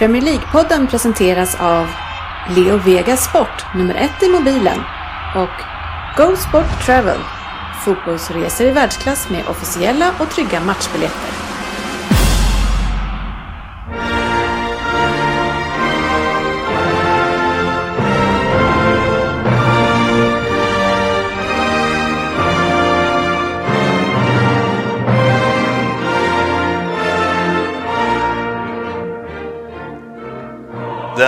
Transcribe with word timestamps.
Premier 0.00 0.22
League-podden 0.22 0.86
presenteras 0.86 1.60
av 1.60 1.86
Leo 2.56 2.76
Vegas 2.76 3.24
Sport, 3.24 3.64
nummer 3.74 3.94
ett 3.94 4.22
i 4.22 4.28
mobilen 4.28 4.78
och 5.36 5.62
Go 6.16 6.36
Sport 6.36 6.84
Travel, 6.86 7.18
fotbollsresor 7.84 8.66
i 8.66 8.70
världsklass 8.70 9.30
med 9.30 9.48
officiella 9.48 10.14
och 10.18 10.30
trygga 10.30 10.60
matchbiljetter. 10.60 11.49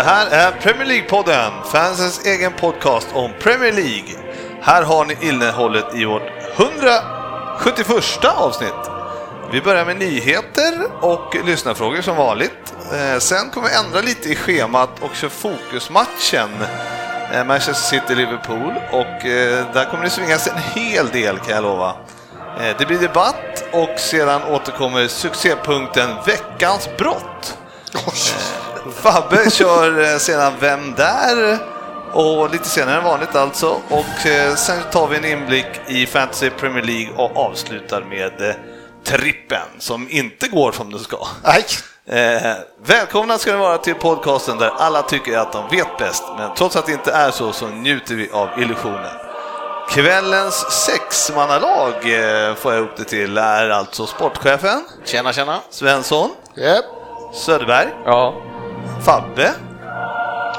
Det 0.02 0.06
här 0.06 0.26
är 0.26 0.52
Premier 0.52 0.86
League-podden, 0.86 1.62
fansens 1.64 2.26
egen 2.26 2.52
podcast 2.52 3.08
om 3.12 3.30
Premier 3.40 3.72
League. 3.72 4.14
Här 4.60 4.82
har 4.82 5.04
ni 5.04 5.16
innehållet 5.20 5.94
i 5.94 6.04
vårt 6.04 6.22
171 6.56 8.24
avsnitt. 8.24 8.90
Vi 9.52 9.60
börjar 9.60 9.84
med 9.84 9.96
nyheter 9.98 10.86
och 11.00 11.36
lyssnarfrågor 11.44 12.00
som 12.00 12.16
vanligt. 12.16 12.74
Eh, 12.92 13.18
sen 13.18 13.50
kommer 13.50 13.68
vi 13.68 13.74
ändra 13.74 14.00
lite 14.00 14.28
i 14.28 14.36
schemat 14.36 14.90
och 15.00 15.14
köra 15.14 15.30
fokusmatchen 15.30 16.50
eh, 17.32 17.44
Manchester 17.44 17.74
City-Liverpool 17.74 18.74
och 18.90 19.26
eh, 19.26 19.66
där 19.72 19.90
kommer 19.90 20.04
det 20.04 20.10
svingas 20.10 20.46
en 20.46 20.58
hel 20.58 21.08
del 21.08 21.38
kan 21.38 21.54
jag 21.54 21.62
lova. 21.62 21.94
Det 22.78 22.86
blir 22.86 22.98
debatt 22.98 23.64
och 23.72 23.98
sedan 23.98 24.42
återkommer 24.42 25.08
succépunkten 25.08 26.10
Veckans 26.26 26.88
brott. 26.98 27.58
Fabbe 28.96 29.50
kör 29.50 30.00
eh, 30.12 30.18
sedan 30.18 30.52
Vem 30.60 30.94
där? 30.94 31.58
Och 32.12 32.50
lite 32.50 32.68
senare 32.68 32.96
än 32.98 33.04
vanligt 33.04 33.36
alltså. 33.36 33.76
Och 33.88 34.26
eh, 34.26 34.54
sen 34.54 34.78
tar 34.92 35.06
vi 35.08 35.16
en 35.16 35.24
inblick 35.24 35.66
i 35.86 36.06
Fantasy 36.06 36.50
Premier 36.50 36.84
League 36.84 37.14
och 37.16 37.36
avslutar 37.36 38.00
med 38.02 38.48
eh, 38.48 38.54
trippen 39.04 39.66
som 39.78 40.06
inte 40.10 40.48
går 40.48 40.72
som 40.72 40.90
den 40.90 41.00
ska. 41.00 41.26
Nej. 41.44 41.64
Eh, 42.06 42.52
välkomna 42.84 43.38
ska 43.38 43.52
ni 43.52 43.58
vara 43.58 43.78
till 43.78 43.94
podcasten 43.94 44.58
där 44.58 44.72
alla 44.78 45.02
tycker 45.02 45.38
att 45.38 45.52
de 45.52 45.68
vet 45.70 45.98
bäst, 45.98 46.24
men 46.38 46.54
trots 46.54 46.76
att 46.76 46.86
det 46.86 46.92
inte 46.92 47.12
är 47.12 47.30
så 47.30 47.52
så 47.52 47.66
njuter 47.66 48.14
vi 48.14 48.30
av 48.32 48.48
illusionen. 48.58 49.16
Kvällens 49.90 50.54
sexmannalag 50.70 51.92
eh, 51.94 52.54
får 52.54 52.72
jag 52.72 52.82
ihop 52.82 52.96
det 52.96 53.04
till 53.04 53.38
är 53.38 53.70
alltså 53.70 54.06
sportchefen 54.06 54.84
Tjena, 55.04 55.32
tjena. 55.32 55.60
Svensson, 55.70 56.30
Yep. 56.56 56.84
Söderberg, 57.34 57.88
Ja, 58.04 58.34
Fabbe, 59.04 59.52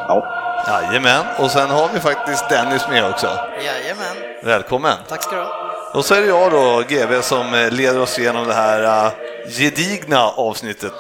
Ja. 0.07 0.25
jajamän, 0.67 1.25
och 1.39 1.52
sen 1.52 1.69
har 1.69 1.89
vi 1.93 1.99
faktiskt 1.99 2.49
Dennis 2.49 2.88
med 2.89 3.05
också. 3.05 3.39
Jajamän, 3.66 4.16
Välkommen! 4.43 4.97
tack 5.09 5.23
ska 5.23 5.35
du 5.35 5.41
ha. 5.41 5.69
Och 5.93 6.05
så 6.05 6.16
är 6.16 6.21
det 6.21 6.27
jag 6.27 6.51
då, 6.51 6.83
GV, 6.88 7.21
som 7.21 7.53
eh, 7.53 7.71
leder 7.71 7.99
oss 7.99 8.19
igenom 8.19 8.47
det 8.47 8.53
här 8.53 9.05
uh, 9.05 9.11
gedigna 9.49 10.21
avsnittet. 10.23 10.94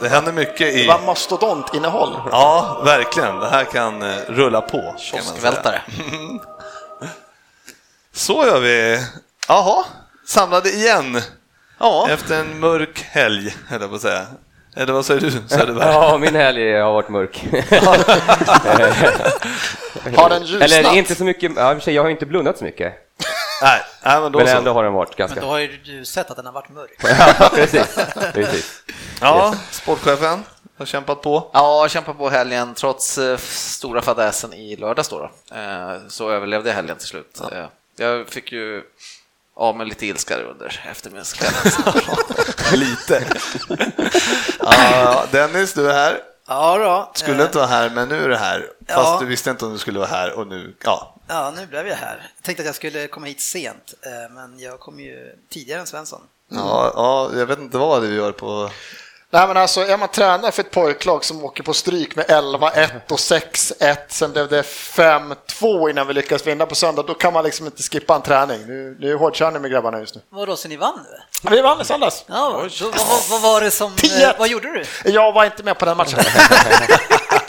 Det 0.00 0.08
händer 0.08 0.32
mycket 0.32 0.74
i... 0.74 0.82
Det 0.82 0.88
var 0.88 1.00
mastodontinnehåll. 1.06 2.16
Ja, 2.30 2.80
verkligen. 2.84 3.40
Det 3.40 3.48
här 3.48 3.64
kan 3.64 4.02
eh, 4.02 4.16
rulla 4.28 4.60
på. 4.60 4.78
kan 4.78 4.84
man 4.86 4.98
säga. 4.98 5.22
Kioskvältare. 5.22 5.82
Så 8.12 8.46
gör 8.46 8.60
vi. 8.60 9.04
Jaha, 9.48 9.84
samlade 10.26 10.70
igen 10.70 11.20
Ja, 11.78 12.06
efter 12.10 12.40
en 12.40 12.60
mörk 12.60 13.02
helg, 13.10 13.54
höll 13.68 13.80
jag 13.80 13.90
på 13.90 13.96
att 13.96 14.02
säga. 14.02 14.26
Eller 14.76 14.92
vad 14.92 15.06
säger 15.06 15.20
du 15.20 15.30
Söderberg? 15.30 15.88
ja, 15.92 16.18
min 16.18 16.34
helg 16.34 16.72
har 16.80 16.92
varit 16.92 17.08
mörk. 17.08 17.44
Har 20.16 20.28
den 20.28 20.42
ljusnat? 20.42 20.70
Eller 20.70 20.96
inte 20.96 21.14
så 21.14 21.24
mycket, 21.24 21.52
ja, 21.56 21.76
jag 21.86 22.02
har 22.02 22.10
inte 22.10 22.26
blundat 22.26 22.58
så 22.58 22.64
mycket. 22.64 22.94
Nej, 23.62 23.80
nej, 24.04 24.20
men 24.20 24.32
då 24.32 24.38
Men 24.38 24.48
så. 24.48 24.56
ändå 24.56 24.72
har 24.72 24.84
den 24.84 24.92
varit 24.92 25.08
Men 25.08 25.16
ganska... 25.18 25.40
då 25.40 25.46
har 25.46 25.58
ju 25.58 25.76
du 25.84 26.04
sett 26.04 26.30
att 26.30 26.36
den 26.36 26.46
har 26.46 26.52
varit 26.52 26.68
mörk. 26.68 26.90
Ja, 27.38 27.50
precis. 27.54 27.98
precis. 28.34 28.82
Ja, 29.20 29.54
sportchefen 29.70 30.44
har 30.78 30.86
kämpat 30.86 31.22
på. 31.22 31.50
ja 31.52 31.82
jag 31.82 31.90
kämpade 31.90 32.18
på 32.18 32.28
helgen 32.28 32.74
trots 32.74 33.18
eh, 33.18 33.36
stora 33.36 34.02
fadäsen 34.02 34.52
i 34.52 34.76
lördags 34.76 35.08
då, 35.08 35.18
då. 35.18 35.56
Eh, 35.56 35.96
så 36.08 36.30
överlevde 36.30 36.68
jag 36.68 36.76
helgen 36.76 36.96
till 36.96 37.08
slut. 37.08 37.40
Eh, 37.52 37.66
jag 37.96 38.28
fick 38.28 38.52
ju 38.52 38.82
av 39.60 39.76
med 39.76 39.88
lite 39.88 40.06
ilska 40.06 40.36
under 40.42 40.80
eftermiddagskvällen. 40.90 41.72
Lite. 42.80 43.26
ja, 44.60 45.24
Dennis, 45.30 45.72
du 45.72 45.90
är 45.90 45.94
här. 45.94 46.20
Ja 46.48 46.78
då. 46.78 47.10
Skulle 47.14 47.42
inte 47.42 47.58
vara 47.58 47.66
här, 47.66 47.90
men 47.90 48.08
nu 48.08 48.24
är 48.24 48.28
du 48.28 48.36
här. 48.36 48.66
Ja. 48.86 48.94
Fast 48.94 49.20
du 49.20 49.26
visste 49.26 49.50
inte 49.50 49.64
om 49.64 49.72
du 49.72 49.78
skulle 49.78 49.98
vara 49.98 50.08
här 50.08 50.32
och 50.32 50.46
nu, 50.46 50.76
ja. 50.84 51.14
Ja, 51.28 51.52
nu 51.56 51.66
blev 51.66 51.88
jag 51.88 51.96
här. 51.96 52.30
Jag 52.36 52.44
tänkte 52.44 52.62
att 52.62 52.66
jag 52.66 52.74
skulle 52.74 53.06
komma 53.06 53.26
hit 53.26 53.40
sent, 53.40 53.94
eh, 54.02 54.34
men 54.34 54.58
jag 54.58 54.80
kom 54.80 55.00
ju 55.00 55.36
tidigare 55.48 55.80
än 55.80 55.86
Svensson. 55.86 56.20
Ja, 56.48 56.92
ja, 56.94 57.30
jag 57.38 57.46
vet 57.46 57.58
inte 57.58 57.78
vad 57.78 58.02
du 58.02 58.14
gör 58.14 58.32
på... 58.32 58.70
Nej 59.32 59.48
men 59.48 59.56
alltså 59.56 59.80
är 59.80 59.96
man 59.96 60.08
tränare 60.08 60.52
för 60.52 60.62
ett 60.62 60.70
pojklag 60.70 61.24
som 61.24 61.44
åker 61.44 61.62
på 61.62 61.74
stryk 61.74 62.16
med 62.16 62.26
11-1 62.26 62.88
och 63.10 63.18
6-1, 63.18 63.96
sen 64.08 64.32
blev 64.32 64.48
det 64.48 64.62
5-2 64.62 65.90
innan 65.90 66.06
vi 66.06 66.14
lyckades 66.14 66.46
vinna 66.46 66.66
på 66.66 66.74
söndag, 66.74 67.02
då 67.02 67.14
kan 67.14 67.32
man 67.32 67.44
liksom 67.44 67.66
inte 67.66 67.82
skippa 67.82 68.14
en 68.14 68.22
träning. 68.22 68.66
Nu, 68.66 68.96
nu 69.00 69.10
är 69.10 69.16
hårdkörning 69.16 69.62
med 69.62 69.70
grabbarna 69.70 70.00
just 70.00 70.14
nu. 70.14 70.20
Vadå, 70.30 70.56
så 70.56 70.68
ni 70.68 70.76
vann 70.76 71.06
nu? 71.42 71.50
Vi 71.50 71.62
vann 71.62 71.80
i 71.80 71.84
söndags. 71.84 72.24
Ja, 72.26 72.68
vad, 72.80 73.20
vad, 73.30 73.40
var 73.40 73.60
det 73.60 73.70
som... 73.70 73.92
10-1. 73.92 74.22
Eh, 74.22 74.32
vad 74.38 74.48
gjorde 74.48 74.84
du? 75.04 75.10
Jag 75.10 75.32
var 75.32 75.44
inte 75.44 75.62
med 75.62 75.78
på 75.78 75.84
den 75.84 75.96
matchen. 75.96 76.18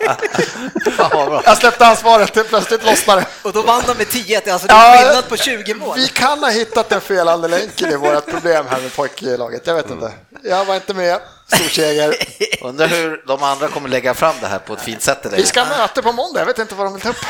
Jag 1.45 1.57
släppte 1.57 1.85
ansvaret, 1.85 2.50
plötsligt 2.50 2.85
lossnade. 2.85 3.25
Och 3.41 3.53
då 3.53 3.62
vann 3.62 3.84
de 3.88 3.97
med 3.97 4.07
10-1, 4.07 4.51
alltså 4.51 4.67
det 4.67 4.73
är 4.73 4.97
skillnad 4.97 5.29
på 5.29 5.38
20 5.38 5.73
mål. 5.73 5.97
Vi 5.97 6.07
kan 6.07 6.39
ha 6.39 6.50
hittat 6.50 6.89
den 6.89 7.01
felande 7.01 7.47
länken 7.47 7.91
i 7.91 7.95
vårt 7.95 8.25
problem 8.25 8.66
här 8.69 8.81
med 8.81 8.95
pojklaget, 8.95 9.67
jag 9.67 9.75
vet 9.75 9.90
inte. 9.90 10.11
Jag 10.44 10.66
var 10.66 10.75
inte 10.75 10.94
med, 10.94 11.19
stor 11.47 11.69
seger. 11.69 12.16
Undrar 12.61 12.88
hur 12.88 13.23
de 13.28 13.44
andra 13.44 13.67
kommer 13.67 13.90
lägga 13.90 14.13
fram 14.13 14.35
det 14.41 14.47
här 14.47 14.59
på 14.59 14.73
ett 14.73 14.81
fint 14.81 15.01
sätt 15.01 15.23
dig. 15.23 15.31
Vi 15.35 15.45
ska 15.45 15.66
möta 15.66 16.01
på 16.01 16.11
måndag, 16.11 16.40
jag 16.40 16.45
vet 16.45 16.59
inte 16.59 16.75
vad 16.75 16.85
de 16.85 16.94
vill 16.94 17.01
ta 17.01 17.09
upp. 17.09 17.25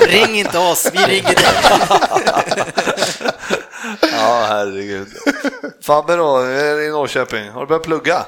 Ring 0.08 0.38
inte 0.38 0.58
oss, 0.58 0.90
vi 0.92 0.98
ringer 0.98 1.34
dig. 1.34 1.44
Ja, 4.02 4.44
herregud. 4.48 5.08
Fabbe 5.82 6.16
då, 6.16 6.36
är 6.36 6.80
i 6.80 6.90
Norrköping. 6.90 7.50
Har 7.50 7.60
du 7.60 7.66
börjat 7.66 7.82
plugga? 7.82 8.26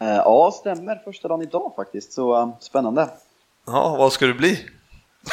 Eh, 0.00 0.08
ja, 0.08 0.52
stämmer. 0.60 1.02
Första 1.04 1.28
dagen 1.28 1.42
idag 1.42 1.72
faktiskt, 1.76 2.12
så 2.12 2.36
eh, 2.36 2.48
spännande. 2.60 3.08
Ja, 3.66 3.96
vad 3.98 4.12
ska 4.12 4.26
du 4.26 4.34
bli? 4.34 4.52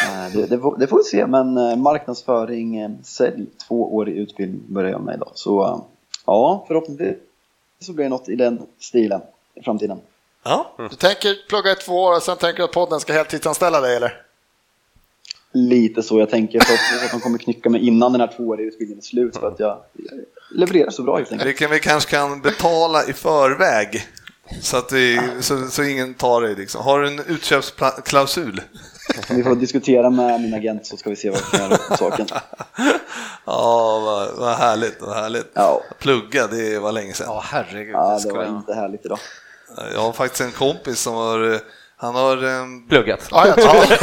Eh, 0.02 0.34
det, 0.34 0.46
det, 0.46 0.60
får, 0.60 0.78
det 0.78 0.88
får 0.88 0.98
vi 0.98 1.04
se, 1.04 1.28
men 1.28 1.82
marknadsföring, 1.82 2.98
sälj, 3.04 3.46
tvåårig 3.68 4.18
utbildning 4.18 4.62
börjar 4.68 4.92
jag 4.92 5.02
med 5.02 5.16
idag. 5.16 5.32
Så 5.34 5.84
ja, 6.26 6.66
förhoppningsvis 6.68 7.18
så 7.80 7.94
blir 7.94 8.04
det 8.06 8.10
något 8.10 8.30
i 8.30 8.36
den 8.36 8.62
stilen 8.80 9.22
i 9.56 9.64
framtiden. 9.64 10.00
Ja, 10.44 10.72
Du 10.90 10.96
tänker 10.96 11.48
plugga 11.50 11.72
i 11.72 11.76
två 11.76 11.94
år 11.94 12.16
och 12.16 12.24
sen 12.24 12.38
tänker 12.38 12.58
du 12.58 12.64
att 12.64 12.72
podden 12.72 13.00
ska 13.00 13.14
heltidsanställa 13.14 13.82
dig 13.82 13.96
eller? 13.96 14.22
Lite 15.52 16.04
så 16.04 16.20
jag 16.20 16.30
tänker, 16.30 16.60
för 16.60 16.74
att, 17.06 17.12
de 17.12 17.20
kommer 17.20 17.38
knycka 17.38 17.70
mig 17.70 17.88
innan 17.88 18.12
den 18.12 18.22
här 18.22 18.34
tvååriga 18.38 18.68
utbildningen 18.68 18.98
är 18.98 19.04
slut 19.04 19.38
för 19.38 19.48
att 19.48 19.60
jag 19.60 19.78
jag 19.94 20.20
levererar 20.60 20.90
så 20.90 21.04
bra 21.04 21.18
helt 21.18 21.32
enkelt. 21.32 21.50
det 21.50 21.54
kan 21.54 21.72
vi 21.72 21.80
kanske 21.80 22.12
kan 22.12 22.42
betala 22.42 23.06
i 23.06 23.14
förväg. 23.14 24.08
Så 24.62 24.78
att 24.78 24.92
vi, 24.92 25.20
så, 25.42 25.68
så 25.68 25.84
ingen 25.84 26.14
tar 26.14 26.42
dig 26.42 26.56
liksom. 26.56 26.82
Har 26.82 27.02
du 27.02 27.08
en 27.08 27.20
utköpsklausul? 27.28 28.62
Vi 29.30 29.44
får 29.44 29.56
diskutera 29.56 30.10
med 30.10 30.42
min 30.42 30.54
agent 30.54 30.86
så 30.86 30.98
ska 30.98 31.10
vi 31.10 31.16
se 31.16 31.30
vad 31.30 31.40
vi 31.52 31.58
kan 31.58 31.70
göra 31.70 31.78
på 31.90 31.98
saken. 31.98 32.28
Ja, 33.46 34.00
vad, 34.00 34.30
vad 34.38 34.56
härligt, 34.58 34.98
vad 35.02 35.16
härligt. 35.16 35.52
Ja. 35.54 35.82
Plugga, 36.00 36.48
det 36.48 36.80
var 36.80 36.92
länge 36.92 37.14
sedan. 37.14 37.28
Ja, 37.30 37.44
herregud. 37.46 37.94
Ja, 37.96 38.08
det 38.10 38.14
det 38.16 38.20
ska 38.20 38.34
var 38.34 38.44
jag- 38.44 38.52
inte 38.56 38.74
härligt 38.74 39.06
idag. 39.06 39.20
Jag 39.94 40.02
har 40.02 40.14
faktiskt 40.14 40.42
en 40.42 40.52
kompis 40.52 41.00
som 41.00 41.14
har, 41.16 41.60
han 41.98 42.16
har 42.16 42.44
ehm, 42.44 42.88
Pluggat. 42.90 43.20
Ja, 43.32 43.48
jag 43.48 43.56
trodde, 43.62 43.98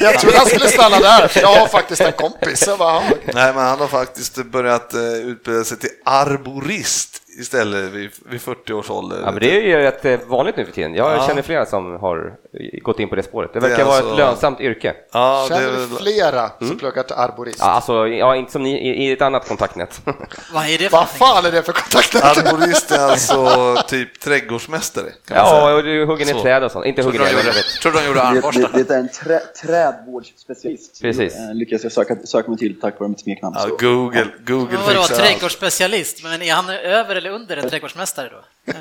jag 0.00 0.18
trodde 0.20 0.36
han 0.38 0.46
skulle 0.46 0.68
stanna 0.68 0.98
där. 1.00 1.32
Jag 1.42 1.54
har 1.54 1.66
faktiskt 1.66 2.00
en 2.00 2.12
kompis. 2.12 2.68
Bara. 2.78 3.00
Nej, 3.34 3.54
men 3.54 3.56
han 3.64 3.78
har 3.80 3.88
faktiskt 3.88 4.44
börjat 4.44 4.94
eh, 4.94 5.00
utbilda 5.14 5.64
sig 5.64 5.78
till 5.78 5.90
arborist 6.04 7.22
istället 7.40 7.92
vid, 7.92 8.10
vid 8.26 8.40
40 8.42 8.72
års 8.72 8.90
ålder. 8.90 9.18
Ja, 9.24 9.30
men 9.30 9.40
det 9.40 9.56
är 9.56 9.60
ju 9.60 9.76
rätt 9.76 10.04
eh, 10.04 10.18
vanligt 10.26 10.56
nu 10.56 10.64
för 10.64 10.72
tiden. 10.72 10.94
Jag 10.94 11.12
Ja. 11.16 11.26
känner 11.26 11.42
flera 11.42 11.66
som 11.66 11.92
har 12.00 12.34
gått 12.82 13.00
in 13.00 13.08
på 13.08 13.14
det 13.16 13.22
spåret. 13.22 13.50
Det 13.52 13.60
Det 13.60 13.68
verkar 13.68 13.84
vara 13.84 13.96
alltså- 13.96 14.12
ett 14.12 14.18
lönsamt 14.18 14.60
yrke. 14.60 14.94
Ja, 15.12 15.46
det 15.48 15.54
Känner 15.54 15.70
väl- 15.70 15.88
flera 15.98 16.50
som 16.58 16.78
pluggar 16.78 17.02
till 17.02 17.14
arborist? 17.16 17.58
Ja, 17.60 17.64
alltså, 17.66 18.06
ja, 18.08 18.36
inte 18.36 18.52
som 18.52 18.62
ni 18.62 18.70
i, 18.88 19.04
i 19.08 19.12
ett 19.12 19.22
annat 19.22 19.48
kontaktnät. 19.48 20.00
Vad 20.54 20.64
är 20.64 20.78
det 20.78 20.88
för 20.88 20.96
Vad 20.96 21.08
fan 21.08 21.46
är 21.46 21.52
det 21.52 21.62
för 21.62 21.72
kontaktnät? 21.72 22.24
Arborist 22.24 22.90
är 22.90 22.98
alltså 23.10 23.74
typ 23.88 24.20
trädgårdsmästare. 24.20 25.04
Kan 25.28 25.36
man 25.36 25.46
ja, 25.46 25.60
säga. 25.60 25.74
och 25.76 25.82
du 25.82 26.04
hugger 26.04 26.26
ner 26.26 26.34
träd 26.42 26.64
och 26.64 26.70
sånt. 26.72 26.86
Inte 26.86 27.02
hugger 27.02 27.18
Tror 27.18 27.28
ner, 27.28 27.34
jag 27.36 27.44
vet. 27.44 27.64
tror 27.82 27.92
du 27.92 27.98
de 27.98 28.04
gjorde 28.06 28.18
Det, 28.18 28.22
armborstar? 28.24 28.70
det, 28.74 28.82
det 28.88 28.94
är 28.94 28.98
en 28.98 29.08
trä, 29.08 29.40
trädvårdsspecialist. 29.62 31.00
Precis. 31.02 31.34
Eh, 31.36 31.54
lyckades 31.54 31.82
jag 31.82 31.92
söka, 31.92 32.16
söka 32.24 32.48
mig 32.50 32.58
till 32.58 32.80
tack 32.80 33.00
vare 33.00 33.08
mitt 33.08 33.20
smeknamn. 33.20 33.56
Ja, 33.58 33.66
Google, 33.80 34.26
Google 34.46 34.76
Men 34.76 34.86
vadå, 34.86 35.02
trädgårdsspecialist? 35.02 36.22
Men 36.22 36.42
är 36.42 36.52
han 36.52 36.70
över 36.70 37.16
eller 37.24 37.34
under 37.34 37.56
en 37.56 37.70
trädgårdsmästare 37.70 38.28
då? 38.28 38.72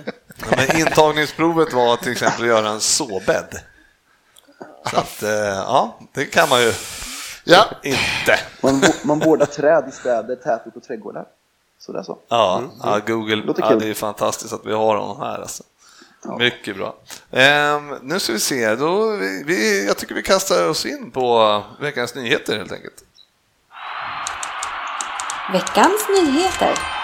Men 0.57 0.79
intagningsprovet 0.79 1.73
var 1.73 1.97
till 1.97 2.11
exempel 2.11 2.41
att 2.41 2.47
göra 2.47 2.69
en 2.69 2.79
såbädd. 2.79 3.59
Så 4.91 4.97
att, 4.97 5.23
eh, 5.23 5.29
ja, 5.29 5.99
det 6.13 6.25
kan 6.25 6.49
man 6.49 6.61
ju 6.61 6.73
Ja, 7.43 7.65
inte. 7.83 8.39
Man, 8.61 8.81
man 9.03 9.19
vårdar 9.19 9.45
träd 9.45 9.85
i 9.89 9.91
städer, 9.91 10.35
tätort 10.35 10.75
och 10.75 10.83
trädgårdar. 10.83 11.25
Så 11.79 11.91
det 11.91 11.99
är 11.99 12.03
så. 12.03 12.19
Ja, 12.27 12.63
ja 12.83 12.99
Google, 13.07 13.35
Låter 13.35 13.61
ja, 13.61 13.69
kul. 13.69 13.79
det 13.79 13.87
är 13.87 13.93
fantastiskt 13.93 14.53
att 14.53 14.65
vi 14.65 14.73
har 14.73 14.95
honom 14.95 15.19
här. 15.19 15.39
Alltså. 15.39 15.63
Ja. 16.23 16.37
Mycket 16.37 16.77
bra. 16.77 16.95
Ehm, 17.31 17.95
nu 18.01 18.19
ska 18.19 18.33
vi 18.33 18.39
se, 18.39 18.75
då, 18.75 19.11
vi, 19.11 19.43
vi, 19.45 19.87
jag 19.87 19.97
tycker 19.97 20.15
vi 20.15 20.23
kastar 20.23 20.69
oss 20.69 20.85
in 20.85 21.11
på 21.11 21.63
veckans 21.79 22.15
nyheter 22.15 22.57
helt 22.57 22.71
enkelt. 22.71 23.03
Veckans 25.51 26.07
nyheter. 26.09 27.02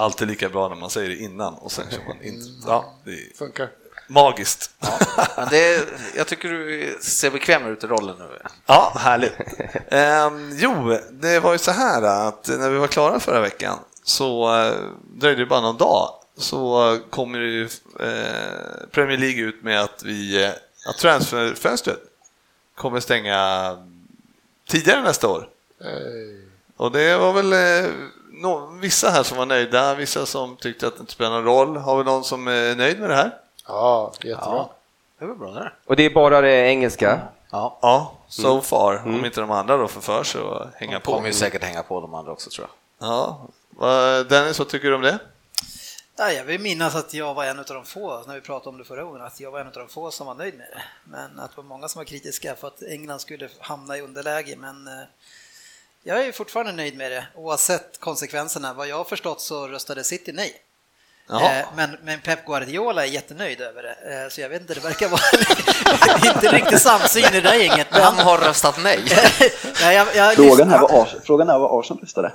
Alltid 0.00 0.28
lika 0.28 0.48
bra 0.48 0.68
när 0.68 0.76
man 0.76 0.90
säger 0.90 1.08
det 1.08 1.16
innan 1.16 1.54
och 1.54 1.72
sen 1.72 1.84
kör 1.90 2.04
man 2.08 2.22
in. 2.22 2.62
Ja, 2.66 2.94
det 3.04 3.10
är 3.10 3.36
funkar. 3.38 3.68
magiskt. 4.06 4.70
Men 5.36 5.48
det, 5.50 5.88
jag 6.16 6.26
tycker 6.26 6.48
du 6.48 6.96
ser 7.00 7.30
bekväm 7.30 7.66
ut 7.66 7.84
i 7.84 7.86
rollen 7.86 8.16
nu. 8.18 8.28
Ja, 8.66 8.92
härligt. 8.96 9.32
Ehm, 9.88 10.50
jo, 10.56 10.98
det 11.10 11.40
var 11.40 11.52
ju 11.52 11.58
så 11.58 11.70
här 11.70 12.02
att 12.02 12.48
när 12.48 12.70
vi 12.70 12.78
var 12.78 12.86
klara 12.88 13.20
förra 13.20 13.40
veckan 13.40 13.78
så 14.04 14.56
eh, 14.62 14.72
dröjde 15.14 15.42
det 15.42 15.46
bara 15.46 15.60
någon 15.60 15.76
dag 15.76 16.10
så 16.36 16.98
kommer 17.10 17.38
ju 17.38 17.64
eh, 18.00 18.88
Premier 18.90 19.18
League 19.18 19.40
ut 19.40 19.62
med 19.62 19.80
att 19.80 20.02
vi 20.02 20.44
eh, 20.44 20.50
att 20.88 20.98
transferfönstret 20.98 21.98
kommer 22.74 23.00
stänga 23.00 23.76
tidigare 24.68 25.02
nästa 25.02 25.28
år. 25.28 25.48
Och 26.76 26.92
det 26.92 27.16
var 27.16 27.32
väl 27.32 27.52
eh, 27.52 27.90
nå- 28.40 28.66
vissa 28.66 29.10
här 29.10 29.22
som 29.22 29.38
var 29.38 29.46
nöjda, 29.46 29.94
vissa 29.94 30.26
som 30.26 30.56
tyckte 30.56 30.86
att 30.86 30.94
det 30.96 31.00
inte 31.00 31.12
spelar 31.12 31.30
någon 31.30 31.44
roll. 31.44 31.76
Har 31.76 31.98
vi 31.98 32.04
någon 32.04 32.24
som 32.24 32.48
är 32.48 32.74
nöjd 32.76 33.00
med 33.00 33.10
det 33.10 33.16
här? 33.16 33.38
Ja, 33.66 34.12
jättebra. 34.22 34.36
Ja, 34.56 34.70
det 35.18 35.26
var 35.26 35.34
bra 35.34 35.50
det. 35.50 35.72
Och 35.86 35.96
det 35.96 36.02
är 36.02 36.10
bara 36.10 36.40
det 36.40 36.52
engelska. 36.68 37.20
Ja, 37.50 37.78
Ja, 37.82 38.12
so 38.28 38.60
far. 38.60 39.02
Om 39.06 39.24
inte 39.24 39.40
de 39.40 39.50
andra 39.50 39.76
då 39.76 39.88
får 39.88 40.00
för 40.00 40.22
sig 40.24 40.40
att 40.40 40.74
hänga 40.74 41.00
på. 41.00 41.12
kommer 41.14 41.26
ju 41.28 41.32
säkert 41.34 41.62
hänga 41.62 41.82
på 41.82 42.00
de 42.00 42.14
andra 42.14 42.32
också 42.32 42.50
tror 42.50 42.68
jag. 42.98 43.08
Ja, 43.08 43.40
vad- 43.70 44.28
Dennis, 44.28 44.58
vad 44.58 44.68
tycker 44.68 44.88
du 44.88 44.94
om 44.94 45.02
det? 45.02 45.18
Nej, 46.18 46.36
jag 46.36 46.44
vill 46.44 46.60
minnas 46.60 46.94
att 46.94 47.14
jag 47.14 47.34
var 47.34 47.44
en 47.44 47.58
av 47.58 47.64
de 47.64 47.84
få, 47.84 48.22
när 48.26 48.34
vi 48.34 48.40
pratade 48.40 48.68
om 48.70 48.78
det 48.78 48.84
förra 48.84 49.02
gången, 49.02 49.22
att 49.22 49.40
jag 49.40 49.50
var 49.50 49.60
en 49.60 49.66
av 49.66 49.72
de 49.72 49.88
få 49.88 50.10
som 50.10 50.26
var 50.26 50.34
nöjd 50.34 50.54
med 50.54 50.66
det. 50.70 50.82
Men 51.04 51.40
att 51.40 51.50
det 51.50 51.56
var 51.56 51.64
många 51.64 51.88
som 51.88 51.98
var 52.00 52.04
kritiska 52.04 52.54
för 52.60 52.68
att 52.68 52.82
England 52.82 53.18
skulle 53.20 53.48
hamna 53.60 53.96
i 53.96 54.00
underläge. 54.00 54.56
Men 54.58 54.86
eh, 54.86 54.92
jag 56.02 56.26
är 56.26 56.32
fortfarande 56.32 56.72
nöjd 56.72 56.96
med 56.96 57.12
det, 57.12 57.26
oavsett 57.34 58.00
konsekvenserna. 58.00 58.72
Vad 58.72 58.88
jag 58.88 58.96
har 58.96 59.04
förstått 59.04 59.40
så 59.40 59.68
röstade 59.68 60.04
City 60.04 60.32
nej. 60.32 60.54
Eh, 61.30 61.66
Men, 61.76 61.96
men 62.02 62.20
Pep 62.20 62.46
Guardiola 62.46 63.02
är 63.06 63.08
jättenöjd 63.10 63.60
över 63.60 63.82
det, 63.82 64.22
Eh, 64.24 64.28
så 64.30 64.40
jag 64.40 64.48
vet 64.48 64.60
inte, 64.60 64.74
det 64.74 64.80
verkar 64.80 65.08
vara 65.08 66.34
inte 66.34 66.52
riktigt 66.52 66.82
samsyn 66.82 67.24
i 67.24 67.30
det 67.30 67.40
där 67.40 67.54
gänget. 67.54 67.86
Men 67.90 68.00
Vem 68.00 68.14
han, 68.14 68.26
har 68.26 68.38
röstat 68.38 68.76
nej? 68.82 68.98
Nej, 69.82 69.96
jag, 69.96 70.06
jag, 70.14 70.34
Frågan 70.34 70.68
här 70.70 70.78
var 70.78 70.88
Ars- 70.88 71.20
frågan 71.24 71.48
är 71.48 71.58
vad 71.58 71.78
Arsenal 71.80 72.00
röstade. 72.02 72.32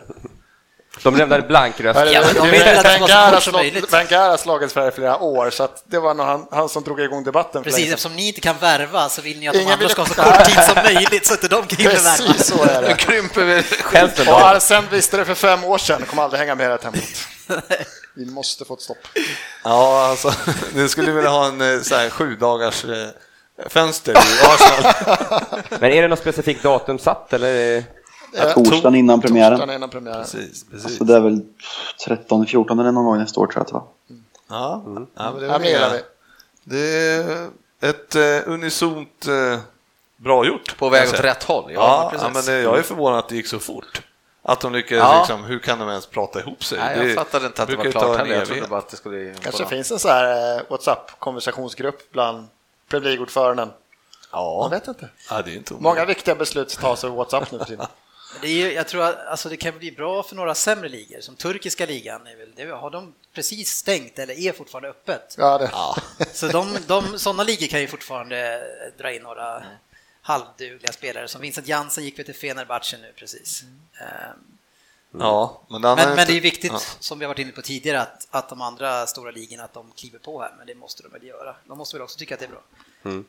De 1.05 1.15
lämnade 1.15 1.41
blank 1.41 1.79
röst. 1.79 1.99
Ja, 1.99 2.05
de 2.05 2.33
det 2.33 2.49
Wenger 2.51 3.13
har. 3.15 3.91
Wenger 3.91 4.29
har 4.29 4.37
slagit 4.37 4.71
Sverige 4.71 4.87
i 4.87 4.91
flera 4.91 5.17
år, 5.19 5.49
så 5.49 5.63
att 5.63 5.83
det 5.87 5.99
var 5.99 6.13
nog 6.13 6.25
han, 6.25 6.47
han 6.51 6.69
som 6.69 6.83
drog 6.83 6.99
igång 6.99 7.23
debatten. 7.23 7.63
för 7.63 7.69
Precis, 7.71 7.89
eftersom 7.89 8.15
ni 8.15 8.27
inte 8.27 8.41
kan 8.41 8.55
värva 8.57 9.09
så 9.09 9.21
vill 9.21 9.39
ni 9.39 9.47
att 9.47 9.53
de 9.53 9.59
Ingen 9.59 9.73
andra 9.73 9.83
vill- 9.85 9.91
ska 9.91 10.01
ha 10.01 10.07
så 10.09 10.13
kort 10.21 10.45
tid 10.45 10.63
som 10.63 10.75
möjligt 10.83 11.25
så 11.27 11.33
att 11.33 11.41
de 11.41 11.67
kan 11.67 11.77
hinna 11.77 11.89
värva. 11.91 12.15
Precis 12.17 12.47
så 12.47 12.63
är 12.63 12.81
Nu 12.81 12.87
det. 12.87 12.93
krymper 12.95 13.43
vi 13.43 13.63
Och 14.19 14.25
dag. 14.25 14.55
Arsene 14.55 14.87
visste 14.91 15.17
det 15.17 15.25
för 15.25 15.35
fem 15.35 15.63
år 15.63 15.77
sedan, 15.77 16.01
kommer 16.09 16.23
aldrig 16.23 16.39
hänga 16.39 16.55
med 16.55 16.63
i 16.63 16.67
det 16.67 16.71
här 16.73 16.77
tempot. 16.91 17.03
Vi 18.17 18.25
måste 18.25 18.65
få 18.65 18.73
ett 18.73 18.81
stopp. 18.81 18.97
Ja, 19.63 20.07
alltså, 20.09 20.33
ni 20.73 20.89
skulle 20.89 21.11
vilja 21.11 21.29
ha 21.29 21.47
en 21.47 21.61
eh, 21.75 21.81
så 21.81 21.95
här, 21.95 22.09
sju 22.09 22.35
dagars 22.35 22.85
eh, 22.85 23.07
fönster 23.69 24.11
i 24.13 24.15
Arsenal. 24.45 24.93
Men 25.79 25.91
är 25.91 26.01
det 26.01 26.07
något 26.07 26.19
specifikt 26.19 26.63
datum 26.63 26.99
satt 26.99 27.33
eller? 27.33 27.83
Torsdagen 28.53 28.95
innan 28.95 29.21
premiären. 29.21 29.51
Torsdagen 29.57 29.75
innan 29.75 29.89
premiären. 29.89 30.21
Precis, 30.21 30.65
precis. 30.71 30.97
Så 30.97 31.03
det 31.03 31.15
är 31.15 31.19
väl 31.19 31.41
13-14 32.07 32.79
eller 32.81 32.91
någon 32.91 33.05
gång 33.05 33.17
nästa 33.17 33.39
år 33.41 33.47
tror 33.47 33.55
jag 33.55 33.61
att 33.61 33.67
det 33.67 33.73
var. 33.73 33.83
Ja, 34.47 34.81
ja, 34.85 34.89
men 35.31 35.39
det, 35.39 35.45
Ja, 35.47 35.51
var 35.51 35.59
vi. 35.59 36.01
det 36.63 36.79
är 36.89 37.47
ett 37.81 38.15
eh, 38.15 38.51
unisont 38.53 39.27
eh, 39.27 39.59
bra 40.17 40.45
gjort. 40.45 40.77
på 40.77 40.89
väg 40.89 41.09
åt 41.09 41.19
rätt 41.19 41.43
håll. 41.43 41.71
Ja, 41.73 41.79
Ja, 42.03 42.09
precis. 42.11 42.27
ja, 42.47 42.53
men 42.53 42.55
eh, 42.59 42.63
jag 42.63 42.77
är 42.77 42.81
förvånad 42.83 43.19
att 43.19 43.29
det 43.29 43.35
gick 43.35 43.47
så 43.47 43.59
fort. 43.59 44.01
Att 44.47 44.59
de 44.59 44.73
lyckades, 44.73 45.01
Ja. 45.03 45.19
liksom, 45.19 45.43
hur 45.43 45.59
kan 45.59 45.79
de 45.79 45.89
ens 45.89 46.05
prata 46.07 46.39
ihop 46.39 46.63
sig? 46.63 46.77
Nej, 46.79 47.07
jag 47.07 47.15
fattade 47.15 47.45
inte 47.45 47.63
att 47.63 47.69
det 47.69 47.75
var 47.75 47.83
klart 47.91 48.17
heller. 48.17 48.35
Jag 48.35 48.47
trodde 48.47 48.67
bara 48.67 48.79
att 48.79 48.89
det 48.89 48.97
skulle... 48.97 49.33
Kanske 49.41 49.65
finns 49.65 49.91
en 49.91 49.99
så 49.99 50.07
här 50.09 50.55
eh, 50.57 50.61
WhatsApp-konversationsgrupp 50.69 52.11
bland 52.11 52.47
Premier 52.89 53.03
League-ordföranden. 53.09 53.69
Ja, 54.31 54.67
vet 54.71 54.87
inte. 54.87 55.09
ja, 55.29 55.41
det 55.41 55.51
är 55.51 55.55
inte. 55.55 55.73
Många 55.79 56.05
viktiga 56.05 56.35
beslut 56.35 56.77
tas 56.81 57.03
över 57.03 57.15
WhatsApp 57.15 57.51
nu 57.51 57.57
för 57.57 57.65
tiden. 57.65 57.85
Det 58.41 58.47
är 58.47 58.71
jag 58.71 58.87
tror 58.87 59.03
att 59.03 59.27
alltså 59.27 59.49
det 59.49 59.57
kan 59.57 59.77
bli 59.77 59.91
bra 59.91 60.23
för 60.23 60.35
några 60.35 60.55
sämre 60.55 60.89
ligor, 60.89 61.21
som 61.21 61.35
turkiska 61.35 61.85
ligan. 61.85 62.27
Är 62.27 62.35
väl, 62.35 62.51
det 62.55 62.65
har 62.65 62.89
de 62.89 63.13
precis 63.33 63.69
stängt 63.69 64.19
eller 64.19 64.39
är 64.39 64.51
fortfarande 64.51 64.89
öppet. 64.89 65.35
Ja, 65.37 65.57
det. 65.57 66.25
Så 66.33 66.47
de, 66.47 66.77
de, 66.87 67.19
sådana 67.19 67.43
ligor 67.43 67.67
kan 67.67 67.81
ju 67.81 67.87
fortfarande 67.87 68.63
dra 68.97 69.13
in 69.13 69.21
några 69.21 69.63
halvdugliga 70.21 70.91
spelare. 70.91 71.27
Som 71.27 71.41
Vincent 71.41 71.67
Jansen 71.67 72.03
gick 72.03 72.19
väl 72.19 72.25
till 72.25 72.35
Fenerbahce 72.35 72.97
nu 72.97 73.13
precis. 73.15 73.63
Ehm, 74.01 74.39
Ja, 75.19 75.61
men, 75.69 75.81
Men, 75.81 75.95
men 75.95 76.09
inte- 76.09 76.25
det 76.25 76.37
är 76.37 76.41
viktigt, 76.41 76.71
Ja. 76.71 76.79
som 76.99 77.19
vi 77.19 77.25
har 77.25 77.27
varit 77.33 77.39
inne 77.39 77.51
på 77.51 77.61
tidigare, 77.61 78.01
att, 78.01 78.27
att 78.31 78.49
de 78.49 78.61
andra 78.61 79.07
stora 79.07 79.31
ligorna 79.31 79.63
att 79.63 79.73
de 79.73 79.91
kliver 79.91 80.19
på 80.19 80.41
här, 80.41 80.53
men 80.57 80.67
det 80.67 80.75
måste 80.75 81.03
de 81.03 81.09
väl 81.11 81.23
göra. 81.23 81.55
De 81.67 81.77
måste 81.77 81.95
väl 81.95 82.01
också 82.03 82.19
tycka 82.19 82.33
att 82.33 82.39
det 82.39 82.45
är 82.45 82.49
bra. 82.49 82.61
Ja. 83.03 83.23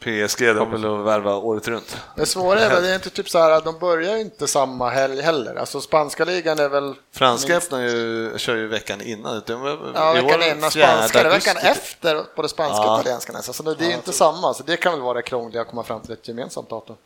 PSG, 0.00 0.54
de 0.54 0.70
vill 0.72 0.86
värva 0.86 1.36
året 1.36 1.68
runt. 1.68 1.96
Det 2.16 2.26
svåra 2.26 2.60
är 2.60 2.68
väl, 2.70 2.82
det 2.82 2.88
är 2.90 2.94
inte 3.00 3.10
typ 3.10 3.30
så 3.30 3.38
här, 3.38 3.60
de 3.60 3.78
börjar 3.78 4.14
ju 4.14 4.20
inte 4.20 4.46
samma 4.46 4.88
helg 4.90 5.20
heller. 5.22 5.54
Alltså 5.54 5.80
spanska 5.80 6.24
ligan 6.24 6.58
är 6.58 6.68
väl... 6.68 6.94
Franska 7.12 7.56
öppnar 7.56 7.80
ju, 7.80 8.32
kör 8.38 8.56
ju 8.56 8.66
veckan 8.66 9.00
innan. 9.00 9.42
Det 9.46 9.54
var- 9.54 9.92
Ja, 9.94 10.12
veckan 10.12 10.42
innan 10.42 10.70
spanska, 10.70 11.22
det 11.22 11.28
är 11.28 11.30
veckan 11.30 11.56
efter 11.56 12.22
både 12.36 12.48
spanska 12.48 12.80
och 12.80 12.86
Ja. 12.86 13.00
italienska 13.00 13.32
nästan. 13.32 13.54
Så 13.54 13.62
det 13.62 13.86
är 13.86 13.94
inte 13.94 14.12
samma, 14.12 14.54
så 14.54 14.62
det 14.62 14.76
kan 14.76 14.92
väl 14.92 15.00
vara 15.02 15.14
det 15.14 15.22
krångliga 15.22 15.62
att 15.62 15.68
komma 15.68 15.84
fram 15.84 16.00
till 16.00 16.12
ett 16.12 16.28
gemensamt 16.28 16.70
datum. 16.70 16.96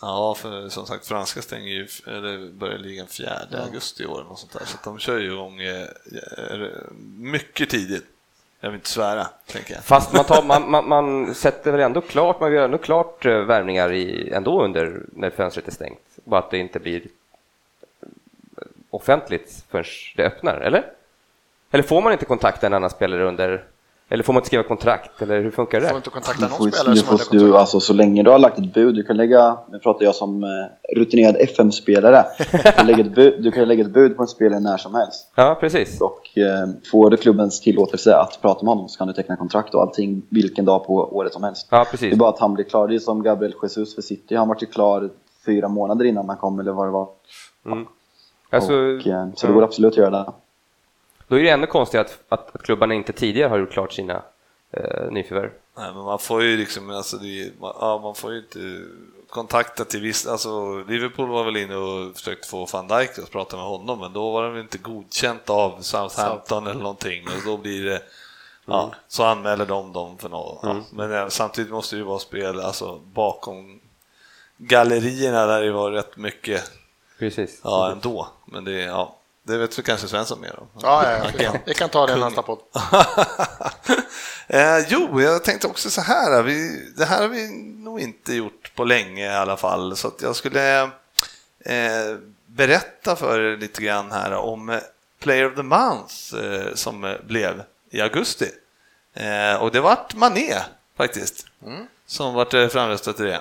Ja, 0.00 0.34
för 0.34 0.68
som 0.68 0.86
sagt, 0.86 1.06
franska 1.06 1.42
stänger 1.42 1.68
ju, 1.72 1.88
eller 2.06 2.52
börjar 2.52 2.78
ligan 2.78 3.06
4 3.06 3.32
augusti 3.64 4.02
i 4.02 4.06
år 4.06 4.26
och 4.30 4.38
sånt 4.38 4.52
där, 4.52 4.62
så 4.66 4.76
att 4.76 4.84
de 4.84 4.98
kör 4.98 5.18
ju 5.18 5.32
igång 5.32 5.60
eh, 5.60 5.82
eh, 5.82 6.68
mycket 7.16 7.70
tidigt. 7.70 8.04
Jag 8.60 8.68
vill 8.68 8.76
inte 8.76 8.88
svära, 8.88 9.26
tänker 9.46 9.74
jag. 9.74 9.84
Fast 9.84 10.12
man, 10.12 10.24
tar, 10.24 10.42
man, 10.42 10.70
man, 10.70 10.88
man 10.88 11.34
sätter 11.34 11.72
väl 11.72 11.80
ändå 11.80 12.00
klart, 12.00 12.40
man 12.40 12.52
gör 12.52 12.64
ändå 12.64 12.78
klart 12.78 13.26
eh, 13.26 13.38
värvningar 13.38 13.92
i, 13.92 14.30
ändå 14.32 14.64
under 14.64 15.02
när 15.12 15.30
fönstret 15.30 15.68
är 15.68 15.72
stängt. 15.72 16.00
Bara 16.24 16.40
att 16.40 16.50
det 16.50 16.58
inte 16.58 16.80
blir 16.80 17.00
eh, 18.02 18.08
offentligt 18.90 19.64
förrän 19.70 19.84
det 20.16 20.24
öppnar, 20.24 20.56
eller? 20.56 20.92
Eller 21.70 21.82
får 21.82 22.02
man 22.02 22.12
inte 22.12 22.24
kontakta 22.24 22.66
en 22.66 22.74
annan 22.74 22.90
spelare 22.90 23.24
under, 23.24 23.64
eller 24.10 24.24
får 24.24 24.32
man 24.32 24.40
inte 24.40 24.46
skriva 24.46 24.62
kontrakt, 24.62 25.22
eller 25.22 25.40
hur 25.42 25.50
funkar 25.50 25.80
Får 25.80 25.88
det? 25.88 25.96
inte 25.96 26.10
kontakta 26.10 26.44
Du 26.44 26.48
någon 26.50 26.58
får, 26.58 26.70
spelare 26.70 26.94
du, 26.94 27.00
som 27.00 27.18
får, 27.18 27.24
du, 27.32 27.38
kontrakt. 27.40 27.60
alltså, 27.60 27.80
så 27.80 27.92
länge 27.92 28.22
du 28.22 28.30
har 28.30 28.38
lagt 28.38 28.58
ett 28.58 28.74
bud, 28.74 28.94
du 28.94 29.02
kan 29.02 29.16
lägga, 29.16 29.58
nu 29.70 29.78
pratar 29.78 30.04
jag 30.04 30.14
som 30.14 30.44
eh, 30.44 30.48
rutinerad 30.96 31.36
FM-spelare, 31.38 32.24
du, 32.52 32.58
kan 32.72 32.86
lägga 32.86 33.00
ett 33.04 33.14
bud- 33.14 33.42
du 33.42 33.50
kan 33.50 33.68
lägga 33.68 33.84
ett 33.84 33.90
bud 33.92 34.16
på 34.16 34.22
en 34.22 34.28
spelare 34.28 34.60
när 34.60 34.76
som 34.76 34.94
helst. 34.94 35.32
Ja, 35.34 35.56
precis. 35.60 36.00
Och 36.00 36.38
eh, 36.38 36.68
får 36.90 37.10
du 37.10 37.16
klubbens 37.16 37.60
tillåtelse 37.60 38.16
att 38.16 38.38
prata 38.42 38.64
med 38.64 38.74
honom 38.74 38.88
så 38.88 38.98
kan 38.98 39.06
du 39.06 39.12
teckna 39.12 39.36
kontrakt 39.36 39.74
och 39.74 39.82
allting 39.82 40.22
vilken 40.28 40.64
dag 40.64 40.86
på 40.86 40.94
året 41.16 41.32
som 41.32 41.42
helst. 41.42 41.68
Ja, 41.70 41.78
Det 41.78 41.84
precis. 41.90 42.12
är 42.12 42.16
bara 42.16 42.28
att 42.30 42.38
han 42.40 42.54
blir 42.54 42.64
klar. 42.64 42.88
Det 42.88 42.94
är 42.94 42.98
som 42.98 43.22
Gabriel 43.22 43.54
Jesus 43.62 43.94
för 43.94 44.02
City. 44.02 44.34
Han 44.34 44.48
var 44.48 44.56
ju 44.60 44.66
klar 44.66 45.10
fyra 45.46 45.68
månader 45.68 46.04
innan 46.04 46.28
han 46.28 46.36
kom 46.36 46.60
eller 46.60 46.72
vad 46.72 46.86
det 46.86 46.90
var. 46.92 47.08
Alltså, 48.50 48.72
och, 48.72 49.06
eh, 49.06 49.26
så 49.34 49.46
det 49.46 49.52
går 49.52 49.62
absolut 49.64 49.92
att 49.92 49.96
göra 49.96 50.10
det. 50.10 50.32
Då 51.28 51.38
är 51.38 51.42
det 51.42 51.50
ännu 51.50 51.66
konstigt 51.66 52.00
att, 52.00 52.18
att, 52.28 52.54
att 52.56 52.62
klubbarna 52.62 52.94
inte 52.94 53.12
tidigare 53.12 53.48
har 53.48 53.58
gjort 53.58 53.72
klart 53.72 53.92
sina 53.92 54.22
eh, 54.70 55.10
nyförvärv. 55.10 55.50
Nej, 55.76 55.92
men 55.94 56.04
man 56.04 56.18
får 56.18 56.42
ju 56.42 56.56
liksom, 56.56 56.90
alltså 56.90 57.16
det, 57.16 57.60
man, 57.60 57.72
ja, 57.80 57.98
man 58.02 58.14
får 58.14 58.32
ju 58.32 58.38
inte 58.38 58.82
kontakta 59.30 59.84
till 59.84 60.00
viss, 60.00 60.26
alltså 60.26 60.78
Liverpool 60.88 61.28
var 61.28 61.44
väl 61.44 61.56
inne 61.56 61.76
och 61.76 62.16
försökte 62.16 62.48
få 62.48 62.66
van 62.72 62.88
Dijk 62.88 63.18
att 63.18 63.30
prata 63.30 63.56
med 63.56 63.66
honom, 63.66 64.00
men 64.00 64.12
då 64.12 64.32
var 64.32 64.50
väl 64.50 64.60
inte 64.60 64.78
godkänt 64.78 65.50
av 65.50 65.80
Southampton 65.80 66.66
eller 66.66 66.80
någonting 66.80 67.26
och 67.26 67.42
då 67.44 67.56
blir 67.56 67.84
det 67.84 68.02
Ja, 68.70 68.94
så 69.08 69.24
anmäler 69.24 69.66
de 69.66 69.92
dem 69.92 70.18
för 70.18 70.28
något. 70.28 70.58
Ja. 70.62 70.82
Men 70.90 71.12
eh, 71.12 71.28
samtidigt 71.28 71.72
måste 71.72 71.96
det 71.96 71.98
ju 71.98 72.04
vara 72.04 72.18
spel 72.18 72.60
alltså, 72.60 72.98
bakom 72.98 73.80
gallerierna 74.56 75.46
där 75.46 75.62
det 75.62 75.72
var 75.72 75.90
rätt 75.90 76.16
mycket 76.16 76.72
Precis. 77.18 77.60
ja, 77.64 77.92
ändå. 77.92 78.28
Men 78.44 78.64
det, 78.64 78.72
ja, 78.72 79.17
det 79.48 79.58
vet 79.58 79.84
kanske 79.84 80.08
Svensson 80.08 80.40
mer 80.40 80.60
om. 80.60 80.66
Ja, 80.82 81.10
ja, 81.10 81.30
ja, 81.38 81.52
vi 81.66 81.74
kan- 81.74 81.88
ta 81.88 82.06
det 82.06 82.12
i 82.12 82.20
nästa 82.20 82.42
podd. 82.42 82.58
eh, 84.46 84.78
jo, 84.88 85.20
jag 85.20 85.44
tänkte 85.44 85.66
också 85.66 85.90
så 85.90 86.00
här. 86.00 86.42
Vi, 86.42 86.84
det 86.96 87.04
här 87.04 87.20
har 87.22 87.28
vi 87.28 87.48
nog 87.84 88.00
inte 88.00 88.34
gjort 88.34 88.72
på 88.76 88.84
länge 88.84 89.24
i 89.32 89.36
alla 89.36 89.56
fall. 89.56 89.96
Så 89.96 90.08
att 90.08 90.22
jag 90.22 90.36
skulle 90.36 90.82
eh, 91.64 92.16
berätta 92.46 93.16
för 93.16 93.40
er 93.40 93.56
lite 93.56 93.82
grann 93.82 94.12
här 94.12 94.32
om 94.32 94.80
Player 95.20 95.46
of 95.50 95.56
the 95.56 95.62
Month 95.62 96.14
eh, 96.34 96.74
som 96.74 97.04
eh, 97.04 97.14
blev 97.26 97.62
i 97.90 98.00
augusti. 98.00 98.50
Eh, 99.14 99.54
och 99.62 99.70
det 99.72 99.80
vart 99.80 100.14
Mané 100.14 100.54
faktiskt, 100.96 101.46
som 102.06 102.34
vart 102.34 102.54
eh, 102.54 102.68
framröstad 102.68 103.12
till 103.12 103.24
det. 103.24 103.40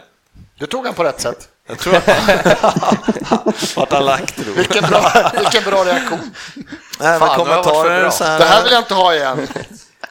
Du 0.59 0.65
tog 0.65 0.85
han 0.85 0.95
på 0.95 1.03
rätt 1.03 1.21
sätt. 1.21 1.49
Jag 1.67 1.79
tror 1.79 1.95
att 1.95 2.07
vart 3.75 3.91
han 3.91 4.05
lagt 4.05 4.35
tror. 4.43 4.53
Vilken 4.55 4.83
bra, 4.89 5.31
vilken 5.39 5.63
bra 5.63 5.83
reaktion. 5.85 6.35
Nej, 6.99 7.19
Fan, 7.19 7.37
kommentarer, 7.37 8.01
bra. 8.01 8.11
så 8.11 8.23
här, 8.23 8.39
Det 8.39 8.45
här 8.45 8.63
vill 8.63 8.71
jag 8.71 8.81
inte 8.81 8.93
ha 8.93 9.13
igen. 9.15 9.47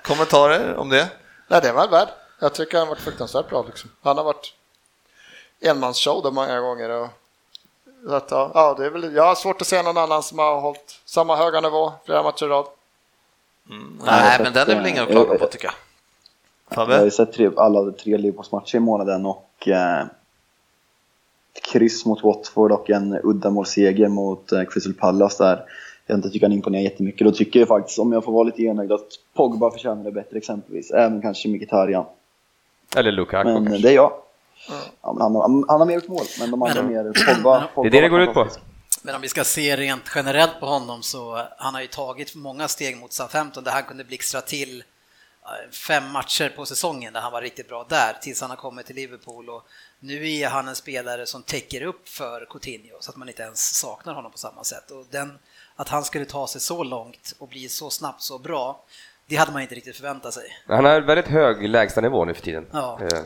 kommentarer 0.03 0.77
om 0.77 0.89
det? 0.89 1.09
Nej, 1.49 1.61
det 1.63 1.73
var 1.73 1.89
värd. 1.89 2.09
Jag 2.41 2.55
tycker 2.55 2.79
han 2.79 2.87
har 2.89 2.95
varit 2.95 3.03
fruktansvärt 3.05 3.49
bra. 3.49 3.65
Liksom. 3.67 3.91
Han 4.03 4.17
har 4.17 4.25
varit 4.25 4.53
enmansshow 5.61 6.23
då 6.23 6.31
många 6.31 6.61
gånger. 6.61 6.91
Och, 6.91 7.09
att, 8.17 8.31
ja, 8.31 8.75
det 8.79 8.87
är 8.87 8.91
väl, 8.91 9.15
jag 9.15 9.23
har 9.25 9.35
svårt 9.35 9.61
att 9.61 9.67
se 9.67 9.83
någon 9.83 9.99
annan 9.99 10.23
som 10.23 10.39
har 10.39 10.61
hållit 10.61 11.01
samma 11.05 11.37
höga 11.37 11.61
nivå 11.61 11.93
flera 12.07 12.23
matcher 12.23 12.45
i 12.45 12.49
rad. 12.49 12.67
Nej, 14.05 14.39
men 14.43 14.53
den 14.53 14.71
är 14.71 14.75
väl 14.75 14.87
ingen 14.87 15.03
att 15.05 15.11
klaga 15.11 15.39
på 15.39 15.47
tycker 15.47 15.65
jag. 15.67 15.75
Jag 16.69 16.77
har 16.77 16.87
Fabbe? 16.87 17.05
ju 17.05 17.11
sett 17.11 17.33
tre, 17.33 17.51
alla 17.57 17.91
tre 17.93 18.17
Liverpools-matcher 18.17 18.77
i 18.77 18.81
månaden 18.81 19.27
och 19.27 19.69
eh, 19.69 20.05
kryss 21.63 22.05
mot 22.07 22.23
Watford 22.23 22.73
och 22.73 22.91
en 22.91 23.21
uddamålsseger 23.25 24.09
mot 24.09 24.53
eh, 24.53 24.65
Crystal 24.65 24.95
Palace 24.95 25.45
där 25.45 25.65
jag 26.07 26.19
inte 26.19 26.31
tycker 26.31 26.47
han 26.47 26.53
imponerar 26.53 26.83
jättemycket. 26.83 27.25
Då 27.27 27.33
tycker 27.33 27.59
jag 27.61 27.69
faktiskt, 27.69 27.99
om 27.99 28.13
jag 28.13 28.25
får 28.25 28.33
vara 28.33 28.45
lite 28.45 28.63
enögd, 28.63 28.93
att 28.93 29.07
Pogba 29.35 29.71
förtjänar 29.71 30.05
det 30.05 30.13
bättre 30.13 30.39
exempelvis. 30.39 30.91
Även 30.91 31.23
kanske 31.23 31.49
Mkhitaryan. 31.49 32.05
Eller 32.97 33.13
Lukaku 33.13 33.49
Men 33.53 33.65
kanske. 33.67 33.83
det 33.83 33.91
är 33.93 33.95
jag. 33.95 34.13
Ja, 35.03 35.13
men 35.13 35.23
han, 35.23 35.35
har- 35.35 35.65
han 35.69 35.81
har 35.81 35.87
mer 35.87 35.95
gjort 35.95 36.09
mål, 36.09 36.25
men 36.41 36.51
de 36.51 36.63
andra 36.63 36.83
Men- 36.83 36.93
mer 36.93 37.35
Pogba. 37.35 37.61
Det 37.61 37.67
Pogba 37.75 37.87
är 37.87 37.91
det 37.91 38.01
det 38.01 38.09
går 38.09 38.21
ut 38.21 38.35
på. 38.35 38.49
Men 39.03 39.15
om 39.15 39.21
vi 39.21 39.29
ska 39.29 39.45
se 39.45 39.77
rent 39.77 40.03
generellt 40.15 40.61
på 40.61 40.67
honom 40.67 41.03
så 41.03 41.43
han 41.59 41.75
har 41.75 41.81
ju 41.81 41.87
tagit 41.87 42.35
många 42.35 42.69
steg 42.69 42.97
mot 43.01 43.13
Southampton 43.13 43.65
där 43.65 43.73
han 43.73 43.83
kunde 43.83 44.05
blixtra 44.05 44.41
till 44.41 44.81
eh, 45.43 45.71
fem 45.89 46.11
matcher 46.13 46.53
på 46.57 46.67
säsongen 46.67 47.13
där 47.13 47.21
han 47.21 47.33
var 47.33 47.43
riktigt 47.43 47.69
bra 47.69 47.87
där 47.89 48.13
tills 48.23 48.41
han 48.41 48.51
har 48.51 48.57
kommit 48.57 48.87
till 48.87 48.97
Liverpool 48.97 49.49
och 49.51 49.63
nu 50.01 50.33
är 50.33 50.49
han 50.49 50.69
en 50.69 50.77
spelare 50.77 51.27
som 51.27 51.43
täcker 51.43 51.83
upp 51.83 52.09
för 52.09 52.47
Coutinho 52.51 52.97
så 53.01 53.11
att 53.11 53.17
man 53.17 53.29
inte 53.29 53.43
ens 53.43 53.75
saknar 53.75 54.15
honom 54.15 54.33
på 54.33 54.39
samma 54.39 54.65
sätt 54.65 54.91
och 54.91 55.07
den, 55.11 55.39
att 55.77 55.89
han 55.89 56.05
skulle 56.05 56.25
ta 56.25 56.47
sig 56.47 56.61
så 56.61 56.83
långt 56.83 57.35
och 57.39 57.49
bli 57.49 57.69
så 57.69 57.91
snabbt 57.91 58.23
så 58.23 58.39
bra 58.39 58.85
det 59.29 59.37
hade 59.37 59.53
man 59.53 59.63
inte 59.63 59.75
riktigt 59.75 59.97
förväntat 59.97 60.35
sig. 60.35 60.45
Han 60.67 60.85
har 60.85 61.01
väldigt 61.01 61.27
hög 61.27 61.69
lägstanivå 61.69 62.25
nu 62.25 62.35
för 62.35 62.43
tiden. 62.43 62.67
Ja. 62.73 62.99
Eh, 63.03 63.23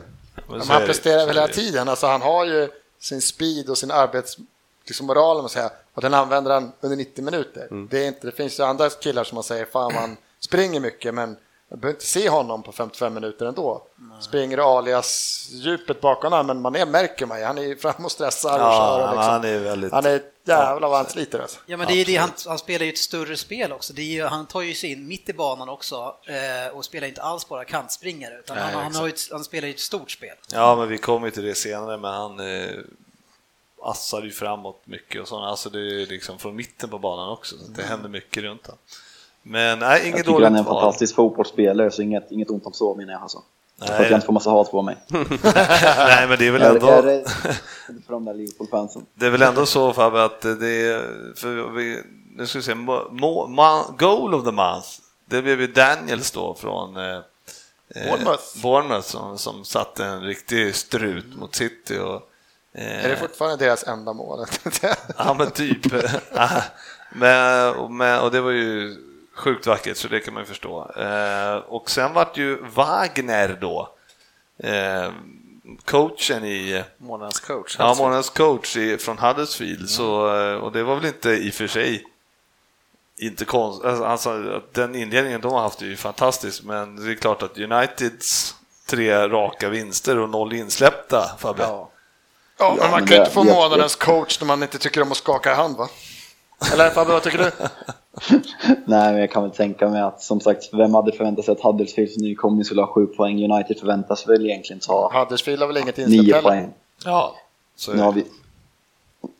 Men 0.49 0.61
han 0.61 0.85
presterar 0.85 1.25
väl 1.25 1.35
hela 1.35 1.47
tiden. 1.47 1.89
Alltså, 1.89 2.07
han 2.07 2.21
har 2.21 2.45
ju 2.45 2.69
sin 2.99 3.21
speed 3.21 3.69
och 3.69 3.77
sin 3.77 3.91
arbetsmoral 3.91 4.47
liksom 4.85 5.07
moral, 5.07 5.37
om 5.37 5.43
man 5.43 5.49
säger, 5.49 5.69
och 5.93 6.01
den 6.01 6.13
använder 6.13 6.51
han 6.51 6.71
under 6.81 6.97
90 6.97 7.23
minuter. 7.23 7.87
Det, 7.89 8.03
är 8.03 8.07
inte, 8.07 8.27
det 8.27 8.31
finns 8.31 8.59
ju 8.59 8.63
andra 8.63 8.89
killar 8.89 9.23
som 9.23 9.35
man 9.35 9.43
säger, 9.43 9.65
fan 9.65 9.93
man 9.93 10.17
springer 10.39 10.79
mycket 10.79 11.13
men 11.13 11.37
man 11.71 11.79
behöver 11.79 11.95
inte 11.95 12.05
se 12.05 12.29
honom 12.29 12.63
på 12.63 12.71
55 12.71 13.13
minuter 13.13 13.45
ändå. 13.45 13.83
Springer 14.21 14.57
i 14.57 14.61
alias 14.61 15.47
djupet 15.51 16.01
bakom 16.01 16.31
honom, 16.31 16.47
men 16.47 16.61
man 16.61 16.75
är, 16.75 16.85
märker 16.85 17.25
man 17.25 17.39
ju, 17.39 17.45
han 17.45 17.57
är 17.57 17.75
fram 17.75 18.05
och 18.05 18.11
stressar 18.11 18.53
och 18.53 18.65
Ja, 18.65 18.77
kör. 18.77 19.03
Och 19.03 19.15
liksom. 19.15 19.31
han 19.31 19.43
är 19.43 19.59
väldigt... 19.59 19.91
Han 19.91 20.05
är 20.05 20.21
jävlar 20.45 20.89
vad 20.89 20.97
han 20.97 21.09
sliter 21.09 21.39
alltså. 21.39 21.59
Ja 21.65 21.77
men 21.77 21.87
det 21.87 21.93
är 21.93 22.05
det, 22.05 22.15
han, 22.15 22.29
han 22.47 22.57
spelar 22.57 22.85
ju 22.85 22.91
ett 22.91 22.97
större 22.97 23.37
spel 23.37 23.71
också. 23.71 23.93
Det 23.93 24.01
är 24.01 24.05
ju, 24.05 24.23
han 24.23 24.45
tar 24.45 24.61
ju 24.61 24.73
sig 24.73 24.91
in 24.91 25.07
mitt 25.07 25.29
i 25.29 25.33
banan 25.33 25.69
också 25.69 26.15
eh, 26.25 26.75
och 26.77 26.85
spelar 26.85 27.07
inte 27.07 27.21
alls 27.21 27.49
bara 27.49 27.65
kantspringare 27.65 28.39
utan 28.39 28.57
Nej, 28.57 28.65
han, 28.73 28.83
han, 28.83 28.95
har 28.95 29.03
ju 29.07 29.09
exakt. 29.09 29.31
ett, 29.31 29.33
han 29.33 29.43
spelar 29.43 29.67
ju 29.67 29.73
ett 29.73 29.79
stort 29.79 30.11
spel. 30.11 30.35
Ja, 30.51 30.75
men 30.75 30.87
vi 30.87 30.97
kommer 30.97 31.27
ju 31.27 31.31
till 31.31 31.43
det 31.43 31.55
senare, 31.55 31.97
men 31.97 32.13
han 32.13 32.39
eh, 32.39 32.69
assar 33.81 34.21
ju 34.21 34.31
framåt 34.31 34.81
mycket 34.85 35.21
och 35.21 35.27
sånt. 35.27 35.45
Alltså 35.45 35.69
det 35.69 35.79
är 35.79 36.05
liksom 36.05 36.39
från 36.39 36.55
mitten 36.55 36.89
på 36.89 36.99
banan 36.99 37.29
också, 37.29 37.57
så 37.57 37.71
det 37.71 37.83
händer 37.83 38.09
mycket 38.09 38.43
runt 38.43 38.65
honom. 38.67 38.79
Men 39.43 39.79
nej, 39.79 39.99
Jag 39.99 40.07
inget 40.07 40.25
tycker 40.25 40.31
han 40.33 40.43
är 40.43 40.47
en 40.47 40.53
dåligt 40.53 40.65
val. 40.65 40.81
fantastisk 40.81 41.15
fotbollsspelare, 41.15 41.91
så 41.91 42.01
inget, 42.01 42.31
inget 42.31 42.49
ont 42.49 42.65
om 42.65 42.73
så 42.73 42.95
menar 42.95 43.13
jag 43.13 43.21
alltså. 43.21 43.41
Nej. 43.79 43.87
För 43.89 44.03
att 44.03 44.09
jag 44.09 44.17
inte 44.17 44.25
får 44.25 44.33
massa 44.33 44.49
hat 44.49 44.71
på 44.71 44.81
mig. 44.81 44.97
nej, 45.07 46.27
men 46.27 46.39
det 46.39 46.47
är 46.47 46.51
väl 46.51 46.61
Jag 46.61 46.83
är 46.83 47.07
ändå... 47.09 47.29
för 48.05 48.11
de 48.13 48.25
där 48.25 48.33
Liverpool-fansen. 48.33 49.05
Det 49.13 49.25
är 49.25 49.29
väl 49.29 49.41
ändå 49.41 49.65
så 49.65 49.93
Fabbe 49.93 50.23
att 50.23 50.41
det 50.41 50.67
är, 50.87 51.35
för 51.35 51.69
vi, 51.75 52.03
nu 52.35 52.47
ska 52.47 52.59
vi 52.59 52.63
se, 52.63 52.75
mo, 52.75 53.07
mo, 53.11 53.47
ma- 53.47 53.97
goal 53.97 54.33
of 54.33 54.43
the 54.45 54.51
month, 54.51 54.87
det 55.25 55.41
blev 55.41 55.61
ju 55.61 55.67
Daniels 55.67 56.31
då 56.31 56.53
från 56.53 56.97
eh, 56.97 57.03
eh, 57.95 58.09
Bournemouth. 58.09 58.43
Bournemouth 58.63 59.07
som, 59.07 59.37
som 59.37 59.65
satte 59.65 60.05
en 60.05 60.21
riktig 60.21 60.75
strut 60.75 61.35
mot 61.39 61.55
City. 61.55 61.97
Och, 61.97 62.21
eh, 62.73 63.05
Är 63.05 63.09
det 63.09 63.17
fortfarande 63.17 63.65
deras 63.65 63.83
enda 63.87 64.13
mål? 64.13 64.45
Ja 65.17 65.33
men 65.37 65.51
typ. 65.51 65.85
men, 67.13 67.75
och, 67.75 67.91
men, 67.91 68.19
och 68.19 68.31
det 68.31 68.41
var 68.41 68.51
ju 68.51 68.95
sjukt 69.35 69.67
vackert 69.67 69.97
så 69.97 70.07
det 70.07 70.19
kan 70.19 70.33
man 70.33 70.43
ju 70.43 70.47
förstå. 70.47 70.91
Eh, 70.97 71.55
och 71.55 71.89
sen 71.89 72.13
vart 72.13 72.37
ju 72.37 72.55
Wagner 72.55 73.57
då, 73.61 73.89
eh, 74.63 75.11
coachen 75.85 76.45
i 76.45 76.83
Månadens 76.97 77.39
coach. 77.39 77.75
Ja, 77.79 77.95
månadens 77.97 78.29
coach 78.29 78.77
i, 78.77 78.97
från 78.97 79.17
Huddersfield, 79.17 79.89
så, 79.89 80.37
eh, 80.37 80.55
och 80.55 80.71
det 80.71 80.83
var 80.83 80.95
väl 80.95 81.05
inte 81.05 81.29
i 81.29 81.49
och 81.49 81.53
för 81.53 81.67
sig 81.67 82.05
inte 83.17 83.45
konstigt, 83.45 83.85
alltså, 83.85 84.61
den 84.71 84.95
inledningen 84.95 85.41
de 85.41 85.53
har 85.53 85.61
haft 85.61 85.81
är 85.81 85.85
ju 85.85 85.97
fantastisk, 85.97 86.63
men 86.63 86.95
det 86.95 87.11
är 87.11 87.15
klart 87.15 87.43
att 87.43 87.57
Uniteds 87.57 88.55
tre 88.85 89.27
raka 89.27 89.69
vinster 89.69 90.19
och 90.19 90.29
noll 90.29 90.53
insläppta, 90.53 91.31
Fabbe. 91.39 91.63
Ja. 91.63 91.91
Ja, 92.57 92.75
men 92.79 92.91
man 92.91 93.07
kan 93.07 93.17
ju 93.17 93.21
inte 93.21 93.31
få 93.31 93.43
månadens 93.43 93.95
coach 93.95 94.39
när 94.39 94.47
man 94.47 94.63
inte 94.63 94.77
tycker 94.77 95.01
om 95.01 95.11
att 95.11 95.17
skaka 95.17 95.55
hand 95.55 95.77
va? 95.77 95.89
Eller 96.73 96.89
Fabbe, 96.89 97.11
vad 97.11 97.23
tycker 97.23 97.37
du? 97.37 97.51
Nej, 98.85 99.11
men 99.11 99.17
jag 99.17 99.31
kan 99.31 99.43
väl 99.43 99.51
tänka 99.51 99.89
mig 99.89 100.01
att 100.01 100.21
som 100.21 100.39
sagt, 100.39 100.73
vem 100.73 100.93
hade 100.93 101.11
förväntat 101.11 101.45
sig 101.45 101.51
att 101.51 101.61
Huddersfields 101.61 102.17
nykomling 102.17 102.63
skulle 102.65 102.81
ha 102.81 102.87
sju 102.87 103.05
poäng? 103.05 103.51
United 103.51 103.79
förväntas 103.79 104.27
väl 104.27 104.45
egentligen 104.45 104.79
ta 104.79 105.11
Huddersfield 105.19 105.59
har 105.61 105.67
väl 105.67 105.77
inget 105.77 105.97
insläppt 105.97 106.23
nio 106.23 106.35
heller? 106.35 106.49
poäng. 106.49 106.73
Ja, 107.05 107.35
så 107.75 107.93
Nu 107.93 108.01
har, 108.01 108.11
vi, 108.11 108.25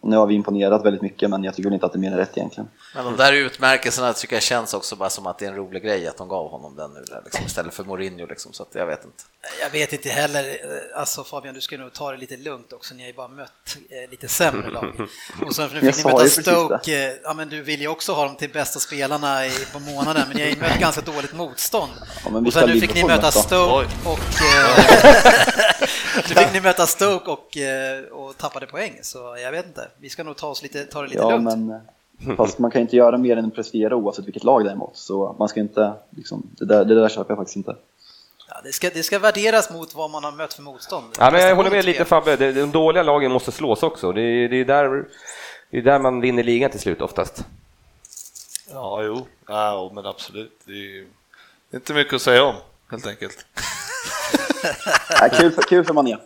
nu 0.03 0.17
har 0.17 0.27
vi 0.27 0.33
imponerat 0.33 0.85
väldigt 0.85 1.01
mycket, 1.01 1.29
men 1.29 1.43
jag 1.43 1.55
tycker 1.55 1.69
väl 1.69 1.73
inte 1.73 1.85
att 1.85 1.93
det 1.93 1.97
är 1.97 2.09
mer 2.09 2.17
rätt 2.17 2.37
egentligen. 2.37 2.69
Men 2.95 3.05
de 3.05 3.17
där 3.17 3.33
utmärkelserna 3.33 4.13
tycker 4.13 4.35
jag 4.35 4.43
känns 4.43 4.73
också 4.73 4.95
bara 4.95 5.09
som 5.09 5.27
att 5.27 5.39
det 5.39 5.45
är 5.45 5.49
en 5.49 5.55
rolig 5.55 5.83
grej 5.83 6.07
att 6.07 6.17
de 6.17 6.27
gav 6.27 6.49
honom 6.49 6.75
den 6.75 6.93
nu 6.93 7.03
där, 7.07 7.21
liksom, 7.23 7.45
istället 7.45 7.73
för 7.73 7.83
Mourinho 7.83 8.25
liksom, 8.25 8.53
så 8.53 8.63
att 8.63 8.75
jag 8.75 8.85
vet 8.85 9.05
inte. 9.05 9.23
Jag 9.61 9.69
vet 9.69 9.93
inte 9.93 10.09
heller, 10.09 10.43
eh, 10.43 10.99
alltså 10.99 11.23
Fabian 11.23 11.55
du 11.55 11.61
ska 11.61 11.77
nog 11.77 11.93
ta 11.93 12.11
det 12.11 12.17
lite 12.17 12.37
lugnt 12.37 12.73
också, 12.73 12.95
ni 12.95 13.03
har 13.03 13.07
ju 13.07 13.13
bara 13.13 13.27
mött 13.27 13.77
eh, 13.89 14.09
lite 14.11 14.27
sämre 14.27 14.69
lag. 14.69 15.07
Och 15.45 15.55
sen 15.55 15.69
nu 15.73 15.91
fick 15.91 16.05
ni 16.05 16.11
möta 16.11 16.27
Stoke, 16.27 17.07
eh, 17.07 17.13
ja 17.23 17.33
men 17.33 17.49
du 17.49 17.61
vill 17.61 17.81
ju 17.81 17.87
också 17.87 18.13
ha 18.13 18.25
dem 18.25 18.35
till 18.35 18.49
bästa 18.49 18.79
spelarna 18.79 19.45
i, 19.45 19.51
på 19.73 19.79
månaden, 19.79 20.23
men 20.27 20.37
ni 20.37 20.43
har 20.43 20.49
ju 20.49 20.59
mött 20.61 20.79
ganska 20.79 21.01
dåligt 21.01 21.33
motstånd. 21.33 21.91
Ja, 22.23 22.29
men 22.31 22.45
och 22.45 22.53
sen 22.53 22.69
nu 22.69 22.81
fick 22.81 22.93
ni 22.95 23.03
möta. 23.03 23.31
Stoke 23.31 23.87
och... 24.05 24.19
Eh, 26.15 26.27
nu 26.29 26.35
fick 26.35 26.53
ni 26.53 26.61
möta 26.61 26.87
Stoke 26.87 27.31
och, 27.31 27.57
eh, 27.57 28.03
och 28.03 28.37
tappade 28.37 28.67
poäng, 28.67 28.99
så 29.01 29.37
jag 29.43 29.51
vet 29.51 29.65
inte. 29.65 29.70
Vi 29.97 30.09
ska 30.09 30.23
nog 30.23 30.35
ta, 30.37 30.47
oss 30.47 30.63
lite, 30.63 30.85
ta 30.85 31.01
det 31.01 31.07
lite 31.07 31.19
Ja, 31.21 31.29
lugnt. 31.31 31.43
men 31.43 31.81
eh, 32.29 32.35
fast 32.37 32.59
man 32.59 32.71
kan 32.71 32.81
inte 32.81 32.95
göra 32.95 33.17
mer 33.17 33.37
än 33.37 33.51
prestera 33.51 33.95
oavsett 33.95 34.25
vilket 34.25 34.43
lag 34.43 34.63
det 34.63 34.69
är 34.69 34.73
emot. 34.73 34.97
Så 34.97 35.35
man 35.39 35.49
ska 35.49 35.59
inte, 35.59 35.93
liksom, 36.09 36.43
det, 36.57 36.65
där, 36.65 36.85
det 36.85 36.95
där 36.95 37.09
köper 37.09 37.31
jag 37.31 37.37
faktiskt 37.37 37.57
inte. 37.57 37.75
Ja, 38.49 38.61
det, 38.63 38.71
ska, 38.71 38.89
det 38.93 39.03
ska 39.03 39.19
värderas 39.19 39.71
mot 39.71 39.95
vad 39.95 40.11
man 40.11 40.23
har 40.23 40.31
mött 40.31 40.53
för 40.53 40.61
motstånd. 40.61 41.05
Ja, 41.19 41.31
men 41.31 41.41
jag 41.41 41.55
håller 41.55 41.71
med 41.71 41.85
lite 41.85 42.05
Fabbe, 42.05 42.35
de 42.51 42.71
dåliga 42.71 43.03
lagen 43.03 43.31
måste 43.31 43.51
slås 43.51 43.83
också. 43.83 44.11
Det 44.11 44.21
är, 44.21 44.49
det 44.49 44.55
är, 44.55 44.65
där, 44.65 45.05
det 45.69 45.77
är 45.77 45.81
där 45.81 45.99
man 45.99 46.21
vinner 46.21 46.43
ligan 46.43 46.71
till 46.71 46.79
slut 46.79 47.01
oftast. 47.01 47.45
Ja, 48.73 49.03
jo, 49.03 49.25
ja, 49.47 49.91
men 49.93 50.05
absolut. 50.05 50.59
Det 50.65 50.71
är 50.71 50.75
ju 50.75 51.07
det 51.69 51.77
är 51.77 51.79
inte 51.79 51.93
mycket 51.93 52.13
att 52.13 52.21
säga 52.21 52.43
om, 52.43 52.55
helt 52.91 53.07
enkelt. 53.07 53.45
Ja, 55.19 55.29
kul, 55.29 55.51
för, 55.51 55.61
kul 55.61 55.85
för 55.85 55.93
Mané. 55.93 56.17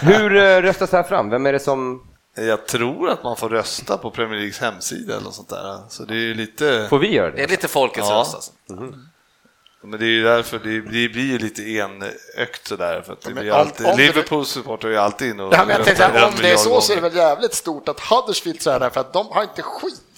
Hur 0.00 0.36
eh, 0.36 0.62
röstas 0.62 0.90
det 0.90 0.96
här 0.96 1.04
fram? 1.04 1.30
Vem 1.30 1.46
är 1.46 1.52
det 1.52 1.58
som... 1.60 2.06
Jag 2.34 2.66
tror 2.66 3.10
att 3.10 3.22
man 3.24 3.36
får 3.36 3.48
rösta 3.48 3.98
på 3.98 4.10
Premier 4.10 4.34
Leagues 4.38 4.58
hemsida 4.58 5.12
eller 5.14 5.24
något 5.24 5.34
sånt 5.34 5.48
där. 5.48 5.78
Så 5.88 6.04
det 6.04 6.14
är 6.14 6.34
lite... 6.34 6.86
Får 6.90 6.98
vi 6.98 7.12
göra 7.14 7.30
Det 7.30 7.36
det? 7.36 7.42
är 7.42 7.48
lite 7.48 7.68
folkets 7.68 8.08
Ja. 8.10 8.14
röst 8.20 8.34
alltså. 8.34 8.52
Men 9.84 10.00
det 10.00 10.06
är 10.06 10.08
ju 10.08 10.22
därför 10.22 10.58
det, 10.58 10.80
det 10.80 11.08
blir 11.08 11.22
ju 11.32 11.38
lite 11.38 11.62
enögt 11.62 12.66
sådär. 12.68 13.02
För 13.06 13.12
att 13.12 13.20
det 13.20 13.32
blir 13.34 13.52
om- 13.52 13.58
alltid, 13.60 13.86
om 13.86 13.96
det- 13.96 14.02
Liverpools 14.06 14.48
supporter 14.48 14.88
är 14.88 14.92
ju 14.92 14.98
alltid 14.98 15.30
inne 15.30 15.42
och 15.42 15.54
Ja, 15.54 15.58
men 15.66 15.76
jag 15.76 15.84
tänkte, 15.84 16.06
om 16.06 16.32
det 16.40 16.50
är 16.50 16.56
så 16.56 16.68
miljard 16.68 16.82
så 16.82 16.92
är 16.92 16.96
det 16.96 17.00
gånger. 17.00 17.10
väl 17.14 17.18
jävligt 17.18 17.54
stort 17.54 17.88
att 17.88 18.00
Huddersfield 18.00 18.62
så 18.62 18.70
är 18.70 18.80
där 18.80 18.90
för 18.90 19.00
att 19.00 19.12
de 19.12 19.26
har 19.30 19.42
inte 19.42 19.62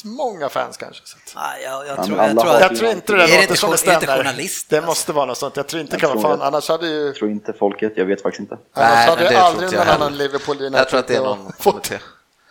skitmånga 0.04 0.48
fans 0.48 0.76
kanske. 0.76 1.02
Så. 1.06 1.16
Nej, 1.36 1.62
jag, 1.62 1.86
jag, 1.86 2.06
tror, 2.06 2.18
jag 2.18 2.38
tror. 2.38 2.52
Jag 2.60 2.76
tror 2.76 2.90
inte 2.90 3.12
det 3.12 3.18
det 3.18 3.26
låter 3.26 3.42
inte 3.42 3.56
som 3.56 3.70
det 3.70 3.78
stämmer. 3.78 4.16
journalist, 4.16 4.70
Det 4.70 4.76
alltså? 4.76 4.86
måste 4.90 5.12
vara 5.12 5.26
något 5.26 5.38
sånt. 5.38 5.56
Jag 5.56 5.66
tror 5.66 5.80
inte 5.80 5.94
Jag 5.94 6.00
kan 6.00 6.10
vara 6.10 6.20
tror 6.20 6.30
fan. 6.36 6.42
Annars 6.46 6.68
hade 6.68 6.86
ju 6.86 7.06
Jag 7.06 7.14
tror 7.14 7.30
inte 7.30 7.52
folket, 7.52 7.92
jag 7.96 8.04
vet 8.06 8.22
faktiskt 8.22 8.40
inte. 8.40 8.58
annars 8.74 9.08
hade 9.08 9.22
ju 9.22 9.28
det 9.28 9.40
aldrig 9.40 9.72
någon 9.72 9.88
annan. 9.88 10.16
Liverpool 10.16 10.72
Jag 10.72 10.88
tror 10.88 11.00
att 11.00 11.06
det 11.06 11.16
är 11.16 11.20
någon 11.20 11.52
kommitté. 11.62 11.98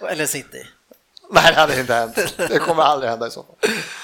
Eller 0.09 0.25
City. 0.25 0.65
Nej, 1.31 1.43
det 1.53 1.59
hade 1.59 1.79
inte 1.79 1.93
hänt. 1.93 2.15
Det 2.37 2.59
kommer 2.59 2.83
aldrig 2.83 3.09
hända 3.09 3.27
i 3.27 3.31
så 3.31 3.43
fall. 3.43 3.55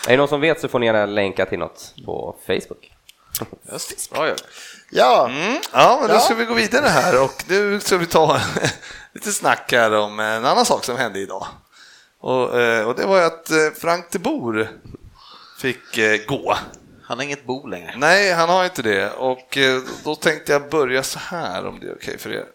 Är 0.07 0.11
det 0.11 0.17
någon 0.17 0.27
som 0.27 0.41
vet 0.41 0.61
så 0.61 0.67
får 0.67 0.79
ni 0.79 0.85
gärna 0.85 1.05
länka 1.05 1.45
till 1.45 1.59
något 1.59 1.93
på 2.05 2.35
Facebook. 2.47 2.91
Just, 3.71 4.11
bra. 4.11 4.29
Ja, 4.91 5.27
Mm, 5.29 5.57
ja, 5.73 5.97
men 5.99 6.09
då 6.09 6.15
Ja. 6.15 6.19
ska 6.19 6.35
vi 6.35 6.45
gå 6.45 6.53
vidare 6.53 6.85
här 6.85 7.23
och 7.23 7.43
nu 7.47 7.79
ska 7.79 7.97
vi 7.97 8.05
ta 8.05 8.39
lite 9.13 9.31
snack 9.31 9.71
här 9.71 9.93
om 9.95 10.19
en 10.19 10.45
annan 10.45 10.65
sak 10.65 10.83
som 10.85 10.97
hände 10.97 11.19
idag. 11.19 11.47
Och, 12.19 12.59
eh, 12.61 12.87
och 12.87 12.95
det 12.95 13.05
var 13.05 13.17
ju 13.17 13.23
att 13.23 13.51
eh, 13.51 13.57
Frank 13.75 14.05
de 14.11 14.19
Boer 14.19 14.69
fick 15.59 15.97
eh, 15.97 16.25
gå. 16.27 16.55
Han 17.03 17.17
har 17.17 17.25
inget 17.25 17.45
bo 17.45 17.67
längre. 17.67 17.93
Nej, 17.97 18.33
han 18.33 18.49
har 18.49 18.63
inte 18.63 18.81
det. 18.81 19.11
Och 19.11 19.57
då 20.03 20.15
tänkte 20.15 20.51
jag 20.51 20.69
börja 20.69 21.03
så 21.03 21.19
här 21.19 21.65
om 21.67 21.79
det 21.79 21.87
är 21.87 21.95
okej 21.95 22.17
för 22.17 22.33
er. 22.33 22.45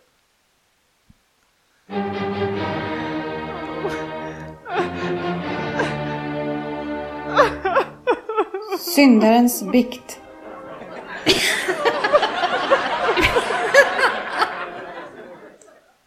Syndarens 8.81 9.63
bikt. 9.63 10.21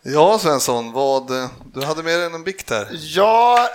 Ja, 0.10 0.40
Svensson, 0.40 0.92
vad, 0.92 1.28
du 1.74 1.82
hade 1.86 2.04
med 2.04 2.20
dig 2.20 2.26
en 2.26 2.44
bikt 2.44 2.70
här. 2.70 2.88
Ja, 2.92 3.70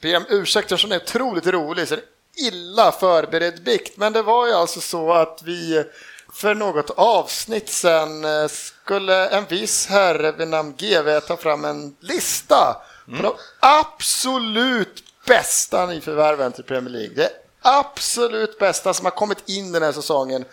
be 0.00 0.16
om 0.16 0.24
ursäkt 0.28 0.64
eftersom 0.64 0.90
den 0.90 1.00
är 1.00 1.04
otroligt 1.04 1.46
rolig. 1.46 1.88
Så 1.88 1.96
illa 2.36 2.92
förberedd 2.92 3.62
bikt. 3.62 3.96
Men 3.96 4.12
det 4.12 4.22
var 4.22 4.46
ju 4.46 4.52
alltså 4.52 4.80
så 4.80 5.12
att 5.12 5.42
vi 5.44 5.84
för 6.32 6.54
något 6.54 6.90
avsnitt 6.90 7.68
sen 7.68 8.24
eh, 8.24 8.48
skulle 8.48 9.28
en 9.28 9.44
viss 9.48 9.86
herre 9.86 10.32
vid 10.32 10.48
namn 10.48 10.74
GV 10.78 11.20
ta 11.20 11.36
fram 11.36 11.64
en 11.64 11.96
lista 12.00 12.76
på 13.16 13.22
de 13.22 13.32
absolut 13.60 15.04
bästa 15.26 15.86
nyförvärven 15.86 16.52
till 16.52 16.64
Premier 16.64 16.90
League. 16.90 17.14
Det 17.14 17.30
absolut 17.62 18.58
bästa 18.58 18.94
som 18.94 19.06
har 19.06 19.10
kommit 19.10 19.48
in 19.48 19.72
den 19.72 19.82
här 19.82 19.92
säsongen. 19.92 20.44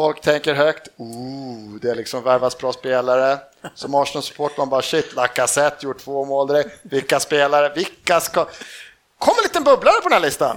Folk 0.00 0.20
tänker 0.20 0.54
högt. 0.54 0.88
Ooh, 0.96 1.80
det 1.82 1.90
är 1.90 1.94
liksom 1.94 2.22
värvas 2.22 2.58
bra 2.58 2.72
spelare. 2.72 3.38
Som 3.74 3.94
Arsenal-support 3.94 4.56
man 4.56 4.68
bara 4.68 4.82
shit, 4.82 5.14
Lacazette 5.14 5.86
gjort 5.86 5.98
två 5.98 6.24
mål 6.24 6.48
direkt. 6.48 6.78
Vilka 6.82 7.20
spelare, 7.20 7.72
vilka 7.74 8.20
ska... 8.20 8.46
Kom 9.18 9.34
en 9.38 9.42
liten 9.42 9.64
bubblare 9.64 10.00
på 10.02 10.08
den 10.08 10.12
här 10.12 10.20
listan. 10.20 10.56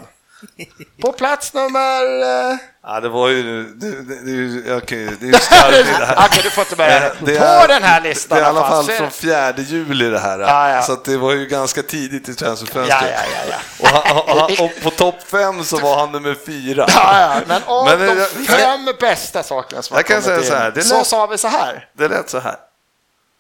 På 1.02 1.12
plats 1.12 1.54
nummer... 1.54 2.22
Eh... 2.52 2.58
Ja, 2.84 3.00
det 3.00 3.10
var 3.10 3.30
ju... 3.30 3.64
Det, 3.64 4.02
det, 4.02 4.26
det, 4.26 4.32
är 4.32 4.36
ju- 4.36 4.76
okej, 4.78 5.10
det 5.20 5.26
är 5.26 5.28
ju 5.28 5.34
skarpt 5.34 5.72
det 5.72 6.06
här. 6.06 6.44
Du 6.44 6.50
får 6.50 6.62
inte 6.62 6.76
börja. 6.76 7.06
Eh, 7.06 7.62
På 7.62 7.68
den 7.68 7.84
här 7.84 8.02
listan 8.02 8.38
Det 8.38 8.44
är 8.44 8.46
i 8.46 8.50
alla 8.50 8.68
fall 8.68 8.84
från 8.86 9.12
4 9.12 9.54
juli 9.58 10.10
det 10.10 10.20
här. 10.20 10.40
Ja, 10.40 10.70
ja. 10.70 10.82
Så 10.82 10.96
det 11.06 11.18
var 11.18 11.32
ju 11.32 11.46
ganska 11.46 11.84
tidigt 11.84 12.30
i 12.30 12.36
transferfönstret. 12.36 13.14
Ja. 13.50 13.56
Och, 13.80 13.88
han, 13.88 14.18
och, 14.18 14.40
han, 14.40 14.52
och 14.66 14.72
på 14.84 14.90
topp 14.90 15.24
5 15.28 15.64
så 15.64 15.78
var 15.78 15.98
han 16.00 16.12
nummer 16.12 16.36
4. 16.46 16.86
Ja, 16.96 17.20
ja, 17.22 17.42
men 17.48 17.62
av 17.66 17.86
Men, 17.86 18.00
de 18.00 18.22
eh, 18.22 18.26
fem 18.48 18.90
bästa 19.00 19.44
sakerna 19.44 19.82
som 19.82 19.94
Jag 19.96 19.98
har 19.98 20.04
kan 20.04 20.22
kommit 20.22 20.26
säga 20.26 20.38
in, 20.38 20.46
så 20.46 20.56
här, 20.56 20.72
det 20.72 20.82
så 20.84 21.04
sa 21.04 21.26
vi 21.26 21.38
så 21.38 21.48
här. 21.48 21.90
Det 21.94 22.08
lät 22.08 22.30
så 22.30 22.40
här. 22.40 22.56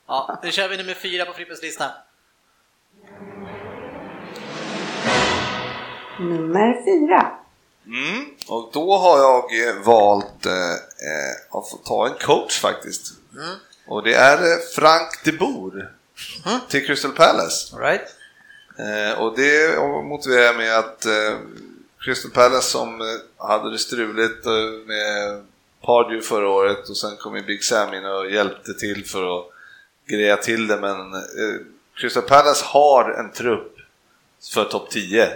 Ja, 0.07 0.39
nu 0.43 0.51
kör 0.51 0.67
vi 0.67 0.77
nummer 0.77 0.93
fyra 0.93 1.25
på 1.25 1.33
Frippes 1.33 1.61
lista. 1.61 1.85
Nummer 6.19 6.83
fyra. 6.85 7.31
Mm. 7.85 8.25
Och 8.47 8.69
då 8.73 8.97
har 8.97 9.17
jag 9.17 9.67
eh, 9.67 9.75
valt 9.83 10.45
eh, 10.45 10.71
eh, 10.71 11.57
att 11.57 11.69
få 11.69 11.77
ta 11.85 12.07
en 12.07 12.13
coach 12.13 12.59
faktiskt. 12.59 13.13
Och 13.87 14.03
det 14.03 14.13
är 14.13 14.37
eh, 14.37 14.57
Frank 14.75 15.09
de 15.23 15.31
Boer 15.31 15.91
till 16.69 16.85
Crystal 16.85 17.11
Palace. 17.11 17.75
All 17.75 17.81
right. 17.81 18.01
Eh, 18.79 19.21
och 19.21 19.35
det 19.35 19.79
motiverar 20.03 20.43
jag 20.43 20.57
med 20.57 20.77
att 20.77 21.05
eh, 21.05 21.37
Crystal 21.99 22.31
Palace 22.31 22.69
som 22.69 23.01
eh, 23.01 23.47
hade 23.47 23.71
det 23.71 23.79
struligt 23.79 24.45
eh, 24.45 24.87
med 24.87 25.43
Pardew 25.81 26.21
förra 26.21 26.49
året 26.49 26.89
och 26.89 26.97
sen 26.97 27.17
kom 27.17 27.35
ju 27.35 27.43
Big 27.43 27.63
Sam 27.63 27.93
in 27.93 28.05
och 28.05 28.31
hjälpte 28.31 28.73
till 28.73 29.05
för 29.05 29.39
att 29.39 29.45
greja 30.09 30.37
till 30.37 30.67
det 30.67 30.77
men 30.77 31.13
eh, 31.13 31.59
Crystal 31.95 32.23
Palace 32.23 32.65
har 32.65 33.11
en 33.11 33.31
trupp 33.31 33.75
för 34.53 34.65
topp 34.65 34.89
10. 34.89 35.29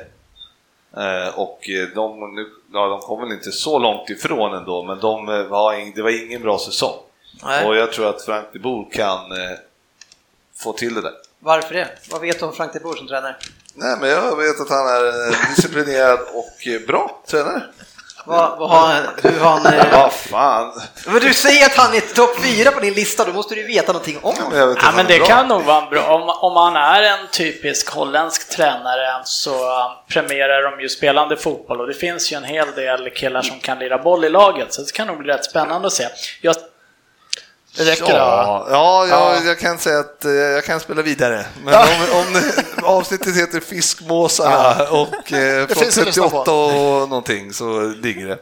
Eh, 0.97 1.39
och 1.39 1.69
eh, 1.69 1.88
de, 1.95 2.36
nu, 2.36 2.49
ja, 2.73 2.88
de 2.88 2.99
kom 2.99 3.21
väl 3.21 3.31
inte 3.31 3.51
så 3.51 3.79
långt 3.79 4.10
ifrån 4.10 4.53
ändå 4.53 4.83
men 4.83 4.99
de 4.99 5.29
eh, 5.29 5.43
var 5.43 5.95
det 5.95 6.01
var 6.01 6.25
ingen 6.25 6.41
bra 6.41 6.60
säsong. 6.60 6.95
Nej. 7.43 7.65
Och 7.65 7.75
jag 7.75 7.91
tror 7.91 8.10
att 8.10 8.21
Frank 8.21 8.45
de 8.53 8.60
Boer 8.60 8.91
kan 8.91 9.31
eh, 9.31 9.57
få 10.55 10.73
till 10.73 10.93
det 10.93 11.01
där. 11.01 11.13
Varför 11.39 11.73
det? 11.73 11.88
Vad 12.12 12.21
vet 12.21 12.39
du 12.39 12.45
om 12.45 12.53
Frank 12.53 12.73
de 12.73 12.79
Boer 12.79 12.95
som 12.95 13.07
tränare? 13.07 13.36
Nej, 13.73 13.97
men 13.99 14.10
jag 14.10 14.38
vet 14.38 14.62
att 14.62 14.69
han 14.69 14.88
är 14.88 15.49
disciplinerad 15.55 16.19
och 16.33 16.88
bra 16.88 17.21
tränare. 17.27 17.63
Vad, 18.27 18.59
vad 18.59 18.69
har 18.69 18.77
han, 18.87 19.03
hur 19.23 19.39
har 19.39 19.49
han... 19.59 19.73
eh, 19.73 19.91
Vad 19.91 20.13
fan. 20.13 20.81
Men 21.05 21.19
du 21.19 21.33
säger 21.33 21.65
att 21.65 21.75
han 21.75 21.93
är 21.95 21.99
topp 22.15 22.39
fyra 22.43 22.71
på 22.71 22.79
din 22.79 22.93
lista, 22.93 23.25
då 23.25 23.33
måste 23.33 23.55
du 23.55 23.61
ju 23.61 23.67
veta 23.67 23.91
någonting 23.93 24.19
om 24.21 24.33
Ja, 24.37 24.43
honom. 24.43 24.59
Ja, 24.59 24.75
han 24.81 24.95
men 24.95 25.05
det 25.05 25.17
bra. 25.17 25.27
kan 25.27 25.47
nog 25.47 25.63
vara 25.63 25.85
bra, 25.89 26.01
om, 26.15 26.29
om 26.29 26.55
han 26.57 26.75
är 26.75 27.03
en 27.03 27.27
typisk 27.31 27.89
holländsk 27.89 28.49
tränare 28.49 29.21
så 29.23 29.51
premierar 30.09 30.71
de 30.71 30.81
ju 30.81 30.89
spelande 30.89 31.37
fotboll 31.37 31.81
och 31.81 31.87
det 31.87 31.93
finns 31.93 32.31
ju 32.31 32.35
en 32.37 32.43
hel 32.43 32.71
del 32.75 33.09
killar 33.09 33.41
som 33.41 33.59
kan 33.59 33.79
lira 33.79 33.97
boll 33.97 34.25
i 34.25 34.29
laget 34.29 34.73
så 34.73 34.81
det 34.81 34.91
kan 34.93 35.07
nog 35.07 35.17
bli 35.17 35.33
rätt 35.33 35.45
spännande 35.45 35.87
att 35.87 35.93
se. 35.93 36.07
Jag, 36.41 36.55
Det 37.77 37.83
räcker 37.83 38.05
då. 38.05 38.11
Ja, 38.11 38.67
ja, 38.69 39.07
jag, 39.07 39.19
Ja. 39.19 39.43
jag 39.45 39.59
kan 39.59 39.77
säga 39.77 39.99
att 39.99 40.25
eh, 40.25 40.31
jag 40.31 40.63
kan 40.65 40.79
spela 40.79 41.01
vidare. 41.01 41.45
Men 41.63 41.73
om, 41.73 41.81
om 42.19 42.41
avsnittet 42.97 43.35
heter 43.35 43.59
Fiskmåsarna 43.59 44.83
och 44.91 45.33
eh, 45.33 45.67
från 45.67 45.77
finns 45.77 45.97
att 45.97 46.05
lyssna 46.05 46.23
på. 46.23 46.29
38 46.29 46.51
och 46.51 47.09
någonting 47.09 47.53
så 47.53 47.81
ligger 47.81 48.27
det. 48.27 48.37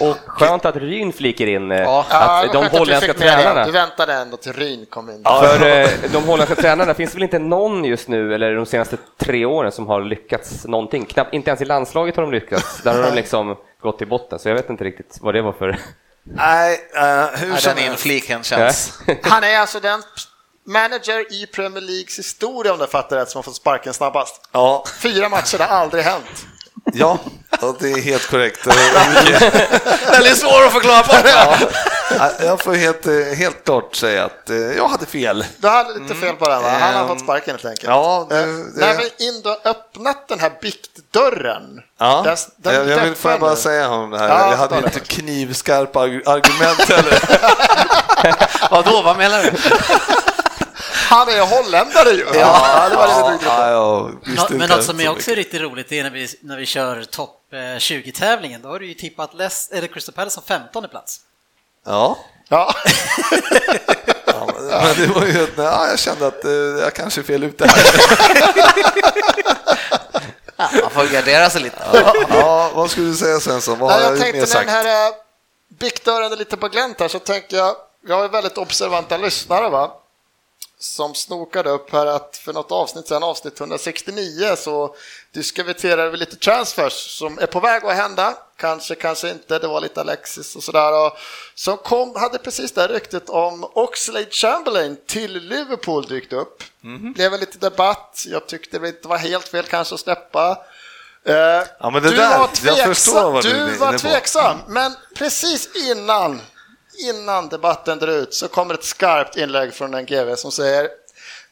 Och 0.00 0.16
skönt 0.26 0.64
att 0.64 0.76
Ryn 0.76 1.12
flickar 1.12 1.46
in 1.46 1.72
eh, 1.72 1.78
Ja. 1.80 2.06
Ja, 2.10 2.44
att 2.44 2.52
de 2.52 2.64
att 2.64 2.72
holländska 2.72 3.12
det. 3.12 3.18
tränarna 3.18 3.64
Du 3.64 3.70
väntade 3.72 4.12
ändå 4.12 4.36
till 4.36 4.52
Ryn 4.52 4.86
kom 4.86 5.10
in. 5.10 5.24
För 5.24 5.66
eh, 5.80 5.88
de 6.12 6.24
holländska 6.24 6.54
tränarna 6.54 6.94
finns 6.94 7.10
det 7.10 7.16
väl 7.16 7.22
inte 7.22 7.38
någon 7.38 7.84
just 7.84 8.08
nu, 8.08 8.34
eller 8.34 8.54
de 8.54 8.66
senaste 8.66 8.96
tre 9.20 9.44
åren, 9.44 9.72
som 9.72 9.86
har 9.86 10.00
lyckats 10.02 10.66
någonting. 10.66 11.04
Knappt, 11.04 11.34
inte 11.34 11.50
ens 11.50 11.60
i 11.62 11.64
landslaget 11.64 12.16
har 12.16 12.22
de 12.22 12.32
lyckats. 12.32 12.82
Där 12.82 12.94
har 12.94 13.02
de 13.10 13.14
liksom 13.14 13.56
gått 13.80 13.98
till 13.98 14.08
botten, 14.08 14.38
så 14.38 14.48
jag 14.48 14.56
vet 14.56 14.70
inte 14.70 14.84
riktigt 14.84 15.18
vad 15.20 15.34
det 15.34 15.42
var 15.42 15.52
för... 15.52 15.78
Nej, 16.24 16.90
uh, 16.96 17.02
hur 17.38 17.46
Hur 17.52 17.56
som 17.56 17.74
den 17.76 17.84
infliken 17.84 18.42
känns. 18.42 18.92
Han 19.22 19.44
är 19.44 19.58
alltså 19.58 19.80
den 19.80 20.02
manager 20.66 21.32
i 21.32 21.46
Premier 21.46 21.80
Leagues 21.80 22.18
historia, 22.18 22.72
om 22.72 22.78
du 22.78 22.86
fattar 22.86 23.16
rätt, 23.16 23.30
som 23.30 23.38
har 23.38 23.42
fått 23.42 23.56
sparken 23.56 23.94
snabbast. 23.94 24.40
Ja, 24.52 24.84
Fyra 25.00 25.28
matcher, 25.28 25.58
det 25.58 25.64
har 25.64 25.76
aldrig 25.76 26.04
hänt. 26.04 26.46
ja, 26.94 27.18
det 27.80 27.90
är 27.90 28.00
helt 28.00 28.30
korrekt. 28.30 28.66
Väldigt 30.10 30.38
svår 30.38 30.66
att 30.66 30.72
förklara 30.72 31.02
på. 31.02 31.28
Ja, 31.28 32.30
jag 32.40 32.60
får 32.60 32.74
helt, 32.74 33.06
eh, 33.06 33.14
helt 33.14 33.64
klart 33.64 33.94
säga 33.96 34.24
att 34.24 34.50
eh, 34.50 34.56
jag 34.56 34.88
hade 34.88 35.06
fel. 35.06 35.44
Du 35.58 35.68
hade 35.68 35.98
lite 35.98 36.14
fel 36.14 36.36
på 36.36 36.48
den, 36.48 36.62
va? 36.62 36.68
Han 36.70 36.94
har 36.94 37.02
Ehm, 37.02 37.08
fått 37.08 37.20
sparken 37.20 37.50
helt 37.54 37.64
enkelt. 37.64 37.84
ja, 37.88 38.26
det- 38.30 38.36
det- 38.46 38.80
När 38.80 38.96
vi 38.98 39.24
in 39.26 39.42
då 39.42 39.60
öppnat 39.64 40.28
den 40.28 40.40
här 40.40 40.52
biktdörren. 40.62 41.80
Ja, 42.00 42.22
den- 42.24 42.36
den 42.56 42.74
jag, 42.74 42.88
jag 42.98 43.04
vill 43.04 43.14
får 43.14 43.30
jag 43.30 43.40
bara 43.40 43.56
säga 43.56 43.88
om 43.90 44.10
det 44.10 44.18
här. 44.18 44.28
Ja, 44.28 44.50
jag 44.50 44.56
hade 44.56 44.74
ju 44.78 44.84
inte 44.84 45.00
knivskarpa 45.00 46.00
arg- 46.06 46.22
argument 46.28 46.78
heller. 46.88 47.18
Vadå, 48.70 49.02
vad 49.02 49.16
menar 49.16 49.42
du? 49.42 49.52
Han 51.08 51.28
är 51.28 51.40
holländare 51.40 52.10
ju! 52.10 52.26
Ja, 52.34 52.88
det 52.90 52.96
var 52.96 53.06
lite 53.06 53.28
drygt. 53.28 53.44
ja, 53.46 54.10
inte 54.26 54.54
Men 54.54 54.68
något 54.68 54.84
som 54.84 55.00
är 55.00 55.08
också 55.08 55.30
riktigt 55.30 55.60
roligt 55.60 55.92
är 55.92 56.02
när 56.02 56.10
vi, 56.10 56.28
när 56.42 56.56
vi 56.56 56.66
kör 56.66 57.04
topp 57.04 57.40
eh, 57.52 57.56
20-tävlingen. 57.56 58.62
Då 58.62 58.68
har 58.68 58.78
du 58.78 58.86
ju 58.88 58.94
tippat 58.94 59.34
Les, 59.34 59.70
eller 59.70 59.86
Crystal 59.86 60.14
Palace 60.14 60.34
som 60.34 60.42
15 60.42 60.88
plats. 60.88 61.20
Ja, 61.86 62.18
Ja. 62.48 62.74
ja, 64.26 64.48
men 64.56 64.66
men 64.66 64.96
det 64.96 65.06
var 65.14 65.26
ju, 65.26 65.46
ja, 65.56 65.86
jag 65.88 65.98
kände 65.98 66.26
att 66.26 66.44
eh, 66.44 66.50
jag 66.82 66.94
kanske 66.94 67.20
är 67.20 67.24
fel 67.24 67.44
ute 67.44 67.66
här. 67.66 67.84
Man 70.82 70.90
får 70.90 71.12
gardera 71.12 71.50
sig 71.50 71.62
lite. 71.62 71.76
Ja, 72.28 72.70
vad 72.74 72.90
skulle 72.90 73.06
du 73.06 73.14
säga 73.14 73.40
Svensson? 73.40 73.78
Vad 73.78 73.92
har 73.92 73.98
Nej, 73.98 74.06
jag, 74.06 74.12
jag 74.12 74.20
tänkte 74.20 74.38
när 74.38 74.46
sagt? 74.46 74.66
den 74.66 74.74
här 74.74 75.08
eh, 75.08 75.14
biktdörren 75.68 76.32
är 76.32 76.36
lite 76.36 76.56
på 76.56 76.68
glänt 76.68 77.00
här 77.00 77.08
så 77.08 77.18
tänker 77.18 77.56
jag, 77.56 77.76
vi 78.06 78.12
har 78.12 78.22
ju 78.22 78.28
väldigt 78.28 78.58
observanta 78.58 79.16
lyssnare 79.16 79.68
va? 79.68 79.92
Som 80.78 81.14
snokade 81.14 81.70
upp 81.70 81.92
här 81.92 82.06
att 82.06 82.36
för 82.44 82.52
något 82.52 82.72
avsnitt 82.72 83.08
sedan, 83.08 83.22
avsnitt 83.22 83.60
169, 83.60 84.56
så 84.56 84.94
diskuterade 85.32 86.10
vi 86.10 86.16
lite 86.16 86.36
transfers 86.36 87.18
som 87.18 87.38
är 87.38 87.46
på 87.46 87.60
väg 87.60 87.84
att 87.84 87.96
hända. 87.96 88.34
Kanske, 88.60 88.94
kanske 88.94 89.30
inte, 89.30 89.58
det 89.58 89.66
var 89.68 89.80
lite 89.80 90.00
Alexis 90.00 90.56
och 90.56 90.62
sådär. 90.62 91.06
Och 91.06 91.18
som 91.54 91.76
kom, 91.76 92.16
hade 92.16 92.38
precis 92.38 92.72
det 92.72 92.86
ryktet 92.86 93.28
om 93.28 93.64
Oxlade 93.74 94.26
Chamberlain 94.30 94.96
till 95.06 95.32
Liverpool 95.32 96.06
dykt 96.06 96.32
upp. 96.32 96.62
Mhm. 96.80 97.12
Blev 97.12 97.34
en 97.34 97.40
liten 97.40 97.60
debatt, 97.60 98.24
jag 98.26 98.46
tyckte 98.46 98.78
det 98.78 98.88
inte 98.88 99.08
var 99.08 99.18
helt 99.18 99.48
fel 99.48 99.64
kanske 99.64 99.94
att 99.94 100.00
släppa. 100.00 100.58
Eh, 101.24 101.34
Ja, 101.34 101.90
men 101.90 102.02
det 102.02 102.10
du 102.10 102.16
där, 102.16 102.38
var 102.38 102.46
tveksam, 102.46 103.34
du 103.42 103.66
du 103.66 103.76
var 103.76 103.98
tveksam, 103.98 104.58
men 104.68 104.94
precis 105.16 105.68
innan, 105.76 106.40
innan 106.98 107.48
debatten 107.48 107.98
drar 107.98 108.08
ut 108.12 108.34
så 108.34 108.48
kommer 108.48 108.74
ett 108.74 108.84
skarpt 108.84 109.36
inlägg 109.36 109.74
från 109.74 109.94
en 109.94 110.06
GV 110.06 110.34
som 110.36 110.52
säger 110.52 110.88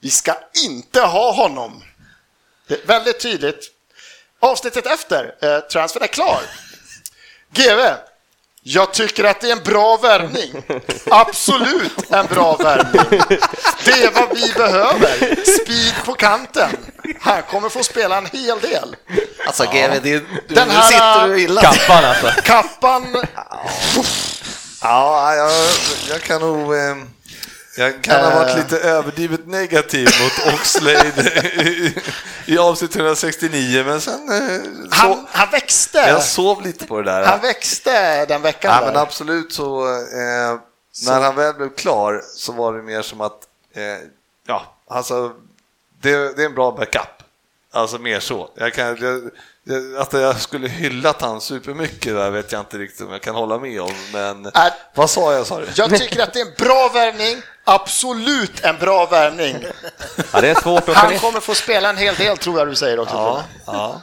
vi 0.01 0.11
ska 0.11 0.35
inte 0.67 1.01
ha 1.01 1.33
honom. 1.33 1.83
Väldigt 2.87 3.21
tydligt. 3.21 3.71
Avsnittet 4.41 4.87
efter, 4.87 5.35
eh, 5.41 5.61
transfern 5.61 6.03
är 6.03 6.07
klar. 6.07 6.41
GV, 7.53 7.81
jag 8.63 8.93
tycker 8.93 9.25
att 9.25 9.41
det 9.41 9.49
är 9.49 9.53
en 9.57 9.63
bra 9.63 9.97
värvning. 9.97 10.63
Absolut 11.11 12.11
en 12.13 12.27
bra 12.27 12.57
värvning. 12.57 13.21
Det 13.85 13.91
är 14.05 14.11
vad 14.11 14.37
vi 14.37 14.53
behöver. 14.53 15.45
Speed 15.63 15.95
på 16.05 16.15
kanten. 16.15 16.71
Han 17.21 17.43
kommer 17.43 17.69
få 17.69 17.83
spela 17.83 18.19
en 18.19 18.27
hel 18.27 18.61
del. 18.61 18.97
Alltså 19.47 19.65
GW, 19.65 19.99
det, 20.03 20.19
du, 20.49 20.55
Den 20.55 20.71
här- 20.71 20.83
sitter 20.83 21.29
du 21.29 21.41
illa. 21.43 21.63
Kappan 21.63 22.05
alltså. 22.05 22.33
Kappan, 22.43 23.17
Ja, 24.83 25.35
jag, 25.35 25.51
jag 26.09 26.23
kan 26.23 26.41
nog... 26.41 26.75
Eh, 26.75 26.97
jag 27.79 28.03
kan 28.03 28.25
ha 28.25 28.35
varit 28.35 28.57
lite 28.57 28.79
överdrivet 28.79 29.47
negativ 29.47 30.09
mot 30.23 30.55
Oxlade 30.55 31.43
i, 31.63 31.95
i 32.47 32.59
avsnitt 32.59 32.97
169, 32.97 33.85
men 33.85 34.01
sen... 34.01 34.29
Eh, 34.29 34.61
han, 34.91 35.15
så, 35.15 35.25
han 35.29 35.51
växte. 35.51 35.99
jag 35.99 36.23
sov 36.23 36.63
lite 36.63 36.87
på 36.87 37.01
det 37.01 37.11
där. 37.11 37.25
Han 37.25 37.41
växte 37.41 38.27
den 38.27 38.43
veckan. 38.43 38.75
Ja, 38.75 38.81
där. 38.81 38.87
men 38.87 38.97
absolut 38.97 39.53
så, 39.53 39.87
eh, 39.89 40.59
när 41.07 41.21
han 41.21 41.37
väl 41.37 41.55
blev 41.55 41.75
klar 41.75 42.23
så 42.35 42.53
var 42.53 42.73
det 42.73 42.83
mer 42.83 43.03
som 43.03 43.21
att, 43.21 43.39
eh, 43.75 43.83
ja, 44.47 44.75
alltså, 44.89 45.33
det, 46.01 46.37
det 46.37 46.43
är 46.43 46.47
en 46.47 46.55
bra 46.55 46.73
backup. 46.73 47.23
Alltså 47.73 47.99
mer 47.99 48.21
så. 48.21 48.51
Jag 48.55 48.75
kan, 48.75 48.87
jag, 48.87 49.31
att 49.99 50.13
jag 50.13 50.41
skulle 50.41 50.69
hyllat 50.69 51.23
han 51.23 51.41
supermycket 51.41 52.15
där 52.15 52.31
vet 52.31 52.53
jag 52.53 52.61
inte 52.61 52.79
riktigt 52.79 53.07
om 53.07 53.13
jag 53.13 53.23
kan 53.23 53.35
hålla 53.35 53.59
med 53.59 53.81
om, 53.81 53.93
men 54.13 54.47
Äh, 54.47 54.53
vad 54.95 55.11
sa 55.11 55.33
jag 55.33 55.47
sa 55.47 55.61
du? 55.61 55.67
Jag 55.75 55.99
tycker 55.99 56.23
att 56.23 56.33
det 56.33 56.41
är 56.41 56.47
en 56.47 56.53
bra 56.59 56.89
värvning. 56.95 57.43
Absolut 57.65 58.65
en 58.65 58.79
bra 58.79 59.07
värvning. 59.07 59.57
Ja, 60.33 60.41
det 60.41 60.49
är 60.49 60.55
svårt 60.55 60.89
att 60.89 60.95
Han 60.97 61.19
kommer 61.19 61.41
få 61.41 61.55
spela 61.55 61.91
en 61.91 61.97
hel 61.97 62.15
del 62.15 62.37
tror 62.39 62.59
jag 62.59 62.69
du 62.69 62.75
säger 62.75 62.99
också. 63.01 63.15
Ja, 63.15 63.43
ja. 63.67 64.01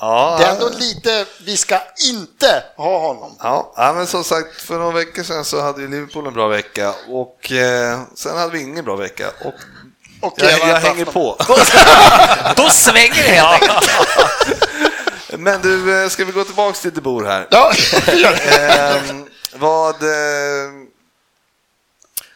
Ja, 0.00 0.36
Det 0.40 0.44
är 0.46 0.50
ändå 0.52 0.68
lite, 0.78 1.26
vi 1.44 1.56
ska 1.56 1.80
inte 2.10 2.62
ha 2.76 2.98
honom. 2.98 3.36
Ja, 3.42 3.72
ja, 3.76 3.92
men 3.92 4.06
som 4.06 4.24
sagt, 4.24 4.62
för 4.62 4.78
några 4.78 4.92
veckor 4.92 5.22
sedan 5.22 5.44
så 5.44 5.60
hade 5.62 5.80
ju 5.80 5.88
Liverpool 5.88 6.26
en 6.26 6.34
bra 6.34 6.48
vecka 6.48 6.94
och 7.08 7.52
eh, 7.52 8.00
sen 8.14 8.38
hade 8.38 8.52
vi 8.52 8.60
ingen 8.62 8.84
bra 8.84 8.96
vecka. 8.96 9.26
Och 9.44 9.54
Och 10.22 10.34
jag, 10.36 10.50
jag 10.52 10.80
hänger 10.80 11.04
på. 11.04 11.36
Då 12.56 12.70
svänger 12.70 13.14
det 13.22 13.30
helt 13.32 13.62
enkelt. 13.62 13.90
Men 15.38 15.62
du, 15.62 16.02
eh, 16.02 16.08
ska 16.08 16.24
vi 16.24 16.32
gå 16.32 16.44
tillbaka 16.44 16.78
till 16.78 16.94
De 16.94 17.00
Boer 17.00 17.26
här? 17.26 17.46
Ja, 17.50 17.72
det 18.06 18.12
det. 18.12 18.68
Ehm, 18.68 19.28
vad... 19.54 20.02
Eh, 20.02 20.90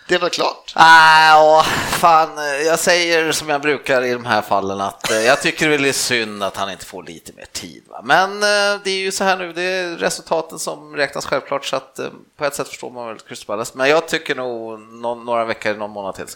det 0.09 0.15
är 0.15 0.19
väl 0.19 0.31
klart. 0.31 0.73
Ah, 0.75 1.63
fan, 1.91 2.37
jag 2.67 2.79
säger 2.79 3.33
som 3.33 3.49
jag 3.49 3.61
brukar 3.61 4.03
i 4.03 4.13
de 4.13 4.25
här 4.25 4.43
fallen 4.43 4.81
att 4.81 5.11
eh, 5.11 5.21
jag 5.21 5.43
tycker 5.43 5.69
det 5.69 5.89
är 5.89 5.93
synd 5.93 6.43
att 6.43 6.57
han 6.57 6.71
inte 6.71 6.87
får 6.87 7.03
lite 7.03 7.33
mer 7.33 7.47
tid. 7.53 7.83
Va? 7.89 8.01
Men 8.05 8.33
eh, 8.33 8.81
det 8.85 8.91
är 8.91 8.99
ju 8.99 9.13
så 9.13 9.25
här 9.25 9.37
nu, 9.37 9.53
det 9.53 9.63
är 9.63 9.97
resultaten 9.97 10.59
som 10.59 10.97
räknas 10.97 11.27
självklart 11.27 11.65
så 11.65 11.77
att 11.77 11.99
eh, 11.99 12.09
på 12.37 12.45
ett 12.45 12.55
sätt 12.55 12.69
förstår 12.69 12.91
man 12.91 13.09
väl 13.09 13.19
Crystal. 13.19 13.65
Men 13.75 13.89
jag 13.89 14.09
tycker 14.09 14.35
nog 14.35 14.81
någon, 14.81 15.25
några 15.25 15.45
veckor, 15.45 15.75
någon 15.75 15.91
månad 15.91 16.15
till. 16.15 16.27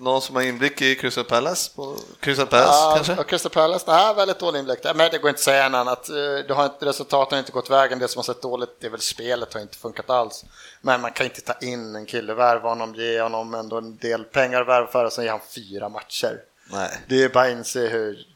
Någon 0.00 0.22
som 0.22 0.34
har 0.36 0.42
inblick 0.42 0.82
i 0.82 0.94
Crystal 0.94 1.24
Palace? 1.24 1.70
På 1.76 1.96
Crystal 2.20 2.46
Palace 2.46 2.68
Ja, 2.72 2.92
kanske? 3.04 3.24
Crystal 3.24 3.52
Palace, 3.52 3.84
nej, 3.88 4.14
väldigt 4.14 4.38
dålig 4.38 4.58
inblick. 4.60 4.78
Men 4.84 4.98
det 4.98 5.18
går 5.18 5.28
inte 5.28 5.38
att 5.38 5.40
säga 5.40 5.64
annat. 5.64 6.08
Eh, 6.08 6.14
Det 6.48 6.54
har 6.54 6.64
inte, 6.64 6.86
resultaten 6.86 7.36
har 7.36 7.38
inte 7.38 7.52
gått 7.52 7.70
vägen. 7.70 7.98
Det 7.98 8.08
som 8.08 8.18
har 8.18 8.24
sett 8.24 8.42
dåligt, 8.42 8.80
det 8.80 8.86
är 8.86 8.90
väl 8.90 9.00
spelet 9.00 9.54
har 9.54 9.60
inte 9.60 9.76
funkat 9.76 10.10
alls. 10.10 10.44
Men 10.80 11.00
man 11.00 11.12
kan 11.12 11.26
inte 11.26 11.40
ta 11.40 11.52
in 11.60 11.94
en 11.96 12.06
kille, 12.06 12.34
värva 12.34 12.68
honom, 12.68 12.94
ge 12.94 13.20
honom 13.20 13.54
ändå 13.54 13.78
en 13.78 13.96
del 13.96 14.24
pengar, 14.24 14.64
värva 14.64 14.86
för 14.86 15.04
och 15.04 15.12
sen 15.12 15.24
ge 15.24 15.30
han 15.30 15.40
fyra 15.54 15.88
matcher. 15.88 16.40
Nej. 16.72 16.90
Det 17.08 17.22
är 17.24 17.28
bara 17.28 17.44
att 17.44 17.50
inse 17.50 17.80
hur... 17.80 18.26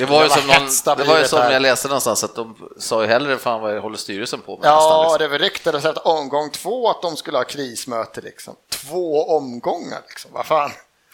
Det 0.00 0.06
var 0.06 0.22
ju 0.22 0.28
som, 0.28 0.46
någon, 0.46 0.96
det 0.96 1.04
var 1.04 1.18
ju 1.18 1.24
som 1.24 1.38
jag 1.38 1.62
läste 1.62 1.88
någonstans 1.88 2.24
att 2.24 2.34
de 2.34 2.56
sa 2.78 3.02
ju 3.02 3.08
hellre 3.08 3.38
fan 3.38 3.60
vad 3.60 3.78
håller 3.78 3.96
styrelsen 3.96 4.40
på 4.40 4.56
med 4.56 4.66
Ja, 4.66 4.74
nästan, 4.74 5.02
liksom. 5.02 5.18
det 5.18 5.28
var 5.28 5.38
ryktades 5.38 5.84
att 5.84 5.98
omgång 5.98 6.50
två 6.50 6.90
att 6.90 7.02
de 7.02 7.16
skulle 7.16 7.38
ha 7.38 7.44
krismöte 7.44 8.20
liksom. 8.20 8.56
Två 8.68 9.36
omgånger 9.36 9.98
liksom, 10.08 10.30
vad 10.34 10.46
fan. 10.46 10.70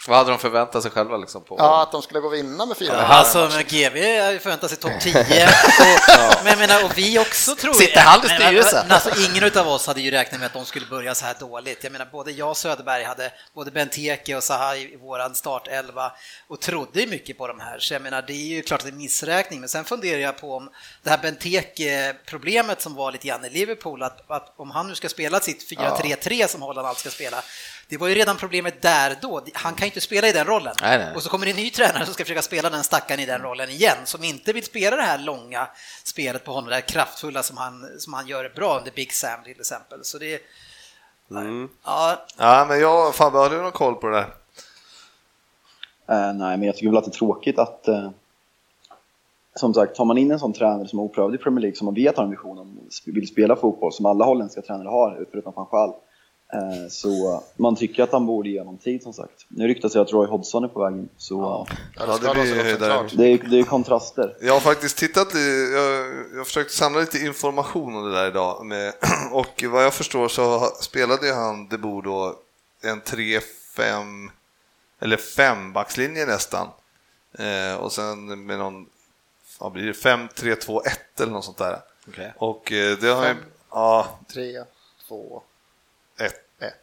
Vad 0.07 0.17
hade 0.17 0.29
de 0.29 0.39
förväntat 0.39 0.81
sig 0.83 0.91
själva 0.91 1.17
liksom 1.17 1.43
på? 1.43 1.55
Ja, 1.59 1.81
att 1.83 1.91
de 1.91 2.01
skulle 2.01 2.19
gå 2.19 2.27
och 2.27 2.33
vinna 2.33 2.65
med 2.65 2.77
fyra 2.77 3.07
Alltså, 3.07 3.37
matcher. 3.39 3.55
men 3.55 3.63
GV 3.63 4.39
förväntar 4.39 4.67
sig 4.67 4.77
topp 4.77 4.91
10. 5.01 5.19
Och, 5.19 6.43
men 6.43 6.47
jag 6.47 6.57
menar, 6.59 6.85
och 6.85 6.97
vi 6.97 7.19
också 7.19 7.55
tror. 7.55 7.73
Sitter 7.73 7.99
han 7.99 8.19
i 8.25 8.27
Men- 8.27 8.37
styrelsen? 8.41 8.83
Men, 8.87 8.91
alltså, 8.91 9.09
ingen 9.31 9.57
av 9.57 9.67
oss 9.67 9.87
hade 9.87 10.01
ju 10.01 10.11
räknat 10.11 10.39
med 10.39 10.45
att 10.47 10.53
de 10.53 10.65
skulle 10.65 10.85
börja 10.85 11.15
så 11.15 11.25
här 11.25 11.35
dåligt. 11.39 11.83
Jag 11.83 11.91
menar, 11.91 12.05
både 12.11 12.31
jag 12.31 12.49
och 12.49 12.57
Söderberg 12.57 13.03
hade 13.03 13.31
både 13.55 13.71
Benteke 13.71 14.35
och 14.35 14.43
Zaha 14.43 14.75
i 14.75 14.97
våran 15.01 15.35
startelva 15.35 16.11
och 16.47 16.61
trodde 16.61 17.07
mycket 17.07 17.37
på 17.37 17.47
de 17.47 17.59
här. 17.59 17.79
Så 17.79 17.93
jag 17.93 18.01
menar, 18.01 18.21
det 18.27 18.33
är 18.33 18.47
ju 18.55 18.61
klart 18.61 18.79
att 18.79 18.85
det 18.85 18.91
är 18.91 18.95
missräkning. 18.95 19.59
Men 19.59 19.69
sen 19.69 19.85
funderar 19.85 20.19
jag 20.19 20.37
på 20.41 20.55
om 20.55 20.69
det 21.03 21.09
här 21.09 21.17
Benteke-problemet 21.17 22.81
som 22.81 22.95
var 22.95 23.11
lite 23.11 23.27
grann 23.27 23.45
i 23.45 23.49
Liverpool, 23.49 24.03
att, 24.03 24.31
att 24.31 24.53
om 24.57 24.71
han 24.71 24.87
nu 24.87 24.95
ska 24.95 25.09
spela 25.09 25.39
sitt 25.39 25.71
4-3-3 25.71 26.47
som 26.47 26.61
Holland 26.61 26.87
alltid 26.87 26.99
ska 26.99 27.09
spela, 27.09 27.37
det 27.89 27.97
var 27.97 28.07
ju 28.07 28.15
redan 28.15 28.37
problemet 28.37 28.81
där 28.81 29.17
då. 29.21 29.41
Han 29.53 29.73
kan 29.73 29.85
ju 29.85 29.85
inte 29.85 30.01
spela 30.01 30.27
i 30.27 30.31
den 30.31 30.45
rollen. 30.45 30.75
Nej, 30.81 30.97
nej. 30.97 31.15
Och 31.15 31.23
så 31.23 31.29
kommer 31.29 31.45
det 31.45 31.51
en 31.51 31.57
ny 31.57 31.69
tränare 31.69 32.05
som 32.05 32.13
ska 32.13 32.23
försöka 32.23 32.41
spela 32.41 32.69
den 32.69 32.83
stackaren 32.83 33.19
i 33.19 33.25
den 33.25 33.41
rollen 33.41 33.69
igen, 33.69 33.97
som 34.03 34.23
inte 34.23 34.53
vill 34.53 34.63
spela 34.63 34.95
det 34.95 35.01
här 35.01 35.17
långa 35.17 35.67
spelet 36.03 36.43
på 36.43 36.51
honom, 36.51 36.69
det 36.69 36.75
här 36.75 36.81
kraftfulla 36.81 37.43
som 37.43 37.57
han, 37.57 37.85
som 37.97 38.13
han 38.13 38.27
gör 38.27 38.51
bra 38.55 38.77
under 38.77 38.91
Big 38.91 39.13
Sam 39.13 39.43
till 39.43 39.59
exempel. 39.59 39.99
Så 40.03 40.17
det... 40.17 40.41
Ja, 41.83 42.25
Ja, 42.37 42.65
men 42.69 42.79
jag, 42.79 43.15
Fabbe, 43.15 43.37
har 43.37 43.49
du 43.49 43.61
någon 43.61 43.71
koll 43.71 43.95
på 43.95 44.07
det 44.07 44.15
där? 44.15 44.27
Eh, 46.09 46.33
nej, 46.33 46.57
men 46.57 46.63
jag 46.63 46.75
tycker 46.75 46.89
väl 46.89 46.97
att 46.97 47.05
det 47.05 47.11
är 47.11 47.19
tråkigt 47.19 47.59
att 47.59 47.87
eh, 47.87 48.09
som 49.55 49.73
sagt, 49.73 49.95
tar 49.95 50.05
man 50.05 50.17
in 50.17 50.31
en 50.31 50.39
sån 50.39 50.53
tränare 50.53 50.87
som 50.87 50.99
är 50.99 51.03
oprövad 51.03 51.35
i 51.35 51.37
Premier 51.37 51.61
League, 51.61 51.75
som 51.75 51.85
man 51.85 51.93
vet 51.93 52.17
har 52.17 52.23
en 52.23 52.29
vision 52.29 52.57
om 52.57 52.79
vill 53.05 53.27
spela 53.27 53.55
fotboll, 53.55 53.93
som 53.93 54.05
alla 54.05 54.25
holländska 54.25 54.61
tränare 54.61 54.87
har, 54.87 55.25
förutom 55.31 55.53
van 55.55 55.89
eh, 55.89 55.95
Eh, 56.53 56.89
så 56.89 57.43
man 57.55 57.75
tycker 57.75 58.03
att 58.03 58.11
han 58.11 58.25
borde 58.25 58.49
ge 58.49 58.59
honom 58.59 58.77
tid 58.77 59.03
som 59.03 59.13
sagt. 59.13 59.45
Nu 59.47 59.67
ryktas 59.67 59.93
det 59.93 60.01
att 60.01 60.11
Roy 60.11 60.27
Hodgson 60.27 60.63
är 60.63 60.67
på 60.67 60.83
vägen. 60.83 61.09
Så 61.17 61.67
ja. 61.97 62.17
Det, 62.21 62.33
blir. 62.33 63.17
Det, 63.17 63.27
är, 63.27 63.49
det 63.49 63.59
är 63.59 63.63
kontraster. 63.63 64.37
Jag 64.41 64.53
har 64.53 64.59
faktiskt 64.59 64.97
tittat 64.97 65.27
lite, 65.27 65.39
jag, 65.39 66.07
jag 66.35 66.47
försökt 66.47 66.71
samla 66.71 66.99
lite 66.99 67.19
information 67.19 67.95
om 67.95 68.03
det 68.03 68.11
där 68.11 68.27
idag. 68.27 68.65
Med, 68.65 68.93
och 69.31 69.63
vad 69.67 69.83
jag 69.83 69.93
förstår 69.93 70.27
så 70.27 70.59
spelade 70.81 71.33
han 71.33 71.67
Debo 71.67 72.01
då 72.01 72.35
en 72.81 73.01
3-5, 73.01 74.29
eller 74.99 75.17
5-backslinje 75.17 76.25
nästan. 76.25 76.67
Eh, 77.39 77.75
och 77.79 77.91
sen 77.91 78.45
med 78.45 78.59
någon, 78.59 78.85
vad 79.59 79.71
blir 79.71 79.85
det, 79.85 79.91
5-3-2-1 79.91 80.81
eller 81.19 81.31
något 81.31 81.45
sånt 81.45 81.57
där. 81.57 81.79
Okay. 82.07 82.29
Och 82.37 82.71
eh, 82.71 82.97
det 82.97 83.07
har 83.07 83.25
ju, 83.25 83.35
ja. 83.69 84.19
3, 84.33 84.63
2, 85.07 85.43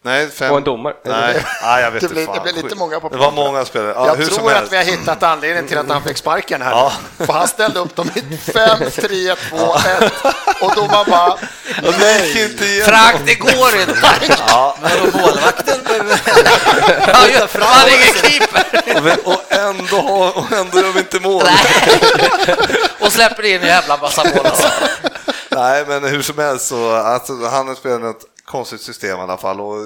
Nej. 0.04 0.30
Fem. 0.30 0.50
Och 0.50 0.58
en 0.58 0.64
domare. 0.64 0.94
Nej, 1.04 1.44
Nej 1.62 1.82
jag 1.82 1.90
vet 1.90 2.02
det, 2.02 2.08
blir, 2.08 2.26
fan. 2.26 2.34
det 2.34 2.52
blir 2.52 2.62
lite 2.62 2.76
många 2.76 3.00
på 3.00 3.08
Det 3.08 3.16
var 3.16 3.30
många 3.30 3.64
spelare. 3.64 3.92
Ja, 3.96 4.06
jag 4.06 4.30
tror 4.30 4.52
att 4.52 4.72
vi 4.72 4.76
har 4.76 4.84
hittat 4.84 5.22
anledningen 5.22 5.68
till 5.68 5.78
att 5.78 5.88
han 5.88 6.02
fick 6.02 6.16
sparken 6.16 6.62
här. 6.62 6.70
Ja. 6.70 6.92
För 7.18 7.32
han 7.32 7.48
ställde 7.48 7.80
upp 7.80 7.96
dem 7.96 8.10
i 8.14 8.36
5, 8.36 8.78
3, 8.90 9.34
2, 9.50 9.56
1 10.00 10.12
och 10.60 10.74
domaren 10.74 11.10
bara... 11.10 11.36
Nej, 11.98 12.48
Frank, 12.84 13.16
det 13.26 13.34
går 13.34 13.80
inte! 13.80 14.36
Ja. 14.48 14.76
Men 14.82 14.90
då 14.98 15.18
målvakten... 15.18 15.80
Han 17.60 17.88
är 17.88 17.94
ingen 17.94 18.14
keeper! 18.14 19.18
Och 19.24 19.52
ändå, 19.52 20.32
och 20.34 20.52
ändå 20.52 20.78
gör 20.78 20.92
vi 20.92 20.98
inte 20.98 21.20
mål. 21.20 21.42
och 23.00 23.12
släpper 23.12 23.42
in 23.44 23.60
en 23.60 23.66
jävla 23.66 23.96
massa 23.96 24.24
mål. 24.24 24.46
Alltså. 24.46 24.68
Nej, 25.48 25.84
men 25.88 26.04
hur 26.04 26.22
som 26.22 26.38
helst 26.38 26.66
så, 26.66 26.94
alltså, 26.94 27.32
han 27.32 27.68
har 27.68 27.74
spelat 27.74 28.16
konstigt 28.44 28.80
system 28.80 29.18
i 29.18 29.22
alla 29.22 29.36
fall 29.36 29.60
och 29.60 29.76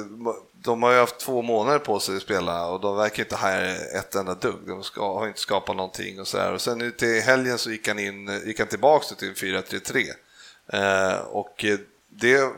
de 0.53 0.83
har 0.83 0.93
ju 0.93 0.99
haft 0.99 1.19
två 1.19 1.43
månader 1.43 1.79
på 1.79 2.01
sig 2.01 2.17
att 2.17 2.23
spela 2.23 2.67
och 2.67 2.81
de 2.81 2.97
verkar 2.97 3.23
inte 3.23 3.37
ha 3.37 3.51
ett 3.99 4.15
enda 4.15 4.35
dugg. 4.35 4.61
De 4.67 4.83
ska, 4.83 5.19
har 5.19 5.29
inte 5.29 5.41
skapat 5.41 5.77
någonting 5.77 6.21
och 6.21 6.29
så 6.29 6.39
här. 6.39 6.53
Och 6.53 6.61
sen 6.61 6.79
nu 6.79 6.91
till 6.91 7.21
helgen 7.21 7.59
så 7.59 7.71
gick 7.71 7.89
han 7.89 7.99
in, 7.99 8.41
gick 8.47 8.59
han 8.59 8.69
tillbaks 8.69 9.09
till 9.09 9.35
4-3-3 9.35 10.07
eh, 10.73 11.21
och 11.21 11.65
det 12.09 12.53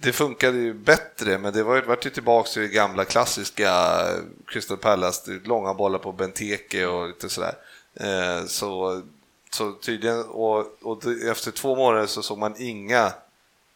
det 0.00 0.12
funkade 0.12 0.58
ju 0.58 0.74
bättre, 0.74 1.38
men 1.38 1.52
det 1.52 1.62
var 1.62 1.74
ju, 1.74 1.82
vart 1.82 2.06
ju 2.06 2.10
tillbaka 2.10 2.48
till 2.48 2.62
det 2.62 2.68
gamla 2.68 3.04
klassiska 3.04 3.98
Crystal 4.46 4.76
Palace, 4.76 5.40
långa 5.44 5.74
bollar 5.74 5.98
på 5.98 6.12
Benteke 6.12 6.86
och 6.86 7.08
lite 7.08 7.28
sådär. 7.28 7.54
Eh, 7.94 8.46
så, 8.46 9.02
så 9.50 9.72
tydligen, 9.72 10.24
och, 10.24 10.66
och 10.82 11.04
efter 11.30 11.50
två 11.50 11.76
månader 11.76 12.06
så 12.06 12.22
såg 12.22 12.38
man 12.38 12.54
inga 12.58 13.12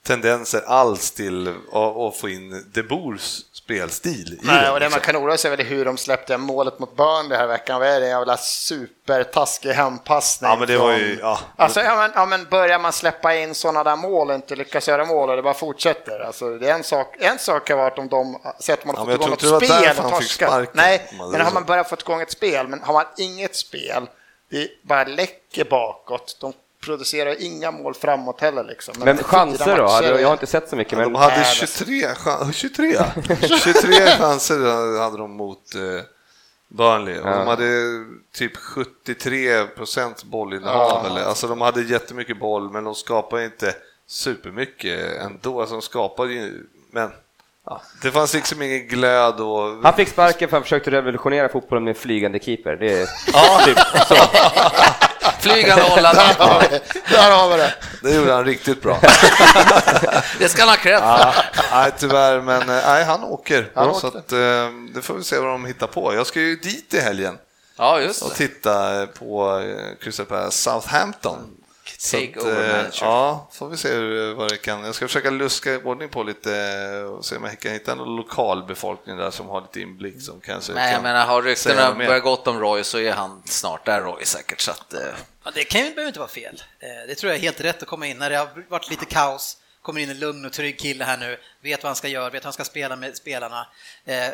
tendenser 0.06 0.62
alls 0.66 1.10
till 1.10 1.48
att, 1.48 2.16
få 2.16 2.28
in 2.28 2.64
De 2.72 2.82
Boers 2.82 3.40
spelstil 3.52 4.32
i 4.32 4.46
Nej, 4.46 4.70
och 4.70 4.80
det 4.80 4.86
man 4.86 4.98
liksom. 4.98 5.12
kan 5.12 5.16
oroa 5.16 5.36
sig 5.36 5.52
över 5.52 5.64
är 5.64 5.68
hur 5.68 5.84
de 5.84 5.96
släppte 5.96 6.36
målet 6.38 6.78
mot 6.78 6.96
Burnley 6.96 7.28
den 7.28 7.38
här 7.38 7.46
veckan. 7.46 7.80
Vad 7.80 7.88
är 7.88 8.00
det? 8.00 8.06
En 8.06 8.10
jävla 8.10 8.36
supertaskig 8.36 9.70
hempassning. 9.70 10.50
Ja, 10.50 10.56
men 10.56 10.68
det 10.68 10.78
var 10.78 10.92
ju, 10.92 11.18
ja. 11.20 11.38
Alltså, 11.56 11.80
ja, 11.80 11.96
men, 11.96 12.10
ja, 12.14 12.26
men 12.26 12.44
börjar 12.44 12.78
man 12.78 12.92
släppa 12.92 13.34
in 13.34 13.54
sådana 13.54 13.84
där 13.84 13.96
mål 13.96 14.28
och 14.28 14.34
inte 14.34 14.56
lyckas 14.56 14.88
göra 14.88 15.04
mål 15.04 15.30
och 15.30 15.36
det 15.36 15.42
bara 15.42 15.54
fortsätter. 15.54 16.20
Alltså, 16.20 16.58
det 16.58 16.68
är 16.68 16.74
en 16.74 16.84
sak, 16.84 17.16
en 17.18 17.38
sak 17.38 17.70
har 17.70 17.76
varit 17.76 17.98
om 17.98 18.08
de, 18.08 18.40
sett 18.60 18.78
att 18.78 18.84
man 18.84 18.94
Ja, 18.94 19.00
har 19.00 19.06
men 19.06 19.18
fått 19.18 19.42
igång 19.42 19.62
ett 19.62 19.68
spel 19.68 20.04
och 20.04 20.10
torskat. 20.10 20.74
Nej, 20.74 21.08
men 21.32 21.40
har 21.40 21.52
man 21.52 21.64
börjat 21.64 21.88
få 21.88 21.96
igång 22.00 22.20
ett 22.20 22.32
spel, 22.32 22.68
men 22.68 22.82
har 22.82 22.92
man 22.92 23.04
inget 23.16 23.56
spel, 23.56 24.06
det 24.50 24.68
bara 24.82 25.04
läcker 25.04 25.64
bakåt. 25.64 26.36
De 26.40 26.52
producerar 26.82 27.36
inga 27.42 27.70
mål 27.70 27.94
framåt 27.94 28.40
heller 28.40 28.64
liksom. 28.64 28.94
Men 28.98 29.16
fyra 29.16 29.26
chanser 29.26 29.76
då? 29.76 29.82
matcher 29.82 29.92
Hade- 30.06 30.20
Jag 30.20 30.28
har 30.28 30.32
inte 30.32 30.46
sett 30.46 30.68
så 30.68 30.76
mycket, 30.76 30.98
De 30.98 31.12
men 31.12 31.14
hade 31.22 31.36
Nej, 31.36 31.44
23, 31.54 32.14
chan- 32.14 32.52
23, 32.52 33.04
23 33.64 33.92
chanser 34.18 34.98
hade 35.00 35.16
de 35.18 35.30
mot, 35.36 35.74
eh, 35.74 36.04
Burnley. 36.68 37.18
Och 37.18 37.28
Ja. 37.28 37.36
de 37.38 37.46
hade 37.46 37.66
typ 38.34 38.56
73 38.56 39.64
procent 39.66 40.24
bollinnehav. 40.24 41.18
Alltså 41.26 41.46
de 41.46 41.60
hade 41.60 41.82
jättemycket 41.82 42.38
boll, 42.38 42.70
men 42.70 42.84
de 42.84 42.94
skapade 42.94 43.44
inte 43.44 43.74
supermycket 44.06 45.16
ändå. 45.20 45.60
Alltså 45.60 45.74
de 45.74 45.82
skapade 45.82 46.32
ju, 46.32 46.66
men 46.90 47.10
ja, 47.66 47.82
det 48.02 48.10
fanns 48.10 48.34
liksom 48.34 48.62
ingen 48.62 48.86
glöd 48.88 49.40
och... 49.40 49.82
Han 49.82 49.94
fick 49.94 50.08
sparken 50.08 50.38
för 50.38 50.44
att 50.46 50.50
han 50.52 50.62
försökte 50.62 50.90
revolutionera 50.90 51.48
fotbollen 51.48 51.84
med 51.84 51.96
flygande 51.96 52.38
keeper. 52.40 52.76
Det 52.76 52.92
är 53.02 53.08
Ja, 53.32 53.60
typ 53.64 53.78
så. 54.08 54.14
Flygande 55.42 55.82
holländare. 55.82 56.34
Där 56.38 56.46
har 56.50 56.60
vi 56.60 56.68
det. 56.68 56.80
Där 57.10 57.30
har 57.30 57.50
vi 57.50 57.56
det. 57.56 57.74
det 58.02 58.14
gjorde 58.14 58.32
han 58.32 58.44
riktigt 58.44 58.82
bra. 58.82 59.00
Det 60.38 60.48
ska 60.48 60.62
han 60.62 60.68
ha 60.68 60.76
cred 60.76 60.98
för. 61.00 61.34
nej, 61.72 61.92
tyvärr, 61.98 62.40
men 62.40 62.60
eh, 62.60 62.66
nej, 62.86 63.04
han 63.04 63.24
åker. 63.24 63.70
Han 63.74 63.94
så 63.94 64.06
åkte. 64.06 64.18
att, 64.18 64.32
eh, 64.32 64.38
det 64.94 65.02
får 65.02 65.14
vi 65.14 65.24
se 65.24 65.38
vad 65.38 65.48
de 65.48 65.66
hittar 65.66 65.86
på. 65.86 66.14
Jag 66.14 66.26
ska 66.26 66.40
ju 66.40 66.56
dit 66.56 66.94
i 66.94 67.00
helgen 67.00 67.38
Ja, 67.76 68.00
just 68.00 68.22
och 68.22 68.34
titta 68.34 69.06
på 69.06 69.58
eh, 69.58 70.04
Crystal 70.04 70.26
Palace 70.26 70.58
Southampton. 70.58 71.38
Så 72.04 72.16
Take 72.16 72.32
att, 72.38 72.42
over 72.44 72.68
eh, 72.70 72.76
manager. 72.76 73.06
Ja, 73.06 73.48
får 73.52 73.68
vi 73.68 73.76
se 73.76 73.88
hur, 73.94 74.34
vad 74.34 74.50
det 74.50 74.56
kan. 74.56 74.84
Jag 74.84 74.94
ska 74.94 75.06
försöka 75.08 75.30
luska 75.30 75.72
i 75.74 75.76
ordning 75.76 76.08
på 76.08 76.22
lite 76.22 76.56
eh, 76.56 77.10
och 77.12 77.24
se 77.24 77.36
om 77.36 77.44
jag 77.44 77.60
kan 77.60 77.72
hitta 77.72 77.94
någon 77.94 78.16
lokalbefolkning 78.16 79.16
där 79.16 79.30
som 79.30 79.48
har 79.48 79.60
lite 79.60 79.80
inblick 79.80 80.22
som 80.22 80.40
kanske 80.40 80.72
Nej, 80.72 80.94
kan 80.94 81.02
menar, 81.02 81.26
har 81.26 81.42
ryktena 81.42 81.94
börjat 81.94 82.22
gått 82.22 82.46
om 82.46 82.60
Roy 82.60 82.84
så 82.84 82.98
är 82.98 83.12
han 83.12 83.42
snart 83.46 83.86
där 83.86 84.00
Roy 84.00 84.24
säkert. 84.24 84.60
Så 84.60 84.70
att, 84.70 84.94
eh, 84.94 85.00
Ja, 85.44 85.50
det 85.54 85.64
kan 85.64 85.80
ju, 85.80 85.86
behöver 85.90 86.06
inte 86.08 86.18
vara 86.20 86.28
fel. 86.28 86.62
Eh, 86.78 86.88
Det 87.08 87.14
tror 87.14 87.32
jag 87.32 87.38
är 87.38 87.42
helt 87.42 87.60
rätt 87.60 87.82
att 87.82 87.88
komma 87.88 88.06
in 88.06 88.18
när 88.18 88.30
det 88.30 88.36
har 88.36 88.48
varit 88.68 88.90
lite 88.90 89.04
kaos. 89.04 89.56
Kommer 89.82 90.00
in 90.00 90.10
en 90.10 90.18
lugn 90.18 90.44
och 90.44 90.52
trygg 90.52 90.78
kille 90.78 91.04
här 91.04 91.16
nu, 91.18 91.38
vet 91.60 91.82
vad 91.82 91.88
han 91.88 91.96
ska 91.96 92.08
göra, 92.08 92.30
vet 92.30 92.42
hur 92.42 92.46
han 92.46 92.52
ska 92.52 92.64
spela 92.64 92.96
med 92.96 93.16
spelarna. 93.16 93.66
Eh, 94.04 94.28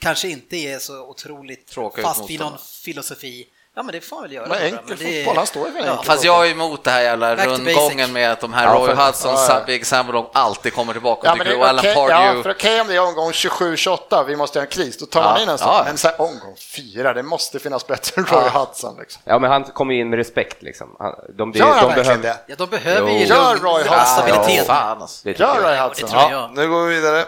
kanske 0.00 0.28
inte 0.28 0.56
är 0.56 0.78
så 0.78 1.08
otroligt 1.08 1.66
Tråkig 1.66 2.04
fast 2.04 2.20
vid 2.20 2.22
motståndare. 2.40 2.50
någon 2.50 2.58
filosofi. 2.84 3.48
Ja, 3.78 3.82
men 3.82 3.92
det 3.92 4.00
får 4.00 4.16
han 4.16 4.22
väl 4.22 4.32
göra. 4.32 4.46
Men 4.48 4.58
enkel 4.62 4.96
det 4.98 5.04
är- 5.04 5.24
fotboll, 5.24 5.36
han 5.36 5.46
står 5.46 5.66
ju 5.66 5.72
för 5.72 5.86
Ja, 5.86 6.02
Fast 6.04 6.24
jag 6.24 6.46
är 6.46 6.50
emot 6.50 6.84
det 6.84 6.90
här 6.90 7.00
jävla 7.02 7.36
rundgången 7.36 8.12
med 8.12 8.32
att 8.32 8.40
de 8.40 8.52
här 8.54 8.64
Ja, 8.64 8.74
Roy 8.74 8.86
för- 8.94 9.06
Hudson, 9.06 9.34
ja, 9.34 9.46
ja. 9.48 9.60
Big 9.66 9.86
Sam 9.86 10.06
och 10.06 10.12
de 10.12 10.26
alltid 10.32 10.74
kommer 10.74 10.92
tillbaka. 10.92 11.28
Ja, 11.28 11.34
men 11.34 11.46
det 11.46 11.52
är 11.52 11.76
okej, 11.78 11.94
Pardew. 11.94 12.36
ja, 12.36 12.42
för 12.42 12.50
okej 12.50 12.80
om 12.80 12.86
det 12.86 12.94
är 12.96 13.00
omgång 13.08 13.30
27-28, 13.32 14.24
vi 14.26 14.36
måste 14.36 14.58
ha 14.58 14.64
en 14.64 14.70
kris, 14.70 14.98
då 14.98 15.06
tar 15.06 15.22
Ja, 15.22 15.30
man 15.30 15.40
in 15.42 15.48
en 15.48 15.58
sån. 15.58 15.68
ja. 15.68 15.82
Men 15.86 15.98
så 15.98 16.08
här, 16.08 16.20
omgång 16.20 16.56
4, 16.76 17.12
det 17.14 17.22
måste 17.22 17.58
finnas 17.58 17.86
bättre 17.86 18.20
än 18.20 18.26
Roy 18.26 18.48
Hudson. 18.48 18.96
Liksom. 18.98 19.22
Ja, 19.24 19.38
men 19.38 19.50
han 19.50 19.64
kommer 19.64 19.94
in 19.94 20.10
med 20.10 20.16
respekt 20.16 20.62
liksom. 20.62 20.96
Han, 20.98 21.12
de, 21.38 21.52
de, 21.52 21.58
Gör 21.58 21.66
han 21.66 21.88
de 21.88 21.94
behöver... 21.94 22.22
det? 22.22 22.36
Ja, 22.46 22.54
de 22.58 22.66
behöver 22.70 23.10
Jo. 23.10 23.18
ju 23.18 23.24
Gör 23.24 23.56
Roy 23.56 23.70
och 23.72 23.78
Hodgson. 23.78 24.06
stabilitet. 24.06 24.64
Ja, 24.68 24.74
fan 24.74 25.02
alltså. 25.02 25.28
Gör. 25.28 25.60
Roy 25.62 25.76
Hudson. 25.76 26.08
Ja. 26.12 26.50
Nu 26.54 26.68
går 26.68 26.84
vi 26.86 26.94
vidare. 26.94 27.24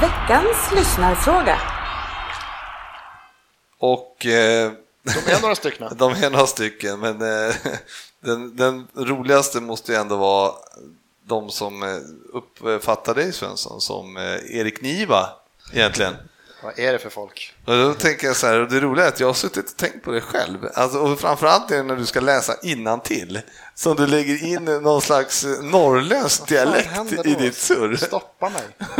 Veckans 0.00 0.72
lyssnarfråga. 0.74 1.58
Och 3.80 4.26
eh, 4.26 4.72
De 5.02 5.32
är 5.32 5.40
några 5.40 5.54
stycken. 5.54 5.88
de 5.96 6.12
är 6.12 6.30
några 6.30 6.46
stycken, 6.46 7.00
men 7.00 7.22
eh, 7.22 7.54
den, 8.20 8.56
den 8.56 8.86
roligaste 8.94 9.60
måste 9.60 9.92
ju 9.92 9.98
ändå 9.98 10.16
vara 10.16 10.52
de 11.24 11.50
som 11.50 11.82
eh, 11.82 11.98
uppfattar 12.62 13.14
dig 13.14 13.32
Svensson 13.32 13.80
som 13.80 14.16
eh, 14.16 14.56
Erik 14.56 14.80
Niva 14.80 15.28
egentligen. 15.72 16.14
Vad 16.62 16.78
är 16.78 16.92
det 16.92 16.98
för 16.98 17.10
folk? 17.10 17.54
Och 17.66 17.76
då 17.76 17.94
tänker 17.94 18.26
jag 18.26 18.36
så 18.36 18.46
här, 18.46 18.60
och 18.60 18.68
det 18.68 18.80
roliga 18.80 19.04
är 19.04 19.08
att 19.08 19.20
jag 19.20 19.26
har 19.26 19.34
suttit 19.34 19.70
och 19.70 19.76
tänkt 19.76 20.04
på 20.04 20.10
det 20.10 20.20
själv. 20.20 20.58
Alltså, 20.74 20.98
och 20.98 21.20
framförallt 21.20 21.70
är 21.70 21.76
det 21.76 21.82
när 21.82 21.96
du 21.96 22.06
ska 22.06 22.20
läsa 22.20 22.54
till 23.04 23.40
som 23.74 23.96
du 23.96 24.06
lägger 24.06 24.44
in 24.44 24.64
någon 24.64 25.00
slags 25.00 25.46
norrländsk 25.62 26.48
dialekt 26.48 27.26
i 27.26 27.34
ditt 27.34 27.56
surr. 27.56 27.96
Stoppa 27.96 28.48
mig. 28.48 28.62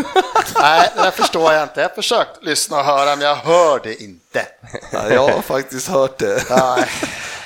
Nej, 0.60 0.90
det 0.96 1.02
där 1.02 1.10
förstår 1.10 1.52
jag 1.52 1.62
inte. 1.62 1.80
Jag 1.80 1.88
har 1.88 1.94
försökt 1.94 2.44
lyssna 2.44 2.78
och 2.78 2.84
höra, 2.84 3.16
men 3.16 3.26
jag 3.26 3.36
hör 3.36 3.80
det 3.82 4.02
inte. 4.02 4.46
Ja, 4.92 5.10
jag 5.10 5.28
har 5.28 5.42
faktiskt 5.42 5.88
hört 5.88 6.18
det. 6.18 6.50
Nej. 6.50 6.88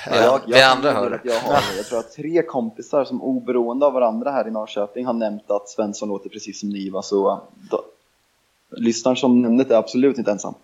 Ja, 0.07 0.17
jag, 0.17 0.41
vi 0.47 0.53
jag, 0.53 0.63
andra 0.63 0.93
kan 0.93 1.03
hör 1.03 1.21
jag, 1.25 1.41
har, 1.41 1.63
jag 1.77 1.87
tror 1.87 1.99
att 1.99 2.13
tre 2.13 2.43
kompisar 2.43 3.05
som 3.05 3.23
oberoende 3.23 3.87
av 3.87 3.93
varandra 3.93 4.31
här 4.31 4.49
i 4.49 4.51
Norrköping 4.51 5.07
har 5.07 5.13
nämnt 5.13 5.51
att 5.51 5.69
Svensson 5.69 6.09
låter 6.09 6.29
precis 6.29 6.61
som 6.61 6.69
Niva, 6.69 7.03
så 7.03 7.43
lyssnaren 8.77 9.17
som 9.17 9.43
nämnde 9.43 9.65
det 9.65 9.75
är 9.75 9.79
absolut 9.79 10.19
inte 10.19 10.31
ensam. 10.31 10.55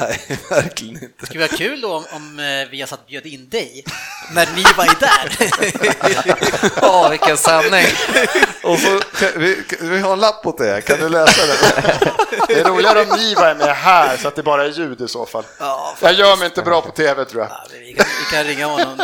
Nej, 0.00 0.20
verkligen 0.50 0.94
inte. 0.94 1.08
Det 1.20 1.26
skulle 1.26 1.40
vara 1.46 1.56
kul 1.56 1.80
då 1.80 1.94
om, 1.94 2.04
om 2.12 2.38
eh, 2.38 2.70
vi 2.70 2.80
har 2.80 2.86
satt 2.86 3.06
bjöd 3.06 3.26
in 3.26 3.48
dig 3.48 3.84
när 4.34 4.48
ni 4.56 4.62
var 4.76 5.00
där. 5.00 5.36
Åh, 6.82 7.10
vilken 7.10 7.36
sändning! 7.36 7.86
Och 8.62 8.78
så, 8.78 9.00
vi, 9.36 9.64
vi 9.80 9.98
har 9.98 10.12
en 10.12 10.20
lapp 10.20 10.46
åt 10.46 10.58
det, 10.58 10.80
kan 10.80 10.98
du 10.98 11.08
läsa 11.08 11.46
den? 11.46 11.56
Det 12.48 12.60
är 12.60 12.64
roligare 12.64 13.00
om 13.00 13.18
Niva 13.18 13.50
är 13.50 13.54
med 13.54 13.76
här, 13.76 14.16
så 14.16 14.28
att 14.28 14.36
det 14.36 14.42
bara 14.42 14.64
är 14.64 14.68
ljud 14.70 15.00
i 15.00 15.08
så 15.08 15.26
fall. 15.26 15.44
Ja, 15.58 15.96
Jag 16.00 16.12
gör 16.12 16.36
mig 16.36 16.46
inte 16.46 16.62
bra 16.62 16.80
på 16.80 16.90
tv, 16.90 17.24
tror 17.24 17.42
jag. 17.42 17.50
Ja, 17.50 17.66
vi, 17.70 17.92
kan, 17.92 18.06
vi 18.30 18.36
kan 18.36 18.44
ringa 18.44 18.66
honom. 18.66 18.98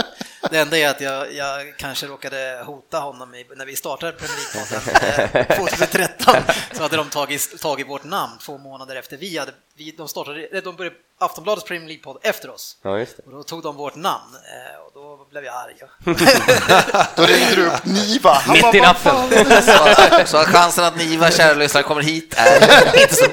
Det 0.51 0.59
enda 0.59 0.79
är 0.79 0.89
att 0.91 1.01
jag, 1.01 1.35
jag 1.35 1.77
kanske 1.79 2.07
råkade 2.07 2.63
hota 2.67 2.99
honom 2.99 3.35
i, 3.35 3.47
när 3.57 3.67
vi 3.67 3.77
startade 3.77 4.13
Premier 4.13 4.37
League-podden 4.37 5.41
eh, 5.51 5.57
2013. 5.57 6.35
Så 6.73 6.83
hade 6.83 6.97
de 6.97 7.11
tagit, 7.11 7.61
tagit 7.63 7.89
vårt 7.89 8.05
namn 8.05 8.39
två 8.39 8.59
månader 8.59 8.97
efter 8.97 9.17
vi 9.17 9.39
hade, 9.39 9.53
vi, 9.77 9.91
de 9.91 10.09
startade, 10.09 10.47
eh, 10.47 10.63
de 10.63 10.77
började 10.77 10.97
Aftonbladets 11.21 11.67
Premier 11.67 11.89
League-podd 11.89 12.19
efter 12.23 12.51
oss. 12.51 12.77
Ja, 12.83 12.99
just 12.99 13.17
det. 13.17 13.23
Och 13.23 13.33
då 13.33 13.43
tog 13.43 13.63
de 13.63 13.77
vårt 13.77 13.95
namn 13.95 14.35
eh, 14.35 14.81
och 14.87 14.91
då 14.95 15.27
blev 15.31 15.45
jag 15.45 15.55
arg. 15.55 15.77
Då 17.17 17.23
ringde 17.27 17.55
du 17.55 17.67
upp 17.67 17.85
Niva. 17.85 18.33
Han 18.33 18.53
Mitt 18.53 18.63
bara, 18.63 18.77
i 18.77 18.81
"Vad 18.81 18.89
natten." 18.89 19.55
fan?" 19.65 20.27
Så, 20.27 20.27
så 20.27 20.45
chansen 20.45 20.85
att 20.85 20.97
Niva, 20.97 21.31
kära 21.31 21.55
lyssnare, 21.55 21.85
kommer 21.85 22.03
hit 22.03 22.35
är 22.37 23.01
inte 23.03 23.15
så... 23.15 23.25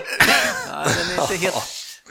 Ja, 0.72 0.86
den 0.98 1.18
är 1.18 1.22
inte 1.22 1.36
helt 1.36 1.56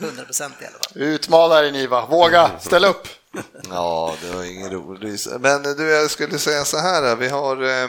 hundraprocentig 0.01 0.65
i 0.65 0.69
alla 0.69 0.79
fall. 0.79 0.93
Utmana 1.03 1.55
dig 1.55 1.73
Niva, 1.73 2.07
våga, 2.07 2.51
ställ 2.61 2.85
upp. 2.85 3.09
Ja, 3.71 4.15
det 4.23 4.31
var 4.37 4.45
ingen 4.45 4.71
rolig. 4.71 5.19
Men 5.41 5.63
du, 5.63 5.89
jag 5.91 6.11
skulle 6.11 6.39
säga 6.39 6.65
så 6.65 6.79
här, 6.79 7.17
vi 7.17 7.29
har 7.29 7.63
eh, 7.63 7.85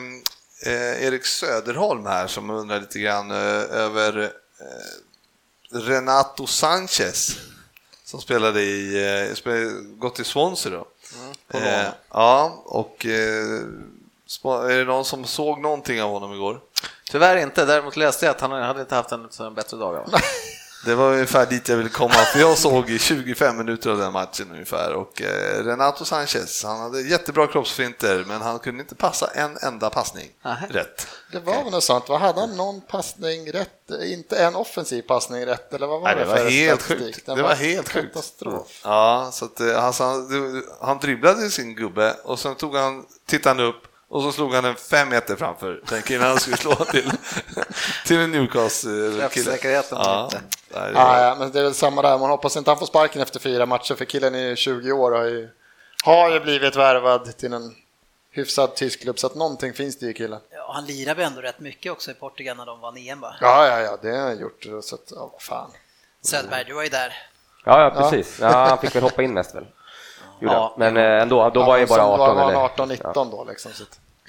eh, 0.66 1.04
Erik 1.04 1.26
Söderholm 1.26 2.06
här 2.06 2.28
som 2.28 2.50
undrar 2.50 2.80
lite 2.80 3.00
grann 3.00 3.32
eh, 3.32 3.38
över 3.72 4.24
eh, 4.24 5.78
Renato 5.78 6.48
Sanchez 6.48 7.38
som 8.06 8.22
spelade 8.22 8.62
i, 8.62 9.04
eh, 9.30 9.36
spelade, 9.36 9.72
gått 9.98 10.20
i 10.20 10.24
Swansea 10.24 10.72
då. 10.72 10.88
eh, 11.58 11.88
ja, 12.10 12.64
och 12.66 13.06
eh, 13.06 13.62
är 14.46 14.78
det 14.78 14.84
någon 14.84 15.06
som 15.06 15.26
såg 15.26 15.62
någonting 15.62 16.02
av 16.02 16.10
honom 16.10 16.34
igår? 16.34 16.60
Tyvärr 17.12 17.38
inte, 17.38 17.66
däremot 17.66 17.98
läste 17.98 18.26
jag 18.26 18.36
att 18.36 18.42
han 18.42 18.52
hade 18.52 18.82
inte 18.82 18.96
haft 18.96 19.12
en, 19.12 19.30
en 19.40 19.54
bättre 19.54 19.78
dag. 19.78 20.10
Det 20.88 20.96
var 20.96 21.14
ungefär 21.14 21.46
dit 21.46 21.70
jag 21.70 21.78
ville 21.78 21.90
komma, 21.90 22.14
för 22.14 22.40
jag 22.40 22.58
såg 22.58 22.90
i 22.90 23.00
25 23.00 23.58
minuter 23.58 23.90
av 23.90 23.98
den 23.98 24.14
matchen 24.14 24.52
ungefär 24.52 24.94
och 24.94 25.22
eh, 25.22 25.64
Renato 25.64 26.06
Sanchez, 26.06 26.64
han 26.64 26.80
hade 26.80 27.02
jättebra 27.02 27.48
kroppsfinter 27.48 28.24
men 28.28 28.42
han 28.42 28.60
kunde 28.60 28.82
inte 28.82 28.96
passa 28.96 29.28
en 29.28 29.58
enda 29.62 29.90
passning 29.90 30.30
Nähä. 30.44 30.68
rätt. 30.70 31.08
Det 31.32 31.40
var 31.40 31.64
väl 31.64 31.72
något 31.72 31.84
sånt, 31.84 32.10
vad 32.10 32.20
hade 32.20 32.40
han 32.40 32.58
någon 32.58 32.82
passning 32.82 33.52
rätt? 33.52 33.92
Inte 34.04 34.38
en 34.38 34.56
offensiv 34.56 35.02
passning 35.02 35.46
rätt, 35.46 35.74
eller 35.74 35.88
vad 35.88 36.02
var 36.02 36.08
Nej, 36.08 36.16
det, 36.16 36.22
det 36.22 36.28
var 36.28 36.38
för 36.38 36.50
helt 36.50 36.82
sjukt. 36.82 37.26
Det 37.26 37.42
var 37.42 37.56
helt 37.56 37.90
sjukt. 37.90 38.14
Katastrof. 38.14 38.82
Ja, 38.84 39.30
så 39.34 39.46
att, 39.46 39.60
eh, 39.60 39.86
alltså, 39.86 40.04
han, 40.04 40.64
han 40.82 40.98
dribblade 41.00 41.50
sin 41.50 41.76
gubbe 41.76 42.16
och 42.24 42.40
sen 42.40 42.56
tog 42.56 42.76
han, 42.76 43.06
tittade 43.26 43.62
han 43.62 43.70
upp 43.70 43.84
och 44.10 44.22
så 44.22 44.32
slog 44.32 44.54
han 44.54 44.64
den 44.64 44.76
fem 44.76 45.10
meter 45.10 45.36
framför 45.36 45.82
den 45.90 46.02
killen 46.02 46.28
han 46.28 46.40
skulle 46.40 46.58
slå 46.58 46.76
till, 46.76 47.12
till 48.06 48.18
en 48.20 48.32
Newcastle-kille. 48.32 49.30
Träffsäkerheten 49.30 49.98
Ja, 50.02 50.30
var- 50.74 50.92
ja, 50.94 51.36
men 51.40 51.52
det 51.52 51.60
är 51.60 51.64
väl 51.64 51.74
samma 51.74 52.02
där, 52.02 52.18
man 52.18 52.30
hoppas 52.30 52.58
inte 52.58 52.72
han 52.72 52.80
får 52.80 52.86
sparken 52.86 53.22
efter 53.22 53.40
fyra 53.40 53.66
matcher, 53.66 53.96
för 53.96 54.06
killen 54.06 54.36
är 54.36 54.40
ju 54.40 54.56
20 54.56 54.92
år 54.92 55.12
och 55.12 55.18
har 55.18 55.26
ju, 55.26 55.50
har 56.04 56.32
ju 56.32 56.40
blivit 56.40 56.76
värvad 56.76 57.38
till 57.38 57.54
en 57.54 57.76
hyfsad 58.32 58.76
tysk 58.76 59.02
klubb, 59.02 59.20
så 59.20 59.28
att 59.28 59.36
någonting 59.36 59.74
finns 59.74 60.00
det 60.00 60.06
i 60.06 60.14
killen. 60.14 60.40
Ja, 60.52 60.72
han 60.74 60.86
lirade 60.86 61.24
ändå 61.24 61.42
rätt 61.42 61.60
mycket 61.60 61.92
också 61.92 62.12
i 62.12 62.14
Portugal 62.14 62.58
när 62.58 62.66
de 62.66 62.80
vann 62.80 62.98
EM 62.98 63.20
va? 63.20 63.36
Ja, 63.42 63.68
ja, 63.68 63.80
ja, 63.82 63.98
det 64.02 64.10
har 64.18 64.18
han 64.28 64.40
gjort, 64.40 64.64
så 64.84 64.96
att, 64.96 65.12
ja, 65.16 65.30
vad 65.34 65.42
fan. 65.42 65.72
Söderberg, 66.22 66.64
du 66.68 66.74
var 66.74 66.84
ju 66.84 66.90
där. 66.90 67.14
Ja, 67.66 67.82
ja, 67.82 68.02
precis. 68.02 68.40
Ja, 68.42 68.48
han 68.48 68.78
fick 68.78 68.96
väl 68.96 69.04
hoppa 69.04 69.24
in 69.24 69.34
mest 69.34 69.56
väl. 69.56 69.66
Ja. 70.40 70.76
Men 70.78 70.98
eh, 70.98 71.22
ändå, 71.22 71.50
då 71.50 71.64
var 71.64 71.78
jag 71.78 71.90
Ja, 71.90 71.98
bara 71.98 72.02
som 72.18 72.22
18 72.22 72.36
var 72.36 72.50
eller... 72.50 72.60
18, 72.66 72.90
19 72.90 73.30
då 73.30 73.44
liksom. 73.50 73.72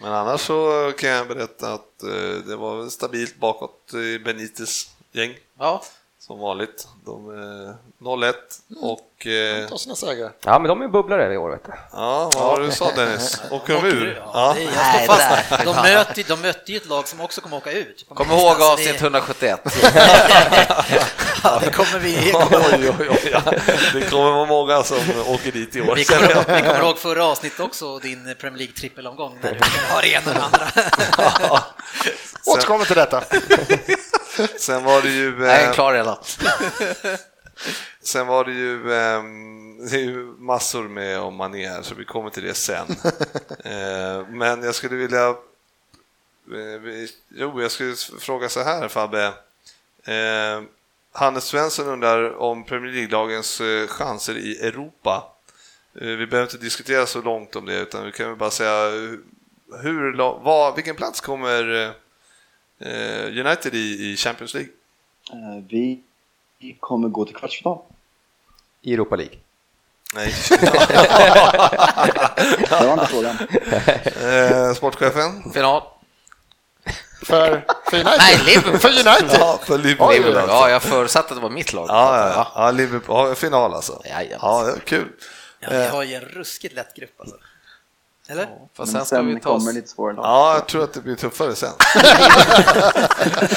Men 0.02 0.12
annars 0.12 0.40
så 0.40 0.92
kan 0.98 1.10
jag 1.10 1.28
berätta 1.28 1.72
att 1.72 2.02
eh, 2.02 2.46
det 2.46 2.56
var 2.56 2.88
stabilt 2.88 3.36
bakåt 3.40 3.94
i 3.94 4.18
Benites 4.18 4.90
gäng. 5.12 5.34
Ja, 5.58 5.82
Som 6.18 6.38
vanligt. 6.38 6.88
De 7.04 7.30
är 7.30 7.74
0-1 7.98 8.34
och... 8.82 9.07
Eh, 9.26 9.68
ta 9.68 9.78
sina 9.78 9.94
segrar. 9.94 10.32
Ja, 10.44 10.58
men 10.58 10.68
de 10.68 10.82
är 10.82 10.88
bubblare 10.88 11.34
i 11.34 11.36
år 11.36 11.50
vet 11.50 11.64
du. 11.64 11.72
ja, 11.92 12.30
vad 12.34 12.42
var 12.44 12.60
det 12.60 12.66
du 12.66 12.72
sa 12.72 12.90
Dennis? 12.96 13.40
Åker 13.50 13.74
de 13.74 13.84
ur? 13.86 14.22
Ja, 14.32 14.56
jag 14.58 14.68
står 14.72 14.82
Nej, 14.82 15.06
fast. 15.06 15.64
De 15.64 15.74
mötte, 15.76 16.22
de 16.22 16.40
mötte 16.40 16.72
ju 16.72 16.76
ett 16.76 16.86
lag 16.88 17.08
som 17.08 17.20
också 17.20 17.40
kommer 17.40 17.56
åka 17.56 17.72
ut. 17.72 18.04
kom 18.14 18.30
ihåg 18.30 18.62
avsnitt 18.62 18.98
det- 18.98 19.04
171. 19.04 19.60
Ja, 21.44 21.58
det 21.64 21.70
kommer 21.70 21.98
vi. 21.98 22.32
Oj, 22.34 22.92
oj, 22.98 23.08
oj. 23.10 23.30
ja. 23.32 23.42
Det 23.92 24.10
kommer 24.10 24.30
vara 24.30 24.46
många 24.46 24.82
som 24.82 24.98
åker 25.26 25.52
dit 25.52 25.76
i 25.76 25.80
år. 25.80 25.94
Vi 25.94 26.04
kommer, 26.04 26.30
ihåg, 26.30 26.44
vi 26.48 26.60
kommer 26.60 26.78
ihåg 26.82 26.98
förra 26.98 27.24
avsnittet 27.24 27.60
också, 27.60 27.98
din 27.98 28.34
Premier 28.40 28.58
League 28.58 28.74
trippelomgång 28.74 29.38
när 29.42 29.52
du 29.52 29.58
har 29.94 30.04
ena 30.06 30.30
och 30.30 30.34
det 30.34 30.42
andra. 30.42 31.62
Återkommer 32.46 32.84
till 32.84 32.96
detta. 32.96 33.22
Sen 34.58 34.84
var 34.84 35.02
det 35.02 35.08
ju... 35.08 35.38
Nej, 35.38 35.64
eh, 35.64 35.72
klar 35.72 35.92
redan. 35.92 36.16
Sen 38.00 38.26
var 38.26 38.44
det 38.44 38.52
ju, 38.52 38.92
ehm, 38.94 39.78
det 39.88 39.96
är 39.96 40.00
ju 40.04 40.16
massor 40.38 40.88
med 40.88 41.18
om 41.20 41.34
Mané 41.34 41.68
här, 41.68 41.82
så 41.82 41.94
vi 41.94 42.04
kommer 42.04 42.30
till 42.30 42.42
det 42.44 42.54
sen. 42.54 42.86
Eh, 43.64 44.26
men 44.28 44.62
jag 44.62 44.74
skulle 44.74 44.96
vilja... 44.96 45.28
eh, 45.28 47.08
Jo, 47.28 47.62
jag 47.62 47.70
skulle 47.70 47.94
fråga 48.20 48.48
så 48.48 48.62
här 48.62 48.88
Fabbe. 48.88 49.24
Eh, 50.04 50.62
Hannes 51.12 51.44
Svensson 51.44 51.86
undrar 51.88 52.36
om 52.36 52.64
Premier 52.64 52.92
League-lagens 52.92 53.60
eh, 53.60 53.86
chanser 53.88 54.36
i 54.38 54.58
Europa. 54.66 55.32
Eh, 56.00 56.06
Vi 56.08 56.26
behöver 56.26 56.42
inte 56.52 56.64
diskutera 56.64 57.06
så 57.06 57.22
långt 57.22 57.56
om 57.56 57.66
det, 57.66 57.80
utan 57.80 58.06
vi 58.06 58.12
kan 58.12 58.28
väl 58.28 58.36
bara 58.36 58.50
säga 58.50 58.86
eh, 58.86 59.10
hur, 59.82 60.16
vad, 60.44 60.74
vilken 60.74 60.96
plats 60.96 61.20
kommer 61.20 61.94
eh, 62.80 63.46
United 63.46 63.74
i, 63.74 64.12
i 64.12 64.16
Champions 64.16 64.54
League? 64.54 64.70
Eh, 65.32 65.64
Vi 65.68 66.02
kommer 66.80 67.08
gå 67.08 67.24
till 67.24 67.36
kvartsfinal. 67.36 67.78
I 68.82 68.94
Europa 68.94 69.16
League. 69.16 69.34
Nej. 70.14 70.34
Det 72.68 72.86
var 72.86 72.92
inte 72.92 73.06
frågan. 73.06 73.36
Eh, 74.32 74.74
sportchefen? 74.74 75.52
Final. 75.52 75.82
För, 77.22 77.64
för 77.90 77.96
United? 77.96 78.18
Nej, 78.18 78.40
Liverpool. 78.46 78.78
För 78.78 78.88
United? 78.88 79.38
Ja, 79.40 79.60
för 79.62 79.78
Liverpool. 79.78 80.12
Liverpool. 80.12 80.36
alltså. 80.36 80.56
Ja, 80.56 80.70
jag 80.70 80.82
förutsatte 80.82 81.28
att 81.28 81.36
det 81.36 81.42
var 81.42 81.50
mitt 81.50 81.72
lag. 81.72 81.86
Ja, 81.88 82.18
ja, 82.18 82.32
ja. 82.34 82.52
ja 82.54 82.70
Liverpool. 82.70 83.28
Ja, 83.28 83.34
final 83.34 83.74
alltså. 83.74 84.02
Ja, 84.04 84.62
det 84.64 84.72
är 84.72 84.80
kul. 84.84 85.08
Ja, 85.60 85.68
vi 85.70 85.86
har 85.86 86.02
ju 86.02 86.14
en 86.14 86.20
ruskigt 86.20 86.74
lätt 86.74 86.96
grupp 86.96 87.20
alltså. 87.20 87.36
Eller? 88.30 88.46
Fast 88.74 88.92
Men 88.92 89.00
sen 89.00 89.06
ska 89.06 89.22
vi 89.22 89.32
sen 89.32 89.40
ta 89.40 89.50
oss... 89.50 89.60
kommer 89.62 89.72
lite 89.72 89.88
svårare. 89.88 90.16
Ja, 90.16 90.54
jag 90.54 90.66
tror 90.68 90.84
att 90.84 90.92
det 90.92 91.00
blir 91.00 91.16
tuffare 91.16 91.54
sen. 91.54 91.72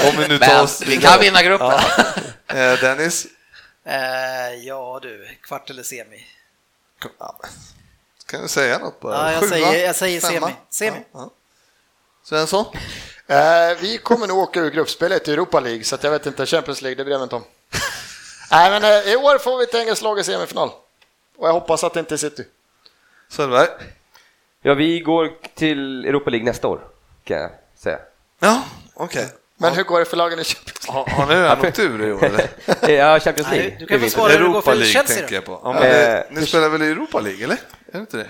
Om 0.10 0.18
vi 0.22 0.28
nu 0.28 0.38
tar 0.40 0.48
Men 0.48 0.64
oss 0.64 0.82
vi 0.82 0.98
kan 0.98 1.20
vinna 1.20 1.44
gruppen. 1.44 1.72
Eh, 2.48 2.80
Dennis? 2.82 3.28
Eh, 3.86 4.56
ja 4.64 5.00
du, 5.02 5.28
kvart 5.44 5.70
eller 5.70 5.84
semi. 5.84 6.26
Ja, 7.20 7.40
kan 8.26 8.42
du 8.42 8.48
säga 8.48 8.78
något 8.78 9.00
bara? 9.00 9.18
Ja, 9.18 9.32
jag 9.32 9.40
Sjua? 9.42 9.50
säger- 9.50 9.86
jag 9.86 9.96
säger 9.96 10.22
Femma? 10.22 10.48
semi. 10.48 10.92
Semi. 10.92 10.98
Ja, 11.14 11.20
ja. 11.20 11.30
Svensson? 12.24 12.66
Eh, 13.28 13.78
vi 13.82 13.98
kommer 14.04 14.28
nog 14.28 14.38
åka 14.38 14.60
ur 14.60 14.70
gruppspelet 14.70 15.28
i 15.28 15.34
Europa 15.34 15.60
League, 15.60 15.84
så 15.84 15.96
att 15.96 16.04
jag 16.04 16.12
vet 16.12 16.26
inte, 16.26 16.46
Champions 16.46 16.82
League, 16.82 16.96
det 16.96 17.04
bryr 17.04 17.12
jag 17.14 17.20
mig 17.20 17.24
inte 17.26 17.36
om. 17.36 17.44
Nej, 18.52 18.72
men 18.72 18.84
eh, 18.84 19.12
i 19.14 19.16
år 19.16 19.38
får 19.38 19.58
vi 19.58 19.64
ett 19.64 19.74
engelskt 19.76 20.04
lag 20.04 20.20
i 20.20 20.24
semifinal. 20.24 20.70
Och 21.38 21.48
jag 21.48 21.54
hoppas 21.54 21.84
att 21.84 21.94
det 21.94 22.00
inte 22.00 22.16
är 22.16 22.18
City. 22.18 22.46
Söderberg? 23.30 23.68
Ja, 24.62 24.74
vi 24.74 25.00
går 25.00 25.30
till 25.56 26.06
Europa 26.06 26.30
League 26.30 26.46
nästa 26.46 26.68
år, 26.68 26.80
kan 27.24 27.38
jag 27.38 27.50
säga. 27.78 27.98
Ja, 28.40 28.64
okej. 28.94 29.26
Men 29.58 29.74
hur 29.74 29.84
går 29.84 30.00
det 30.00 30.06
för 30.06 30.18
lagen 30.18 30.40
i 30.40 30.44
Champions 30.44 30.88
League? 30.88 31.04
Har, 31.06 31.26
har 31.26 31.28
ni 31.28 31.42
redan 31.42 31.60
åkt 31.68 31.80
ur 31.80 32.08
i 32.08 32.12
år 32.12 32.24
eller? 32.24 32.48
Eh, 32.82 32.92
Ja, 32.96 33.20
Champions 33.20 33.52
League. 33.52 33.68
Nej, 33.70 33.78
du 33.80 33.86
kan 33.86 34.00
få 34.00 34.10
svara 34.10 34.32
hur 34.32 34.38
det 34.40 34.44
går 34.46 34.50
Europa 34.52 34.62
för 34.72 34.76
League 34.78 34.92
Chelsea 34.94 35.18
tänker 35.18 35.30
då. 35.32 35.36
jag 35.36 35.46
på. 35.46 35.62
Ja, 35.64 35.74
men, 35.74 35.84
Eh, 35.84 36.14
eh, 36.14 36.24
ni 36.30 36.46
spelar 36.46 36.70
väl 36.70 36.82
i 36.82 36.92
Europa 36.92 37.20
League, 37.20 37.44
eller? 37.44 37.56
Är 37.56 37.60
det 37.92 37.98
inte 38.00 38.18
det? 38.18 38.26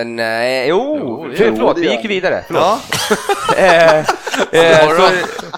Eh, 0.00 0.04
nej, 0.04 0.68
jo, 0.68 0.98
Jo, 1.00 1.36
för- 1.36 1.44
förlåt, 1.44 1.76
det 1.76 1.82
vi 1.82 1.90
gick 1.90 2.04
vi. 2.04 2.08
vidare. 2.08 2.44
Förlåt. 2.46 2.62
Ja. 2.62 2.80
Eh, 3.56 3.98
eh, 3.98 4.96
så, 4.96 5.08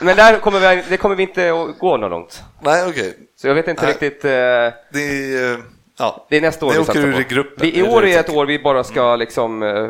men 0.01 0.17
där 0.17 0.39
kommer 0.39 0.61
vi, 0.77 0.83
det 0.89 0.97
kommer 0.97 1.15
vi 1.17 1.23
inte 1.23 1.51
att 1.53 1.79
gå 1.79 1.97
något 1.97 2.11
långt. 2.11 2.43
Nej, 2.61 2.85
okej. 2.89 3.15
Så 3.37 3.49
jag 3.49 3.55
vet 3.55 3.69
inte 3.69 3.83
Nej. 3.83 3.91
riktigt. 3.93 4.25
Eh, 4.25 4.31
Det 4.31 5.35
är... 5.35 5.80
Ja. 6.01 6.27
det 6.31 6.37
är 6.37 6.41
nästa 6.41 6.67
år 6.67 6.71
Ni 6.71 6.77
vi 6.77 6.83
åker 6.83 6.93
satsar 6.93 7.09
ur 7.09 7.13
på. 7.13 7.21
i 7.21 7.25
gruppen, 7.25 7.57
Vi, 7.61 7.73
I 7.73 7.83
det 7.83 7.89
år 7.89 8.03
det 8.03 8.15
är 8.15 8.21
ett 8.21 8.31
år 8.31 8.47
vi 8.47 8.59
bara 8.59 8.85
ska 8.85 9.17
liksom 9.17 9.63
eh, 9.63 9.89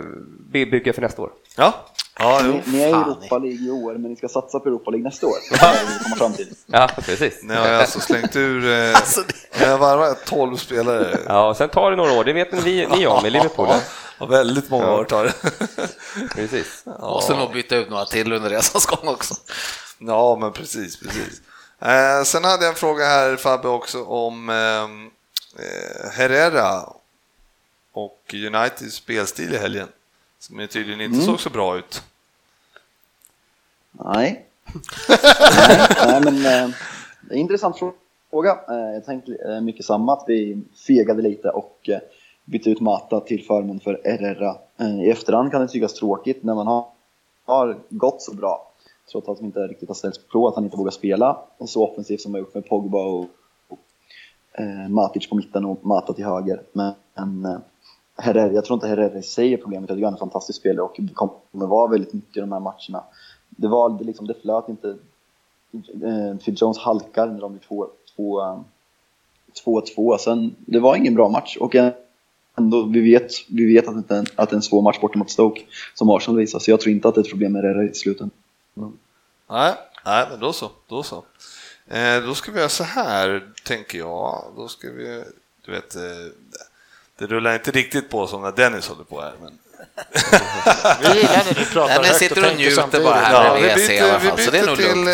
by- 0.53 0.67
bygga 0.71 0.93
för 0.93 1.03
nästa 1.03 1.23
år. 1.23 1.31
Ja, 1.57 1.75
ja 2.19 2.41
jo. 2.45 2.53
Ni, 2.53 2.63
ni 2.73 2.83
är 2.83 2.89
i. 2.89 2.93
Europa 2.93 3.39
League 3.39 3.67
i 3.67 3.71
år, 3.71 3.93
men 3.93 4.11
ni 4.11 4.17
ska 4.17 4.29
satsa 4.29 4.61
på 4.61 4.69
Europa 4.69 4.91
League 4.91 5.05
nästa 5.05 5.27
år. 5.27 5.35
Det 5.51 5.57
det 6.11 6.17
fram 6.19 6.33
till. 6.33 6.49
Ja, 6.67 6.89
precis. 6.97 7.41
Ni 7.43 7.55
har 7.55 7.69
alltså 7.69 8.01
slängt 8.01 8.37
ur... 8.37 8.65
Eh, 8.65 8.97
ni 9.61 9.65
har 9.67 9.79
varvat 9.79 10.25
12 10.27 10.57
spelare. 10.57 11.19
Ja, 11.29 11.49
och 11.49 11.57
sen 11.57 11.69
tar 11.69 11.91
det 11.91 11.97
några 11.97 12.13
år, 12.13 12.25
det 12.25 12.33
vet 12.33 12.65
ni, 12.65 12.87
ni 12.97 13.07
om 13.07 13.27
i 13.27 13.31
Liverpool. 13.31 13.69
Ja, 14.19 14.27
väldigt 14.27 14.71
många 14.71 14.85
Ja. 14.85 14.99
år 15.01 15.05
tar 15.05 15.25
det. 15.25 15.33
Precis. 16.35 16.85
Måste 17.01 17.37
nog 17.37 17.53
byta 17.53 17.77
ut 17.77 17.91
några 17.91 18.05
till 18.05 18.33
under 18.33 18.51
resans 18.51 18.87
gång 18.87 19.09
också. 19.15 19.35
Ja, 19.99 20.37
men 20.41 20.53
precis, 20.53 21.01
precis. 21.01 21.41
Eh, 21.83 22.23
sen 22.25 22.45
hade 22.45 22.65
jag 22.65 22.71
en 22.71 22.77
fråga 22.77 23.05
här 23.05 23.37
Fabbe 23.37 23.69
också 23.69 24.05
om 24.05 24.49
eh, 24.49 24.55
Herrera 26.13 26.93
och 27.93 28.35
Uniteds 28.35 28.95
spelstil 28.95 29.55
i 29.55 29.57
helgen. 29.57 29.89
Som 30.39 30.69
tydligen 30.71 31.01
inte 31.01 31.21
såg 31.21 31.41
så 31.41 31.51
bra 31.51 31.79
ut. 31.79 32.03
Nej. 33.93 34.47
nej, 35.09 35.89
nej, 36.07 36.21
men 36.25 36.37
eh, 36.37 36.43
det 37.21 37.31
är 37.31 37.35
en 37.35 37.39
intressant 37.39 37.77
fråga. 38.31 38.59
Eh, 38.69 38.95
jag 38.95 39.05
tänkte 39.05 39.37
eh, 39.49 39.61
mycket 39.61 39.87
samma, 39.87 40.13
att 40.13 40.25
vi 40.27 40.63
fegade 40.87 41.23
lite 41.23 41.51
och 41.51 41.89
eh, 41.89 42.01
bytte 42.45 42.71
ut 42.71 42.81
Mata 42.81 43.21
till 43.21 43.45
förmån 43.45 43.81
för 43.81 44.01
Herrera. 44.05 44.57
Eh, 44.77 45.01
I 45.05 45.11
efterhand 45.11 45.51
kan 45.51 45.61
det 45.61 45.69
tyckas 45.69 45.95
tråkigt 45.95 46.43
när 46.43 46.55
man 46.55 46.67
har, 46.67 46.87
har 47.45 47.79
gått 47.89 48.23
så 48.23 48.35
bra, 48.35 48.73
trots 49.13 49.29
att 49.29 49.39
de 49.39 49.47
inte 49.47 49.61
riktigt 49.61 49.89
har 49.89 49.95
ställts 49.95 50.19
på 50.19 50.31
prov, 50.31 50.47
att 50.47 50.55
han 50.55 50.65
inte 50.65 50.77
vågar 50.77 50.91
spela 50.91 51.39
och 51.59 51.69
så 51.69 51.85
offensivt 51.85 52.21
som 52.21 52.33
man 52.33 52.39
gjort 52.39 52.55
med 52.55 52.69
Pogba 52.69 53.05
och 53.05 53.27
eh, 54.53 54.89
Matic 54.89 55.29
på 55.29 55.37
mitten 55.37 55.65
och 55.65 55.87
Mata 55.87 56.13
till 56.13 56.25
höger. 56.25 56.63
Men 56.73 57.45
eh, 57.45 57.59
Herrera, 58.17 58.53
jag 58.53 58.65
tror 58.65 58.75
inte 58.77 58.89
Herrera 58.89 59.19
i 59.19 59.23
sig 59.23 59.53
är 59.53 59.57
problemet, 59.57 59.89
jag 59.91 59.97
tycker 59.97 60.05
han 60.07 60.15
är 60.15 60.17
en 60.17 60.21
fantastisk 60.21 60.59
spelare 60.59 60.83
och 60.85 61.01
kommer 61.15 61.67
vara 61.67 61.87
väldigt 61.91 62.13
mycket 62.13 62.37
i 62.37 62.41
de 62.41 62.53
här 62.53 62.61
matcherna. 62.61 63.05
Det 63.49 63.69
var 63.69 63.91
det 63.91 64.05
liksom, 64.05 64.27
det 64.27 64.35
flöt 64.43 64.69
inte. 64.69 64.89
Eh, 66.05 66.37
Phil 66.45 66.55
Jones 66.61 66.79
halkar 66.79 67.27
när 67.27 67.41
de 67.41 67.53
blir 67.53 67.63
2-2. 69.67 70.17
Sen, 70.19 70.55
det 70.59 70.81
var 70.81 70.97
ingen 70.97 71.15
bra 71.15 71.29
match 71.29 71.57
och 71.61 71.75
ändå, 72.59 72.83
vi 72.83 73.01
vet, 73.01 73.31
vi 73.49 73.75
vet 73.75 73.89
att, 73.89 73.95
det 73.95 73.99
inte, 73.99 74.17
är- 74.17 74.27
att 74.37 74.51
det 74.51 74.55
är 74.55 74.57
en 74.57 74.63
svår 74.63 74.83
match 74.83 75.01
borta 75.01 75.19
mot 75.19 75.31
Stoke 75.31 75.61
som 75.95 76.11
Arsenal 76.11 76.39
visar, 76.41 76.59
så 76.59 76.71
jag 76.71 76.81
tror 76.81 76.93
inte 76.95 77.09
att 77.09 77.15
det 77.15 77.19
är 77.21 77.23
ett 77.25 77.31
problem 77.31 77.53
med 77.53 77.63
Herrera 77.63 77.85
i 77.91 77.95
slutändan. 77.95 78.31
Nej, 79.51 79.75
nej 80.05 80.27
men 80.31 80.41
då 80.41 80.53
så. 80.53 80.71
Då, 80.89 81.03
så. 81.03 81.23
Eh, 81.91 82.23
då 82.23 82.35
ska 82.35 82.53
vi 82.53 82.59
göra 82.59 82.69
så 82.69 82.85
här, 82.85 83.43
tänker 83.65 83.99
jag. 83.99 84.53
Då 84.57 84.69
ska 84.69 84.91
vi, 84.91 85.25
du 85.65 85.73
vet, 85.73 85.97
eh, 85.97 86.03
det 87.19 87.27
rullar 87.27 87.55
inte 87.55 87.71
riktigt 87.71 88.11
på 88.11 88.27
som 88.27 88.43
när 88.43 88.53
Dennis 88.53 88.89
håller 88.89 89.05
på 89.05 89.21
här. 89.21 89.35
Men... 89.41 89.59
Vi 91.01 91.19
gillar 91.19 91.45
när 91.45 91.55
du 91.55 91.65
pratar 91.65 92.01
Nej, 92.01 92.09
högt 92.09 92.19
sitter 92.19 92.51
och 92.51 92.57
njuter 92.57 93.05
bara 93.05 93.15
här. 93.15 93.45
Ja, 93.45 93.55
med 93.55 93.63
vi 93.63 93.69
WC 93.69 93.85
i 93.85 93.89
byter, 93.89 94.09
alla 94.09 94.19
vi 94.19 94.29
fall, 94.29 94.39
så 94.39 94.51
det 94.51 94.59
är 94.59 94.63
byter 94.63 94.67
nog 94.67 94.77
till, 94.77 95.09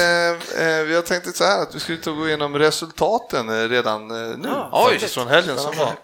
eh, 0.61 0.69
eh, 0.69 0.85
vi 0.85 0.95
har 0.95 1.03
tänkt 1.03 1.37
så 1.37 1.45
här 1.45 1.62
att 1.62 1.75
vi 1.75 1.81
skulle 1.81 1.99
ta 1.99 2.11
gå 2.11 2.29
igenom 2.29 2.59
resultaten 2.59 3.69
redan 3.69 4.11
eh, 4.11 4.39
nu, 4.39 4.49
oj. 4.73 4.91
faktiskt 4.91 5.15
från 5.15 5.29
helgen 5.29 5.59
som 5.59 5.77
var. 5.77 5.95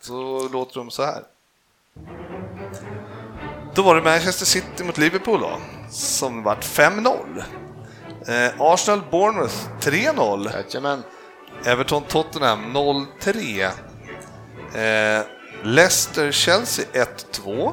Så 0.00 0.48
låter 0.48 0.74
de 0.74 0.90
så 0.90 1.04
här. 1.04 1.22
Då 3.74 3.82
var 3.82 3.94
det 3.94 4.02
Manchester 4.02 4.46
City 4.46 4.84
mot 4.84 4.98
Liverpool 4.98 5.40
då, 5.40 5.60
som 5.90 6.42
vart 6.42 6.64
5-0. 6.64 7.42
Eh, 8.28 8.50
Arsenal 8.58 9.02
Bournemouth 9.10 9.54
3-0. 9.80 10.50
Jajamän. 10.52 11.02
Everton 11.64 12.02
Tottenham 12.02 12.72
0-3. 12.72 13.62
Eh, 14.74 15.22
Leicester 15.62 16.32
Chelsea 16.32 16.84
1-2. 16.92 17.72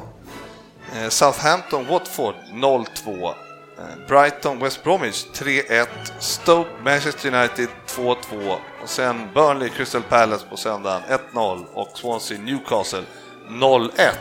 Eh, 0.96 1.08
Southampton 1.08 1.86
Watford 1.86 2.34
0-2. 2.52 3.34
Eh, 3.78 4.06
Brighton 4.08 4.58
West 4.58 4.84
Bromwich 4.84 5.24
3-1. 5.34 5.86
Stoke 6.18 6.70
Manchester 6.84 7.34
United 7.34 7.68
2-2. 7.86 8.56
Och 8.82 8.88
sen 8.88 9.28
Burnley 9.34 9.68
Crystal 9.68 10.02
Palace 10.02 10.46
på 10.50 10.56
söndagen 10.56 11.02
1-0 11.32 11.64
och 11.74 11.88
Swansea 11.94 12.38
Newcastle 12.38 13.02
0-1. 13.48 14.12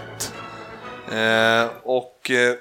Eh, 1.11 1.69
och 1.83 2.31
eh, 2.31 2.55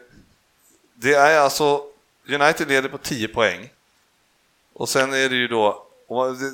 det 0.95 1.15
är 1.15 1.41
alltså 1.41 1.81
United 2.29 2.69
leder 2.69 2.89
på 2.89 2.99
10 2.99 3.29
poäng. 3.29 3.71
Och 4.73 4.89
sen 4.89 5.13
är 5.13 5.29
det 5.29 5.37
ju 5.37 5.49
då, 5.49 5.87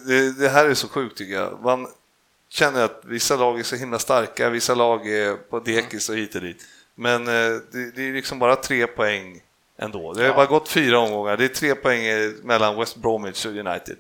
det, 0.07 0.39
det, 0.39 0.49
här 0.49 0.68
är 0.68 0.75
så 0.75 0.89
sjukt 0.89 1.18
tycker 1.18 1.35
jag, 1.35 1.61
man 1.62 1.87
känner 2.49 2.85
att 2.85 3.03
vissa 3.05 3.37
lag 3.37 3.59
är 3.59 3.62
så 3.62 3.77
himla 3.77 3.99
starka, 3.99 4.51
vissa 4.51 4.75
lag 4.75 5.09
är 5.09 5.37
på 5.37 5.61
dekis 5.61 6.09
och 6.09 6.16
hit 6.16 6.35
och 6.35 6.41
dit. 6.41 6.64
Men 6.95 7.29
eh, 7.29 7.61
det, 7.73 7.91
det 7.95 8.09
är 8.09 8.12
liksom 8.12 8.39
bara 8.39 8.57
tre 8.57 8.87
poäng 8.87 9.43
ändå. 9.79 10.12
Det 10.12 10.27
har 10.27 10.35
bara 10.35 10.47
gått 10.47 10.68
fyra 10.68 10.99
omgångar, 10.99 11.37
det 11.37 11.45
är 11.45 11.49
tre 11.49 11.75
poäng 11.75 12.05
eh, 12.05 12.31
mellan 12.43 12.77
West 12.77 12.97
Bromwich 12.97 13.47
och 13.47 13.53
United. 13.53 13.97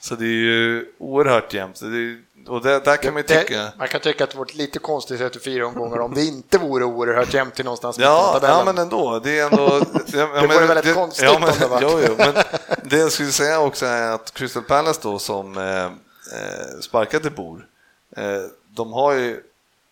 Så 0.00 0.14
det 0.14 0.24
är 0.24 0.28
ju 0.28 0.92
oerhört 0.98 1.54
jämnt. 1.54 1.80
Det 1.80 1.86
är, 1.86 2.22
och 2.48 2.62
det, 2.62 2.80
där 2.80 2.96
kan 2.96 3.14
man 3.14 3.22
ju 3.22 3.28
tycka... 3.28 3.58
Det, 3.58 3.72
man 3.78 3.88
kan 3.88 4.00
tycka 4.00 4.24
att 4.24 4.30
det 4.30 4.38
vore 4.38 4.54
lite 4.54 4.78
konstigt 4.78 5.20
efter 5.20 5.40
fyra 5.40 5.66
omgångar 5.66 5.98
om 5.98 6.14
det 6.14 6.24
inte 6.24 6.58
vore 6.58 6.84
oerhört 6.84 7.34
jämnt 7.34 7.54
till 7.54 7.64
någonstans 7.64 7.98
Ja, 7.98 8.38
ja, 8.42 8.62
men 8.64 8.78
ändå. 8.78 9.18
Det 9.18 9.38
är 9.38 9.44
ändå... 9.44 9.64
Ja, 10.12 10.40
Det 10.40 10.46
vore 10.46 10.66
väldigt 10.66 10.94
konstigt 10.94 11.24
ja, 11.24 11.34
om 11.34 11.40
men, 11.40 11.58
det 11.58 11.66
var. 11.66 11.82
Jo, 11.82 12.00
jo, 12.08 12.14
men 12.18 12.34
det 12.82 12.98
jag 12.98 13.12
skulle 13.12 13.32
säga 13.32 13.60
också 13.60 13.86
är 13.86 14.10
att 14.10 14.34
Crystal 14.34 14.62
Palace 14.62 15.00
då 15.02 15.18
som 15.18 15.58
eh, 15.58 15.84
eh, 15.84 16.80
sparkade 16.80 17.30
Bor, 17.30 17.66
eh, 18.16 18.24
de 18.68 18.92
har 18.92 19.12
ju 19.12 19.42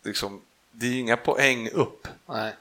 liksom, 0.04 0.40
det 0.72 0.86
är 0.86 0.90
ju 0.90 0.98
inga 0.98 1.16
poäng 1.16 1.70
upp. 1.70 2.08
Nej, 2.28 2.54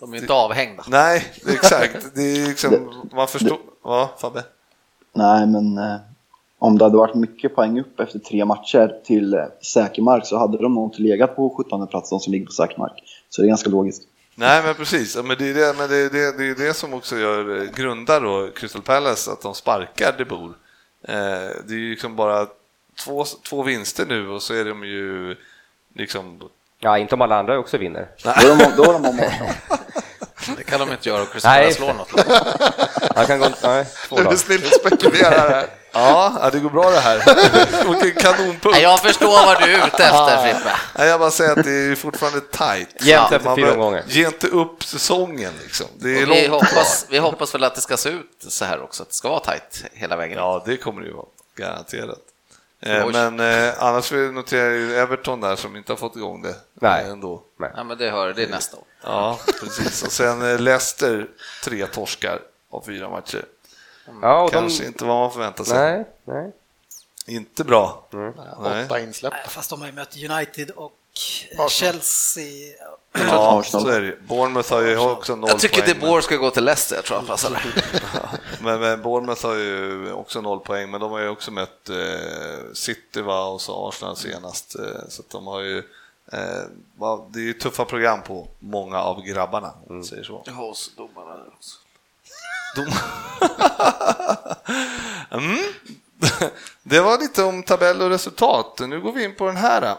de 0.00 0.14
är 0.14 0.18
inte 0.18 0.32
avhängda. 0.32 0.84
Nej, 0.86 1.32
exakt. 1.48 2.06
Det 2.14 2.22
är 2.22 2.46
liksom, 2.46 3.02
man 3.12 3.28
förstår... 3.28 3.58
Ja, 3.84 4.14
Fabbe? 4.18 4.44
Nej, 5.12 5.46
men 5.46 5.78
eh, 5.78 5.96
om 6.62 6.78
det 6.78 6.84
hade 6.84 6.96
varit 6.96 7.14
mycket 7.14 7.54
poäng 7.54 7.80
upp 7.80 8.00
efter 8.00 8.18
tre 8.18 8.44
matcher 8.44 8.94
till 9.04 9.34
eh, 9.34 9.44
säker 9.62 10.02
mark 10.02 10.26
så 10.26 10.38
hade 10.38 10.58
de 10.58 10.74
nog 10.74 10.88
inte 10.88 11.02
legat 11.02 11.36
på 11.36 11.54
17 11.56 11.86
plats, 11.86 12.10
de 12.10 12.20
som 12.20 12.32
ligger 12.32 12.46
på 12.46 12.52
säker 12.52 12.78
mark. 12.78 12.92
Så 13.28 13.42
det 13.42 13.46
är 13.46 13.48
ganska 13.48 13.70
logiskt. 13.70 14.02
Nej, 14.34 14.62
men 14.62 14.74
precis. 14.74 15.16
Men 15.16 15.36
det 15.38 15.50
är 15.50 15.54
det, 15.54 15.74
men 15.78 15.88
det, 15.88 16.08
det, 16.08 16.38
det, 16.38 16.44
är 16.44 16.66
det 16.66 16.74
som 16.74 16.94
också 16.94 17.18
gör, 17.18 17.62
eh, 17.62 17.70
grundar 17.74 18.20
då 18.20 18.48
Crystal 18.54 18.82
Palace, 18.82 19.30
att 19.30 19.42
de 19.42 19.54
sparkar 19.54 20.14
De 20.18 20.24
Boer. 20.24 20.52
Eh, 21.08 21.14
det 21.66 21.74
är 21.74 21.78
ju 21.78 21.90
liksom 21.90 22.16
bara 22.16 22.46
två, 23.04 23.24
två 23.48 23.62
vinster 23.62 24.06
nu 24.06 24.28
och 24.28 24.42
så 24.42 24.54
är 24.54 24.64
de 24.64 24.84
ju 24.84 25.36
liksom... 25.94 26.42
Ja, 26.80 26.98
inte 26.98 27.14
om 27.14 27.20
alla 27.20 27.38
andra 27.38 27.58
också 27.58 27.78
vinner. 27.78 28.08
Då 28.24 28.30
är 28.30 28.58
de, 28.58 28.76
då 28.76 28.82
är 28.82 28.92
de 28.92 29.06
om. 29.06 29.20
Det 30.56 30.64
kan 30.64 30.80
de 30.80 30.92
inte 30.92 31.08
göra 31.08 31.22
och 31.22 31.32
Crystal 31.32 31.50
Nej, 31.50 31.60
Palace 31.60 31.76
slår 31.76 31.94
något. 31.94 33.16
Han 33.16 33.26
kan 33.26 33.38
gå, 33.38 33.46
nej, 33.62 33.86
två 34.08 34.16
Du 34.16 34.24
lag. 34.24 34.32
är 34.32 34.36
snill 34.36 34.60
och 34.64 34.90
spekulerar 34.90 35.50
här. 35.50 35.81
Ja, 35.92 36.50
det 36.52 36.58
går 36.60 36.70
bra 36.70 36.90
det 36.90 37.00
här. 37.00 37.18
Och 37.88 38.02
en 38.04 38.12
kanonpunkt. 38.14 38.64
Nej, 38.70 38.82
Jag 38.82 39.00
förstår 39.00 39.26
vad 39.46 39.62
du 39.62 39.72
är 39.74 39.86
ute 39.86 40.04
efter 40.04 40.42
Frippe. 40.42 40.70
Nej, 40.98 41.08
jag 41.08 41.20
bara 41.20 41.30
säger 41.30 41.50
att 41.58 41.64
det 41.64 41.70
är 41.72 41.94
fortfarande 41.96 42.40
tight. 42.40 42.88
Jämnt 43.00 43.32
efter 43.32 43.44
Man 43.48 43.56
fyra 43.56 43.66
bör- 43.66 43.72
omgångar. 43.74 44.02
Ge 44.06 44.26
inte 44.26 44.46
upp 44.46 44.84
säsongen 44.84 45.52
liksom. 45.62 45.86
Det 45.94 46.08
är 46.18 46.22
Och 46.30 46.36
vi, 46.36 46.48
långt 46.48 46.62
hoppas, 46.64 47.06
vi 47.10 47.18
hoppas 47.18 47.54
väl 47.54 47.64
att 47.64 47.74
det 47.74 47.80
ska 47.80 47.96
se 47.96 48.08
ut 48.08 48.44
så 48.48 48.64
här 48.64 48.82
också, 48.82 49.02
att 49.02 49.08
det 49.08 49.14
ska 49.14 49.28
vara 49.28 49.40
tajt 49.40 49.84
hela 49.92 50.16
vägen. 50.16 50.38
Ja, 50.38 50.62
det 50.66 50.76
kommer 50.76 51.00
det 51.00 51.06
ju 51.06 51.14
vara. 51.14 51.26
Garanterat. 51.56 52.18
Eh, 52.82 53.06
Oj. 53.06 53.12
men 53.12 53.40
eh, 53.40 53.72
annars 53.78 54.12
vill 54.12 54.20
jag 54.22 54.34
notera 54.34 54.70
ju 54.70 54.96
Everton 54.96 55.40
där 55.40 55.56
som 55.56 55.76
inte 55.76 55.92
har 55.92 55.96
fått 55.96 56.16
igång 56.16 56.42
det 56.42 56.54
Nej. 56.74 57.04
ändå. 57.08 57.42
Ja, 57.76 57.84
men 57.84 57.98
det 57.98 58.10
hör 58.10 58.32
det 58.34 58.42
är 58.42 58.48
nästa 58.48 58.76
år. 58.76 58.84
Ja, 59.04 59.38
precis. 59.60 60.02
Och 60.02 60.12
sen 60.12 60.52
eh, 60.52 60.58
Leicester, 60.60 61.26
tre 61.64 61.86
torskar 61.86 62.38
av 62.70 62.82
fyra 62.86 63.08
matcher. 63.08 63.44
Ja, 64.22 64.42
och 64.42 64.50
de, 64.50 64.56
Kanske 64.56 64.86
inte 64.86 65.04
vad 65.04 65.16
man 65.16 65.32
förväntar 65.32 65.64
sig. 65.64 65.76
nej, 65.78 66.04
nej. 66.24 66.52
Inte 67.26 67.64
bra. 67.64 68.06
Nej. 68.10 68.84
Åtta 68.84 69.00
insläpp. 69.00 69.34
Fast 69.48 69.70
de 69.70 69.80
har 69.80 69.88
ju 69.88 69.92
mött 69.94 70.16
United 70.16 70.70
och 70.70 70.92
Arsenal. 71.52 71.70
Chelsea. 71.70 72.74
Ja, 73.12 73.60
Arsenal. 73.60 73.82
så 73.84 73.88
är 73.88 74.00
det 74.00 74.06
ju. 74.06 74.20
Bournemouth 74.20 74.72
har 74.72 74.80
ju 74.82 74.98
också 74.98 75.36
noll 75.36 75.50
Jag 75.50 75.60
tycker 75.60 75.82
poäng. 75.82 76.00
De 76.00 76.06
Boer 76.06 76.20
ska 76.20 76.36
gå 76.36 76.50
till 76.50 76.64
Leicester, 76.64 76.96
jag 76.96 77.04
tror 77.04 77.16
han 77.16 77.26
passar. 77.26 77.64
Men, 78.60 78.80
men 78.80 79.02
Bournemouth 79.02 79.46
har 79.46 79.54
ju 79.54 80.12
också 80.12 80.40
noll 80.40 80.60
poäng, 80.60 80.90
men 80.90 81.00
de 81.00 81.10
har 81.12 81.18
ju 81.20 81.28
också 81.28 81.50
mött 81.50 81.88
eh, 81.88 81.96
City 82.72 83.20
va, 83.20 83.44
och 83.44 83.60
så 83.60 83.88
Arsenal 83.88 84.16
senast. 84.16 84.74
Eh, 84.78 85.08
så 85.08 85.22
att 85.22 85.30
de 85.30 85.46
har 85.46 85.60
ju, 85.60 85.78
eh, 86.32 86.62
det 87.30 87.38
är 87.40 87.44
ju 87.44 87.52
tuffa 87.52 87.84
program 87.84 88.22
på 88.22 88.48
många 88.58 88.98
av 88.98 89.22
grabbarna, 89.22 89.74
man 89.88 90.04
säger 90.04 90.22
så. 90.24 90.44
Hos 90.50 90.96
domarna 90.96 91.34
också. 91.56 91.78
Mm. 95.30 95.58
Det 96.82 97.00
var 97.00 97.18
lite 97.18 97.42
om 97.42 97.62
tabell 97.62 98.02
och 98.02 98.10
resultat. 98.10 98.80
Nu 98.88 99.00
går 99.00 99.12
vi 99.12 99.24
in 99.24 99.34
på 99.34 99.46
den 99.46 99.56
här. 99.56 99.96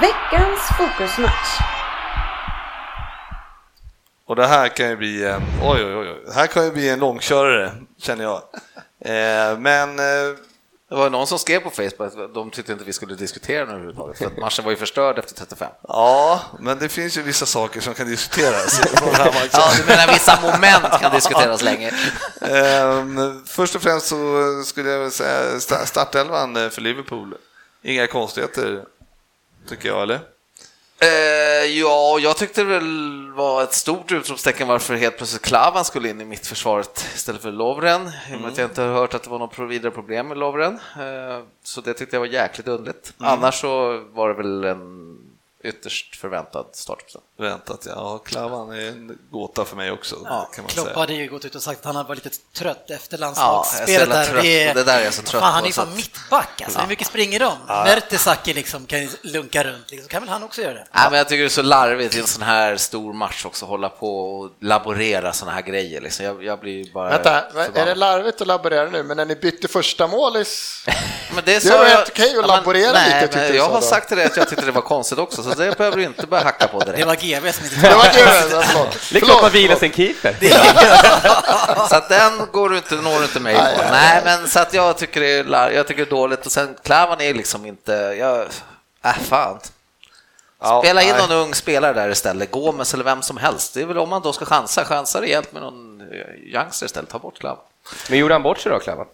Veckans 0.00 0.60
fokusmatch. 0.78 1.60
Och 4.26 4.36
det 4.36 4.46
här 4.46 4.68
kan 4.68 4.88
ju 4.88 4.96
bli 4.96 5.24
en, 5.24 5.42
oj, 5.62 5.84
oj, 5.84 5.96
oj, 5.96 6.32
här 6.34 6.46
kan 6.46 6.64
ju 6.64 6.72
bli 6.72 6.88
en 6.88 6.98
långkörare, 6.98 7.72
känner 7.98 8.24
jag. 8.24 8.42
Eh, 9.00 9.58
men 9.58 9.98
eh, 9.98 10.36
Det 10.88 10.94
var 10.94 11.10
någon 11.10 11.26
som 11.26 11.38
skrev 11.38 11.60
på 11.60 11.70
Facebook 11.70 12.00
att 12.18 12.34
de 12.34 12.50
tyckte 12.50 12.72
inte 12.72 12.84
vi 12.84 12.92
skulle 12.92 13.14
diskutera 13.14 13.60
den 13.64 13.68
överhuvudtaget, 13.74 14.18
för 14.18 14.26
att 14.26 14.36
matchen 14.38 14.64
var 14.64 14.70
ju 14.72 14.76
förstörd 14.76 15.18
efter 15.18 15.34
35. 15.34 15.68
ja, 15.88 16.40
men 16.60 16.78
det 16.78 16.88
finns 16.88 17.16
ju 17.18 17.22
vissa 17.22 17.46
saker 17.46 17.80
som 17.80 17.94
kan 17.94 18.06
diskuteras. 18.06 18.80
Ja, 19.52 19.70
du 19.78 19.84
menar 19.84 20.12
vissa 20.12 20.40
moment 20.40 21.00
kan 21.00 21.14
diskuteras 21.14 21.62
länge? 21.62 21.92
Ehm, 22.40 23.42
först 23.46 23.74
och 23.76 23.82
främst 23.82 24.06
så 24.06 24.16
skulle 24.64 24.90
jag 24.90 25.12
säga 25.12 25.58
sta- 25.58 25.84
startelvan 25.84 26.70
för 26.70 26.80
Liverpool. 26.80 27.34
Inga 27.82 28.06
konstigheter, 28.06 28.84
tycker 29.68 29.88
jag, 29.88 30.02
eller? 30.02 30.20
Eh, 30.98 31.66
ja, 31.78 32.18
jag 32.20 32.36
tyckte 32.36 32.60
det 32.60 32.68
väl 32.68 33.30
var 33.32 33.62
ett 33.62 33.72
stort 33.72 34.12
utropstecken 34.12 34.68
varför 34.68 34.94
helt 34.94 35.16
plötsligt 35.16 35.42
Klavan 35.42 35.84
skulle 35.84 36.08
in 36.08 36.20
i 36.20 36.24
mittförsvaret 36.24 37.06
istället 37.14 37.42
för 37.42 37.52
Lovren. 37.52 38.10
I 38.30 38.36
och 38.36 38.40
med 38.40 38.50
att 38.50 38.58
jag 38.58 38.70
inte 38.70 38.82
har 38.82 38.94
hört 38.94 39.14
att 39.14 39.22
det 39.22 39.30
var 39.30 39.38
något 39.38 39.58
vidare 39.58 39.90
problem 39.92 40.28
med 40.28 40.38
Lovren. 40.38 40.74
Eh, 40.74 41.42
så 41.62 41.80
det 41.80 41.94
tyckte 41.94 42.16
jag 42.16 42.20
var 42.20 42.26
jäkligt 42.26 42.68
underligt. 42.68 43.12
Annars 43.18 43.60
så 43.60 43.98
var 44.12 44.28
det 44.28 44.34
väl 44.34 44.64
en 44.64 45.16
ytterst 45.64 46.16
förväntad 46.16 46.66
startuppställning. 46.72 47.28
Väntat, 47.38 47.86
ja. 47.86 48.18
Klavan 48.26 48.70
är 48.72 48.88
en 48.88 49.18
gåta 49.30 49.64
för 49.64 49.76
mig 49.76 49.90
också, 49.90 50.16
Ja, 50.24 50.50
kan 50.54 50.64
man 50.64 50.70
Klopp 50.70 50.86
säga. 50.86 50.98
hade 50.98 51.12
ju 51.14 51.28
gått 51.28 51.44
ut 51.44 51.54
och 51.54 51.62
sagt 51.62 51.86
att 51.86 51.94
han 51.94 52.06
var 52.06 52.14
lite 52.14 52.30
trött 52.56 52.90
efter 52.90 53.18
Ja, 53.20 53.26
jag 53.78 53.88
är 53.90 53.98
så 54.00 54.06
landslagsspelet. 54.06 54.48
jävla 54.48 54.74
där. 54.74 54.74
det 54.74 54.82
där 54.84 55.00
är 55.00 55.04
jag 55.04 55.14
så 55.14 55.22
trött 55.22 55.40
fan, 55.42 55.50
på, 55.50 55.54
han 55.54 55.62
är 55.62 55.66
ju 55.66 55.72
så 55.72 55.80
fan 55.82 55.96
mittback 55.96 56.62
alltså. 56.64 56.78
Hur 56.80 56.86
mycket 56.88 57.06
springer 57.06 57.40
de? 57.40 57.52
Mertesacker 57.68 58.54
liksom 58.54 58.86
kan 58.86 59.00
ju 59.02 59.08
lunka 59.22 59.64
runt, 59.64 59.90
liksom. 59.90 60.08
kan 60.08 60.22
väl 60.22 60.28
han 60.28 60.42
också 60.42 60.62
göra 60.62 60.74
det? 60.74 60.86
Nej, 60.92 61.06
men 61.10 61.18
jag 61.18 61.28
tycker 61.28 61.38
det 61.42 61.46
är 61.46 61.48
så 61.48 61.62
larvigt 61.62 62.16
i 62.16 62.20
en 62.20 62.26
sån 62.26 62.42
här 62.42 62.76
stor 62.76 63.12
match 63.12 63.44
också, 63.44 63.66
hålla 63.66 63.88
på 63.88 64.20
och 64.20 64.50
laborera 64.60 65.32
såna 65.32 65.50
här 65.52 65.62
grejer. 65.62 66.00
Liksom. 66.00 66.24
Jag, 66.26 66.44
jag 66.44 66.60
blir 66.60 66.92
bara 66.92 67.08
Vänta, 67.10 67.42
är 67.42 67.50
förbannad. 67.50 67.86
det 67.88 67.94
larvigt 67.94 68.40
att 68.40 68.46
laborera 68.46 68.90
nu? 68.90 69.02
Men 69.02 69.16
när 69.16 69.24
ni 69.24 69.36
bytte 69.36 69.68
första 69.68 70.06
målis... 70.06 70.84
Men 71.34 71.44
det, 71.44 71.62
Det 71.64 71.70
var 71.78 71.84
helt 71.84 72.08
okej 72.08 72.38
att 72.38 72.46
laborera 72.46 72.92
nej, 72.92 73.22
lite, 73.22 73.36
men 73.38 73.56
Jag 73.56 73.66
så 73.66 73.72
har 73.72 73.80
då. 73.80 73.86
sagt 73.86 74.08
till 74.08 74.16
dig 74.16 74.26
att 74.26 74.36
jag 74.36 74.48
tyckte 74.48 74.64
det 74.66 74.72
var 74.72 74.82
konstigt 74.82 75.18
också, 75.18 75.42
så 75.42 75.48
det 75.48 75.78
behöver 75.78 75.96
du 75.96 76.02
inte 76.02 76.26
börja 76.26 76.44
hacka 76.44 76.68
på 76.68 76.78
Det 76.78 76.84
direkt. 76.84 77.06
GB 77.26 77.52
som 77.52 77.64
inte 77.64 77.80
Det 77.80 77.94
var! 77.94 78.04
Ja, 78.04 78.62
förlåt. 78.62 78.98
Det 79.12 79.18
är 79.18 79.20
klart 79.20 79.42
man 79.42 79.50
vilar 79.50 79.76
sin 79.76 79.92
keeper. 79.92 80.36
Så 81.88 81.96
att 81.96 82.08
den 82.08 82.46
går 82.52 82.68
du 82.68 82.76
inte, 82.76 82.94
når 82.94 83.18
du 83.18 83.24
inte 83.24 83.40
mig 83.40 83.54
på. 83.54 83.82
Nej, 83.90 84.20
men 84.24 84.48
så 84.48 84.60
att 84.60 84.74
jag 84.74 84.98
tycker 84.98 85.20
det 85.20 85.28
är, 85.28 85.70
jag 85.70 85.86
tycker 85.86 86.04
det 86.04 86.08
är 86.08 86.10
dåligt 86.10 86.46
och 86.46 86.52
sen 86.52 86.76
Klavan 86.82 87.20
är 87.20 87.34
liksom 87.34 87.66
inte, 87.66 87.92
jag, 87.92 88.46
äh 89.04 89.18
fan. 89.22 89.58
Ja, 90.60 90.82
Spela 90.82 91.02
in 91.02 91.16
någon 91.16 91.32
ung 91.32 91.54
spelare 91.54 91.92
där 91.92 92.08
istället, 92.08 92.50
Gomes 92.50 92.94
eller 92.94 93.04
vem 93.04 93.22
som 93.22 93.36
helst. 93.36 93.74
Det 93.74 93.82
är 93.82 93.86
väl 93.86 93.98
om 93.98 94.08
man 94.08 94.22
då 94.22 94.32
ska 94.32 94.44
chansa, 94.44 94.84
chansa 94.84 95.20
rejält 95.20 95.52
med 95.52 95.62
någon 95.62 96.00
eh, 96.00 96.54
youngster 96.54 96.86
istället, 96.86 97.10
ta 97.10 97.18
bort 97.18 97.38
Klavan. 97.38 97.64
Men 98.10 98.18
gjorde 98.18 98.34
han 98.34 98.42
bort 98.42 98.58
sig 98.58 98.72
då, 98.72 98.78
Klavan? 98.78 99.06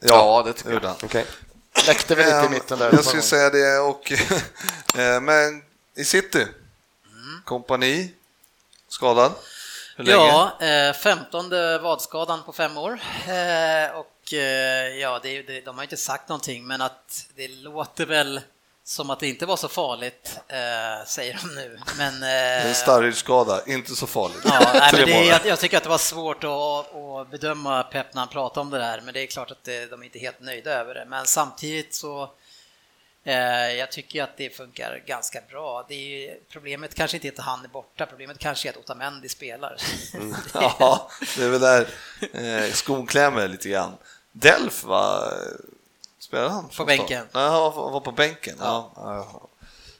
Ja, 0.00 0.42
det 0.46 0.52
tycker 0.52 0.80
jag. 0.82 0.94
Okej. 1.04 1.26
Läckte 1.86 2.14
väl 2.14 2.26
lite 2.26 2.38
i 2.38 2.44
Ehm, 2.46 2.52
mitten 2.52 2.78
där. 2.78 2.90
Jag 2.92 3.04
skulle 3.04 3.22
säga 3.22 3.50
det 3.50 3.78
och 3.78 4.12
eh, 4.98 5.20
men 5.20 5.62
i 5.96 6.04
City, 6.04 6.46
kompani, 7.44 8.10
skadad. 8.88 9.32
Hur 9.96 10.04
länge? 10.04 10.16
Ja, 10.18 10.58
eh, 10.60 10.92
femtonde 10.92 11.78
vadskadan 11.78 12.42
på 12.42 12.52
fem 12.52 12.78
år. 12.78 13.00
Eh, 13.28 13.96
och 13.96 14.32
eh, 14.32 14.88
ja, 15.00 15.20
det, 15.22 15.42
det, 15.42 15.60
de 15.60 15.76
har 15.76 15.82
inte 15.82 15.96
sagt 15.96 16.28
någonting, 16.28 16.66
men 16.66 16.80
att 16.80 17.26
det 17.36 17.48
låter 17.48 18.06
väl 18.06 18.40
som 18.86 19.10
att 19.10 19.20
det 19.20 19.28
inte 19.28 19.46
var 19.46 19.56
så 19.56 19.68
farligt, 19.68 20.38
eh, 20.48 21.06
säger 21.06 21.40
de 21.42 21.54
nu. 21.54 21.78
Men, 21.98 22.20
Det 22.20 22.26
är 22.26 22.60
eh, 22.60 22.66
En 22.66 22.74
starrhetsskada, 22.74 23.62
inte 23.66 23.94
så 23.94 24.06
farligt. 24.06 24.40
Ja, 24.44 24.70
nej, 24.74 24.90
men 24.92 25.06
det 25.06 25.24
jag, 25.24 25.46
jag 25.46 25.60
tycker 25.60 25.76
att 25.76 25.82
det 25.82 25.88
var 25.88 25.98
svårt 25.98 26.44
att, 26.44 26.94
att 26.94 27.30
bedöma 27.30 27.82
Pep 27.82 28.14
när 28.14 28.20
han 28.20 28.28
pratade 28.28 28.60
om 28.60 28.70
det 28.70 28.78
där, 28.78 29.00
men 29.00 29.14
det 29.14 29.20
är 29.20 29.26
klart 29.26 29.50
att 29.50 29.64
det, 29.64 29.90
de 29.90 30.00
är 30.00 30.04
inte 30.04 30.18
helt 30.18 30.40
nöjda 30.40 30.70
över 30.70 30.94
det. 30.94 31.04
Men 31.04 31.26
samtidigt 31.26 31.94
så 31.94 32.22
eh, 32.22 32.28
jag 33.78 33.92
tycker 33.92 34.22
att 34.22 34.36
det 34.36 34.56
funkar 34.56 35.02
ganska 35.06 35.40
bra. 35.50 35.86
Det 35.88 36.28
är, 36.28 36.38
problemet 36.48 36.94
kanske 36.94 37.16
inte 37.16 37.28
är 37.28 37.32
att 37.32 37.38
han 37.38 37.64
är 37.64 37.68
borta, 37.68 38.06
problemet 38.06 38.38
kanske 38.38 38.68
är 38.68 38.70
att 38.70 38.78
Otamendi 38.78 39.28
spelar. 39.28 39.76
Ja, 40.54 41.10
det 41.36 41.44
är 41.44 41.48
väl 41.48 41.60
där 41.60 41.88
eh, 42.32 42.72
skon 42.72 43.06
klämmer 43.06 43.48
lite 43.48 43.68
grann. 43.68 43.92
Delf, 44.32 44.84
va? 44.84 45.32
Spelade 46.18 46.50
han? 46.50 46.70
från 46.70 46.86
bänken. 46.86 47.26
Nej, 47.32 47.44
han 47.44 47.52
var, 47.52 47.90
var 47.90 48.00
på 48.00 48.12
bänken. 48.12 48.56
Ja. 48.60 48.92
Ja. 48.96 49.48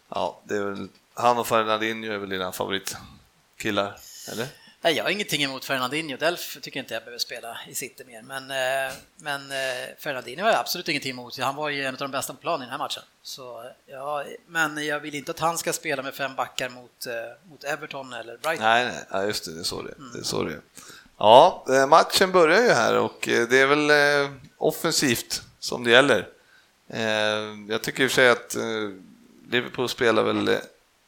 ja, 0.09 0.41
det 0.45 0.57
är 0.57 0.63
väl, 0.63 0.89
han 1.15 1.39
och 1.39 1.47
Fernandinho 1.47 2.13
är 2.13 2.19
väl 2.19 2.29
dina 2.29 2.53
favoritkillar, 2.53 3.97
eller? 4.33 4.47
Nej, 4.85 4.95
jag 4.97 5.05
har 5.05 5.11
ingenting 5.11 5.43
emot 5.43 5.65
Fernandinho. 5.65 6.17
Delf 6.17 6.59
tycker 6.63 6.81
inte 6.81 6.95
jag 6.95 7.03
behöver 7.03 7.19
spela 7.19 7.59
i 7.69 7.75
City 7.75 8.05
mer, 8.07 8.23
men, 8.23 8.51
eh, 8.51 8.95
men 9.17 9.51
eh, 9.51 9.89
Fernandinho 9.99 10.45
har 10.45 10.51
jag 10.51 10.61
absolut 10.61 10.89
ingenting 10.89 11.11
emot. 11.11 11.39
Han 11.39 11.57
var 11.57 11.69
ju 11.69 11.85
en 11.85 11.95
av 11.95 11.99
de 11.99 12.11
bästa 12.11 12.33
på 12.33 12.41
planen 12.41 12.63
i 12.63 12.65
den 12.65 12.71
här 12.71 12.79
matchen. 12.79 13.03
Så, 13.23 13.71
ja, 13.87 14.25
men 14.47 14.87
jag 14.87 15.01
vill 15.01 15.15
inte 15.15 15.31
att 15.31 15.41
han 15.41 15.59
ska 15.59 15.73
spela 15.73 16.03
med 16.03 16.15
fem 16.15 16.35
backar 16.35 16.69
mot, 16.69 17.07
eh, 17.07 17.51
mot 17.51 17.65
Everton 17.65 18.13
eller 18.13 18.37
Brighton. 18.37 18.67
Nej, 18.67 18.85
nej, 18.85 19.05
ja, 19.11 19.25
just 19.25 19.45
det, 19.45 19.55
det 19.55 19.61
är 19.61 19.65
så 19.65 19.83
det 19.83 19.91
är. 19.91 19.95
det 20.13 20.19
är. 20.19 20.23
Så 20.23 20.43
det. 20.43 20.61
Ja, 21.19 21.65
matchen 21.89 22.33
börjar 22.33 22.63
ju 22.63 22.71
här 22.71 22.99
och 22.99 23.19
det 23.23 23.61
är 23.61 23.67
väl 23.67 23.91
offensivt 24.59 25.43
som 25.59 25.85
det 25.85 25.91
gäller. 25.91 26.29
Jag 27.69 27.83
tycker 27.83 28.03
i 28.03 28.07
och 28.07 28.11
för 28.11 28.15
sig 28.15 28.31
att 28.31 28.57
Liverpool 29.51 29.89
spelar 29.89 30.23
väl 30.23 30.59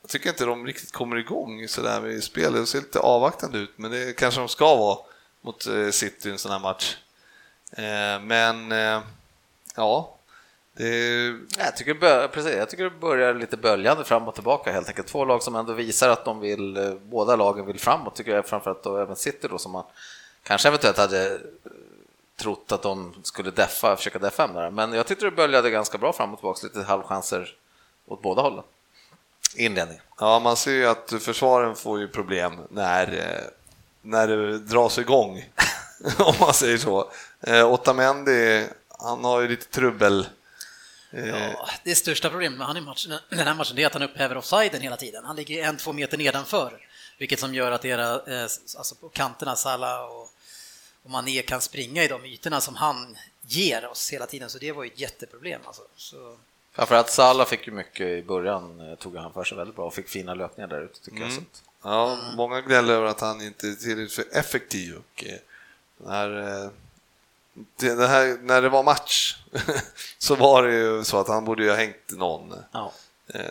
jag 0.07 0.11
tycker 0.11 0.31
inte 0.31 0.45
de 0.45 0.67
riktigt 0.67 0.93
kommer 0.93 1.17
igång 1.17 1.69
sådär 1.69 2.01
med 2.01 2.25
spelet. 2.25 2.61
Det 2.61 2.67
ser 2.67 2.79
lite 2.79 2.99
avvaktande 2.99 3.59
ut, 3.59 3.71
men 3.77 3.91
det 3.91 4.17
kanske 4.17 4.41
de 4.41 4.49
ska 4.49 4.77
vara 4.77 4.99
mot 5.41 5.67
eh, 5.67 5.91
City 5.91 6.29
i 6.29 6.33
en 6.33 6.39
sån 6.39 6.53
här 6.53 6.59
match. 6.59 6.97
Eh, 7.73 8.21
men 8.23 8.73
eh, 8.73 9.01
ja, 9.77 10.17
Det, 10.73 10.89
Jag 11.59 11.77
tycker, 11.77 12.29
precis, 12.29 12.57
jag 12.57 12.71
tycker 12.71 12.85
det 12.85 12.91
börjar 12.91 13.35
lite 13.35 13.57
böljande 13.57 14.05
fram 14.05 14.29
och 14.29 14.35
tillbaka 14.35 14.73
helt 14.73 14.89
enkelt. 14.89 15.09
Två 15.09 15.25
lag 15.25 15.43
som 15.43 15.57
ändå 15.57 15.73
visar 15.73 16.09
att 16.09 16.25
de 16.25 16.41
vill, 16.41 16.99
båda 17.03 17.37
lagen 17.37 17.67
vill 17.67 17.81
framåt 17.81 18.17
tycker 18.17 18.35
jag 18.35 18.47
framförallt 18.47 18.83
då 18.83 18.97
även 18.97 19.17
City 19.17 19.49
då 19.51 19.59
som 19.59 19.73
man 19.73 19.85
kanske 20.43 20.69
eventuellt 20.69 20.99
hade 20.99 21.41
trott 22.37 22.73
att 22.73 22.83
de 22.83 23.15
skulle 23.23 23.51
deffa, 23.51 23.97
försöka 23.97 24.19
deffa 24.19 24.43
hem 24.43 24.55
där. 24.55 24.71
Men 24.71 24.93
jag 24.93 25.07
tyckte 25.07 25.25
det 25.25 25.31
böljade 25.31 25.71
ganska 25.71 25.99
bra 25.99 26.13
fram 26.13 26.33
och 26.33 26.39
tillbaka, 26.39 26.67
lite 26.67 26.83
halvchanser 26.83 27.55
åt 28.07 28.23
båda 28.23 28.43
hållen. 28.43 28.65
Inledning. 29.57 30.01
ja, 30.21 30.39
man 30.39 30.57
ser 30.57 30.73
ju 30.73 30.87
att 30.87 31.13
försvaren 31.21 31.77
får 31.77 32.01
ju 32.01 32.09
problem 32.09 32.61
när, 32.71 33.13
eh, 33.13 33.49
när 34.03 34.29
det 34.29 34.59
dras 34.59 34.99
igång, 34.99 35.45
om 36.19 36.35
man 36.41 36.55
säger 36.55 36.79
så. 36.79 37.11
Eh, 37.41 37.67
Otamendi, 37.73 38.67
han 38.89 39.25
har 39.25 39.41
ju 39.41 39.49
lite 39.49 39.67
trubbel. 39.67 40.27
Eh, 41.11 41.29
Ja, 41.29 41.69
det 41.85 41.95
största 41.95 42.31
problemet 42.31 42.59
med 42.59 42.67
han 42.67 42.77
i 42.77 42.81
matchen, 42.81 43.13
den 43.29 43.39
här 43.47 43.55
matchen 43.55 43.79
är 43.79 43.87
att 43.87 43.93
han 43.93 44.03
upphäver 44.03 44.37
offsiden 44.37 44.81
hela 44.81 44.97
tiden. 44.97 45.25
Han 45.25 45.37
ligger 45.37 45.65
en, 45.65 45.77
två 45.77 45.93
meter 45.93 46.19
nedanför, 46.19 46.79
vilket 47.19 47.41
som 47.41 47.55
gör 47.55 47.73
att 47.73 47.85
era, 47.85 48.13
eh, 48.13 48.43
alltså 48.77 48.95
på 48.95 49.09
kanterna, 49.09 49.57
Salah 49.57 50.01
och, 50.05 50.29
och 51.03 51.11
Mané 51.11 51.43
kan 51.43 51.61
springa 51.61 52.05
i 52.05 52.09
de 52.09 52.25
ytorna 52.25 52.61
som 52.61 52.75
han 52.75 53.17
ger 53.41 53.87
oss 53.87 54.13
hela 54.13 54.27
tiden, 54.27 54.51
så 54.51 54.59
det 54.59 54.73
var 54.73 54.85
ju 54.85 54.91
ett 54.91 55.01
jätteproblem. 55.01 55.61
Alltså. 55.67 55.83
Så, 55.97 56.37
Framförallt 56.77 57.11
Salah 57.11 57.47
fick 57.47 57.67
ju 57.67 57.73
mycket 57.73 58.07
i 58.07 58.23
början, 58.23 58.91
eh, 58.91 58.95
tog 58.99 59.17
han 59.17 59.33
för 59.33 59.45
sig 59.45 59.57
väldigt 59.59 59.77
bra 59.77 59.85
och 59.85 59.95
fick 59.95 60.09
fina 60.09 60.35
löpningar 60.35 60.69
där 60.69 60.81
ute 60.81 61.01
tycker 61.01 61.21
jag. 61.21 61.33
Så 61.33 61.41
att, 61.41 61.63
Ja, 61.83 62.19
många 62.37 62.61
gnäller 62.61 62.95
över 62.95 63.07
att 63.07 63.21
han 63.21 63.43
inte 63.43 63.69
är 63.69 63.73
tillräckligt 63.73 64.13
för 64.13 64.39
effektiv. 64.39 64.97
Och, 64.97 65.25
eh, 65.25 65.39
när, 65.97 66.63
eh, 66.65 66.71
det, 67.77 68.07
här, 68.07 68.39
när 68.43 68.63
det 68.63 68.69
var 68.69 68.83
match 68.83 69.37
så 70.19 70.35
var 70.35 70.63
det 70.63 70.75
ju 70.75 71.05
så 71.05 71.19
att 71.19 71.29
han 71.29 71.45
borde 71.45 71.63
ju 71.63 71.69
ha 71.69 71.77
hängt 71.77 72.11
någon. 72.11 72.55
ja. 72.73 72.93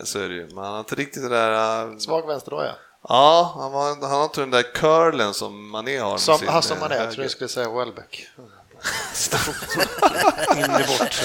Så 0.03 0.19
är 0.19 0.29
det 0.29 0.35
ju. 0.35 0.45
Men 0.47 0.57
han 0.57 0.73
har 0.73 0.79
inte 0.79 0.95
riktigt 0.95 1.23
det 1.23 1.29
där... 1.29 1.99
Svag 1.99 2.27
vänsterdoja. 2.27 2.75
Ja, 3.09 3.53
han, 3.55 3.71
var, 3.71 3.87
han 4.01 4.11
har 4.11 4.23
inte 4.23 4.39
den 4.41 4.51
där 4.51 4.73
curlen 4.73 5.33
som 5.33 5.69
Mané 5.69 5.97
har. 5.97 6.17
Som, 6.17 6.37
sin, 6.37 6.61
som 6.61 6.79
man 6.79 6.91
är, 6.91 7.03
jag 7.03 7.11
tror 7.11 7.23
jag 7.23 7.31
skulle 7.31 7.47
säga 7.47 7.69
Welbeck. 7.69 8.27
In 10.55 10.63
i 10.63 10.67
bort. 10.67 11.21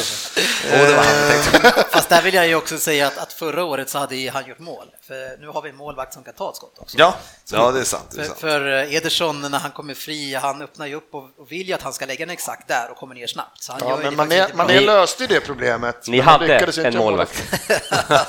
Oh, 0.72 0.86
det 0.86 0.94
var 0.96 1.04
han 1.04 1.84
fast 1.90 2.08
där 2.08 2.22
vill 2.22 2.34
jag 2.34 2.46
ju 2.46 2.54
också 2.54 2.78
säga 2.78 3.06
att, 3.06 3.18
att 3.18 3.32
förra 3.32 3.64
året 3.64 3.90
så 3.90 3.98
hade 3.98 4.30
han 4.30 4.46
gjort 4.46 4.58
mål, 4.58 4.86
för 5.08 5.40
nu 5.40 5.48
har 5.48 5.62
vi 5.62 5.70
en 5.70 5.76
målvakt 5.76 6.14
som 6.14 6.24
kan 6.24 6.34
ta 6.34 6.50
ett 6.50 6.56
skott 6.56 6.78
också. 6.78 6.98
Ja, 6.98 7.14
ja, 7.52 7.70
det 7.70 7.80
är 7.80 7.84
sant. 7.84 8.04
Det 8.10 8.20
är 8.20 8.22
För, 8.22 8.28
sant. 8.28 8.40
för 8.40 8.78
eh, 8.78 8.94
Ederson 8.94 9.40
när 9.40 9.58
han 9.58 9.70
kommer 9.70 9.94
fri, 9.94 10.34
han 10.34 10.62
öppnar 10.62 10.86
ju 10.86 10.94
upp 10.94 11.14
och, 11.14 11.28
och 11.38 11.52
vill 11.52 11.68
ju 11.68 11.74
att 11.74 11.82
han 11.82 11.92
ska 11.92 12.06
lägga 12.06 12.26
den 12.26 12.32
exakt 12.32 12.68
där 12.68 12.90
och 12.90 12.96
kommer 12.96 13.14
ner 13.14 13.26
snabbt. 13.26 13.62
Så 13.62 13.72
han 13.72 13.80
Ja, 13.84 13.96
men 13.96 14.10
det 14.10 14.16
man, 14.16 14.32
är, 14.32 14.54
man 14.54 14.70
är 14.70 14.80
löste 14.80 15.22
ju 15.22 15.26
det 15.26 15.40
problemet. 15.40 16.06
Ni 16.08 16.20
hade 16.20 16.58
en 16.58 16.96
målvakt 16.96 17.42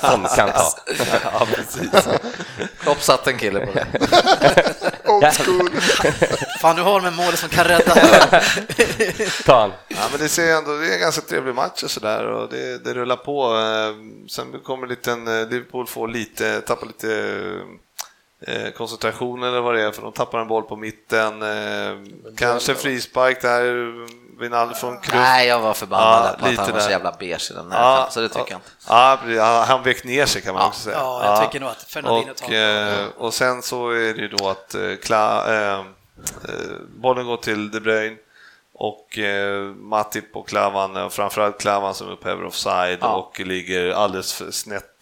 som 0.00 0.26
kan 0.36 0.50
ta. 0.52 0.72
Ja, 1.32 1.46
precis. 1.54 2.08
Klopp 2.80 3.02
satt 3.02 3.26
en 3.26 3.38
kille 3.38 3.66
på 3.66 3.72
det. 3.72 3.86
Old. 5.48 5.82
Fan, 6.60 6.76
nu 6.76 6.82
har 6.82 7.00
de 7.00 7.06
en 7.06 7.14
mål 7.14 7.32
som 7.32 7.48
kan 7.48 7.64
rädda. 7.64 7.94
Ta 9.44 9.60
han. 9.60 9.72
Ja, 9.88 10.08
men 10.10 10.20
det 10.20 10.28
ser 10.28 10.56
ändå, 10.56 10.76
det 10.76 10.88
är 10.88 10.94
en 10.94 11.00
ganska 11.00 11.22
trevlig 11.22 11.54
match 11.54 11.82
och 11.82 11.90
sådär 11.90 12.24
och 12.26 12.48
det, 12.50 12.84
det 12.84 12.94
rullar 12.94 13.16
på. 13.16 13.54
Eh, 13.56 13.94
Sen 14.28 14.60
kommer 14.64 14.86
liten, 14.86 15.28
eh, 15.28 15.48
Liverpool 15.48 15.86
får 15.86 16.08
lite, 16.08 16.60
tappar 16.60 16.86
lite 16.86 17.42
eh, 18.46 18.70
koncentration 18.70 19.42
eller 19.42 19.60
vad 19.60 19.74
det 19.74 19.82
är, 19.82 19.90
för 19.92 20.02
de 20.02 20.12
tappar 20.12 20.40
en 20.40 20.48
boll 20.48 20.62
på 20.62 20.76
mitten. 20.76 21.42
Eh, 21.42 21.96
kanske 22.36 22.74
frispark 22.74 23.42
där, 23.42 23.62
Wijnaldum 24.42 24.74
från 24.74 24.98
Krupp. 25.00 25.14
Nej, 25.14 25.48
jag 25.48 25.60
var 25.60 25.74
förbannad 25.74 26.24
Ja, 26.26 26.36
på 26.38 26.46
att 26.46 26.56
han 26.56 26.72
var 26.72 26.80
så 26.80 26.86
där. 26.86 26.90
jävla 26.90 27.12
beige 27.18 27.50
i 27.50 27.54
den 27.54 27.72
här, 27.72 28.06
så 28.10 28.20
det 28.20 28.28
tycker 28.28 28.50
jag 28.52 28.58
inte. 28.58 28.70
Ja. 28.88 29.18
Ja, 29.28 29.64
han 29.68 29.82
vek 29.82 30.04
ner 30.04 30.26
sig 30.26 30.42
kan 30.42 30.54
man 30.54 30.62
Ja. 30.62 30.68
också 30.68 30.80
säga. 30.80 30.96
Ja, 30.98 31.24
jag 31.24 31.42
tycker 31.44 31.60
nog 31.60 31.70
att 31.70 31.82
Fernandinho 31.82 32.34
tar 32.34 32.46
och, 32.46 32.52
eh, 32.54 33.06
och 33.18 33.34
sen 33.34 33.62
så 33.62 33.90
är 33.90 34.14
det 34.14 34.20
ju 34.22 34.28
då 34.28 34.48
att 34.48 34.74
Kla, 35.02 35.54
eh, 35.54 35.72
eh, 35.72 35.80
bollen 36.96 37.26
går 37.26 37.36
till 37.36 37.70
De 37.70 37.80
Bruyne 37.80 38.16
och 38.74 39.18
eh, 39.18 39.62
Matip 39.74 40.36
och 40.36 40.48
Klavan, 40.48 40.96
och 40.96 41.12
framförallt 41.12 41.60
Klavan 41.60 41.94
som 41.94 42.08
upphäver 42.08 42.44
offside 42.44 42.98
Ja. 43.00 43.08
och 43.08 43.40
ligger 43.40 43.90
alldeles 43.90 44.32
för 44.34 44.50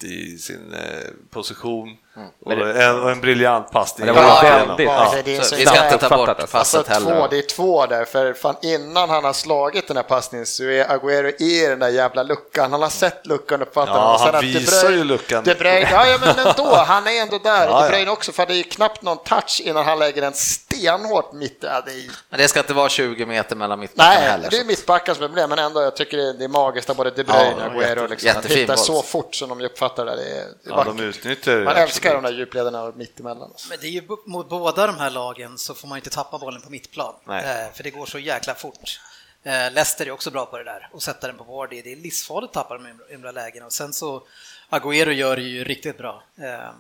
i 0.05 0.39
sin 0.39 0.75
eh, 0.75 1.11
position. 1.31 1.97
Och, 2.45 2.49
Men 2.49 2.59
det- 2.59 2.85
en, 2.85 3.03
och 3.03 3.11
en 3.11 3.21
briljant 3.21 3.71
passning. 3.71 4.07
Det 4.07 4.13
var 4.13 4.23
igenom. 4.45 4.69
väldigt- 4.69 4.87
Ja. 4.87 5.15
det 5.25 5.37
är 5.37 5.41
Så 5.41 5.45
så 5.49 5.57
vi 5.57 5.67
ska 5.67 5.85
inte 5.85 5.99
ta 5.99 6.09
bort 6.17 6.29
uppfattat, 6.29 6.41
alltså. 6.41 6.57
Alltså 6.59 6.83
passet 6.83 7.03
två, 7.05 7.11
heller. 7.11 7.29
det 7.31 7.39
är 7.39 7.43
två 7.43 7.87
där, 7.87 8.05
för 8.05 8.33
fan 8.35 8.57
innan 8.63 9.11
han 9.11 9.25
har 9.25 9.33
slagit 9.33 9.89
den 9.89 9.97
här 9.97 10.05
passningen 10.05 10.47
så 10.47 10.65
är 10.65 10.85
Agüero 10.85 11.43
i 11.43 11.67
den 11.67 11.79
där 11.79 11.89
jävla 11.89 12.23
luckan. 12.23 12.71
Han 12.73 12.83
har 12.83 12.89
sett 12.89 13.27
luckan 13.27 13.63
uppfattar 13.63 13.93
Ja, 13.93 14.01
han. 14.01 14.15
Och 14.15 14.19
sen 14.21 14.27
han 14.27 14.35
att 14.35 14.41
De 14.41 14.47
visar 14.47 14.89
Bruyne- 14.89 14.97
ju 14.97 15.05
luckan. 15.05 15.45
De 15.45 15.55
Bruyne, 15.55 15.89
ja, 15.93 16.07
ja, 16.07 16.19
men 16.21 16.47
ändå, 16.47 16.75
han 16.75 17.07
är 17.07 17.23
ändå 17.23 17.39
där. 17.39 17.67
Ja, 17.67 17.79
De 17.79 17.83
ja. 17.85 17.89
Bruyne 17.91 18.11
också, 18.11 18.33
för 18.33 18.47
det 18.47 18.53
är 18.53 18.57
ju 18.57 18.63
knappt 18.63 19.03
någon 19.03 19.19
touch 19.25 19.61
innan 19.65 19.85
han 19.85 19.99
lägger 19.99 20.21
den 20.23 20.33
stenhårt 20.33 21.33
mitt. 21.33 21.59
Ja, 21.61 21.83
det 21.87 21.91
är, 21.93 22.11
Men 22.31 22.39
det 22.41 22.49
ska 22.49 22.61
inte 22.61 22.75
vara 22.75 22.89
20 22.89 23.27
meter 23.27 23.57
mellan 23.57 23.81
mittbackarna 23.81 24.15
nej, 24.21 24.29
heller. 24.31 24.51
det 24.51 24.57
är 24.57 24.61
så- 24.61 24.67
mittbackar 24.67 25.15
som 25.15 25.23
är 25.25 25.29
problem, 25.29 25.51
men 25.51 25.59
ändå, 25.59 25.83
jag 25.83 25.97
tycker 25.97 26.17
det 26.17 26.29
är, 26.29 26.33
det 26.33 26.45
är 26.45 26.49
magiskt 26.49 26.91
att 26.91 26.97
både 26.97 27.11
De 27.11 27.25
Bruyne 27.25 27.55
Ja, 27.59 27.67
och 27.67 27.73
Agüero 27.83 28.09
liksom, 28.09 28.15
att 28.15 28.23
jättefin 28.37 28.57
hitta 28.59 28.75
boll. 28.75 28.85
så 28.85 29.03
fort 29.03 29.35
som 29.35 29.49
de 29.49 29.61
uppfattar 29.61 29.90
det. 29.97 30.05
Det 30.05 30.11
är, 30.11 30.17
det 30.17 30.41
är 30.41 30.49
Ja, 30.65 30.85
de 30.85 31.01
utnyttjar 31.01 31.57
Man 31.57 31.67
absolut. 31.69 31.89
älskar 31.89 32.15
de 32.15 32.23
där 32.23 32.33
djupledarna 32.33 32.93
mitt 32.97 33.21
emellan. 33.21 33.43
Alltså. 33.43 33.69
Men 33.69 33.79
det 33.81 33.87
är 33.87 33.91
ju 33.91 34.03
mot 34.25 34.49
båda 34.49 34.87
de 34.87 34.97
här 34.97 35.11
lagen 35.11 35.59
så 35.59 35.75
får 35.75 35.89
man 35.89 35.99
inte 35.99 36.11
tappa 36.11 36.39
bollen 36.39 36.61
på 36.63 36.71
mittplan, 36.71 37.15
Nej. 37.25 37.65
Eh, 37.65 37.73
för 37.73 37.83
det 37.83 37.91
går 37.91 38.07
så 38.07 38.19
jäkla 38.19 38.55
fort. 38.55 39.01
Eh, 39.43 39.53
Leicester 39.53 40.07
är 40.07 40.11
också 40.11 40.31
bra 40.31 40.47
på 40.47 40.59
det 40.59 40.65
där 40.65 40.89
och 40.93 41.03
sätta 41.03 41.27
den 41.27 41.37
på 41.37 41.45
Vardy. 41.45 41.83
Det 41.83 41.93
är 41.93 41.97
livsfarligt 41.97 42.57
att 42.57 42.69
tappa 42.69 42.79
de 43.11 43.23
där 43.23 43.33
lägena 43.33 43.67
och 43.67 43.73
sen 43.73 43.93
så 43.93 44.23
Agüero 44.71 45.11
gör 45.11 45.37
det 45.37 45.43
ju 45.43 45.65
riktigt 45.65 45.99
bra. 45.99 46.23
Eh, 46.39 46.71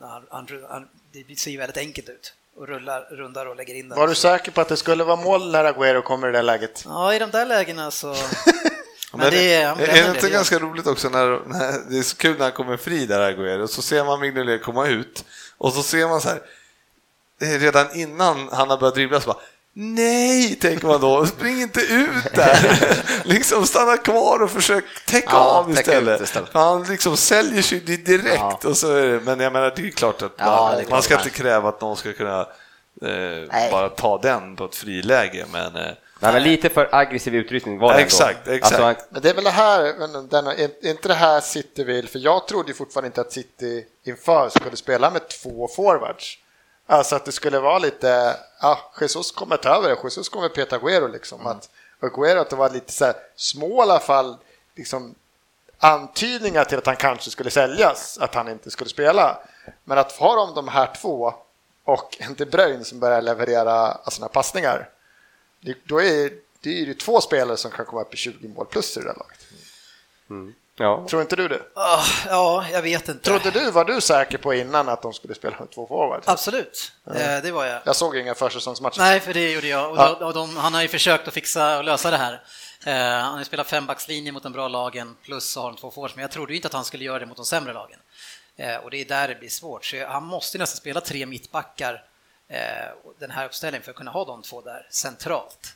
han, 0.00 0.26
han, 0.30 0.48
han, 0.68 0.88
det 1.12 1.38
ser 1.38 1.50
ju 1.50 1.58
väldigt 1.58 1.76
enkelt 1.76 2.08
ut 2.08 2.34
och 2.56 2.68
rullar, 2.68 3.00
rundar 3.10 3.46
och 3.46 3.56
lägger 3.56 3.74
in 3.74 3.88
den. 3.88 3.98
Var 3.98 4.08
du 4.08 4.14
säker 4.14 4.52
på 4.52 4.60
att 4.60 4.68
det 4.68 4.76
skulle 4.76 5.04
vara 5.04 5.16
mål 5.16 5.50
när 5.50 5.72
Agüero 5.72 6.02
kommer 6.02 6.28
i 6.28 6.32
det 6.32 6.42
läget? 6.42 6.84
Ja, 6.86 7.14
i 7.14 7.18
de 7.18 7.30
där 7.30 7.46
lägena 7.46 7.90
så... 7.90 8.14
Men, 9.24 9.32
det 9.32 9.54
är, 9.54 9.72
är 9.98 10.02
det 10.02 10.08
inte 10.08 10.20
det. 10.26 10.30
ganska 10.32 10.58
roligt 10.58 10.86
också 10.86 11.08
när, 11.08 11.40
när 11.46 11.90
det 11.90 11.98
är 11.98 12.02
så 12.02 12.16
kul 12.16 12.36
när 12.38 12.42
han 12.44 12.52
kommer 12.52 12.76
fri 12.76 13.06
där 13.06 13.32
Agüero 13.32 13.62
och 13.62 13.70
så 13.70 13.82
ser 13.82 14.04
man 14.04 14.20
Mignolet 14.20 14.62
komma 14.62 14.86
ut 14.86 15.24
och 15.58 15.72
så 15.72 15.82
ser 15.82 16.08
man 16.08 16.20
så 16.20 16.28
här 16.28 16.40
eh, 17.42 17.60
redan 17.60 17.86
innan 17.94 18.48
han 18.52 18.70
har 18.70 18.78
börjat 18.78 18.94
dribbla 18.94 19.20
så 19.20 19.26
bara 19.26 19.38
Nej, 19.76 20.54
tänker 20.54 20.86
man 20.86 21.00
då, 21.00 21.26
spring 21.26 21.60
inte 21.62 21.80
ut 21.80 22.34
där! 22.34 22.78
liksom 23.24 23.66
stanna 23.66 23.96
kvar 23.96 24.42
och 24.42 24.50
försök 24.50 24.84
täcka 25.06 25.28
Ja, 25.30 25.38
av 25.58 25.70
istället. 25.70 26.20
istället. 26.20 26.48
Han 26.52 26.82
liksom 26.84 27.16
säljer 27.16 27.62
sig 27.62 27.80
direkt. 27.80 28.34
Ja. 28.34 28.58
Och 28.64 28.76
så 28.76 28.92
är 28.92 29.06
det, 29.06 29.20
men 29.20 29.40
jag 29.40 29.52
menar, 29.52 29.72
det 29.76 29.86
är 29.86 29.90
klart 29.90 30.22
att 30.22 30.32
Ja, 30.36 30.44
man, 30.46 30.74
klart 30.78 30.90
man 30.90 31.02
ska 31.02 31.16
inte 31.16 31.30
kräva 31.30 31.68
att 31.68 31.80
någon 31.80 31.96
ska 31.96 32.12
kunna 32.12 32.40
eh, 33.02 33.70
bara 33.70 33.88
ta 33.88 34.18
den 34.18 34.56
på 34.56 34.64
ett 34.64 34.76
friläge. 34.76 35.46
Men, 35.52 35.76
eh, 35.76 35.92
Nej, 36.20 36.32
men 36.32 36.42
lite 36.42 36.68
för 36.68 36.88
aggressiv 36.92 37.34
utrustning 37.34 37.78
var 37.78 37.88
det 37.88 37.94
ändå. 37.94 38.06
Exakt, 38.06 38.48
exakt. 38.48 38.80
Alltså, 38.80 39.04
Men 39.10 39.22
det 39.22 39.30
är 39.30 39.34
väl 39.34 39.44
det 39.44 39.50
här, 39.50 39.94
men 39.98 40.28
den, 40.28 40.46
är 40.46 40.86
inte 40.86 41.08
det 41.08 41.14
här 41.14 41.40
City 41.40 41.84
vill, 41.84 42.08
för 42.08 42.18
jag 42.18 42.48
trodde 42.48 42.68
ju 42.68 42.74
fortfarande 42.74 43.06
inte 43.06 43.20
att 43.20 43.32
City 43.32 43.86
inför 44.04 44.48
skulle 44.48 44.76
spela 44.76 45.10
med 45.10 45.28
två 45.28 45.68
forwards. 45.68 46.38
Alltså 46.86 47.16
att 47.16 47.24
det 47.24 47.32
skulle 47.32 47.58
vara 47.58 47.78
lite, 47.78 48.36
ja, 48.60 48.92
Jesus 49.00 49.32
kommer 49.32 49.56
ta 49.56 49.68
över 49.68 49.88
det, 49.88 49.96
Jesus 50.04 50.28
kommer 50.28 50.48
peta 50.48 50.78
Agüero 50.78 51.12
liksom. 51.12 51.40
Mm. 51.40 51.52
Att 51.52 51.70
Agüero 52.00 52.40
att 52.40 52.50
det 52.50 52.56
var 52.56 52.70
lite 52.70 52.92
så 52.92 53.04
här 53.04 53.14
små 53.36 53.78
i 53.78 53.82
alla 53.82 54.00
fall, 54.00 54.36
liksom 54.74 55.14
antydningar 55.78 56.64
till 56.64 56.78
att 56.78 56.86
han 56.86 56.96
kanske 56.96 57.30
skulle 57.30 57.50
säljas, 57.50 58.18
att 58.18 58.34
han 58.34 58.48
inte 58.48 58.70
skulle 58.70 58.90
spela. 58.90 59.38
Men 59.84 59.98
att 59.98 60.12
ha 60.12 60.34
de, 60.34 60.54
de 60.54 60.68
här 60.68 60.90
två 61.00 61.34
och 61.84 62.16
en 62.20 62.34
De 62.34 62.44
Bruyne 62.44 62.84
som 62.84 63.00
börjar 63.00 63.22
leverera 63.22 63.98
sina 64.10 64.28
passningar, 64.28 64.88
det, 65.64 65.76
då 65.84 66.02
är 66.02 66.30
det 66.60 66.70
är 66.70 66.84
ju 66.86 66.94
två 66.94 67.20
spelare 67.20 67.56
som 67.56 67.70
kan 67.70 67.86
komma 67.86 68.02
upp 68.02 68.14
i 68.14 68.16
20 68.16 68.48
mål 68.48 68.66
plus 68.66 68.96
i 68.96 69.00
det 69.00 69.06
där 69.06 69.14
laget. 69.14 69.38
ja. 70.76 71.06
Tror 71.10 71.22
inte 71.22 71.36
du 71.36 71.48
det? 71.48 71.62
Ah, 71.74 72.04
ja, 72.28 72.66
jag 72.72 72.82
vet 72.82 73.08
inte. 73.08 73.24
Trodde 73.24 73.50
du, 73.50 73.70
var 73.70 73.84
du 73.84 74.00
säker 74.00 74.38
på 74.38 74.54
innan 74.54 74.88
att 74.88 75.02
de 75.02 75.12
skulle 75.12 75.34
spela 75.34 75.56
med 75.58 75.70
två 75.70 75.86
forwards? 75.86 76.28
Absolut, 76.28 76.92
eh, 77.06 77.42
det 77.42 77.50
var 77.52 77.64
jag. 77.64 77.82
Jag 77.84 77.96
såg 77.96 78.16
inga 78.16 78.34
försäsongsmatcher. 78.34 78.98
Nej, 78.98 79.20
för 79.20 79.34
det 79.34 79.52
gjorde 79.52 79.66
jag. 79.68 79.90
Och, 79.90 79.96
Ja. 79.98 80.16
de, 80.20 80.24
och 80.24 80.34
de, 80.34 80.56
han 80.56 80.74
har 80.74 80.82
ju 80.82 80.88
försökt 80.88 81.28
att 81.28 81.34
fixa 81.34 81.78
och 81.78 81.84
lösa 81.84 82.10
det 82.10 82.16
här. 82.16 82.42
Eh, 82.86 83.22
han 83.22 83.32
har 83.32 83.38
ju 83.38 83.44
spelat 83.44 83.66
fembackslinje 83.66 84.32
mot 84.32 84.42
de 84.42 84.52
bra 84.52 84.68
lagen, 84.68 85.16
plus 85.22 85.44
så 85.44 85.60
har 85.60 85.68
han 85.68 85.76
två 85.76 85.90
forwards, 85.90 86.14
men 86.16 86.22
jag 86.22 86.30
trodde 86.30 86.52
ju 86.52 86.56
inte 86.56 86.68
att 86.68 86.74
han 86.74 86.84
skulle 86.84 87.04
göra 87.04 87.18
det 87.18 87.26
mot 87.26 87.36
de 87.36 87.44
sämre 87.46 87.72
lagen. 87.72 87.98
Eh, 88.56 88.76
och 88.76 88.90
det 88.90 89.00
är 89.00 89.04
där 89.04 89.28
det 89.28 89.34
blir 89.34 89.48
svårt, 89.48 89.84
så 89.84 90.06
han 90.06 90.24
måste 90.24 90.58
nästan 90.58 90.76
spela 90.76 91.00
tre 91.00 91.26
mittbackar 91.26 92.04
den 93.18 93.30
här 93.30 93.46
uppställningen 93.46 93.82
för 93.84 93.90
att 93.90 93.96
kunna 93.96 94.10
ha 94.10 94.24
de 94.24 94.42
två 94.42 94.60
där 94.60 94.86
centralt. 94.90 95.74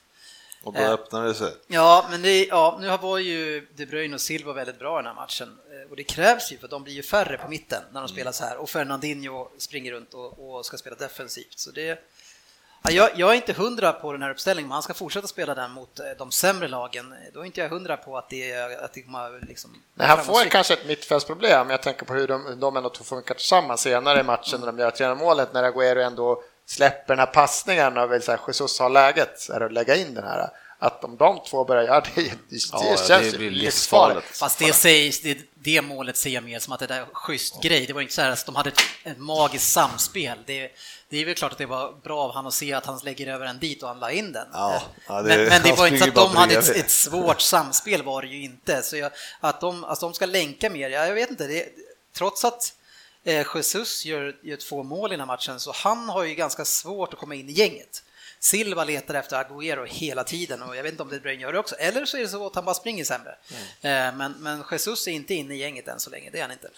och 0.62 0.72
då 0.72 0.80
Eh. 0.80 0.90
öppnar 0.90 1.24
det 1.24 1.34
sig. 1.34 1.52
Ja, 1.66 2.06
men 2.10 2.22
det, 2.22 2.44
ja, 2.46 2.78
nu 2.80 2.96
var 2.96 3.18
ju 3.18 3.66
De 3.76 3.86
Bruyne 3.86 4.14
och 4.14 4.20
Silva 4.20 4.52
väldigt 4.52 4.78
bra 4.78 4.98
i 5.00 5.02
den 5.02 5.06
här 5.06 5.14
matchen 5.22 5.58
Eh, 5.72 5.90
och 5.90 5.96
det 5.96 6.04
krävs 6.04 6.52
ju 6.52 6.58
för 6.58 6.68
de 6.68 6.82
blir 6.84 6.94
ju 6.94 7.02
färre 7.02 7.38
på 7.38 7.48
mitten 7.48 7.82
när 7.92 8.00
de 8.00 8.08
spelar 8.08 8.32
så 8.32 8.44
här 8.44 8.56
och 8.56 8.70
Fernandinho 8.70 9.48
springer 9.58 9.92
runt 9.92 10.14
och, 10.14 10.56
och 10.56 10.66
ska 10.66 10.76
spela 10.76 10.96
defensivt. 10.96 11.58
Så 11.58 11.70
det, 11.70 11.98
Ja, 12.82 12.90
jag, 12.90 13.10
jag 13.14 13.30
är 13.30 13.34
inte 13.34 13.52
hundra 13.52 13.92
på 13.92 14.12
den 14.12 14.22
här 14.22 14.30
uppställningen, 14.30 14.68
men 14.68 14.72
han 14.74 14.82
ska 14.82 14.94
fortsätta 14.94 15.26
spela 15.26 15.54
den 15.54 15.70
mot 15.70 15.98
eh, 16.00 16.06
de 16.18 16.30
sämre 16.30 16.68
lagen. 16.68 17.14
Då 17.34 17.40
är 17.40 17.44
inte 17.44 17.60
jag 17.60 17.68
hundra 17.68 17.96
på 17.96 18.18
att 18.18 18.28
det, 18.30 18.50
är- 18.52 18.84
att 18.84 18.92
det 18.92 19.02
kommer 19.02 19.40
liksom... 19.48 19.82
Nej, 19.94 20.06
han 20.08 20.24
får 20.24 20.44
kanske 20.44 20.74
ett 20.74 20.86
mittfältsproblem. 20.86 21.70
Jag 21.70 21.82
tänker 21.82 22.06
på 22.06 22.14
hur 22.14 22.28
de, 22.28 22.60
de 22.60 22.76
ändå 22.76 22.90
funkar 22.94 23.34
tillsammans 23.34 23.80
senare 23.80 24.20
i 24.20 24.22
matchen 24.22 24.60
när 24.60 24.66
de 24.66 24.78
gör 24.78 24.90
3 24.90 25.14
målet 25.14 25.52
när 25.52 25.62
Agüero 25.72 26.06
ändå 26.06 26.42
släpper 26.68 27.08
den 27.16 27.18
här 27.18 27.26
passningen 27.26 27.96
och 27.98 28.12
vill 28.12 28.22
säga 28.22 28.38
Jesus 28.46 28.78
har 28.78 28.90
läget 28.90 29.48
är 29.48 29.60
att 29.60 29.72
lägga 29.72 29.96
in 29.96 30.14
den 30.14 30.24
här. 30.24 30.50
Att 30.80 31.04
om 31.04 31.16
de 31.16 31.40
två 31.50 31.64
börjar 31.64 31.82
göra 31.82 32.00
det, 32.00 32.10
det, 32.14 32.30
det 32.50 32.58
Ja, 32.72 32.96
känns 32.96 33.08
det 33.08 33.24
ju 33.26 33.38
blir 33.38 33.50
livsfarligt. 33.50 34.36
Fast 34.38 34.58
det, 34.58 34.72
sägs, 34.72 35.20
det, 35.20 35.38
det 35.54 35.82
målet 35.82 36.16
ser 36.16 36.30
jag 36.30 36.44
mer 36.44 36.58
som 36.58 36.72
att 36.72 36.80
det 36.80 36.86
där 36.86 37.00
är 37.00 37.06
schysst 37.12 37.62
grej. 37.62 37.86
Det 37.86 37.92
var 37.92 38.00
inte 38.00 38.14
så 38.14 38.22
här 38.22 38.30
att 38.30 38.46
de 38.46 38.56
hade 38.56 38.68
ett, 38.70 38.80
ett 39.04 39.18
magiskt 39.18 39.72
samspel. 39.72 40.38
Det, 40.46 40.70
det 41.08 41.16
är 41.18 41.24
väl 41.24 41.34
klart 41.34 41.52
att 41.52 41.58
det 41.58 41.66
var 41.66 41.92
bra 42.02 42.20
av 42.20 42.34
han 42.34 42.46
att 42.46 42.54
se 42.54 42.72
att 42.72 42.86
han 42.86 43.00
lägger 43.04 43.26
över 43.26 43.46
en 43.46 43.58
dit 43.58 43.82
och 43.82 43.88
han 43.88 43.98
la 43.98 44.10
in 44.10 44.32
den. 44.32 44.46
Ja, 44.52 44.82
ja, 45.08 45.22
det- 45.22 45.36
men, 45.36 45.48
men 45.48 45.62
det 45.62 45.72
var 45.72 45.86
inte 45.86 45.98
så 45.98 46.08
att 46.08 46.14
de 46.14 46.36
hade 46.36 46.54
ett, 46.54 46.68
ett 46.76 46.90
svårt 46.90 47.40
samspel 47.40 48.02
var 48.02 48.22
det 48.22 48.28
ju 48.28 48.42
inte. 48.44 48.82
Så 48.82 48.96
jag, 48.96 49.12
att, 49.40 49.60
de, 49.60 49.84
att 49.84 50.00
de 50.00 50.14
ska 50.14 50.26
länka 50.26 50.70
mer, 50.70 50.90
ja, 50.90 51.06
jag 51.06 51.14
vet 51.14 51.30
inte. 51.30 51.46
Det, 51.46 51.64
trots 52.16 52.44
att 52.44 52.72
Jesus 53.54 54.04
gör, 54.04 54.36
gör 54.42 54.56
två 54.56 54.82
mål 54.82 55.10
i 55.10 55.12
den 55.12 55.20
här 55.20 55.26
matchen 55.26 55.60
så 55.60 55.72
han 55.72 56.08
har 56.08 56.24
ju 56.24 56.34
ganska 56.34 56.64
svårt 56.64 57.12
att 57.12 57.18
komma 57.18 57.34
in 57.34 57.48
i 57.48 57.52
gänget. 57.52 58.02
Silva 58.40 58.84
letar 58.84 59.14
efter 59.14 59.36
Agüero 59.44 59.86
hela 59.86 60.24
tiden 60.24 60.62
och 60.62 60.76
jag 60.76 60.82
vet 60.82 60.92
inte 60.92 61.02
om 61.02 61.08
det 61.08 61.20
Bruyne 61.20 61.42
gör 61.42 61.52
det 61.52 61.58
också. 61.58 61.74
Eller 61.74 62.04
så 62.04 62.16
är 62.16 62.20
det 62.20 62.28
så 62.28 62.46
att 62.46 62.54
han 62.54 62.64
bara 62.64 62.74
springer 62.74 63.04
sämre. 63.04 63.34
Mm. 63.82 64.08
Eh, 64.08 64.14
Men, 64.18 64.32
men 64.32 64.64
Jesus 64.70 65.06
är 65.08 65.12
inte 65.12 65.34
inne 65.34 65.54
i 65.54 65.58
gänget 65.58 65.88
än 65.88 66.00
så 66.00 66.10
länge, 66.10 66.30
det 66.30 66.38
är 66.38 66.42
han 66.42 66.52
inte. 66.52 66.68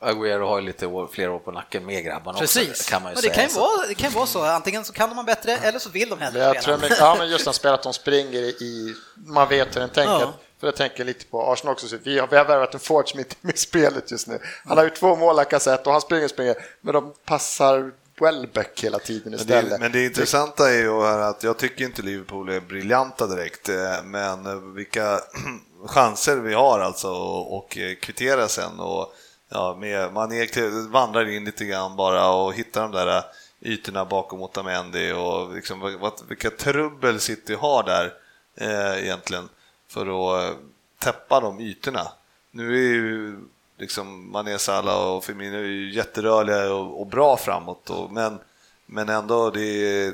Agüero 0.00 0.46
har 0.48 0.60
ju 0.60 0.66
lite 0.66 0.86
år, 0.86 1.08
fler 1.12 1.30
år 1.30 1.38
på 1.38 1.50
nacken 1.52 1.86
med 1.86 2.04
grabbarna 2.04 2.38
Precis. 2.38 2.70
också, 2.70 2.90
kan 2.90 3.02
man 3.02 3.12
ju 3.12 3.14
men 3.14 3.22
det 3.22 3.34
säga. 3.34 3.34
kan 3.34 3.48
ju, 3.48 3.54
vara, 3.54 3.86
det 3.86 3.94
kan 3.94 4.10
ju 4.10 4.14
vara 4.16 4.26
så, 4.26 4.42
antingen 4.44 4.84
så 4.84 4.92
kan 4.92 5.16
de 5.16 5.24
bättre 5.26 5.56
eller 5.56 5.78
så 5.78 5.90
vill 5.90 6.08
de 6.08 6.20
hellre 6.20 6.38
jag 6.40 6.52
tror 6.54 6.62
spela. 6.62 6.76
mycket, 6.78 6.98
ja, 6.98 7.14
men 7.18 7.28
just 7.30 7.46
när 7.46 7.52
spelet 7.52 7.74
att 7.78 7.82
de 7.82 7.92
springer 7.94 8.38
i, 8.62 8.94
man 9.16 9.48
vet 9.48 9.76
hur 9.76 9.80
den 9.80 9.90
tänker. 9.90 10.12
Ja. 10.12 10.34
För 10.62 10.66
jag 10.66 10.76
tänker 10.76 11.04
lite 11.04 11.26
på 11.26 11.52
Arsenal 11.52 11.72
också, 11.72 11.88
så 11.88 11.96
vi 12.02 12.18
har, 12.18 12.26
vi 12.26 12.36
har 12.36 12.44
värvat 12.44 12.74
en 12.74 12.80
forward 12.80 13.08
som 13.08 13.18
inte 13.18 13.36
är 13.42 13.46
med 13.46 13.54
i 13.54 13.58
spelet 13.58 14.10
just 14.10 14.26
nu. 14.26 14.38
Han 14.64 14.76
har 14.76 14.84
ju 14.84 14.90
två 14.90 15.16
mål, 15.16 15.36
Lacazette, 15.36 15.82
och 15.84 15.92
han 15.92 16.00
springer 16.00 16.24
och 16.24 16.30
springer, 16.30 16.56
men 16.80 16.94
de 16.94 17.14
passar 17.24 17.92
Welbeck 18.20 18.84
hela 18.84 18.98
tiden 18.98 19.30
Men 19.30 19.40
istället. 19.40 19.70
det, 19.70 19.78
men 19.78 19.92
det 19.92 20.04
intressanta 20.04 20.70
är 20.70 20.78
ju 20.78 21.02
att 21.02 21.42
jag 21.42 21.58
tycker 21.58 21.84
inte 21.84 22.02
Liverpool 22.02 22.48
är 22.48 22.60
briljanta 22.60 23.26
direkt, 23.26 23.68
eh, 23.68 24.02
men 24.04 24.46
eh, 24.46 24.54
vilka 24.54 25.20
chanser 25.86 26.36
vi 26.36 26.54
har 26.54 26.80
alltså 26.80 27.08
och, 27.08 27.56
och 27.56 27.78
eh, 27.78 27.94
kvittera 27.94 28.48
sen 28.48 28.80
och 28.80 29.14
ja, 29.50 29.76
med, 29.80 30.12
man 30.12 30.32
är, 30.32 30.90
vandrar 30.90 31.28
in 31.28 31.44
lite 31.44 31.64
grann 31.64 31.96
bara 31.96 32.30
och 32.30 32.54
hittar 32.54 32.82
de 32.82 32.92
där 32.92 33.22
ytorna 33.60 34.04
bakom 34.04 34.42
Otamendi 34.42 35.12
och 35.12 35.54
liksom, 35.54 35.98
vad, 36.00 36.12
vilka 36.28 36.50
trubbel 36.50 37.20
City 37.20 37.54
har 37.54 37.82
där 37.82 38.12
eh, 38.56 39.04
egentligen 39.04 39.48
för 39.92 40.06
att 40.06 40.50
eh, 40.50 40.56
täppa 40.98 41.40
de 41.40 41.60
ytorna. 41.60 42.12
Nu 42.50 42.74
är 42.74 42.94
ju 42.94 43.38
liksom 43.78 44.32
Mané, 44.32 44.58
Salah 44.58 45.14
och 45.14 45.24
Firmino 45.24 45.56
är 45.56 45.62
ju 45.62 45.92
jätterörliga 45.94 46.74
och, 46.74 47.00
och 47.00 47.06
bra 47.06 47.36
framåt, 47.36 47.90
och, 47.90 48.12
men, 48.12 48.38
men 48.86 49.08
ändå, 49.08 49.50
det 49.50 49.60
är, 49.64 50.12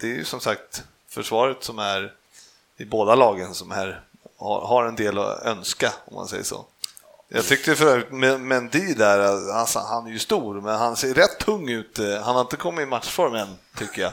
det 0.00 0.06
är 0.06 0.14
ju 0.14 0.24
som 0.24 0.40
sagt 0.40 0.84
försvaret 1.08 1.64
som 1.64 1.78
är 1.78 2.12
i 2.76 2.84
båda 2.84 3.14
lagen 3.14 3.54
som 3.54 3.72
är, 3.72 4.00
har, 4.36 4.60
har 4.60 4.84
en 4.84 4.96
del 4.96 5.18
att 5.18 5.42
önska, 5.42 5.92
om 6.04 6.14
man 6.14 6.28
säger 6.28 6.44
så. 6.44 6.64
Jag 7.28 7.44
tyckte 7.44 7.76
för 7.76 7.86
övrigt 7.86 8.12
med 8.12 8.40
Mendy 8.40 8.94
där, 8.94 9.18
alltså, 9.52 9.78
han 9.78 10.06
är 10.06 10.10
ju 10.10 10.18
stor, 10.18 10.60
men 10.60 10.78
han 10.78 10.96
ser 10.96 11.14
rätt 11.14 11.38
tung 11.38 11.68
ut. 11.68 11.98
Han 11.98 12.34
har 12.34 12.40
inte 12.40 12.56
kommit 12.56 12.82
i 12.82 12.86
matchform 12.86 13.34
än, 13.34 13.58
tycker 13.76 14.02
jag. 14.02 14.12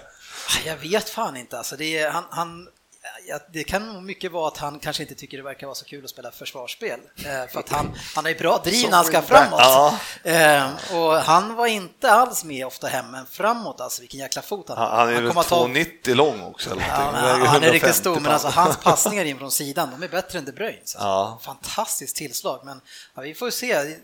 Jag 0.65 0.77
vet 0.77 1.09
fan 1.09 1.37
inte. 1.37 1.57
Alltså 1.57 1.75
det, 1.77 1.97
är, 1.97 2.09
han, 2.09 2.23
han, 2.29 2.67
ja, 3.31 3.39
det 3.51 3.63
kan 3.63 3.93
nog 3.93 4.03
mycket 4.03 4.31
vara 4.31 4.47
att 4.47 4.57
han 4.57 4.79
kanske 4.79 5.03
inte 5.03 5.15
tycker 5.15 5.37
det 5.37 5.43
verkar 5.43 5.67
vara 5.67 5.75
så 5.75 5.85
kul 5.85 6.03
att 6.03 6.09
spela 6.09 6.31
försvarsspel. 6.31 6.99
Eh, 7.17 7.51
för 7.51 7.59
att 7.59 7.69
han, 7.69 7.91
han 8.15 8.25
ju 8.25 8.35
bra 8.35 8.61
driv 8.63 8.89
när 8.89 8.95
han 8.95 9.05
ska 9.05 9.21
framåt. 9.21 9.59
Ja. 9.59 9.99
Eh, 10.23 10.95
och 10.95 11.13
han 11.15 11.55
var 11.55 11.67
inte 11.67 12.11
alls 12.11 12.43
med 12.43 12.65
ofta 12.65 12.87
hem, 12.87 13.11
men 13.11 13.25
framåt 13.25 13.81
alltså, 13.81 14.01
vilken 14.01 14.19
jäkla 14.19 14.41
fot 14.41 14.69
han 14.69 14.77
har. 14.77 14.85
Han, 14.85 14.97
han 14.99 15.09
är 15.09 15.21
väl 15.21 15.37
att 15.37 15.47
ta- 15.47 15.67
2,90 15.67 16.15
lång 16.15 16.41
också. 16.41 16.71
Eller 16.71 16.81
Ja, 16.81 17.11
Väger 17.11 17.21
han 17.21 17.35
är 17.35 17.45
150 17.45 17.71
riktigt 17.71 17.95
stor, 17.95 18.19
men 18.19 18.31
alltså 18.31 18.47
hans 18.47 18.77
passningar 18.83 19.25
in 19.25 19.37
från 19.37 19.51
sidan, 19.51 19.89
de 19.91 20.03
är 20.03 20.07
bättre 20.09 20.39
än 20.39 20.45
De 20.45 20.51
Bruyne. 20.51 20.81
Så. 20.83 20.97
Ja. 21.01 21.39
Fantastiskt 21.41 22.15
tillslag, 22.15 22.61
men 22.65 22.81
ja, 23.15 23.21
vi 23.21 23.33
får 23.33 23.47
ju 23.47 23.51
se. 23.51 23.95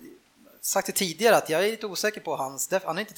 Sagt 0.61 0.87
det 0.87 0.93
tidigare 0.93 1.35
att 1.37 1.49
jag 1.49 1.65
är 1.65 1.71
lite 1.71 1.85
osäker 1.85 2.21
på 2.21 2.35
hans, 2.35 2.69
han 2.71 2.81
har 2.95 2.99
inte 2.99 3.13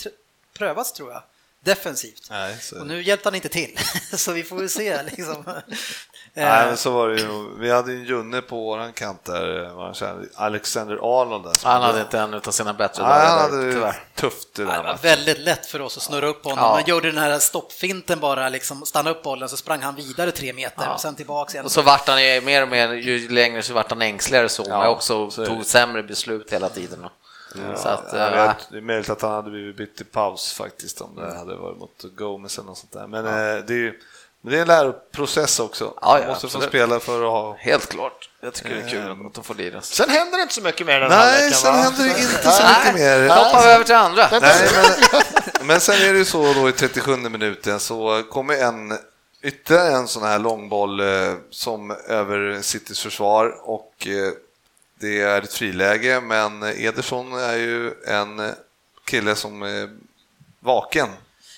prövats 0.57 0.93
tror 0.93 1.12
jag, 1.12 1.24
defensivt. 1.66 2.28
Nej, 2.30 2.57
så- 2.62 2.80
Och 2.80 2.88
nu 2.88 3.01
hjälpte 3.03 3.28
han 3.30 3.36
inte 3.36 3.49
till, 3.49 3.78
så 4.18 4.32
vi 4.32 4.43
får 4.43 4.55
väl 4.55 4.70
se. 4.70 5.03
Liksom. 5.03 5.43
Nej, 6.34 6.66
men 6.68 6.78
så 6.78 6.91
var 6.91 7.10
det 7.10 7.22
ju. 7.22 7.28
Vi 7.60 7.72
hade 7.72 7.91
ju 7.91 7.97
en 7.99 8.05
Junne 8.05 8.41
på 8.41 8.55
våran 8.55 8.93
kant 8.93 9.26
där, 9.26 9.70
Alexander 10.36 10.95
Arnold. 11.22 11.43
Där, 11.45 11.53
Han 11.64 11.82
hade 11.82 12.01
inte 12.01 12.20
en 12.20 12.34
av 12.34 12.41
sina 12.51 12.74
bättre 12.74 13.03
Nej, 13.03 13.12
han 13.12 13.22
dagar, 13.38 13.41
hade 13.41 13.66
det 13.68 13.74
tyvärr. 13.74 14.03
tufft 14.16 14.60
i 14.60 14.62
den 14.62 14.68
Det 14.68 14.84
var 14.84 14.97
väldigt 15.01 15.39
lätt 15.39 15.66
för 15.66 15.82
oss 15.82 15.97
att 15.97 16.03
snurra 16.03 16.28
upp 16.28 16.43
honom. 16.43 16.60
Ja. 16.60 16.70
Man 16.72 16.84
gjorde 16.88 17.12
den 17.12 17.18
här 17.24 17.39
stoppfinten 17.39 18.20
bara, 18.20 18.49
liksom, 18.49 18.86
stanna 18.86 19.10
upp 19.10 19.24
bollen, 19.24 19.49
så 19.49 19.57
sprang 19.57 19.82
han 19.82 19.95
vidare 19.95 20.32
tre 20.32 20.53
meter 20.53 20.84
Ja. 20.86 20.93
och 20.93 21.01
sen 21.01 21.16
tillbaks 21.16 21.53
igen. 21.53 21.66
Och 21.66 21.72
så 21.72 21.82
vart 21.82 22.07
han 22.07 22.24
ju 22.26 22.41
mer 22.41 22.62
och 22.62 22.68
mer, 22.70 22.93
ju 22.93 23.30
längre 23.30 23.64
så 23.64 23.74
vart 23.74 23.89
han 23.89 24.01
ängsligare 24.01 24.49
så, 24.49 24.64
men 24.70 24.88
också 24.88 25.26
det. 25.28 25.45
tog 25.45 25.66
sämre 25.66 26.03
beslut 26.03 26.53
hela 26.53 26.70
tiden. 26.70 27.05
Så 27.54 27.88
att, 27.88 28.14
Jag 28.14 28.38
eh, 28.38 28.47
vet, 28.47 28.70
det 28.72 28.78
är 28.78 28.82
möjligt 28.82 29.10
att 29.10 29.22
han 29.22 29.32
hade 29.32 29.50
blivit 29.50 29.78
bytt 29.78 30.02
i 30.02 30.04
paus 30.04 30.54
faktiskt 30.54 31.02
om 31.02 31.16
det 31.16 31.38
hade 31.38 31.56
varit 31.56 31.78
mot 31.78 32.04
Gomes 32.18 32.58
eller 32.58 32.68
något 32.68 32.78
sånt 32.78 32.93
där. 32.93 33.08
Men 33.08 33.26
eh, 33.26 33.66
det 33.66 33.74
är 33.74 33.78
ju 33.78 34.00
men 34.41 34.52
det 34.52 34.58
är 34.58 34.62
en 34.62 34.68
läroprocess 34.68 35.60
också. 35.60 35.93
Ja, 36.02 36.20
ja, 36.20 36.28
måste 36.28 36.41
få 36.41 36.47
absolut. 36.47 36.70
spela 36.70 37.00
för 37.00 37.26
att 37.26 37.32
ha... 37.32 37.56
helt 37.60 37.89
klart. 37.89 38.30
Jag 38.41 38.54
tycker 38.54 38.76
det 38.76 38.82
är 38.82 38.89
kul 38.89 39.26
att 39.28 39.34
de 39.34 39.43
får 39.43 39.56
lira. 39.56 39.82
Sen 39.82 40.10
händer 40.10 40.38
det 40.38 40.41
inte 40.41 40.54
så 40.54 40.62
mycket 40.62 40.88
mer 40.88 41.00
den 41.00 41.12
här 41.12 41.26
Nej, 41.26 41.45
veckan, 41.45 41.60
sen 41.60 41.74
va? 41.74 41.80
händer 41.82 42.04
det 42.04 42.10
inte 42.10 42.52
så 42.52 42.64
mycket 42.64 42.95
mer. 42.95 43.28
Då 43.28 43.34
hoppar 43.34 43.64
vi 43.64 43.70
över 43.70 43.86
till 43.86 43.95
andra. 43.95 44.30
Nej, 44.32 44.70
men, 44.74 45.68
men 45.68 45.80
sen 45.80 45.95
är 45.95 46.14
det 46.14 46.20
ju 46.20 46.26
så 46.26 46.54
då 46.54 46.70
i 46.70 46.72
37 46.72 47.16
minuten 47.16 47.80
så 47.80 48.24
kommer 48.30 48.58
en 48.58 48.97
ytterligare 49.43 49.95
en 49.95 50.08
sån 50.08 50.24
här 50.24 50.39
långboll 50.39 51.00
eh, 51.00 51.34
som 51.50 51.91
över 51.91 52.62
Citys 52.62 53.00
försvar 53.00 53.56
och 53.64 54.08
eh, 54.08 54.32
det 55.00 55.22
är 55.22 55.41
ett 55.41 55.54
friläge 55.54 56.22
men 56.22 56.64
Ederson 56.64 57.34
är 57.34 57.56
ju 57.56 57.93
en 58.08 58.52
kille 59.06 59.36
som 59.36 59.62
är 59.62 59.89
vaken. 60.60 61.10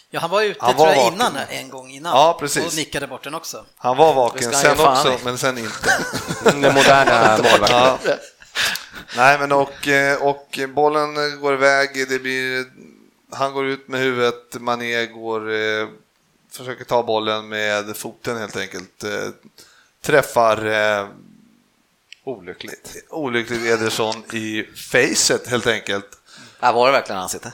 Ja, 0.10 0.20
han 0.20 0.30
var 0.30 0.42
ute 0.42 0.66
Han 0.66 0.76
tror 0.76 0.86
var 0.86 0.94
jag 0.94 1.14
innan, 1.14 1.38
en 1.50 1.70
gång 1.70 1.92
innan 1.92 2.12
Ja, 2.18 2.38
precis. 2.39 2.66
och 2.66 2.76
nickade 2.76 3.08
bort 3.08 3.24
den 3.24 3.34
också. 3.34 3.66
Han 3.78 3.98
var 3.98 4.14
vaken 4.14 4.52
sen 4.54 4.80
också, 4.80 5.20
men 5.24 5.38
sen 5.38 5.58
inte. 5.58 5.89
Den 6.44 6.74
moderna 6.74 7.38
målvakten. 7.38 7.78
Ja. 8.04 8.18
Nej, 9.18 9.39
men 9.39 9.52
och, 9.52 9.88
eh, 9.88 10.22
och 10.22 10.60
bollen 10.70 11.39
går 11.42 11.54
iväg, 11.54 11.89
det 12.10 12.20
blir, 12.20 12.66
han 13.32 13.54
går 13.54 13.66
ut 13.66 13.88
med 13.88 14.00
huvudet, 14.00 14.62
Mané 14.62 15.06
går, 15.06 15.52
eh, 15.54 15.88
försöker 16.52 16.84
ta 16.86 17.04
bollen 17.04 17.50
med 17.50 17.98
foten 17.98 18.38
helt 18.38 18.58
enkelt. 18.58 19.04
Eh, 19.04 19.30
träffar 20.02 20.66
eh, 20.66 21.08
olyckligt. 22.24 22.96
olyckligt 23.10 23.66
Ederson 23.66 24.24
i 24.34 24.64
facet 24.92 25.48
helt 25.48 25.68
enkelt. 25.68 26.06
Här 26.60 26.74
var 26.74 26.86
det 26.86 26.92
verkligen 26.92 27.22
ansikte. 27.22 27.52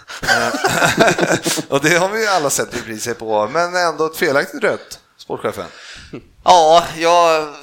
och 1.69 1.81
det 1.81 1.97
har 1.97 2.09
vi 2.09 2.21
ju 2.21 2.27
alla 2.27 2.49
sett 2.49 2.77
repriser 2.77 3.13
på, 3.13 3.47
men 3.47 3.75
ändå 3.75 4.05
ett 4.05 4.17
felaktigt 4.17 4.63
rött, 4.63 4.99
sportchefen. 5.17 5.65
Ja, 6.43 6.83
jag 6.97 7.53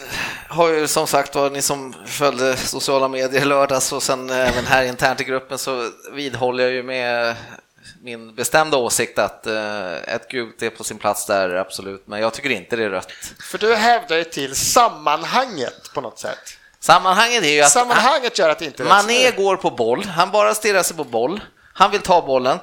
har 0.49 0.69
ju 0.69 0.87
som 0.87 1.07
sagt 1.07 1.35
var, 1.35 1.51
ni 1.51 1.63
som 1.63 1.95
följde 2.07 2.57
sociala 2.57 3.09
medier 3.09 3.43
i 3.43 3.45
lördags 3.45 3.93
och 3.93 4.03
sen 4.03 4.31
även 4.31 4.67
här 4.67 4.85
internt 4.85 5.21
i 5.21 5.25
gruppen 5.25 5.59
så 5.59 5.91
vidhåller 6.13 6.65
jag 6.65 6.73
ju 6.73 6.83
med 6.83 7.37
min 8.03 8.35
bestämda 8.35 8.77
åsikt 8.77 9.19
att 9.19 9.47
eh, 9.47 9.95
ett 9.95 10.29
gult 10.29 10.63
är 10.63 10.71
på 10.71 10.85
sin 10.85 10.99
plats 10.99 11.27
där, 11.27 11.55
absolut, 11.55 12.07
men 12.07 12.21
jag 12.21 12.35
tycker 12.35 12.51
inte 12.51 12.77
det 12.77 12.85
är 12.85 12.91
rött. 12.91 13.13
För 13.41 13.59
du 13.59 13.75
hävdar 13.75 14.17
ju 14.17 14.25
till 14.25 14.55
sammanhanget 14.55 15.91
på 15.95 16.01
något 16.01 16.19
sätt. 16.19 16.59
Sammanhanget 16.85 17.43
är 17.45 17.49
ju 17.49 17.61
att 17.63 17.71
Sammanhanget 17.73 18.39
gör 18.39 18.49
att 18.49 18.63
inte 18.63 18.85
Mané 18.85 19.31
går 19.31 19.57
på 19.57 19.71
boll, 19.71 20.05
han 20.05 20.31
bara 20.31 20.55
stirrar 20.55 20.83
sig 20.83 20.97
på 20.97 21.05
boll, 21.05 21.41
han 21.75 21.91
vill 21.91 22.01
ta 22.01 22.23
bollen. 22.23 22.59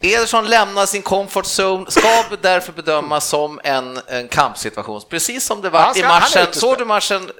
Ederson 0.00 0.46
lämnar 0.46 0.86
sin 0.86 1.02
comfort 1.02 1.44
zone, 1.58 1.90
ska 1.90 2.24
därför 2.42 2.72
bedömas 2.72 3.28
som 3.28 3.60
en, 3.64 4.00
en 4.06 4.28
kampsituation, 4.28 5.00
precis 5.10 5.46
som 5.46 5.62
det 5.62 5.70
var 5.70 5.90
i 5.90 5.94
ska- 5.94 6.04
är 6.04 6.08
matchen. 6.08 6.46
Såg 6.52 6.78
du 6.78 6.84
matchen? 6.84 7.30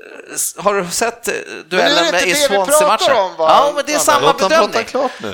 Har 0.57 0.75
du 0.75 0.91
sett 0.91 1.29
eh, 1.29 1.35
duellen 1.69 2.11
med, 2.13 2.23
i 2.29 2.35
Swansea-matchen? 2.35 3.15
Ja, 3.39 3.73
men 3.75 3.85
det 3.87 3.95
är 3.95 3.99
samma 3.99 4.33
bedömning. 4.33 4.87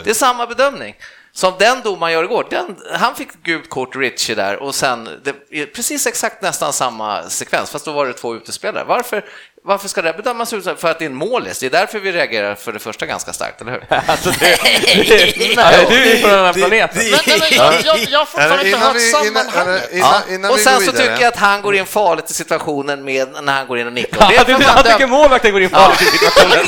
Det 0.04 0.10
är 0.10 0.14
samma 0.14 0.46
bedömning. 0.46 0.94
Som 1.34 1.52
den 1.58 1.80
domaren 1.82 2.12
gör 2.12 2.24
igår, 2.24 2.46
den, 2.50 2.76
han 2.92 3.14
fick 3.14 3.32
gult 3.42 3.70
kort 3.70 3.96
Richie 3.96 4.34
där 4.34 4.56
och 4.56 4.74
sen, 4.74 5.08
det 5.50 5.66
precis 5.66 6.06
exakt 6.06 6.42
nästan 6.42 6.72
samma 6.72 7.22
sekvens, 7.22 7.70
fast 7.70 7.84
då 7.84 7.92
var 7.92 8.06
det 8.06 8.12
två 8.12 8.34
utespelare. 8.34 8.84
Varför 8.84 9.24
Varför 9.64 9.88
ska 9.88 10.02
det 10.02 10.12
bedömas 10.12 10.52
ut? 10.52 10.64
För 10.64 10.90
att 10.90 10.98
det 10.98 11.04
är 11.04 11.06
en 11.06 11.14
målis. 11.14 11.58
Det 11.58 11.66
är 11.66 11.70
därför 11.70 11.98
vi 12.00 12.12
reagerar 12.12 12.54
för 12.54 12.72
det 12.72 12.78
första 12.78 13.06
ganska 13.06 13.32
starkt, 13.32 13.60
eller 13.60 13.72
hur? 13.72 13.84
Alltså, 14.06 14.30
det, 14.30 14.58
det, 15.36 15.36
ja, 15.56 15.70
du 15.88 16.12
är 16.12 16.22
på 16.22 16.28
en 16.28 16.34
annan 16.38 16.54
planet. 16.54 16.90
Men, 16.94 17.04
men, 17.04 17.20
men, 17.40 17.48
jag, 17.52 17.74
jag, 17.84 17.98
jag 18.10 18.18
har 18.18 18.26
fortfarande 18.26 18.66
inte 18.66 18.78
hört 18.78 18.96
sammanhanget. 19.00 19.88
innan- 19.92 20.10
Ja. 20.28 20.34
innan 20.34 20.50
och 20.50 20.58
sen 20.58 20.74
så 20.74 20.80
vidare. 20.80 20.96
tycker 20.96 21.22
jag 21.22 21.24
att 21.32 21.36
han 21.36 21.62
går 21.62 21.74
in 21.76 21.86
farligt 21.86 22.30
i 22.30 22.34
situationen 22.34 23.04
med 23.04 23.28
när 23.42 23.52
han 23.52 23.66
går 23.66 23.78
in 23.78 23.86
och 23.86 23.92
nickar. 23.92 24.32
Ja, 24.32 24.44
Det 24.44 24.52
du, 24.52 24.52
är 24.52 24.58
för 24.58 24.70
han 24.70 24.84
tycker 24.84 25.06
målvakten 25.06 25.52
går 25.52 25.62
in 25.62 25.70
farligt 25.70 26.02
i 26.02 26.04
situationen. 26.04 26.58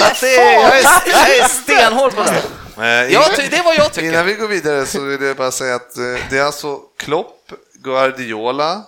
Alltså, 0.00 0.26
det 0.26 0.34
är- 0.36 0.62
jag, 0.62 0.78
är, 0.78 1.44
är 1.44 1.48
stenhård 1.48 2.14
på 2.16 2.22
det. 2.22 3.08
Jag 3.10 3.36
ty, 3.36 3.42
det 3.50 3.56
är 3.56 3.62
vad 3.64 3.74
jag 3.76 3.92
tycker. 3.92 4.08
Innan 4.08 4.26
vi 4.26 4.34
går 4.34 4.48
vidare 4.48 4.86
så 4.86 5.00
vill 5.00 5.22
jag 5.22 5.36
bara 5.36 5.50
säga 5.50 5.74
att 5.74 5.96
eh, 5.96 6.02
det 6.30 6.38
är 6.38 6.44
alltså 6.44 6.78
Klopp, 6.98 7.52
Guardiola, 7.84 8.82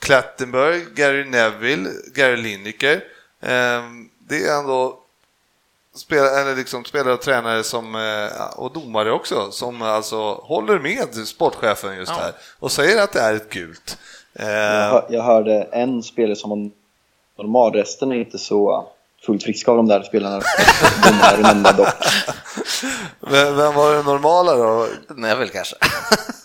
Klattenberg, 0.00 0.84
Gary 0.94 1.24
Neville, 1.24 1.90
Gary 2.14 2.36
Lineker. 2.36 2.94
Eh, 3.40 3.82
Det 4.28 4.44
är 4.46 4.58
ändå 4.58 4.98
spelare, 5.94 6.40
eller 6.40 6.56
liksom 6.56 6.84
spelare 6.84 7.12
och 7.14 7.22
tränare 7.22 7.62
som, 7.64 7.94
eh, 7.94 8.58
och 8.58 8.72
domare 8.72 9.12
också 9.12 9.50
som 9.50 9.82
alltså 9.82 10.34
håller 10.34 10.78
med 10.78 11.14
sportchefen 11.26 11.96
just 11.96 12.12
här 12.12 12.32
och 12.58 12.72
säger 12.72 13.02
att 13.02 13.12
det 13.12 13.20
är 13.20 13.34
ett 13.34 13.50
gult. 13.50 13.98
Jag, 14.32 14.46
hör- 14.90 15.06
jag 15.08 15.22
hörde 15.22 15.62
en 15.72 16.02
spelare 16.02 16.36
som 16.36 16.50
var 16.50 16.70
normal, 17.44 17.72
resten 17.72 18.12
är 18.12 18.16
inte 18.16 18.38
så 18.38 18.88
fullt 19.26 19.42
friska 19.42 19.70
av 19.70 19.76
de 19.76 19.88
där 19.88 20.02
spelarna. 20.02 20.40
De 21.04 21.10
här 21.12 21.36
nämnda 21.38 21.72
dock. 21.72 21.88
Vem, 23.20 23.56
vem 23.56 23.74
var 23.74 23.94
det 23.96 24.02
normala 24.02 24.54
då? 24.56 24.88
Neville 25.08 25.52
kanske. 25.52 25.76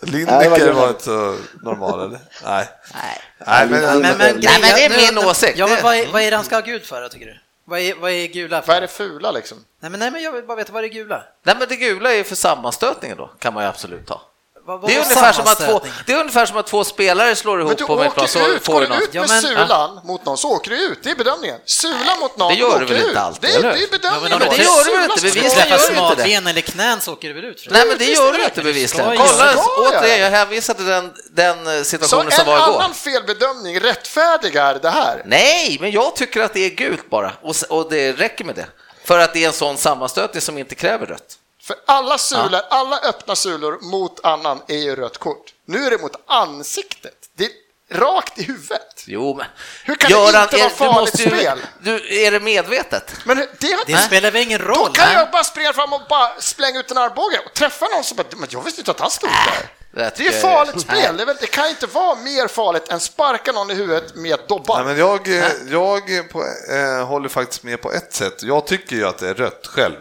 Lineker 0.02 0.72
var 0.72 0.88
inte 0.88 1.04
så 1.04 1.36
normal 1.62 2.00
eller? 2.00 2.18
Nej. 2.44 2.68
Nej. 2.94 3.20
Nej, 3.46 3.66
men, 3.68 3.80
Men- 3.80 4.00
Men, 4.00 4.18
men, 4.18 4.36
Nej, 4.40 4.58
men 4.60 4.70
det 4.74 4.84
är 4.84 5.12
min 5.12 5.18
åsikt. 5.28 5.58
Ja, 5.58 5.66
men 5.66 5.82
vad 5.82 5.94
är, 5.96 6.06
vad 6.12 6.22
är 6.22 6.30
det 6.30 6.36
han 6.36 6.44
ska 6.44 6.56
ha 6.56 6.62
gult 6.62 6.86
för 6.86 7.02
då, 7.02 7.08
tycker 7.08 7.26
du? 7.26 7.38
Vad 7.66 7.78
är, 7.80 7.94
vad 7.94 8.10
är 8.10 8.26
gula 8.26 8.60
för? 8.62 8.66
Vad 8.68 8.76
är 8.76 8.80
det 8.80 8.88
fula 8.88 9.30
liksom? 9.32 9.58
Nej, 9.80 9.90
men, 9.90 10.00
nej, 10.00 10.10
men 10.10 10.22
jag 10.22 10.32
vill 10.32 10.44
bara 10.44 10.56
veta 10.56 10.72
vad 10.72 10.84
är 10.84 10.88
det 10.88 10.94
gula? 10.94 11.22
Nej, 11.42 11.56
men 11.58 11.68
det 11.68 11.76
gula 11.76 12.12
är 12.12 12.16
ju 12.16 12.24
för 12.24 12.36
sammanstötningen 12.36 13.16
då, 13.16 13.26
kan 13.38 13.54
man 13.54 13.62
ju 13.62 13.68
absolut 13.68 14.06
ta. 14.06 14.20
Det 14.66 14.94
är, 14.94 15.02
ungefär 15.02 15.32
som 15.32 15.44
att 15.46 15.58
två, 15.60 15.80
det 16.06 16.12
är 16.12 16.20
ungefär 16.20 16.46
som 16.46 16.56
att 16.56 16.66
två 16.66 16.84
spelare 16.84 17.36
slår 17.36 17.60
ihop 17.60 17.78
du 17.78 17.84
på 17.86 17.96
mittplan 17.96 18.28
så 18.28 18.40
åker 18.40 18.52
ut, 18.54 18.64
får 18.64 18.72
går 18.72 18.80
du 18.80 18.86
du 18.86 18.92
något. 18.94 19.02
ut 19.02 19.14
med 19.14 19.22
Ja, 19.22 19.26
men- 19.28 19.42
sulan 19.42 20.00
mot 20.04 20.24
någon 20.24 20.38
så 20.38 20.50
åker 20.50 20.70
du 20.70 20.76
ut, 20.76 20.98
det 21.02 21.10
är 21.10 21.14
bedömningen. 21.16 21.58
Sula 21.64 22.16
mot 22.20 22.36
någon, 22.38 22.52
Det 22.52 22.58
gör 22.58 22.78
du 22.78 22.84
väl 22.84 23.06
inte 23.08 23.20
alltid, 23.20 23.50
Det 23.50 23.56
är, 23.56 23.62
det 23.62 23.68
är 23.68 23.90
bedömningen 23.90 24.30
Ja, 24.30 24.38
men 24.38 24.48
det 24.58 24.64
gör 24.64 24.84
du 24.84 24.92
väl 24.92 25.10
inte? 25.10 25.22
Bevisligen 25.22 25.68
gör 25.68 25.78
du 25.78 25.84
inte 25.84 26.14
det. 26.14 26.22
smalben 26.22 26.46
eller 26.46 26.60
knän 26.60 27.00
så 27.00 27.12
åker 27.12 27.28
du 27.28 27.34
väl 27.34 27.44
ut? 27.44 27.66
Nej, 27.70 27.86
men 27.88 27.98
det 27.98 28.04
gör 28.04 28.32
du 28.32 28.44
inte 28.44 28.62
bevisligen. 28.62 29.16
Kolla 29.16 29.54
återigen, 29.78 30.08
jag. 30.10 30.18
jag 30.18 30.30
hänvisar 30.30 30.74
till 30.74 30.84
den, 30.86 31.12
den 31.30 31.66
eh, 31.66 31.78
Så 31.78 31.84
situationen 31.84 32.26
en 32.26 32.32
som 32.32 32.46
var 32.46 32.56
igår. 32.56 32.78
annan 32.78 32.94
felbedömning 32.94 33.80
rättfärdigar 33.80 34.78
det 34.82 34.90
här. 34.90 35.22
Nej, 35.24 35.78
men 35.80 35.90
jag 35.90 36.16
tycker 36.16 36.40
att 36.42 36.52
det 36.54 36.60
är 36.60 36.70
gult 36.70 37.10
bara 37.10 37.32
och 37.68 37.90
det 37.90 38.12
räcker 38.12 38.44
med 38.44 38.54
det. 38.54 38.66
För 39.04 39.18
att 39.18 39.32
det 39.34 39.42
är 39.44 39.46
en 39.46 39.52
sån 39.52 39.76
sammanstötning 39.76 40.40
som 40.40 40.58
inte 40.58 40.74
kräver 40.74 41.06
rött. 41.06 41.38
För 41.64 41.76
alla 41.86 42.18
sulor, 42.18 42.60
alla 42.70 42.98
öppna 42.98 43.36
sulor 43.36 43.78
mot 43.80 44.24
annan 44.24 44.62
är 44.68 44.76
ju 44.78 44.96
rött 44.96 45.18
kort. 45.18 45.52
Nu 45.66 45.86
är 45.86 45.90
det 45.90 45.98
mot 45.98 46.16
ansiktet. 46.26 47.14
Det 47.36 47.44
är 47.44 47.50
rakt 47.98 48.38
i 48.38 48.42
huvudet. 48.42 49.04
Jo, 49.06 49.34
men... 49.36 49.46
Hur 49.84 49.94
kan 49.94 50.10
det 50.10 50.16
inte 50.42 50.56
vara 50.56 50.68
du 50.68 50.74
farligt 50.74 51.00
måste 51.00 51.22
ju- 51.22 51.28
spel? 51.30 51.58
Du, 51.80 52.24
är 52.24 52.30
det 52.30 52.40
medvetet? 52.40 53.12
Men 53.24 53.36
det, 53.36 53.48
Det 53.86 53.96
spelar 53.96 54.30
väl 54.30 54.42
ingen 54.42 54.60
då 54.60 54.66
roll? 54.66 54.92
kan 54.92 55.06
nej? 55.06 55.16
jag 55.16 55.30
bara 55.30 55.44
springa 55.44 55.72
fram 55.72 55.92
och 55.92 56.00
bara 56.08 56.30
slänga 56.40 56.80
ut 56.80 56.90
en 56.90 56.98
armbåge 56.98 57.40
och 57.46 57.54
träffa 57.54 57.86
någon 57.88 58.04
som 58.04 58.16
bara, 58.16 58.26
men 58.36 58.48
jag 58.52 58.62
visste 58.64 58.80
inte 58.80 58.90
att 58.90 59.00
han 59.00 59.10
stod 59.10 59.30
där. 59.30 59.70
Rätt 60.04 60.14
Det 60.16 60.26
är 60.26 60.40
farligt 60.40 60.80
spel. 60.80 61.16
Det, 61.16 61.22
är 61.22 61.26
väl, 61.26 61.36
det 61.40 61.46
kan 61.46 61.68
inte 61.68 61.86
vara 61.86 62.14
mer 62.14 62.48
farligt 62.48 62.88
än 62.88 63.00
sparka 63.00 63.52
någon 63.52 63.70
i 63.70 63.74
huvudet 63.74 64.14
med 64.14 64.38
dobban. 64.48 64.76
Nej, 64.76 64.94
men 64.94 64.98
jag, 65.06 65.28
eh, 65.28 65.52
jag 65.70 66.30
på, 66.32 66.44
eh, 66.72 67.06
håller 67.06 67.28
faktiskt 67.28 67.62
med 67.62 67.80
på 67.82 67.92
ett 67.92 68.12
sätt. 68.14 68.42
Jag 68.42 68.66
tycker 68.66 68.96
ju 68.96 69.06
att 69.06 69.18
det 69.18 69.28
är 69.28 69.34
rött 69.34 69.66
själv. 69.66 69.96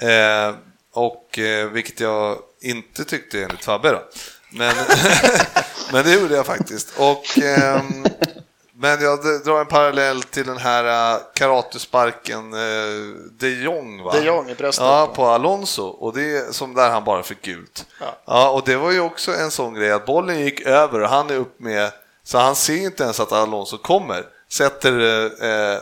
Eh, 0.00 0.54
och 0.92 1.38
eh, 1.38 1.68
vilket 1.68 2.00
jag 2.00 2.38
inte 2.60 3.04
tyckte 3.04 3.42
enligt 3.42 3.64
Fabbe 3.64 3.90
då. 3.90 4.02
Men, 4.50 4.74
men 5.92 6.04
det 6.04 6.14
gjorde 6.14 6.34
jag 6.34 6.46
faktiskt. 6.46 6.98
Och, 6.98 7.38
ehm, 7.42 8.04
men 8.74 9.02
jag 9.02 9.18
drar 9.44 9.60
en 9.60 9.66
parallell 9.66 10.22
till 10.22 10.46
den 10.46 10.58
här 10.58 11.14
uh, 11.14 11.22
karatesparken 11.34 12.52
eh, 12.52 13.14
de 13.38 13.48
Jong, 13.48 14.02
va? 14.02 14.12
De 14.12 14.24
Jong 14.24 14.50
i 14.50 14.54
bröstet. 14.54 14.84
Ja, 14.84 15.12
på 15.14 15.26
Alonso. 15.26 15.82
Och 15.82 16.14
det 16.14 16.54
som 16.54 16.74
där 16.74 16.90
han 16.90 17.04
bara 17.04 17.22
fick 17.22 17.42
gult. 17.42 17.86
Ja. 18.00 18.16
Ja. 18.24 18.50
och 18.50 18.62
det 18.64 18.76
var 18.76 18.90
ju 18.90 19.00
också 19.00 19.34
en 19.34 19.50
sån 19.50 19.74
grej 19.74 19.92
att 19.92 20.06
bollen 20.06 20.40
gick 20.40 20.60
över 20.60 21.00
och 21.00 21.08
han 21.08 21.30
är 21.30 21.36
upp 21.36 21.60
med, 21.60 21.90
så 22.24 22.38
han 22.38 22.56
ser 22.56 22.84
inte 22.84 23.02
ens 23.02 23.20
att 23.20 23.32
Alonso 23.32 23.78
kommer. 23.78 24.24
Sätter 24.48 25.24
eh, 25.44 25.78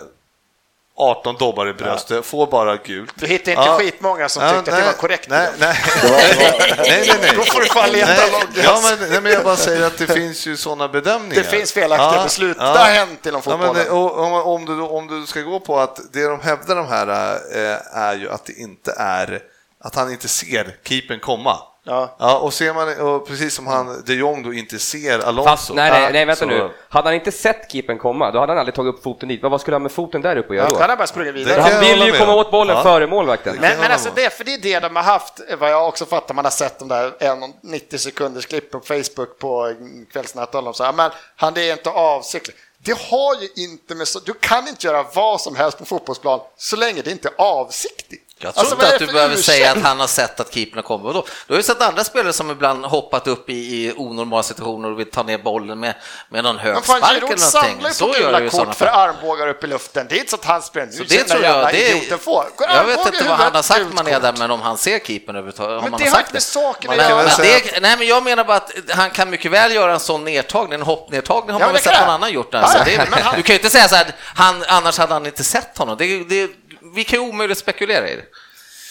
18 1.00 1.36
dobbar 1.38 1.66
i 1.68 1.72
bröstet, 1.72 2.26
får 2.26 2.46
bara 2.46 2.76
gult. 2.76 3.12
Du 3.14 3.26
hittar 3.26 3.52
inte 3.52 3.68
skitmånga 3.68 4.28
som 4.28 4.42
tyckte 4.42 4.58
att 4.58 4.64
det 4.64 4.72
nej, 4.72 4.82
var 4.82 4.92
korrekt 4.92 5.28
Nej, 5.28 5.48
nej. 5.58 5.76
nej, 6.02 6.76
nej, 6.78 7.16
nej. 7.20 7.32
Då 7.36 7.42
får 7.42 7.60
du 7.60 7.66
fan 7.66 7.90
leta 7.90 8.06
Nej, 8.08 8.64
ja, 8.64 8.80
men, 8.82 9.10
nej, 9.10 9.20
men 9.20 9.32
jag 9.32 9.44
bara 9.44 9.56
säger 9.56 9.86
att 9.86 9.98
det 9.98 10.06
finns 10.06 10.46
ju 10.46 10.56
sådana 10.56 10.88
bedömningar. 10.88 11.42
Det 11.42 11.48
finns 11.48 11.72
felaktiga 11.72 12.22
beslut. 12.22 12.58
Det 12.58 12.64
har 12.64 12.90
hänt 12.90 13.26
inom 13.26 13.42
Ja, 13.46 13.56
men, 13.56 13.66
fotbollen. 13.66 13.90
och, 13.90 14.18
om, 14.18 14.32
om, 14.32 14.64
du, 14.64 14.80
om 14.80 15.06
du 15.06 15.26
ska 15.26 15.40
gå 15.40 15.60
på 15.60 15.78
att 15.78 16.00
det 16.12 16.26
de 16.26 16.40
hävdar 16.40 16.76
de 16.76 16.86
här 16.86 17.08
eh, 17.54 17.98
är 17.98 18.14
ju 18.14 18.30
att 18.30 18.44
det 18.44 18.52
inte 18.52 18.94
är 18.98 19.42
att 19.84 19.94
han 19.94 20.12
inte 20.12 20.28
ser 20.28 20.76
keepern 20.84 21.20
komma. 21.20 21.58
Ja. 21.84 22.16
Ja, 22.18 22.38
och 22.38 22.52
ser 22.54 22.74
man, 22.74 23.00
och 23.00 23.26
precis 23.26 23.54
som 23.54 23.66
han, 23.66 24.02
de 24.06 24.14
Jong 24.14 24.42
då 24.42 24.52
inte 24.54 24.78
ser 24.78 25.18
Alonso. 25.18 25.48
Fast, 25.50 25.70
nej, 25.74 25.90
nej, 25.90 26.12
nej, 26.12 26.24
vänta 26.24 26.40
så- 26.40 26.46
nu. 26.46 26.70
Hade 26.88 27.08
han 27.08 27.14
inte 27.14 27.32
sett 27.32 27.72
keepern 27.72 27.98
komma, 27.98 28.30
då 28.30 28.40
hade 28.40 28.52
han 28.52 28.58
aldrig 28.58 28.74
tagit 28.74 28.94
upp 28.94 29.02
foten 29.02 29.28
dit. 29.28 29.42
Vad 29.42 29.50
vad 29.50 29.60
skulle 29.60 29.74
han 29.74 29.82
med 29.82 29.92
foten 29.92 30.20
där 30.22 30.36
uppe 30.36 30.48
att 30.48 30.56
göra 30.56 30.66
Ja, 30.66 30.72
då? 30.74 30.80
han 30.80 30.90
har 30.90 30.96
bara 30.96 31.06
sprungit 31.06 31.34
vidare. 31.34 31.60
Han 31.60 31.80
vill 31.80 32.02
ju 32.02 32.12
komma 32.12 32.32
om. 32.32 32.38
åt 32.38 32.50
bollen 32.50 32.76
Ja. 32.76 32.82
före 32.82 33.06
målvakten. 33.06 33.56
Men, 33.60 33.78
men 33.80 33.92
alltså 33.92 34.10
det, 34.14 34.30
för 34.36 34.44
det 34.44 34.54
är 34.54 34.58
det 34.58 34.80
de 34.80 34.96
har 34.96 35.02
haft, 35.02 35.40
vad 35.58 35.70
jag 35.70 35.88
också 35.88 36.06
fattar, 36.06 36.34
man 36.34 36.44
har 36.44 36.52
sett 36.52 36.78
de 36.78 36.88
där 36.88 37.10
1,90 37.20 37.96
sekunders 37.96 38.46
klipp 38.46 38.70
på 38.70 38.80
Facebook 38.80 39.38
på 39.38 39.74
kvällsnatt 40.12 40.54
och 40.54 40.62
de 40.64 40.74
säger, 40.74 40.92
men 40.92 41.10
han 41.36 41.54
det 41.54 41.68
är 41.68 41.72
inte 41.72 41.90
avsiktligt. 41.90 42.58
Det 42.82 42.98
har 42.98 43.34
ju 43.42 43.62
inte 43.64 43.94
med 43.94 44.08
så, 44.08 44.18
du 44.20 44.32
kan 44.32 44.68
inte 44.68 44.86
göra 44.86 45.04
vad 45.14 45.40
som 45.40 45.56
helst 45.56 45.78
på 45.78 45.84
fotbollsplan 45.84 46.40
så 46.56 46.76
länge 46.76 47.02
det 47.02 47.10
inte 47.10 47.28
är 47.28 47.34
avsiktligt. 47.36 48.29
Jag 48.42 48.54
tror 48.54 48.60
Alltså, 48.60 48.74
inte 48.74 48.86
är 48.86 48.92
att 48.92 48.98
det 48.98 49.06
du 49.06 49.12
behöver 49.12 49.34
ursäkt? 49.34 49.46
säga 49.46 49.72
att 49.72 49.82
han 49.82 50.00
har 50.00 50.06
sett 50.06 50.40
att 50.40 50.54
keepern 50.54 50.82
kommer. 50.82 51.12
Då, 51.12 51.24
du 51.46 51.52
har 51.52 51.58
ju 51.58 51.62
sett 51.62 51.82
andra 51.82 52.04
spelare 52.04 52.32
som 52.32 52.50
ibland 52.50 52.84
hoppat 52.84 53.26
upp 53.26 53.50
i, 53.50 53.52
i 53.52 53.92
onormala 53.96 54.42
situationer 54.42 54.90
och 54.90 54.98
vill 55.00 55.10
ta 55.10 55.22
ner 55.22 55.38
bollen 55.38 55.80
med, 55.80 55.94
med 56.28 56.44
någon 56.44 56.58
hög 56.58 56.84
spark 56.84 57.02
eller 57.22 57.36
samlar 57.36 57.62
någonting. 57.68 57.86
ju 57.88 57.92
Så 57.94 58.06
på 58.06 58.12
gula 58.18 58.50
kort 58.50 58.74
för 58.74 58.86
armbågar 58.86 59.48
upp 59.48 59.64
i 59.64 59.66
luften. 59.66 60.06
Det 60.08 60.14
är 60.14 60.18
inte 60.18 60.30
så 60.30 60.36
att 60.36 60.44
han 60.44 60.62
Så 60.62 60.70
nu 60.74 60.88
det 61.08 61.16
den 61.18 61.26
tror 61.28 61.42
jag, 61.44 61.72
det 61.72 61.90
idioten 61.90 62.18
får. 62.18 62.44
Jag 62.58 62.84
vet 62.84 63.06
inte 63.06 63.24
vad 63.28 63.38
han 63.38 63.54
har 63.54 63.62
sagt 63.62 63.92
Mané 63.94 64.12
kort. 64.12 64.22
där, 64.22 64.34
men 64.38 64.50
om 64.50 64.60
han 64.62 64.78
ser 64.78 64.98
keepern 64.98 65.36
överhuvudtaget. 65.36 65.90
Men 65.90 66.00
det 66.00 66.08
har 66.08 66.18
inte 66.20 66.32
med 66.32 66.42
saken 66.42 66.90
att 66.90 66.96
göra. 66.96 67.22
det, 67.38 67.80
nej, 67.82 67.96
men 67.98 68.06
jag 68.06 68.22
menar 68.22 68.44
bara 68.44 68.56
att 68.56 68.72
han 68.90 69.10
kan 69.10 69.30
mycket 69.30 69.50
väl 69.50 69.72
göra 69.74 69.92
en 69.92 70.00
sån 70.00 70.24
nedtagning, 70.24 70.74
en 70.74 70.82
hoppnedtagning 70.82 71.52
har 71.52 71.60
Ja, 71.60 71.66
man 71.66 71.74
väl 71.74 71.82
det 71.84 71.90
sett 71.90 72.00
någon 72.00 72.14
annan 72.14 72.32
gjort. 72.32 72.54
Alltså. 72.54 72.78
Det 72.84 72.94
är, 72.94 73.06
Du 73.36 73.42
kan 73.42 73.54
ju 73.54 73.58
inte 73.58 73.70
säga 73.70 73.88
så 73.88 73.94
här, 73.94 74.06
han, 74.34 74.64
annars 74.68 74.98
hade 74.98 75.12
han 75.12 75.26
inte 75.26 75.44
sett 75.44 75.78
honom. 75.78 75.96
Det, 75.98 76.24
det, 76.24 76.50
vi 76.94 77.04
kan 77.04 77.22
ju 77.22 77.28
omöjligt 77.28 77.58
spekulera 77.58 78.08
i 78.10 78.16
det. 78.16 78.24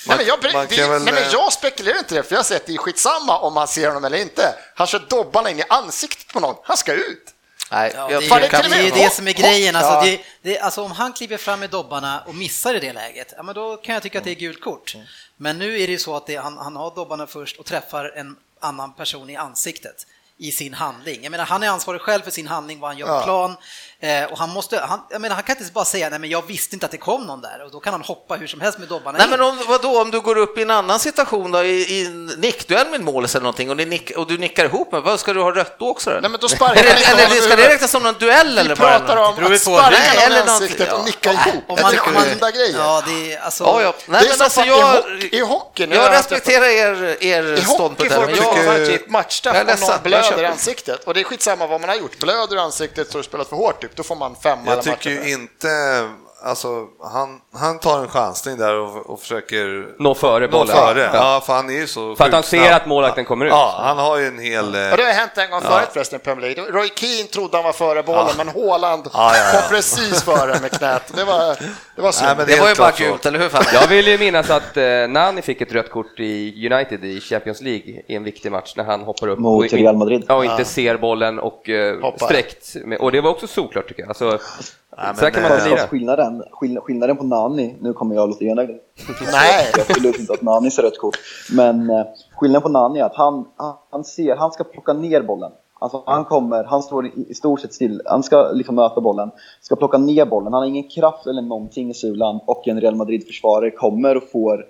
Nej, 0.07 0.17
men 0.17 0.25
jag, 0.25 0.53
man 0.53 0.67
det, 0.69 0.87
väl, 0.87 1.01
nej, 1.03 1.13
men 1.13 1.23
eh, 1.23 1.29
jag 1.31 1.53
spekulerar 1.53 1.97
inte 1.97 2.15
det, 2.15 2.23
för 2.23 2.35
jag 2.35 2.45
säger 2.45 2.61
att 2.61 2.67
det 2.67 2.73
är 2.73 2.77
skitsamma 2.77 3.39
om 3.39 3.53
man 3.53 3.67
ser 3.67 3.87
honom 3.87 4.05
eller 4.05 4.17
inte. 4.17 4.55
Han 4.75 4.87
kör 4.87 4.99
dobbarna 5.09 5.49
in 5.49 5.59
i 5.59 5.63
ansiktet 5.69 6.27
på 6.27 6.39
någon, 6.39 6.55
han 6.63 6.77
ska 6.77 6.93
ut. 6.93 7.33
Nej, 7.71 7.91
Ja, 7.95 8.07
det, 8.07 8.13
är, 8.13 8.19
det 8.19 8.25
ju- 8.45 8.49
kan 8.49 8.69
det 8.71 8.77
är 8.77 8.91
det 8.91 9.13
som 9.13 9.27
är 9.27 9.31
grejen. 9.33 9.75
Alltså, 9.75 9.91
Ja. 9.93 10.01
det, 10.03 10.21
det, 10.41 10.59
alltså, 10.59 10.81
om 10.83 10.91
han 10.91 11.13
kliver 11.13 11.37
fram 11.37 11.59
med 11.59 11.69
dobbarna 11.69 12.23
och 12.27 12.35
missar 12.35 12.73
i 12.75 12.79
det 12.79 12.93
läget, 12.93 13.33
ja, 13.37 13.43
men 13.43 13.55
då 13.55 13.77
kan 13.77 13.93
jag 13.93 14.03
tycka 14.03 14.17
att 14.17 14.23
det 14.23 14.31
är 14.31 14.35
gult 14.35 14.61
kort. 14.61 14.95
Men 15.37 15.57
nu 15.59 15.75
är 15.81 15.87
det 15.87 15.91
ju 15.93 15.97
så 15.99 16.15
att 16.15 16.27
det, 16.27 16.35
han, 16.35 16.57
han 16.57 16.75
har 16.75 16.95
dobbarna 16.95 17.27
först 17.27 17.57
och 17.59 17.65
träffar 17.65 18.13
en 18.15 18.35
annan 18.61 18.93
person 18.93 19.29
i 19.29 19.35
ansiktet 19.35 20.05
i 20.37 20.51
sin 20.51 20.73
handling. 20.73 21.19
Jag 21.23 21.31
menar, 21.31 21.45
han 21.45 21.63
är 21.63 21.69
ansvarig 21.69 22.01
själv 22.01 22.21
för 22.21 22.31
sin 22.31 22.47
handling, 22.47 22.79
vad 22.79 22.89
han 22.89 22.97
gör 22.97 23.07
på 23.07 23.13
Ja. 23.13 23.23
plan. 23.23 23.55
Eh, 24.01 24.31
och 24.31 24.37
han, 24.37 24.49
måste, 24.49 24.79
han, 24.79 24.99
jag 25.09 25.21
menar, 25.21 25.35
han 25.35 25.43
kan 25.43 25.57
inte 25.57 25.71
bara 25.71 25.85
säga 25.85 26.09
nej 26.09 26.19
men 26.19 26.29
jag 26.29 26.47
visste 26.47 26.75
inte 26.75 26.85
att 26.85 26.91
det 26.91 26.97
kom 26.97 27.23
någon 27.27 27.41
där 27.41 27.61
och 27.65 27.71
då 27.71 27.79
kan 27.79 27.93
han 27.93 28.01
hoppa 28.01 28.35
hur 28.35 28.47
som 28.47 28.61
helst 28.61 28.79
med 28.79 28.87
dobbarna 28.87 29.17
Nej 29.17 29.25
in. 29.25 29.29
men 29.31 29.41
om, 29.41 29.59
vadå, 29.67 30.01
om 30.01 30.11
du 30.11 30.19
går 30.21 30.37
upp 30.37 30.57
i 30.57 30.61
en 30.61 30.71
annan 30.71 30.99
situation 30.99 31.51
då, 31.51 31.63
i, 31.63 31.81
i 32.01 32.09
nickduell 32.37 32.89
med 32.89 33.01
målis 33.01 33.35
eller 33.35 33.43
någonting 33.43 33.69
och, 33.69 33.77
ni 33.77 33.85
nick, 33.85 34.11
och 34.17 34.27
du 34.27 34.37
nickar 34.37 34.65
ihop 34.65 34.91
med, 34.91 35.01
vad 35.03 35.19
ska 35.19 35.33
du 35.33 35.41
ha 35.41 35.51
rött 35.55 35.79
då 35.79 35.89
också? 35.89 36.09
Eller, 36.09 36.21
Nej, 36.21 36.29
men 36.31 36.39
då 36.39 36.49
sparkar 36.49 36.75
inte 36.83 37.11
eller 37.11 37.35
i 37.37 37.41
ska 37.41 37.55
det 37.55 37.69
räknas 37.69 37.91
som 37.91 38.03
någon 38.03 38.13
duell 38.19 38.53
Vi 38.53 38.59
eller? 38.59 38.75
bara 38.75 38.99
pratar 38.99 39.17
om 39.17 39.23
att 39.45 39.51
på- 39.51 39.57
sparka 39.57 39.89
Nej, 39.89 40.09
någon 40.15 40.21
i 40.21 40.25
eller 40.25 40.39
något- 40.39 40.49
ansiktet 40.49 40.87
ja. 40.91 40.95
och 40.97 41.05
nicka 41.05 41.31
ihop. 41.33 41.63
Om 41.67 41.75
Det 41.75 41.81
man- 41.81 41.93
är 41.93 42.11
man- 42.13 42.23
skilda 42.23 42.51
grejer. 42.51 42.77
Ja, 42.77 43.03
det 43.07 43.33
är 43.33 43.39
alltså... 43.41 43.63
Ja, 43.63 43.81
ja. 43.81 43.93
Det 44.05 44.11
Nej, 44.11 44.25
är 44.25 44.29
men 44.29 44.41
alltså 44.41 44.61
jag, 44.61 44.77
i 44.79 44.81
hockey- 44.81 45.35
i 45.35 45.39
hockey, 45.39 45.87
när 45.87 45.95
jag 45.95 46.05
jag 46.05 46.11
respekterar 46.13 46.65
er, 46.65 47.17
er 47.23 47.43
I 47.43 47.49
hockey 47.51 47.65
ståndpunkt 47.65 48.13
får 48.13 48.21
du 48.21 48.27
men 48.27 48.35
tycka 48.35 48.63
jag... 48.63 48.79
jag, 48.79 48.93
ett 48.93 49.09
matchstraff 49.09 49.57
om 49.61 49.67
någon 49.87 49.99
blöder 50.03 50.37
i 50.39 50.41
det. 50.41 50.49
ansiktet. 50.49 51.03
Och 51.03 51.13
det 51.13 51.19
är 51.19 51.23
skitsamma 51.23 51.67
vad 51.67 51.81
man 51.81 51.89
har 51.89 51.95
gjort. 51.95 52.19
Blöder 52.19 52.55
i 52.55 52.59
ansiktet 52.59 53.07
så 53.11 53.17
har 53.17 53.23
du 53.23 53.27
spelat 53.27 53.49
för 53.49 53.55
hårt, 53.55 53.83
typ. 53.89 53.97
då 53.97 54.03
får 54.03 54.15
man 54.15 54.35
femma 54.35 54.61
Jag 54.65 54.81
tycker 54.83 55.09
ju 55.09 55.31
inte 55.31 55.67
alltså, 56.43 56.85
han, 57.13 57.41
han 57.53 57.79
tar 57.79 57.99
en 57.99 58.07
chansning 58.07 58.57
där 58.57 58.75
och, 58.79 59.09
och 59.09 59.19
försöker 59.19 59.87
Nå 59.99 60.15
före 60.15 60.45
nå 60.45 60.51
bollen. 60.51 60.75
före. 60.75 60.99
Ja. 61.01 61.09
Ja, 61.13 61.41
för 61.45 61.53
han 61.53 61.69
är 61.69 61.73
ju 61.73 61.87
så 61.87 62.15
För 62.15 62.25
att 62.25 62.33
han 62.33 62.43
ser 62.43 62.71
att 62.73 62.85
målvakten 62.85 63.25
kommer 63.25 63.45
ut. 63.45 63.51
Ja, 63.51 63.79
han 63.83 63.97
har 63.97 64.17
ju 64.17 64.25
en 64.27 64.39
hel... 64.39 64.75
eh, 64.75 64.91
Och 64.91 64.97
det 64.97 65.03
har 65.03 65.11
hänt 65.11 65.31
en 65.35 65.49
gång 65.51 65.61
förut 65.61 65.89
förresten 65.93 66.19
i 66.19 66.23
Premier 66.23 66.55
League. 66.55 66.71
Roy 66.73 66.89
Keane 66.95 67.27
trodde 67.29 67.57
han 67.57 67.63
var 67.63 67.71
före 67.73 68.03
bollen, 68.03 68.33
men 68.37 68.47
Haaland 68.49 69.09
Ja, 69.13 69.31
ja, 69.35 69.43
ja. 69.53 69.59
kom 69.61 69.69
precis 69.69 70.23
före 70.23 70.59
med 70.61 70.71
knät. 70.71 71.13
Det 71.15 71.23
var, 71.23 71.55
det 71.95 72.01
var 72.01 72.11
synd. 72.11 72.27
Nej, 72.27 72.37
men 72.37 72.47
Det 72.47 72.53
är 72.53 72.61
var 72.61 72.69
ju 72.69 72.75
bara 72.75 72.91
gult, 72.91 73.25
eller 73.25 73.39
hur 73.39 73.49
Fabbe? 73.49 73.69
Jag 73.73 73.87
vill 73.87 74.07
ju 74.07 74.17
minnas 74.17 74.49
att 74.49 74.77
eh, 74.77 74.83
Nani 75.09 75.41
fick 75.41 75.61
ett 75.61 75.73
rött 75.73 75.89
kort 75.91 76.19
i 76.19 76.69
United 76.73 77.03
i 77.05 77.21
Champions 77.21 77.61
League 77.61 78.01
i 78.07 78.15
en 78.15 78.23
viktig 78.23 78.51
match 78.51 78.73
när 78.75 78.83
han 78.83 79.01
hoppar 79.01 79.27
upp 79.27 79.39
Mot 79.39 79.73
Real 79.73 79.97
Madrid. 79.97 80.25
Ja, 80.27 80.35
och 80.35 80.45
inte 80.45 80.65
ser 80.65 80.97
bollen 80.97 81.39
och 81.39 81.69
eh, 81.69 82.15
sträckt. 82.15 82.75
Med, 82.85 82.97
och 82.99 83.11
det 83.11 83.21
var 83.21 83.29
också 83.29 83.47
solklart 83.47 83.87
tycker 83.87 84.01
jag. 84.01 84.09
Alltså, 84.09 84.39
men, 84.97 85.15
så 85.15 85.21
här 85.23 85.29
kan 85.31 85.43
man 85.43 85.51
eh, 85.51 85.57
inte 85.57 85.77
Fast 85.77 85.93
lira. 85.93 86.07
Skillnaden, 86.29 86.51
skill- 86.51 86.79
skillnaden 86.81 87.17
på 87.17 87.23
Nani, 87.23 87.75
nu 87.81 87.93
kommer 87.93 88.15
jag 88.15 88.29
låta 88.29 88.45
enögd. 88.45 88.69
Nej. 89.31 89.65
Jag 89.77 89.85
skulle 89.85 90.07
inte 90.07 90.33
att 90.33 90.41
Nani 90.41 90.71
ser 90.71 90.83
rött 90.83 90.97
kort. 90.97 91.15
Men 91.55 91.89
eh, 91.89 92.05
skillnaden 92.35 92.61
på 92.61 92.69
Nani 92.69 92.99
är 92.99 93.03
att 93.03 93.15
han, 93.15 93.45
han, 93.91 94.03
ser, 94.03 94.35
han 94.35 94.51
ska 94.51 94.63
plocka 94.63 94.93
ner 94.93 95.21
bollen. 95.21 95.51
Alltså 95.81 96.03
han 96.05 96.25
kommer, 96.25 96.63
han 96.63 96.83
står 96.83 97.05
i, 97.05 97.11
i 97.29 97.33
stort 97.33 97.59
sett 97.61 97.73
still, 97.73 98.01
han 98.05 98.23
ska 98.23 98.51
liksom 98.51 98.75
möta 98.75 99.01
bollen, 99.01 99.31
ska 99.61 99.75
plocka 99.75 99.97
ner 99.97 100.25
bollen, 100.25 100.53
han 100.53 100.61
har 100.61 100.67
ingen 100.67 100.89
kraft 100.89 101.27
eller 101.27 101.41
någonting 101.41 101.89
i 101.89 101.93
sulan 101.93 102.39
och 102.45 102.67
en 102.67 102.81
Real 102.81 102.95
Madrid-försvarare 102.95 103.71
kommer 103.71 104.17
och 104.17 104.23
får, 104.31 104.65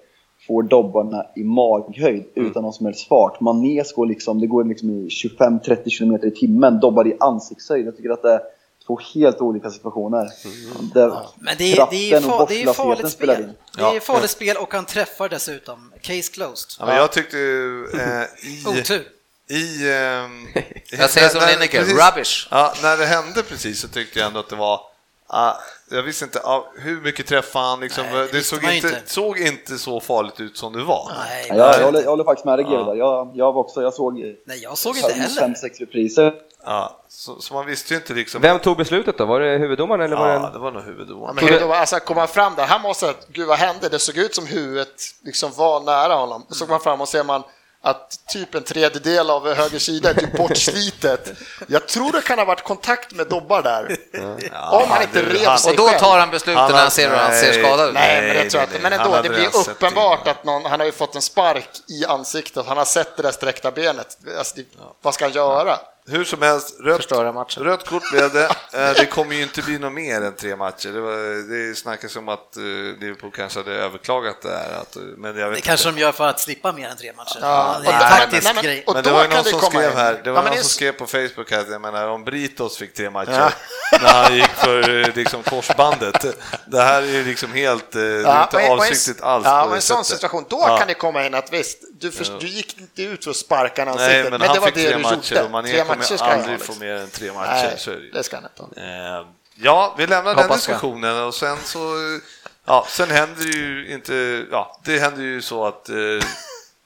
får 0.48 0.64
dobbarna 0.64 1.26
i 1.36 1.44
maghöjd 1.44 2.24
utan 2.36 2.64
någon 2.64 2.74
som 2.74 2.86
helst 2.86 3.08
fart. 3.08 3.40
Mané 3.40 3.84
går 3.96 4.06
liksom, 4.06 4.40
det 4.40 4.48
går 4.48 4.64
liksom 4.64 4.90
i 4.90 5.08
25-30 5.40 5.98
km 6.00 6.16
i 6.24 6.32
timmen, 6.32 6.80
dobbar 6.80 7.08
i 7.08 7.18
ansiktshöjd. 7.20 7.88
Jag 7.88 7.98
tycker 7.98 8.10
att 8.10 8.22
det 8.22 8.42
två 8.90 9.00
helt 9.14 9.42
olika 9.42 9.70
situationer. 9.70 10.30
Där 10.94 11.28
Men 11.36 11.56
det 11.58 11.74
är, 11.74 11.88
det 11.90 11.96
är, 11.96 12.12
kraften 12.12 12.32
och 12.32 12.38
fa, 12.40 12.46
det 12.46 12.64
är 12.64 12.74
farligt 12.74 13.12
spel. 13.12 13.30
in. 13.30 13.54
Det 13.76 13.82
är 13.84 14.00
farligt 14.00 14.30
spel 14.30 14.58
och 14.58 14.74
han 14.74 14.86
träffar 14.86 15.30
dessutom. 15.30 15.94
Case 16.02 16.32
closed. 16.32 16.70
Ja, 16.80 16.86
men 16.86 16.96
jag 16.96 17.12
tyckte 17.12 17.38
ju, 17.38 17.86
eh, 17.86 18.24
i... 18.50 18.66
Otur. 18.82 19.08
I, 19.50 19.92
ehm, 19.92 20.48
Jag 21.00 21.10
säger 21.10 21.30
som 21.30 21.40
när- 21.40 21.52
Lineker, 21.52 21.84
rubbish. 21.84 22.48
Ja, 22.52 22.74
när 22.82 22.98
det 22.98 23.06
hände 23.06 23.44
precis 23.44 23.82
så 23.82 23.88
tyckte 23.88 24.20
jag 24.20 24.28
ändå 24.28 24.40
att 24.40 24.50
det 24.50 24.56
var 24.56 24.82
ah, 25.28 25.54
jag 25.92 26.04
visste 26.04 26.26
inte 26.26 26.40
ah, 26.40 26.72
hur 26.78 27.02
mycket 27.02 27.28
träffade 27.28 27.66
han. 27.66 27.80
Liksom, 27.80 28.06
Nej, 28.12 28.28
det 28.32 28.38
det 28.38 28.44
såg 28.44 28.64
inte, 28.64 28.88
inte. 28.88 29.02
såg 29.06 29.40
inte 29.40 29.78
så 29.78 30.00
farligt 30.00 30.40
ut 30.40 30.58
som 30.58 30.74
det 30.74 30.84
var. 30.84 31.12
Nej, 31.18 31.46
Ja, 31.50 31.56
jag, 31.56 31.80
jag, 31.80 31.86
håller, 31.86 32.02
jag 32.02 32.10
håller 32.10 32.24
faktiskt 32.24 32.46
med 32.46 32.60
dig 32.60 32.66
där. 32.66 32.96
Jag, 32.96 33.32
jag 33.36 33.54
var 33.54 33.62
också, 33.62 33.82
jag 33.82 33.94
såg 33.94 34.14
nej, 34.46 34.60
jag 34.64 34.78
såg 34.78 34.98
inte 34.98 35.14
heller. 35.14 35.42
fem, 35.42 35.56
sex 35.56 35.80
repriser. 35.80 36.34
Ja, 36.66 37.04
så, 37.10 37.42
så 37.42 37.54
man 37.54 37.66
visste 37.66 37.94
ju 37.94 37.98
inte 38.00 38.14
liksom. 38.14 38.42
Vem 38.42 38.60
tog 38.60 38.78
beslutet 38.78 39.18
då? 39.18 39.26
Var 39.26 39.40
det 39.40 39.58
huvuddomaren 39.58 40.02
eller 40.02 40.16
var 40.16 40.28
det 40.28 40.34
Ja, 40.34 40.48
en... 40.48 40.54
det 40.54 40.60
var 40.60 40.72
nog 40.72 40.82
Ja, 40.82 40.86
huvuddomaren. 40.86 41.36
men 41.36 41.60
då, 41.60 41.74
alltså, 41.74 42.00
kom 42.00 42.18
han 42.18 42.28
fram 42.28 42.56
där, 42.56 42.66
han 42.66 42.82
måste, 42.82 43.14
gud 43.28 43.48
vad 43.48 43.58
hände? 43.58 43.90
Det 43.90 44.00
såg 44.00 44.18
ut 44.18 44.36
som 44.36 44.46
huvudet 44.48 45.02
liksom 45.24 45.52
var 45.54 45.80
nära 45.80 46.14
honom. 46.14 46.46
Då 46.50 46.56
såg 46.56 46.70
man 46.70 46.80
fram 46.80 47.02
och 47.02 47.08
ser 47.10 47.24
man 47.24 47.44
att 47.82 48.28
typ 48.28 48.56
en 48.56 48.64
tredjedel 48.64 49.30
av 49.30 49.54
höger 49.54 49.80
sida 49.80 50.10
är 50.10 50.14
typ 50.14 50.38
bortslitet. 50.38 51.32
Jag 51.68 51.88
tror 51.88 52.12
det 52.12 52.22
kan 52.22 52.38
ha 52.40 52.46
varit 52.46 52.64
kontakt 52.64 53.12
med 53.14 53.28
Dobbar 53.28 53.62
där. 53.62 53.98
Om 54.72 54.90
han 54.90 55.02
inte 55.02 55.22
du, 55.22 55.30
rev 55.34 55.48
han- 55.48 55.60
sig 55.60 55.72
Och 55.72 55.78
då 55.78 55.88
tar 55.90 56.20
han 56.20 56.30
beslutet 56.30 56.60
Han 56.62 56.72
när 56.72 56.78
han 56.80 56.92
ser 56.92 57.10
hur 57.10 57.18
han 57.18 57.34
ser 57.36 57.54
skadad 57.64 57.88
ut. 57.88 57.94
Nej, 57.94 58.22
men 58.22 58.50
tror 58.50 58.62
jag 58.62 58.70
nej, 58.70 58.78
inte. 58.78 58.90
Men 58.90 58.94
ändå, 59.00 59.14
Han 59.16 59.24
det 59.24 59.30
blir 59.30 59.70
uppenbart 59.70 60.28
att 60.28 60.44
någon, 60.44 60.66
han 60.66 60.80
har 60.80 60.86
ju 60.86 60.92
fått 60.92 61.16
en 61.16 61.22
spark 61.22 61.70
i 61.88 62.06
ansiktet. 62.06 62.66
Han 62.68 62.78
har 62.78 62.86
sett 62.86 63.18
det 63.18 63.24
där 63.24 63.32
sträckta 63.32 63.72
benet. 63.72 64.18
Alltså, 64.38 64.56
det, 64.56 64.64
vad 65.02 65.14
ska 65.14 65.26
han 65.26 65.32
göra? 65.32 65.78
Hur 66.12 66.24
som 66.24 66.42
helst, 66.42 66.76
rött, 66.80 67.12
rött 67.58 67.86
kort 67.90 68.12
blev 68.12 68.34
det. 68.34 68.46
Eh, 68.74 68.94
Det 68.96 69.06
kommer 69.06 69.36
ju 69.36 69.42
inte 69.44 69.62
bli 69.62 69.80
något 69.80 69.94
mer 69.94 70.22
än 70.22 70.36
tre 70.36 70.56
matcher. 70.56 70.90
Det, 70.90 71.02
var, 71.02 71.70
det 71.70 71.76
snackas 71.76 72.16
om 72.16 72.30
att 72.30 72.58
eh, 72.58 72.64
Liverpool 73.00 73.32
kanske 73.36 73.60
hade 73.60 73.72
överklagat 73.72 74.42
det 74.42 74.50
här. 74.50 74.82
Att, 74.82 74.98
men 75.18 75.38
jag 75.38 75.48
vet 75.50 75.56
Det 75.56 75.62
kanske 75.62 75.90
inte. 75.90 76.00
de 76.00 76.02
gör 76.06 76.12
för 76.12 76.28
att 76.28 76.40
slippa 76.40 76.72
mer 76.72 76.88
än 76.90 76.98
tre 76.98 77.14
matcher. 77.18 77.38
Ja, 77.42 77.78
det 77.84 77.90
är 77.90 77.94
en 77.94 78.00
taktisk 78.00 78.44
nej, 78.44 78.54
men- 78.56 78.64
grej. 78.64 78.84
Men 78.88 78.96
då 78.96 79.02
det 79.02 79.12
var 79.12 79.22
ju 79.24 79.28
någon 79.30 79.44
som 79.44 79.60
skrev 79.62 79.92
in. 79.92 79.98
här, 79.98 80.22
det 80.24 80.32
var 80.32 80.38
Ja, 80.38 80.44
men 80.44 80.44
någon 80.46 80.52
det 80.56 80.62
som 80.62 80.70
skrev 80.70 80.92
på 80.92 81.06
Facebook 81.08 81.52
att 81.52 81.70
jag 81.72 81.82
menar 81.82 82.08
om 82.08 82.24
Britos 82.24 82.78
fick 82.78 82.94
tre 82.94 83.10
matcher 83.10 83.54
när 84.02 84.10
han 84.24 84.36
gick 84.36 84.48
för 84.50 85.00
eh, 85.10 85.16
liksom, 85.16 85.44
korsbandet. 85.44 86.26
Det 86.66 86.82
här 86.82 87.02
är 87.02 87.06
ju 87.08 87.26
liksom 87.26 87.54
helt, 87.54 87.96
eh, 87.96 88.02
Ja, 88.04 88.44
inte 88.44 88.56
och 88.58 88.62
en- 88.64 88.72
och 88.72 88.76
en- 88.78 88.80
avsiktligt 88.92 89.22
alls 89.22 89.46
Ja, 89.46 89.68
det 89.70 89.76
en 89.76 89.82
sån 89.82 90.06
situation, 90.06 90.46
då 90.50 90.64
Ja. 90.68 90.78
kan 90.78 90.88
det 90.88 90.94
komma 90.94 91.26
in 91.26 91.34
att 91.36 91.54
visst, 91.54 91.78
du, 92.00 92.12
för, 92.12 92.40
du 92.40 92.48
gick 92.48 92.78
inte 92.80 93.04
ut 93.04 93.24
för 93.24 93.32
att 93.32 93.38
sparka 93.38 93.82
en 93.82 93.88
ansiktet, 93.88 94.14
Nej, 94.14 94.24
men, 94.32 94.40
men, 94.42 94.54
det 94.54 94.60
var 94.60 94.68
det 94.68 94.74
tre 94.74 94.90
du 94.94 94.98
matcher 95.04 95.36
gjorde. 95.36 95.50
Matcher 96.00 96.18
ska 96.18 96.26
han 96.26 96.40
aldrig 96.40 96.58
liksom. 96.58 96.76
få 96.76 96.82
mer 96.82 96.94
än 96.96 97.10
tre 97.10 97.34
matcher. 97.34 97.64
Nej, 97.68 97.76
så 97.78 97.92
det 98.14 98.24
ska 98.24 98.38
han 98.38 98.46
inte 98.46 98.82
ha. 98.82 99.20
Eh, 99.20 99.26
Ja, 99.62 99.96
vi 99.98 100.08
lämnar 100.08 100.36
den 100.36 100.50
diskussionen 100.52 101.24
och 101.24 101.36
sen 101.36 101.58
så, 101.66 101.80
ja, 102.66 102.86
sen 102.90 103.10
händer 103.12 103.44
ju 103.44 103.94
inte, 103.94 104.46
ja, 104.52 104.80
det 104.84 105.00
händer 105.00 105.22
ju 105.24 105.42
så 105.42 105.66
att 105.66 105.90
eh, 105.90 105.96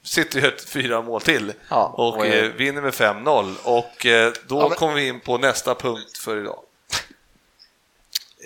City 0.04 0.40
gör 0.40 0.56
fyra 0.68 1.02
mål 1.02 1.22
till 1.22 1.54
Ja, 1.70 1.94
och 1.98 2.18
och, 2.18 2.26
eh, 2.26 2.46
eh, 2.46 2.52
vinner 2.52 2.82
med 2.82 2.94
5-0 2.94 3.56
och 3.64 4.06
eh, 4.06 4.34
då 4.48 4.60
Ja, 4.62 4.68
men- 4.70 4.78
kommer 4.78 4.94
vi 4.94 5.08
in 5.08 5.20
på 5.20 5.38
nästa 5.38 5.76
punkt 5.76 6.18
för 6.18 6.38
idag. 6.42 6.60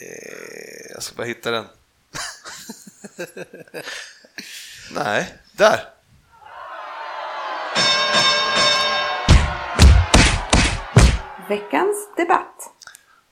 Eh, 0.02 0.92
jag 0.94 1.04
ska 1.04 1.16
bara 1.16 1.28
hitta 1.28 1.52
den. 1.52 1.66
Nej, 4.92 5.34
där! 5.52 5.90
Veckans 11.48 12.10
debatt. 12.18 12.70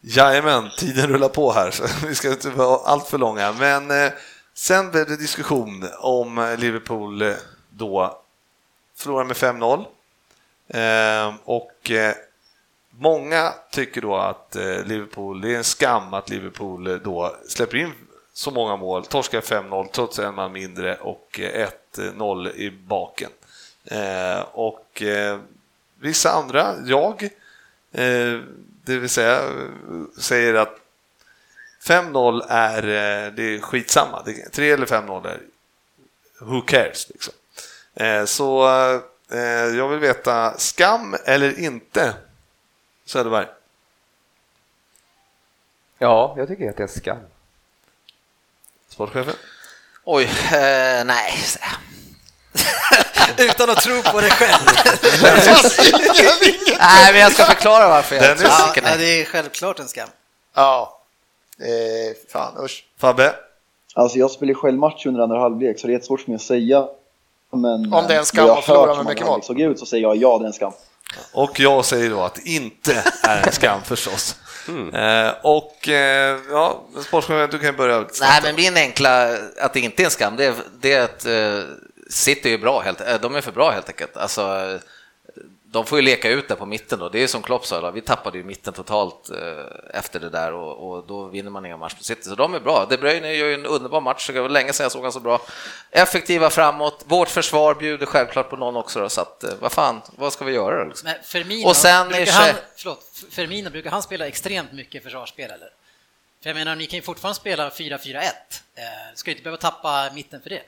Jajamän, 0.01 0.70
tiden 0.78 1.07
rullar 1.07 1.30
på 1.30 1.51
här 1.51 1.72
så 1.72 1.84
vi 2.07 2.16
ska 2.16 2.30
inte 2.30 2.49
vara 2.49 2.80
allt 2.86 3.07
för 3.07 3.18
långa. 3.18 3.53
Men 3.59 3.91
eh, 3.91 4.11
sen 4.53 4.91
blev 4.91 5.07
det 5.07 5.18
diskussion 5.18 5.88
om 5.99 6.55
Liverpool 6.59 7.22
eh, 7.22 7.34
då 7.70 8.22
förlorar 8.95 9.24
med 9.24 9.36
5-0. 9.36 9.86
Eh, 10.68 11.36
och 11.43 11.91
eh, 11.91 12.16
många 12.89 13.53
tycker 13.72 14.01
då 14.01 14.16
att 14.16 14.55
eh, 14.55 14.84
Liverpool, 14.86 15.41
det 15.41 15.53
är 15.53 15.57
en 15.57 15.63
skam 15.63 16.13
att 16.13 16.30
Liverpool 16.30 16.88
eh, 16.88 16.95
då 16.95 17.36
släpper 17.47 17.78
in 17.78 17.91
så 18.34 18.51
många 18.51 18.76
mål, 18.76 19.05
torskar 19.05 19.41
5-0 19.41 19.88
trots 19.91 20.20
en 20.20 20.36
man 20.36 20.51
mindre 20.51 20.95
och 20.95 21.39
eh, 21.39 21.70
1-0 21.95 22.55
i 22.55 22.72
baken. 22.72 23.30
Eh, 23.86 24.39
och 24.51 25.01
eh, 25.01 25.39
vissa 25.99 26.32
andra, 26.32 26.74
jag, 26.86 27.24
eh, 27.24 27.30
det 28.86 28.98
vill 28.98 29.10
säga, 29.10 29.38
eh, 29.38 29.70
säger 30.18 30.54
att 30.54 30.80
5-0 31.84 32.46
är, 32.50 32.84
eh, 32.84 33.34
det 33.34 33.43
är 33.43 33.62
skitsamma. 33.62 34.24
Det, 34.26 34.50
3 34.50 34.72
eller 34.72 34.86
5-0 34.86 35.28
är 35.28 35.41
who 36.39 36.62
cares 36.62 37.10
liksom. 37.10 37.34
Eh, 37.93 38.26
så 38.26 38.68
eh, 39.32 39.39
jag 39.78 39.88
vill 39.89 40.00
veta, 40.00 40.58
skam 40.58 41.16
eller 41.26 41.60
inte? 41.60 42.14
Söderberg? 43.06 43.48
Ja, 45.98 46.36
jag 46.38 46.48
tycker 46.48 46.70
att 46.70 46.78
det 46.78 46.84
är 46.84 46.88
en 46.88 46.93
skam. 46.93 47.18
Sportchefen? 48.88 49.36
Oj, 50.04 50.24
eh, 50.24 51.06
nej. 51.06 51.34
Utan 53.38 53.70
att 53.70 53.82
tro 53.82 54.01
på 54.01 54.22
det 54.22 54.30
själv. 54.30 54.70
nej, 56.80 57.13
men 57.13 57.22
jag 57.22 57.32
ska 57.32 57.45
förklara 57.45 57.88
varför 57.89 58.16
jag 58.16 58.24
Dennis? 58.24 58.43
Ja, 58.43 58.74
nej, 58.84 58.97
det 58.97 59.22
är 59.22 59.26
självklart 59.26 59.80
en 59.80 59.88
skam. 59.88 60.09
Ja, 60.55 61.01
eh, 61.59 62.32
fan 62.32 62.63
usch. 62.66 62.84
Fabbe? 62.99 63.36
Alltså 63.93 64.18
jag 64.18 64.32
spelade 64.32 64.55
själv 64.55 64.78
match 64.78 65.05
under 65.05 65.22
andra 65.22 65.39
halvlek 65.39 65.80
så 65.80 65.88
det 65.88 65.91
är 65.91 65.93
jättesvårt 65.93 66.22
för 66.22 66.32
mig 66.32 66.36
att 66.36 66.41
säga. 66.41 66.88
Men 67.51 67.93
Om 67.93 68.05
det 68.07 68.13
är 68.13 68.20
en 68.20 68.26
skam 68.26 68.49
att 68.49 68.66
förlora 68.66 68.95
med 68.95 69.05
mycket 69.05 69.26
mål. 69.26 69.43
såg 69.43 69.59
ut 69.61 69.80
så 69.80 69.86
säger 69.86 70.03
jag 70.03 70.16
ja, 70.16 70.38
det 70.38 70.45
är 70.45 70.47
en 70.47 70.53
skam. 70.53 70.74
Och 71.34 71.59
jag 71.59 71.86
säger 71.86 72.09
då 72.09 72.22
att 72.22 72.36
det 72.36 72.49
inte 72.49 73.03
är 73.24 73.47
en 73.47 73.51
skam 73.51 73.82
förstås. 73.84 74.36
Eh, 74.93 75.32
och 75.41 75.89
eh, 75.89 76.39
ja, 76.51 76.82
sportchefen, 77.07 77.49
du 77.51 77.59
kan 77.59 77.76
börja. 77.76 78.05
Nej, 78.22 78.41
men 78.43 78.55
min 78.55 78.78
enkla, 78.78 79.38
att 79.61 79.74
det 79.74 79.80
inte 79.80 80.03
är 80.03 80.05
en 80.05 80.11
skam, 80.11 80.36
det 80.36 80.45
är, 80.45 80.53
det 80.82 80.93
är 80.93 81.03
att 81.03 81.26
eh, 81.26 81.70
City 82.10 82.53
är 82.53 82.58
bra 82.58 82.80
helt, 82.80 83.01
eh, 83.01 83.22
de 83.22 83.36
är 83.36 83.41
för 83.41 83.51
bra 83.51 83.72
helt 83.72 83.89
enkelt. 83.89 84.18
Alltså, 84.18 84.80
de 85.76 85.86
får 85.86 85.97
ju 85.97 86.01
leka 86.06 86.30
ut 86.30 86.47
där 86.47 86.56
på 86.56 86.66
mitten 86.66 86.99
då. 86.99 87.10
Det 87.10 87.24
är 87.24 87.28
som 87.28 87.41
Klopp 87.41 87.66
sa, 87.66 87.91
vi 87.91 88.01
tappade 88.01 88.38
ju 88.38 88.43
mitten 88.43 88.74
totalt 88.74 89.30
eh, 89.30 89.99
efter 89.99 90.20
det 90.20 90.30
där 90.30 90.53
och, 90.53 90.89
och 90.89 91.08
då 91.08 91.26
vinner 91.26 91.51
man 91.51 91.66
inga 91.66 91.78
matcher 91.78 91.95
på 91.95 92.03
City. 92.03 92.22
Så 92.24 92.36
de 92.36 92.53
är 92.53 92.60
bra. 92.60 92.86
De 92.89 92.97
Bruyne 92.97 93.34
gör 93.34 93.47
ju 93.47 93.53
en 93.53 93.66
underbar 93.66 94.01
match, 94.01 94.30
det 94.34 94.41
var 94.41 94.49
länge 94.49 94.74
sedan 94.74 94.84
jag 94.84 94.91
såg 94.91 94.99
honom 94.99 95.12
så 95.12 95.20
bra. 95.20 95.41
Effektiva 95.91 96.49
framåt, 96.49 97.03
vårt 97.08 97.30
försvar 97.30 97.76
bjuder 97.76 98.06
självklart 98.06 98.49
på 98.49 98.56
någon 98.56 98.76
också 98.76 98.99
då, 98.99 99.10
så 99.10 99.22
att 99.22 99.43
eh, 99.43 99.53
vad 99.60 99.72
fan, 99.72 100.01
vad 100.16 100.34
ska 100.34 100.45
vi 100.45 100.53
göra 100.53 100.84
då? 100.84 100.89
Liksom? 100.89 101.10
Men 101.10 101.24
Firmino, 101.24 101.68
Och 101.68 101.76
sen 101.76 102.08
brukar 102.08 102.32
han, 102.32 102.56
förlåt, 102.76 103.03
Firmino, 103.32 103.70
brukar 103.70 103.91
han 103.91 104.03
spela 104.03 104.28
extremt 104.28 104.72
mycket 104.72 105.03
försvarsspel 105.03 105.51
eller? 105.51 105.70
För 106.43 106.49
jag 106.49 106.56
menar, 106.56 106.76
ni 106.76 106.86
kan 106.86 106.97
ju 106.97 107.01
fortfarande 107.01 107.36
spela 107.36 107.70
4-4-1. 107.70 108.22
Eh, 108.22 108.84
ska 109.16 109.30
ju 109.30 109.34
inte 109.34 109.43
behöva 109.43 109.62
tappa 109.62 110.10
mitten 110.14 110.41
för 110.41 110.49
det. 110.49 110.62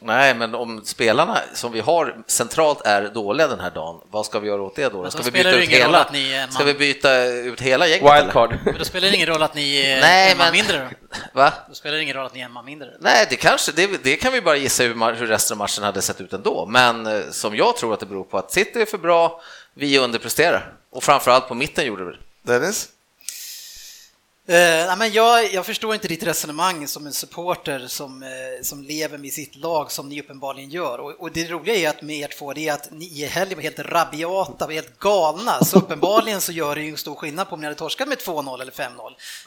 Nej, 0.00 0.34
men 0.34 0.54
om 0.54 0.84
spelarna 0.84 1.38
som 1.54 1.72
vi 1.72 1.80
har 1.80 2.16
centralt 2.26 2.80
är 2.86 3.02
dåliga 3.08 3.48
den 3.48 3.60
här 3.60 3.70
dagen, 3.70 4.00
vad 4.10 4.26
ska 4.26 4.38
vi 4.38 4.48
göra 4.48 4.62
åt 4.62 4.76
det 4.76 4.88
då? 4.92 5.10
Ska 5.10 5.22
vi 5.22 5.30
byta 5.30 5.50
ut 5.50 5.68
hela, 5.68 6.04
ska 6.50 6.64
vi 6.64 6.74
byta 6.74 7.24
ut 7.24 7.60
gänget? 7.60 8.02
Wildcard. 8.02 8.58
Men 8.64 8.74
då 8.78 8.84
spelar 8.84 9.08
det 9.10 9.16
ingen 9.16 9.26
roll 9.28 9.42
att 9.42 9.54
ni 9.54 9.76
är 9.80 10.00
Nej, 10.00 10.32
en 10.32 10.38
man 10.38 10.46
men- 10.46 10.52
mindre 10.52 10.78
då? 10.78 11.18
Va? 11.32 11.52
Då 11.68 11.74
spelar 11.74 11.96
det 11.96 12.02
ingen 12.02 12.16
roll 12.16 12.26
att 12.26 12.34
ni 12.34 12.40
är 12.40 12.44
en 12.44 12.52
man 12.52 12.64
mindre? 12.64 12.88
Nej, 13.00 13.26
det 13.30 13.36
kanske, 13.36 13.72
det, 13.72 14.04
det 14.04 14.16
kan 14.16 14.32
vi 14.32 14.40
bara 14.40 14.56
gissa 14.56 14.82
hur, 14.82 15.14
hur 15.14 15.26
resten 15.26 15.54
av 15.54 15.58
matchen 15.58 15.84
hade 15.84 16.02
sett 16.02 16.20
ut 16.20 16.32
ändå. 16.32 16.66
Men 16.66 17.06
eh, 17.06 17.20
som 17.30 17.56
jag 17.56 17.76
tror 17.76 17.94
att 17.94 18.00
det 18.00 18.06
beror 18.06 18.24
på 18.24 18.38
att 18.38 18.52
City 18.52 18.80
är 18.80 18.86
för 18.86 18.98
bra, 18.98 19.40
vi 19.74 19.98
underpresterar. 19.98 20.72
Och 20.90 21.02
framförallt 21.04 21.48
på 21.48 21.54
mitten 21.54 21.86
gjorde 21.86 22.04
vi 22.04 22.10
det. 22.10 22.18
Dennis? 22.58 22.88
Eh, 24.48 24.96
men 24.96 25.12
jag, 25.12 25.52
jag 25.54 25.66
förstår 25.66 25.94
inte 25.94 26.08
ditt 26.08 26.22
resonemang 26.22 26.88
som 26.88 27.06
en 27.06 27.12
supporter 27.12 27.84
som, 27.88 28.22
eh, 28.22 28.28
som 28.62 28.82
lever 28.82 29.18
med 29.18 29.32
sitt 29.32 29.56
lag 29.56 29.92
som 29.92 30.08
ni 30.08 30.20
uppenbarligen 30.20 30.70
gör. 30.70 30.98
Och, 31.00 31.10
och 31.20 31.32
det 31.32 31.50
roliga 31.50 31.74
är 31.76 31.88
att 31.88 32.02
med 32.02 32.16
er 32.16 32.28
två, 32.38 32.52
det 32.52 32.68
är 32.68 32.72
att 32.72 32.88
ni 32.90 33.04
i 33.22 33.26
helgen 33.26 33.56
var 33.58 33.62
helt 33.62 33.78
rabiata, 33.78 34.66
var 34.66 34.72
helt 34.72 34.98
galna. 34.98 35.64
Så 35.64 35.78
uppenbarligen 35.78 36.40
så 36.40 36.52
gör 36.52 36.74
det 36.74 36.82
ju 36.82 36.90
en 36.90 36.96
stor 36.96 37.14
skillnad 37.14 37.48
på 37.48 37.54
om 37.54 37.60
ni 37.60 37.66
hade 37.66 37.78
torskat 37.78 38.08
med 38.08 38.18
2-0 38.18 38.60
eller 38.62 38.72
5-0. 38.72 38.88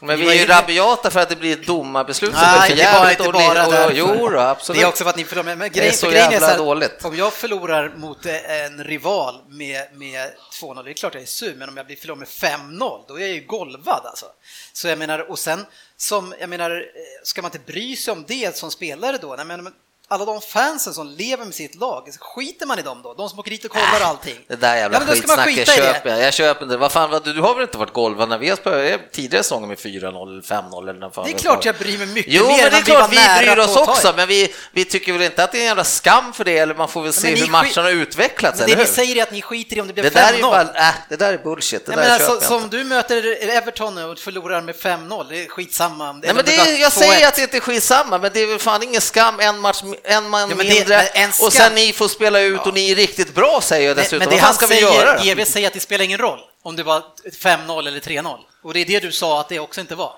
Men 0.00 0.18
vi 0.20 0.28
är 0.30 0.34
ju 0.34 0.46
rabiata 0.46 1.10
för 1.10 1.20
att 1.20 1.28
det 1.28 1.36
blir 1.36 1.52
ett 1.60 1.66
domarbeslut 1.66 2.30
som 2.34 2.42
är 2.42 2.58
Nej, 2.58 2.70
för 2.70 2.76
det 2.76 2.82
var 2.84 2.92
jävligt 2.92 3.18
inte 3.18 3.28
och- 3.28 3.32
bara 3.34 3.66
och- 3.66 3.72
därför. 3.72 3.94
Jo 3.96 4.28
då, 4.28 4.38
absolut. 4.40 4.80
Det 4.80 4.84
är 4.84 4.88
också 4.88 5.04
för 5.04 5.10
att 5.10 5.16
ni 5.16 5.24
förlorar, 5.24 5.44
men- 5.46 5.58
men 5.58 5.70
Det 5.72 5.78
är 5.78 5.80
grejen, 5.80 5.94
så 5.96 6.06
grejen 6.10 6.26
är 6.28 6.32
jävla 6.32 6.46
så 6.46 6.52
här, 6.52 6.58
dåligt. 6.58 7.04
om 7.04 7.16
jag 7.16 7.32
förlorar 7.32 7.92
mot 7.96 8.26
eh, 8.26 8.60
en 8.64 8.84
rival 8.84 9.34
med, 9.48 9.82
med 9.94 10.30
2-0, 10.60 10.84
det 10.84 10.90
är 10.90 10.94
klart 10.94 11.14
jag 11.14 11.22
är 11.22 11.26
sur, 11.26 11.54
men 11.54 11.68
om 11.68 11.76
jag 11.76 11.86
blir 11.86 11.96
förlorar 11.96 12.18
med 12.18 12.28
5-0, 12.28 13.04
då 13.08 13.16
är 13.16 13.20
jag 13.20 13.28
ju 13.30 13.44
golvad 13.46 14.06
alltså. 14.06 14.26
Så 14.72 14.89
jag 14.90 14.98
menar, 14.98 15.30
och 15.30 15.38
sen 15.38 15.66
som, 15.96 16.34
jag 16.40 16.50
menar, 16.50 16.70
eh, 16.70 17.22
ska 17.22 17.42
man 17.42 17.48
inte 17.48 17.72
bry 17.72 17.96
sig 17.96 18.12
om 18.12 18.24
det 18.28 18.56
som 18.56 18.70
spelare 18.70 19.18
då? 19.20 19.34
Nej, 19.36 19.46
men, 19.46 19.72
alla 20.10 20.24
de 20.24 20.40
fansen 20.40 20.94
som 20.94 21.06
lever 21.08 21.44
med 21.44 21.54
sitt 21.54 21.74
lag, 21.74 22.08
skiter 22.20 22.66
man 22.66 22.78
i 22.78 22.82
dem 22.82 23.00
då? 23.02 23.14
De 23.14 23.28
som 23.28 23.38
åker 23.38 23.50
dit 23.50 23.64
och 23.64 23.70
kollar 23.70 24.00
allting. 24.06 24.36
Det 24.48 24.56
där 24.56 24.76
jävla 24.76 24.96
Ja, 24.98 25.04
men 25.06 25.14
skitsnacket 25.14 25.44
skita 25.54 25.72
det. 25.72 25.94
köper 25.94 26.10
jag. 26.10 26.20
Jag 26.22 26.34
köper 26.34 26.66
det. 26.66 26.76
Vad 26.76 26.92
fan, 26.92 27.10
vad, 27.10 27.24
du, 27.24 27.32
du 27.32 27.40
har 27.40 27.54
väl 27.54 27.62
inte 27.62 27.78
varit 27.78 27.92
golvad 27.92 28.28
när 28.28 28.38
vi 28.38 28.48
har 28.48 28.56
spelat 28.56 29.12
tidigare 29.12 29.42
säsonger 29.44 29.66
med 29.66 29.78
4-0 29.78 29.82
eller 30.06 30.42
5-0 30.42 30.88
eller 30.88 31.00
när 31.00 31.10
fan 31.10 31.24
Det 31.24 31.30
är 31.30 31.34
det 31.34 31.40
klart 31.40 31.64
jag 31.64 31.74
bryr 31.76 31.98
mig 31.98 32.06
mycket 32.06 32.32
Jo, 32.32 32.46
mer. 32.46 32.62
men 32.62 32.70
det 32.70 32.76
är 32.76 32.82
klart 32.82 33.12
vi 33.12 33.16
nära 33.16 33.54
bryr 33.54 33.64
oss 33.64 33.76
också, 33.76 34.12
men 34.16 34.28
vi, 34.28 34.54
vi 34.72 34.84
tycker 34.84 35.12
väl 35.12 35.22
inte 35.22 35.44
att 35.44 35.52
det 35.52 35.58
är 35.58 35.62
en 35.62 35.66
jävla 35.66 35.84
skam 35.84 36.32
för 36.32 36.44
det, 36.44 36.58
eller 36.58 36.74
man 36.74 36.88
får 36.88 37.02
väl 37.02 37.12
se 37.12 37.30
men 37.30 37.40
hur 37.40 37.48
matchen 37.48 37.84
har 37.84 37.90
utvecklats, 37.90 38.58
Men 38.60 38.68
det 38.70 38.76
ni 38.76 38.86
säger 38.86 39.16
är 39.16 39.22
att 39.22 39.32
ni 39.32 39.42
skiter 39.42 39.76
i 39.76 39.80
om 39.80 39.86
det 39.86 39.92
blir 39.92 40.02
det 40.04 40.10
5-0. 40.10 40.12
där 40.14 40.38
är 40.38 40.42
bara, 40.42 40.62
äh, 40.88 40.94
det 41.08 41.16
där 41.16 41.32
är 41.32 41.38
bullshit, 41.38 41.86
det 41.86 41.92
Jag 41.92 41.98
där 41.98 42.04
menar, 42.04 42.18
köper 42.18 42.30
så, 42.30 42.36
jag 42.36 42.42
som 42.42 42.62
inte. 42.62 42.76
du 42.76 42.84
möter 42.84 43.48
Everton 43.50 43.94
nu 43.94 44.04
och 44.04 44.18
förlorar 44.18 44.60
med 44.62 44.74
5-0, 44.74 45.26
det 45.28 45.44
är 45.44 45.48
skitsamma. 45.48 46.12
Nej, 46.12 46.34
men 46.34 46.44
det, 46.44 46.54
är- 46.56 46.80
jag 46.80 46.92
säger 46.92 47.28
att 47.28 47.34
det 47.36 47.42
inte 47.42 47.56
är 47.56 47.60
skitsamma, 47.60 48.18
men 48.18 48.30
det 48.34 48.40
är 48.40 48.46
väl 48.46 48.58
fan 48.58 48.82
ingen 48.82 49.00
skam, 49.00 49.40
en 49.40 49.58
match, 49.58 49.82
en 50.04 50.28
man 50.28 50.40
Ja, 50.50 50.56
det- 50.56 50.64
mindre, 50.64 51.08
och 51.42 51.52
sen 51.52 51.74
ni 51.74 51.92
får 51.92 52.08
spela 52.08 52.40
ut 52.40 52.60
och 52.66 52.74
ni 52.74 52.90
är 52.90 52.94
riktigt 52.96 53.34
bra, 53.34 53.60
säger 53.62 53.88
jag 53.88 53.96
dessutom. 53.96 54.18
Men 54.18 54.28
det 54.28 54.34
Vad 54.34 54.44
han 54.44 54.54
ska 54.54 54.66
vi 54.66 54.74
säger, 54.74 54.94
göra? 55.04 55.18
då? 55.18 55.24
GV 55.24 55.44
säger 55.44 55.66
att 55.66 55.72
det 55.72 55.80
spelar 55.80 56.04
ingen 56.04 56.18
roll 56.18 56.38
om 56.62 56.76
det 56.76 56.82
var 56.82 57.02
5-0 57.32 57.88
eller 57.88 58.00
3-0. 58.00 58.38
Och 58.62 58.74
det 58.74 58.80
är 58.80 58.84
det 58.86 59.00
du 59.00 59.12
sa 59.12 59.40
att 59.40 59.48
det 59.48 59.58
också 59.58 59.80
inte 59.80 59.94
var. 59.94 60.14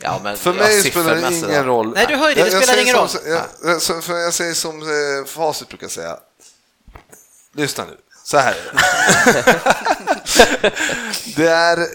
Ja, 0.00 0.20
men, 0.22 0.36
För 0.36 0.50
ja, 0.50 0.56
mig 0.56 0.82
spelar 0.82 1.14
det 1.14 1.36
ingen 1.36 1.52
ja. 1.52 1.62
roll. 1.62 1.92
Nej, 1.94 2.06
du 2.08 2.16
hör 2.16 2.28
det, 2.28 2.34
det 2.34 2.50
Jag- 2.50 2.62
spelar 2.64 2.82
ingen 2.82 3.08
som- 3.08 3.20
roll. 3.20 3.38
Jag, 3.64 3.72
jag, 3.88 4.04
för 4.04 4.14
jag 4.14 4.34
säger 4.34 4.54
som 4.54 4.82
eh, 4.82 5.26
facit 5.26 5.68
brukar 5.68 5.88
säga. 5.88 6.16
Lyssna 7.54 7.84
nu, 7.84 7.96
så 8.24 8.38
här 8.38 8.54
är 8.54 8.72
det. 8.72 9.60
det 11.36 11.48
är, 11.48 11.86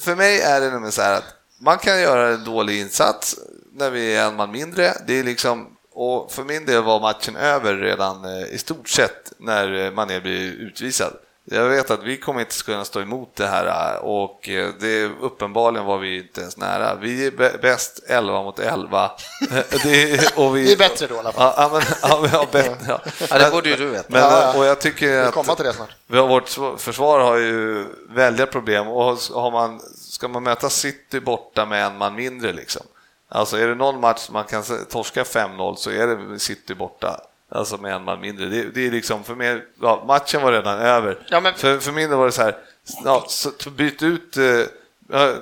för 0.00 0.14
mig 0.16 0.40
är 0.40 0.60
det 0.60 0.70
nämligen 0.70 0.92
så 0.92 1.02
här 1.02 1.12
att 1.12 1.24
man 1.60 1.78
kan 1.78 2.00
göra 2.00 2.28
en 2.34 2.44
dålig 2.44 2.80
insats 2.80 3.36
när 3.74 3.90
vi 3.90 4.14
är 4.14 4.24
en 4.26 4.36
man 4.36 4.50
mindre. 4.50 4.94
Det 5.06 5.18
är 5.18 5.24
liksom, 5.24 5.71
och 5.94 6.32
för 6.32 6.44
min 6.44 6.66
del 6.66 6.82
var 6.82 7.00
matchen 7.00 7.36
över 7.36 7.74
redan 7.76 8.24
eh, 8.24 8.54
i 8.54 8.58
stort 8.58 8.88
sett 8.88 9.32
när 9.38 9.74
eh, 9.84 9.90
Mané 9.90 10.20
blir 10.20 10.52
utvisad. 10.52 11.12
Jag 11.44 11.68
vet 11.68 11.90
att 11.90 12.02
vi 12.02 12.16
kommer 12.16 12.40
inte 12.40 12.54
kunna 12.64 12.84
stå 12.84 13.00
emot 13.00 13.36
det 13.36 13.46
här 13.46 13.94
eh, 13.94 13.96
och 14.00 14.40
det 14.80 15.04
uppenbarligen 15.20 15.86
var 15.86 15.98
vi 15.98 16.16
inte 16.18 16.40
ens 16.40 16.56
nära. 16.56 16.94
Vi 16.94 17.26
är 17.26 17.30
bä- 17.30 17.60
bäst 17.62 18.00
11 18.08 18.42
mot 18.42 18.58
11. 18.58 19.10
det 19.82 20.12
är, 20.12 20.38
och 20.38 20.56
vi, 20.56 20.62
Vi 20.62 20.72
är 20.72 20.76
bättre 20.76 21.06
då 21.06 21.14
i 21.14 21.18
alla 21.18 21.32
fall. 21.32 21.52
Ja, 21.56 21.70
men, 21.72 21.82
ja, 22.02 22.28
ja, 22.32 22.46
bättre, 22.52 22.76
ja. 22.88 23.00
Ja, 23.30 23.38
det 23.38 23.50
borde 23.50 23.68
ju 23.68 23.76
du 23.76 23.86
veta. 23.86 24.04
Men, 24.08 24.20
Ja, 24.20 24.42
ja. 24.42 24.58
Och 24.58 24.64
jag 24.64 24.80
tycker 24.80 25.22
att 25.22 25.56
till 25.56 25.64
det 25.66 25.72
snart. 25.72 25.90
vi 26.06 26.18
har, 26.18 26.28
vårt 26.28 26.80
försvar 26.80 27.20
har 27.20 27.36
ju 27.36 27.86
väldiga 28.08 28.46
problem 28.46 28.88
och 28.88 29.04
har 29.34 29.50
man, 29.50 29.80
ska 29.96 30.28
man 30.28 30.42
möta 30.42 30.70
City 30.70 31.20
borta 31.20 31.66
med 31.66 31.86
en 31.86 31.98
man 31.98 32.14
mindre 32.14 32.52
liksom. 32.52 32.82
Alltså 33.34 33.56
är 33.56 33.66
det 33.66 33.74
någon 33.74 34.00
match 34.00 34.28
man 34.30 34.44
kan 34.44 34.64
torska 34.90 35.22
5-0 35.22 35.74
så 35.74 35.90
är 35.90 36.06
det 36.06 36.38
City 36.38 36.74
borta. 36.74 37.20
Alltså 37.54 37.76
med 37.76 37.94
en 37.94 38.04
man 38.04 38.20
mindre. 38.20 38.46
Det, 38.46 38.62
det 38.62 38.86
är 38.86 38.90
liksom 38.90 39.24
för 39.24 39.34
mig, 39.34 39.64
ja, 39.82 40.04
matchen 40.06 40.42
var 40.42 40.52
redan 40.52 40.78
över. 40.78 41.18
Ja, 41.30 41.40
men- 41.40 41.54
För, 41.54 41.78
för 41.78 41.92
min 41.92 42.08
del 42.10 42.18
var 42.18 42.26
det 42.26 42.32
så 42.32 42.42
här, 42.42 42.56
ja, 43.04 43.24
så, 43.28 43.50
byt 43.70 44.02
ut, 44.02 44.36
eh, 44.36 44.42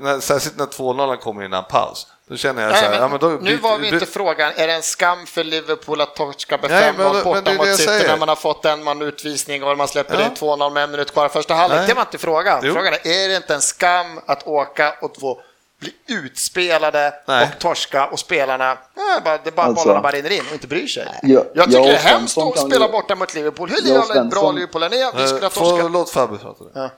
när, 0.00 0.20
särskilt 0.20 0.58
när 0.58 0.66
2-0 0.66 1.16
kommer 1.16 1.44
innan 1.44 1.64
paus. 1.64 2.06
Då 2.28 2.36
känner 2.36 2.62
jag 2.62 2.70
så 2.70 2.74
Nej, 2.74 2.84
här, 2.84 3.08
men 3.08 3.18
ja, 3.20 3.28
men 3.28 3.44
nu 3.44 3.50
byt- 3.56 3.60
var 3.62 3.78
vi 3.78 3.90
byt- 3.90 3.92
inte 3.94 4.06
frågan, 4.06 4.52
är 4.56 4.66
det 4.66 4.72
en 4.72 4.82
skam 4.82 5.26
för 5.26 5.44
Liverpool 5.44 6.00
att 6.00 6.16
torska 6.16 6.58
med 6.62 6.70
Nej, 6.70 6.82
5-0 6.92 6.96
men- 6.96 7.06
men 7.06 7.16
det 7.16 7.24
borta 7.24 7.54
mot 7.54 7.66
City 7.66 7.82
säger. 7.84 8.08
när 8.08 8.16
man 8.18 8.28
har 8.28 8.36
fått 8.36 8.64
en 8.64 8.82
man 8.84 9.02
utvisning 9.02 9.62
och 9.64 9.78
man 9.78 9.88
släpper 9.88 10.14
Ja. 10.20 10.26
in 10.26 10.34
2-0 10.34 10.70
med 10.72 10.82
en 10.84 10.90
minut 10.90 11.12
kvar 11.12 11.28
första 11.28 11.54
halvlek? 11.54 11.86
Det 11.86 11.94
var 11.94 12.02
inte 12.02 12.18
frågan. 12.18 12.60
Jo. 12.62 12.74
Frågan 12.74 12.92
är, 12.94 13.06
är 13.24 13.28
det 13.28 13.36
inte 13.36 13.54
en 13.54 13.60
skam 13.60 14.20
att 14.26 14.46
åka 14.46 14.94
och 15.02 15.16
få 15.20 15.40
bli 15.80 15.92
utspelade 16.24 17.14
Nej. 17.28 17.48
och 17.52 17.58
torska 17.60 18.06
och 18.06 18.18
spelarna, 18.18 18.78
ja, 18.96 19.20
bara, 19.24 19.38
det 19.44 19.54
bara, 19.56 19.66
Alltså- 19.66 19.84
bollarna 19.84 20.02
bara 20.02 20.12
rinner 20.12 20.30
in 20.32 20.40
och 20.48 20.52
inte 20.52 20.66
bryr 20.66 20.86
sig? 20.86 21.06
Jag- 21.22 21.44
jag 21.54 21.64
tycker 21.64 21.78
jag 21.78 21.86
det 21.86 21.90
är 21.90 21.94
och 21.94 21.98
hemskt 22.00 22.34
Svensson 22.34 22.48
att 22.52 22.70
spela 22.70 22.86
ju- 22.86 22.92
borta 22.92 23.14
mot 23.16 23.34
Liverpool. 23.34 23.68
Hur 23.70 23.88
jävla 23.92 24.24
bra 24.24 24.52
Liverpool 24.52 24.82
än 24.82 24.92
är, 24.92 25.16
vi 25.22 25.26
skulle 25.26 25.40
ha 25.40 25.46
Eh, 25.46 25.70
torskat. 25.70 25.92
Låt 25.92 26.10
Fabbe 26.10 26.38
prata. 26.38 26.64
nu. 26.64 26.70
Ja. 26.74 26.90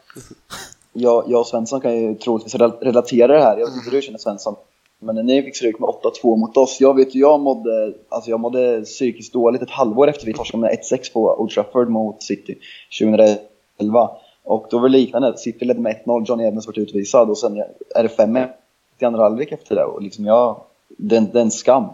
jag, 0.92 1.24
jag 1.28 1.40
och 1.40 1.46
Svensson 1.46 1.80
kan 1.80 1.96
ju 1.96 2.14
troligtvis 2.14 2.54
rel- 2.54 2.78
relatera 2.80 3.32
det 3.32 3.42
här. 3.42 3.56
Jag 3.58 3.66
vet 3.66 3.74
inte 3.74 3.84
hur 3.90 3.96
du 3.96 4.02
känner 4.02 4.18
Svensson. 4.18 4.56
Men 5.04 5.14
när 5.14 5.22
ni 5.22 5.42
fick 5.42 5.56
stryk 5.56 5.78
med 5.78 5.88
8-2 6.22 6.36
mot 6.36 6.56
oss, 6.56 6.76
jag 6.80 6.96
vet 6.96 7.14
ju, 7.14 7.20
jag 7.20 7.40
mådde, 7.40 7.92
alltså 8.08 8.30
jag 8.30 8.40
mådde 8.40 8.82
psykiskt 8.84 9.32
dåligt 9.32 9.62
ett 9.62 9.70
halvår 9.70 10.08
efter 10.08 10.26
vi 10.26 10.34
torskade 10.34 10.60
med 10.60 10.78
1-6 10.92 11.12
på 11.12 11.40
Old 11.40 11.50
Trafford 11.50 11.88
mot 11.88 12.22
City 12.22 12.58
2011. 13.00 14.10
Och 14.44 14.66
då 14.70 14.78
var 14.78 14.88
det 14.88 14.92
liknande, 14.92 15.38
City 15.38 15.64
ledde 15.64 15.80
med 15.80 15.96
1-0, 16.06 16.24
Johnny 16.28 16.44
Evans 16.44 16.66
vart 16.66 16.78
utvisad 16.78 17.30
och 17.30 17.38
sen 17.38 17.56
är 17.94 18.02
det 18.02 18.08
5-1 18.08 18.48
halvlek 19.02 19.52
efter 19.52 19.74
det. 19.74 19.84
Och 19.84 20.02
liksom 20.02 20.24
jag, 20.24 20.60
det, 20.88 21.20
det 21.20 21.38
är 21.38 21.42
en 21.42 21.50
skam. 21.50 21.84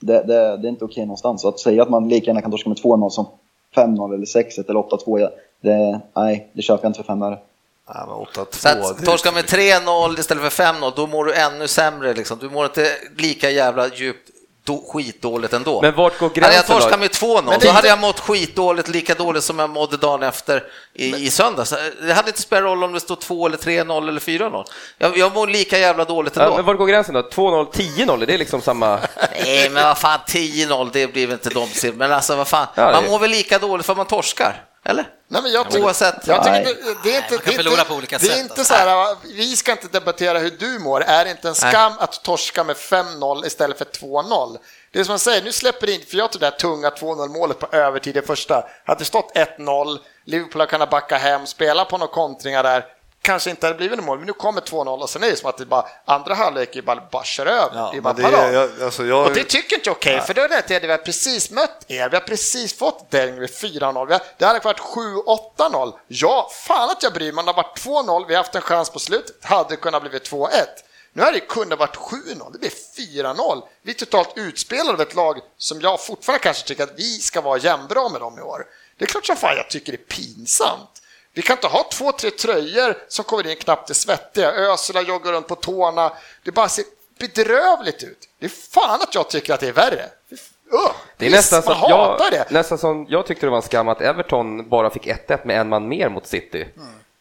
Det, 0.00 0.22
det, 0.22 0.56
det 0.56 0.68
är 0.68 0.70
inte 0.70 0.84
okej 0.84 1.06
någonstans. 1.06 1.42
Så 1.42 1.48
att 1.48 1.60
säga 1.60 1.82
att 1.82 1.90
man 1.90 2.08
lika 2.08 2.26
gärna 2.26 2.42
kan 2.42 2.50
torska 2.50 2.68
med 2.68 2.78
2-0 2.78 3.08
som 3.08 3.26
5-0 3.74 4.14
eller 4.14 4.26
6-1 4.26 4.70
eller 4.70 4.80
8-2, 4.80 5.20
ja, 5.20 5.30
det, 5.60 6.00
nej, 6.14 6.50
det 6.52 6.62
köper 6.62 6.84
jag 6.84 6.90
inte 6.90 7.02
för 7.02 7.06
fem 7.06 7.22
öre. 7.22 7.38
Ja, 7.86 8.06
men 8.06 8.44
8-2. 8.44 8.46
Så 8.50 8.68
att 8.68 8.98
det 8.98 9.02
är 9.02 9.06
torska 9.06 9.32
med 9.32 9.44
3-0 9.44 10.20
istället 10.20 10.52
för 10.52 10.64
5-0, 10.64 10.92
då 10.96 11.06
mår 11.06 11.24
du 11.24 11.34
ännu 11.34 11.68
sämre. 11.68 12.14
Liksom. 12.14 12.38
Du 12.40 12.50
mår 12.50 12.64
inte 12.64 12.86
lika 13.18 13.50
jävla 13.50 13.88
djupt 13.88 14.30
do, 14.64 14.84
skitdåligt 14.92 15.52
ändå. 15.52 15.82
Men 15.82 15.94
vart 15.94 16.18
går 16.18 16.28
hade 16.28 16.40
jag 16.40 16.50
gränsen 16.52 16.76
torskat 16.76 16.92
då? 16.92 16.98
med 16.98 17.10
2-0, 17.10 17.42
Men 17.50 17.58
det 17.60 17.66
då 17.66 17.72
hade 17.72 17.88
jag 17.88 17.98
mått 17.98 18.20
skitdåligt, 18.20 18.88
lika 18.88 19.14
dåligt 19.14 19.44
som 19.44 19.58
jag 19.58 19.70
mådde 19.70 19.96
dagen 19.96 20.22
efter 20.22 20.62
i, 20.94 21.14
i 21.26 21.30
söndags. 21.30 21.74
Det 22.02 22.12
hade 22.12 22.28
inte 22.28 22.40
spelat 22.42 22.62
roll 22.64 22.84
om 22.84 22.92
det 22.92 23.00
stod 23.00 23.20
2 23.20 23.46
eller 23.46 23.56
3-0 23.56 24.08
eller 24.08 24.20
4-0. 24.20 24.64
Jag, 24.98 25.16
jag 25.18 25.34
mår 25.34 25.46
lika 25.46 25.78
jävla 25.78 26.04
dåligt 26.04 26.36
ändå. 26.36 26.50
Ja, 26.50 26.56
men 26.56 26.64
vart 26.64 26.78
går 26.78 26.86
gränsen 26.86 27.14
då? 27.14 27.20
2-0, 27.20 27.72
10-0, 27.72 28.22
är 28.22 28.26
det 28.26 28.38
liksom 28.38 28.60
samma... 28.60 28.98
Nej, 29.44 29.70
men 29.70 29.84
vad 29.84 29.98
fan, 29.98 30.18
10-0, 30.26 30.90
det 30.92 31.12
blir 31.12 31.26
väl 31.26 31.32
inte 31.34 31.50
de. 31.50 31.92
Men 31.92 32.12
alltså, 32.12 32.36
vad 32.36 32.48
fan, 32.48 32.66
Ja, 32.74 32.86
det- 32.86 32.92
man 32.92 33.04
mår 33.10 33.18
väl 33.18 33.30
lika 33.30 33.58
dåligt 33.58 33.86
för 33.86 33.94
man 33.94 34.06
torskar? 34.06 34.64
Eller? 34.84 35.04
Nej, 35.32 35.42
men 35.42 35.52
jag 35.52 35.70
tycker, 35.70 35.84
Oavsett. 35.84 36.26
Jag 36.26 36.42
tycker 36.42 36.52
Nej. 36.52 36.64
det, 36.64 36.96
det 37.02 37.16
är 37.16 37.22
inte, 37.22 37.34
man 37.34 37.42
kan 37.42 37.54
det 37.54 37.70
är 37.70 37.70
inte, 37.70 37.84
på 37.84 37.94
olika 37.94 38.18
det 38.18 38.32
är 38.32 38.40
inte 38.40 38.52
alltså. 38.52 38.64
så 38.64 38.74
här, 38.74 39.16
vi 39.24 39.56
ska 39.56 39.72
inte 39.72 39.88
debattera 39.88 40.38
hur 40.38 40.50
du 40.50 40.78
mår. 40.78 41.02
Är 41.02 41.24
det 41.24 41.30
inte 41.30 41.48
en 41.48 41.54
skam 41.54 41.92
att 41.98 42.22
torska 42.22 42.64
med 42.64 42.76
5-0 42.76 43.46
istället 43.46 43.78
för 43.78 43.84
2-0? 43.84 44.58
Det 44.90 45.00
är 45.00 45.04
som 45.04 45.12
jag 45.12 45.20
säger, 45.20 45.42
nu 45.42 45.52
släpper 45.52 45.86
det 45.86 45.92
in, 45.92 46.00
för 46.10 46.16
jag 46.16 46.32
tror 46.32 46.40
det 46.40 46.46
här 46.46 46.58
tunga 46.58 46.90
2-0 46.90 47.28
målet 47.28 47.58
på 47.58 47.76
övertid 47.76 48.16
i 48.16 48.22
första. 48.22 48.64
Hade 48.84 48.98
det 48.98 49.04
stått 49.04 49.36
1-0, 49.58 49.98
Liverpool 50.24 50.60
har 50.60 50.66
kunnat 50.66 50.90
backa 50.90 51.16
hem, 51.16 51.46
spela 51.46 51.84
på 51.84 51.98
några 51.98 52.12
kontringar 52.12 52.62
där, 52.62 52.84
kanske 53.22 53.50
inte 53.50 53.66
hade 53.66 53.76
blivit 53.76 53.96
något 53.98 54.06
mål, 54.06 54.18
men 54.18 54.26
nu 54.26 54.32
kommer 54.32 54.60
2-0 54.60 55.00
och 55.02 55.10
sen 55.10 55.22
är 55.22 55.30
det 55.30 55.36
som 55.36 55.48
att 55.48 55.58
det 55.58 55.66
bara, 55.66 55.86
andra 56.04 56.34
halvlek 56.34 56.76
är 56.76 56.82
bara, 56.82 57.24
kör 57.24 57.46
över. 57.46 57.70
Ja, 57.94 58.00
bara 58.00 58.12
det 58.12 58.22
är- 58.22 58.52
jag- 58.52 58.82
alltså, 58.82 59.04
jag- 59.04 59.26
Och 59.26 59.34
det 59.34 59.44
tycker 59.44 59.76
inte 59.76 59.88
jag 59.88 59.94
är 59.96 59.98
okej, 59.98 60.20
för 60.20 60.34
då 60.34 60.42
är 60.42 60.48
det 60.48 60.58
att 60.58 60.70
vi 60.84 60.90
har 60.90 60.98
precis 60.98 61.50
mött 61.50 61.84
er, 61.88 62.08
vi 62.08 62.16
har 62.16 62.22
precis 62.24 62.78
fått 62.78 63.12
med 63.12 63.50
4-0, 63.50 64.06
Vi 64.06 64.12
har- 64.12 64.22
det 64.38 64.44
hade 64.46 64.58
varit 64.60 64.80
7-8-0. 64.80 65.92
Ja, 66.08 66.50
fan 66.66 66.90
att 66.90 67.02
jag 67.02 67.12
bryr 67.12 67.32
mig, 67.32 67.44
det 67.44 67.50
har 67.52 67.56
varit 67.62 67.78
2-0, 67.78 68.24
vi 68.28 68.34
har 68.34 68.42
haft 68.42 68.54
en 68.54 68.62
chans 68.62 68.90
på 68.90 68.98
slutet, 68.98 69.44
hade 69.44 69.76
kunnat 69.76 70.02
blivit 70.02 70.24
2-1. 70.24 70.84
Nu 71.12 71.22
hade 71.22 71.36
det 71.36 71.40
kunnat 71.46 71.78
varit 71.78 71.96
7-0, 71.96 72.52
det 72.52 72.58
blir 72.58 72.70
4-0. 72.96 73.62
Vi 73.82 73.90
är 73.90 73.94
totalt 73.96 74.32
utspelade 74.36 74.92
av 74.92 75.00
ett 75.00 75.14
lag 75.14 75.38
som 75.58 75.80
jag 75.80 76.04
fortfarande 76.04 76.42
kanske 76.42 76.66
tycker 76.68 76.82
att 76.84 76.92
vi 76.96 77.18
ska 77.18 77.40
vara 77.40 77.58
jämnbra 77.58 78.08
med 78.08 78.20
dem 78.20 78.38
i 78.38 78.42
år. 78.42 78.66
Det 78.98 79.04
är 79.04 79.08
klart 79.08 79.26
som 79.26 79.36
fan 79.36 79.56
jag 79.56 79.70
tycker 79.70 79.92
det 79.92 79.98
är 79.98 80.16
pinsamt. 80.16 80.88
Vi 81.34 81.42
kan 81.42 81.56
inte 81.56 81.66
ha 81.66 81.88
två, 81.92 82.12
tre 82.12 82.30
tröjor 82.30 82.94
som 83.08 83.24
kommer 83.24 83.46
in 83.46 83.56
knappt 83.56 83.90
är 83.90 83.94
svettiga. 83.94 84.50
Ösela 84.52 85.02
joggar 85.02 85.32
runt 85.32 85.48
på 85.48 85.54
tårna. 85.54 86.12
Det 86.44 86.50
bara 86.52 86.68
ser 86.68 86.84
bedrövligt 87.18 88.02
ut. 88.02 88.18
Det 88.38 88.46
är 88.46 88.50
fan 88.74 89.00
att 89.02 89.14
jag 89.14 89.30
tycker 89.30 89.54
att 89.54 89.60
det 89.60 89.68
är 89.68 89.72
värre. 89.72 90.04
Uh, 90.72 90.92
Det 91.16 91.26
är 91.26 91.30
nästan 91.30 91.62
man 91.66 91.78
som, 91.80 91.90
jag, 91.90 92.18
det. 92.30 92.50
nästan 92.50 92.78
som 92.78 93.06
jag 93.08 93.26
tyckte 93.26 93.46
det 93.46 93.50
var 93.50 93.56
en 93.56 93.62
skam 93.62 93.88
att 93.88 94.00
Everton 94.00 94.68
bara 94.68 94.90
fick 94.90 95.06
1-1 95.06 95.46
med 95.46 95.60
en 95.60 95.68
man 95.68 95.88
mer 95.88 96.08
mot 96.08 96.26
City. 96.26 96.66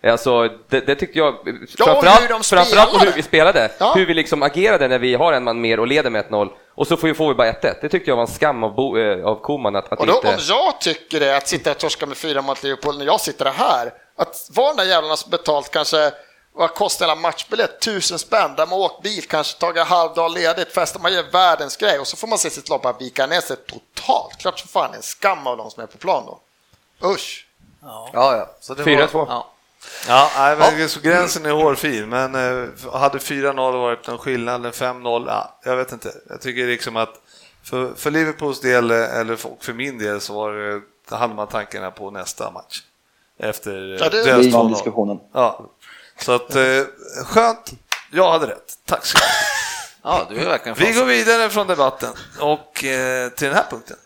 Alltså, 0.04 0.48
det, 0.70 0.80
det 0.80 0.96
tyckte 0.96 1.20
jag, 1.20 1.36
framförallt, 1.78 2.22
hur 2.22 2.44
framförallt 2.44 3.06
hur 3.06 3.12
vi 3.12 3.22
spelade, 3.22 3.72
Ja. 3.80 3.94
hur 3.96 4.06
vi 4.06 4.14
liksom 4.14 4.44
agerade 4.44 4.88
när 4.88 5.00
vi 5.00 5.16
har 5.16 5.34
en 5.34 5.44
man 5.44 5.62
mer 5.62 5.80
och 5.80 5.88
leder 5.88 6.10
med 6.10 6.26
1-0 6.26 6.50
och 6.70 6.88
så 6.88 6.98
får 6.98 7.08
vi, 7.08 7.14
får 7.14 7.28
vi 7.28 7.34
bara 7.36 7.52
1-1. 7.52 7.76
Det 7.82 7.90
tyckte 7.90 8.12
jag 8.12 8.16
var 8.16 8.24
en 8.24 8.28
skam 8.28 8.64
av, 8.64 8.76
Bo, 8.76 8.98
eh, 8.98 9.26
av 9.26 9.36
Koman 9.42 9.76
att, 9.76 9.92
att 9.94 10.00
Och 10.00 10.08
då, 10.08 10.14
inte... 10.16 10.28
om 10.28 10.34
jag 10.48 10.82
tycker 10.82 11.20
det, 11.20 11.38
att 11.38 11.48
sitta 11.48 11.72
och 11.72 11.78
torska 11.78 12.06
med 12.06 12.18
fyra 12.18 12.42
mot 12.42 12.64
Liverpool 12.64 12.98
när 12.98 13.06
jag 13.06 13.22
sitter 13.22 13.46
här, 13.46 13.94
att 14.22 14.48
vara 14.50 14.68
den 14.68 14.78
där 14.78 14.84
jävlarna 14.86 15.18
som 15.18 15.32
betalt 15.32 15.72
kanske 15.72 16.14
vad 16.54 16.74
kostar 16.76 17.06
hela 17.06 17.16
matchbiljett? 17.16 17.82
Tusen 17.82 18.20
spänn, 18.20 18.56
där 18.56 18.66
man 18.68 18.80
åkt 18.80 19.04
bil, 19.04 19.28
kanske 19.28 19.60
tagit 19.60 19.84
halvdag 19.88 20.32
ledigt, 20.32 20.72
festar, 20.74 21.00
man 21.00 21.14
gör 21.14 21.24
världens 21.32 21.78
grej 21.78 22.00
och 22.00 22.08
så 22.08 22.18
får 22.18 22.28
man 22.28 22.38
se 22.40 22.50
sitt 22.50 22.70
lag 22.70 22.82
bara 22.82 22.94
vika 22.94 23.28
ner 23.28 23.42
sig 23.42 23.58
totalt. 23.58 24.38
Klart 24.38 24.60
som 24.60 24.68
fan 24.70 24.92
är 24.92 24.96
en 24.98 25.02
skam 25.04 25.48
av 25.48 25.58
de 25.58 25.72
som 25.72 25.84
är 25.84 25.88
på 25.88 25.98
plan 25.98 26.24
då. 26.26 26.40
Usch! 27.10 27.48
Ja, 27.82 28.10
ja. 28.14 28.50
Så 28.60 28.74
det 28.74 28.84
4-2. 28.84 29.14
var- 29.18 29.26
Ja. 29.30 29.48
Ja, 30.08 30.32
nej, 30.38 30.58
men 30.78 30.90
så 30.90 31.00
gränsen 31.00 31.46
är 31.46 31.52
hårfin, 31.52 32.10
men 32.10 32.36
eh, 32.36 32.70
hade 32.94 33.18
4-0 33.20 33.56
varit 33.82 34.08
någon 34.08 34.18
skillnad, 34.18 34.56
eller 34.62 34.72
5-0, 34.72 35.24
ja, 35.28 35.60
jag 35.64 35.76
vet 35.76 35.92
inte. 35.92 36.14
Jag 36.30 36.42
tycker 36.42 36.68
liksom 36.68 36.96
att 36.96 37.14
för, 37.64 37.94
för 37.96 38.12
Liverpools 38.12 38.62
del, 38.62 38.92
eh, 38.92 39.18
eller 39.20 39.36
för, 39.36 39.52
för 39.60 39.74
min 39.74 39.98
del, 39.98 40.22
så 40.22 40.34
var 40.34 40.54
det, 40.54 40.82
då 41.10 41.16
hade 41.16 41.34
man 41.34 41.48
tankarna 41.48 41.92
på 41.92 42.12
nästa 42.12 42.52
match. 42.52 42.82
Efter 43.42 43.94
eh, 43.94 44.00
Ja, 44.00 44.10
det- 44.10 44.24
deras 44.24 44.28
är 44.46 44.52
den 44.52 44.52
2-0. 44.52 44.70
diskussionen. 44.74 45.18
Ja, 45.34 45.66
så 46.20 46.32
att 46.32 46.56
eh, 46.56 46.64
skönt. 47.26 47.72
Jag 48.12 48.32
hade 48.32 48.48
rätt. 48.48 48.74
Tack 48.86 49.06
så 49.06 49.18
mycket. 49.18 49.30
ja, 50.04 50.28
du 50.30 50.40
är 50.40 50.46
verkligen 50.50 50.78
Vi 50.80 50.92
går 50.94 51.06
vidare 51.06 51.50
från 51.50 51.68
debatten 51.68 52.10
och 52.40 52.84
eh, 52.84 53.30
till 53.30 53.48
den 53.48 53.56
här 53.58 53.66
punkten. 53.70 53.98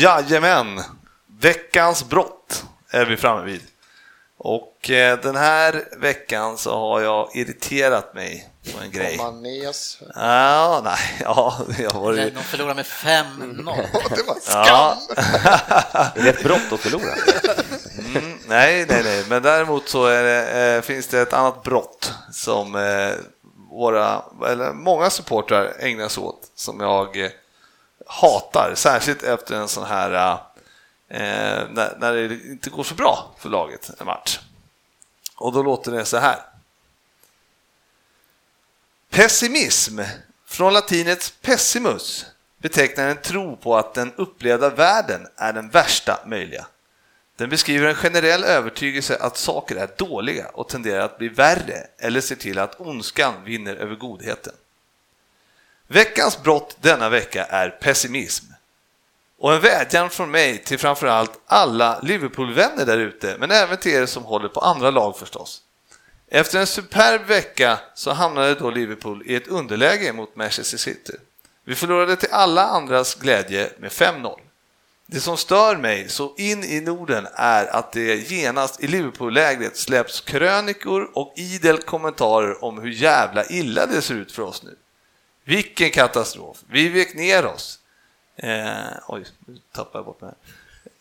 Jajamän! 0.00 0.82
Veckans 1.40 2.04
brott 2.08 2.64
är 2.90 3.04
vi 3.06 3.16
framme 3.16 3.44
vid. 3.44 3.60
Och 4.38 4.90
eh, 4.90 5.18
den 5.20 5.36
här 5.36 5.84
veckan 6.00 6.58
så 6.58 6.78
har 6.78 7.00
jag 7.00 7.36
irriterat 7.36 8.14
mig 8.14 8.48
på 8.74 8.82
en 8.82 8.90
grej. 8.90 9.16
Manes. 9.16 9.98
Ja, 10.14 10.80
nej, 10.84 10.98
ja, 11.20 11.58
jag 11.78 11.92
var 11.92 12.12
ju... 12.12 12.30
De 12.30 12.42
förlorar 12.42 12.74
med 12.74 12.84
5-0. 12.84 13.86
Det 14.16 14.22
var 14.26 14.36
Ja. 14.46 14.96
skam! 15.06 15.16
Det 16.14 16.20
är 16.20 16.26
ett 16.34 16.42
brott 16.42 16.72
att 16.72 16.80
förlora. 16.80 17.14
Mm, 17.98 18.38
nej, 18.48 18.86
nej, 18.88 19.02
nej, 19.04 19.24
men 19.28 19.42
däremot 19.42 19.88
så 19.88 20.06
är 20.06 20.22
det, 20.22 20.74
eh, 20.76 20.82
finns 20.82 21.06
det 21.06 21.20
ett 21.20 21.32
annat 21.32 21.62
brott 21.62 22.12
som 22.32 22.74
eh, 22.74 23.12
våra, 23.70 24.22
eller 24.46 24.72
många 24.72 25.10
supportrar 25.10 25.72
ägnar 25.78 26.08
sig 26.08 26.22
åt 26.22 26.50
som 26.54 26.80
jag 26.80 27.30
hatar, 28.10 28.74
särskilt 28.74 29.22
efter 29.22 29.54
en 29.54 29.68
sån 29.68 29.84
här 29.84 30.12
eh, 30.12 31.20
eh, 31.20 31.68
när, 31.70 31.96
när 31.98 32.12
det 32.12 32.34
inte 32.34 32.70
går 32.70 32.84
så 32.84 32.94
bra 32.94 33.34
för 33.38 33.48
laget 33.48 33.90
en 34.00 34.06
match. 34.06 34.40
Och 35.36 35.52
då 35.52 35.62
låter 35.62 35.92
det 35.92 36.04
så 36.04 36.16
här. 36.16 36.38
Pessimism, 39.10 40.00
från 40.46 40.72
latinets 40.72 41.34
pessimus, 41.40 42.26
betecknar 42.58 43.08
en 43.08 43.16
tro 43.16 43.56
på 43.56 43.76
att 43.76 43.94
den 43.94 44.12
upplevda 44.16 44.70
världen 44.70 45.26
är 45.36 45.52
den 45.52 45.68
värsta 45.70 46.20
möjliga. 46.26 46.66
Den 47.36 47.50
beskriver 47.50 47.88
en 47.88 47.94
generell 47.94 48.44
övertygelse 48.44 49.16
att 49.16 49.36
saker 49.36 49.76
är 49.76 49.88
dåliga 49.96 50.48
och 50.48 50.68
tenderar 50.68 51.00
att 51.00 51.18
bli 51.18 51.28
värre 51.28 51.86
eller 51.98 52.20
ser 52.20 52.36
till 52.36 52.58
att 52.58 52.80
ondskan 52.80 53.44
vinner 53.44 53.76
över 53.76 53.96
godheten. 53.96 54.52
Veckans 55.92 56.42
brott 56.42 56.76
denna 56.80 57.08
vecka 57.08 57.44
är 57.44 57.70
pessimism. 57.70 58.44
Och 59.38 59.54
en 59.54 59.60
vädjan 59.60 60.10
från 60.10 60.30
mig 60.30 60.58
till 60.58 60.78
framförallt 60.78 61.40
alla 61.46 62.00
Liverpool-vänner 62.02 62.86
där 62.86 62.98
ute, 62.98 63.36
men 63.38 63.50
även 63.50 63.76
till 63.76 63.92
er 63.92 64.06
som 64.06 64.24
håller 64.24 64.48
på 64.48 64.60
andra 64.60 64.90
lag 64.90 65.18
förstås. 65.18 65.62
Efter 66.28 66.60
en 66.60 66.66
superb 66.66 67.26
vecka 67.26 67.78
så 67.94 68.12
hamnade 68.12 68.54
då 68.54 68.70
Liverpool 68.70 69.22
i 69.26 69.34
ett 69.34 69.48
underläge 69.48 70.12
mot 70.12 70.36
Manchester 70.36 70.78
City. 70.78 71.12
Vi 71.64 71.74
förlorade 71.74 72.16
till 72.16 72.32
alla 72.32 72.66
andras 72.66 73.14
glädje 73.14 73.70
med 73.78 73.90
5-0. 73.90 74.38
Det 75.06 75.20
som 75.20 75.36
stör 75.36 75.76
mig 75.76 76.08
så 76.08 76.34
in 76.36 76.64
i 76.64 76.80
Norden 76.80 77.26
är 77.34 77.66
att 77.66 77.92
det 77.92 78.30
genast 78.30 78.80
i 78.80 78.86
Liverpool-lägret 78.86 79.76
släpps 79.76 80.20
krönikor 80.20 81.10
och 81.14 81.32
idel 81.36 81.78
kommentarer 81.78 82.64
om 82.64 82.78
hur 82.78 82.90
jävla 82.90 83.44
illa 83.44 83.86
det 83.86 84.02
ser 84.02 84.14
ut 84.14 84.32
för 84.32 84.42
oss 84.42 84.62
nu. 84.62 84.76
Vilken 85.50 85.90
katastrof! 85.90 86.58
Vi 86.68 86.88
vek 86.88 87.14
ner 87.14 87.46
oss. 87.46 87.78
Eh, 88.36 88.50
oj, 89.08 89.24
nu 89.46 89.58
tappade 89.74 89.98
jag 89.98 90.04
bort 90.04 90.20
mig. 90.20 90.34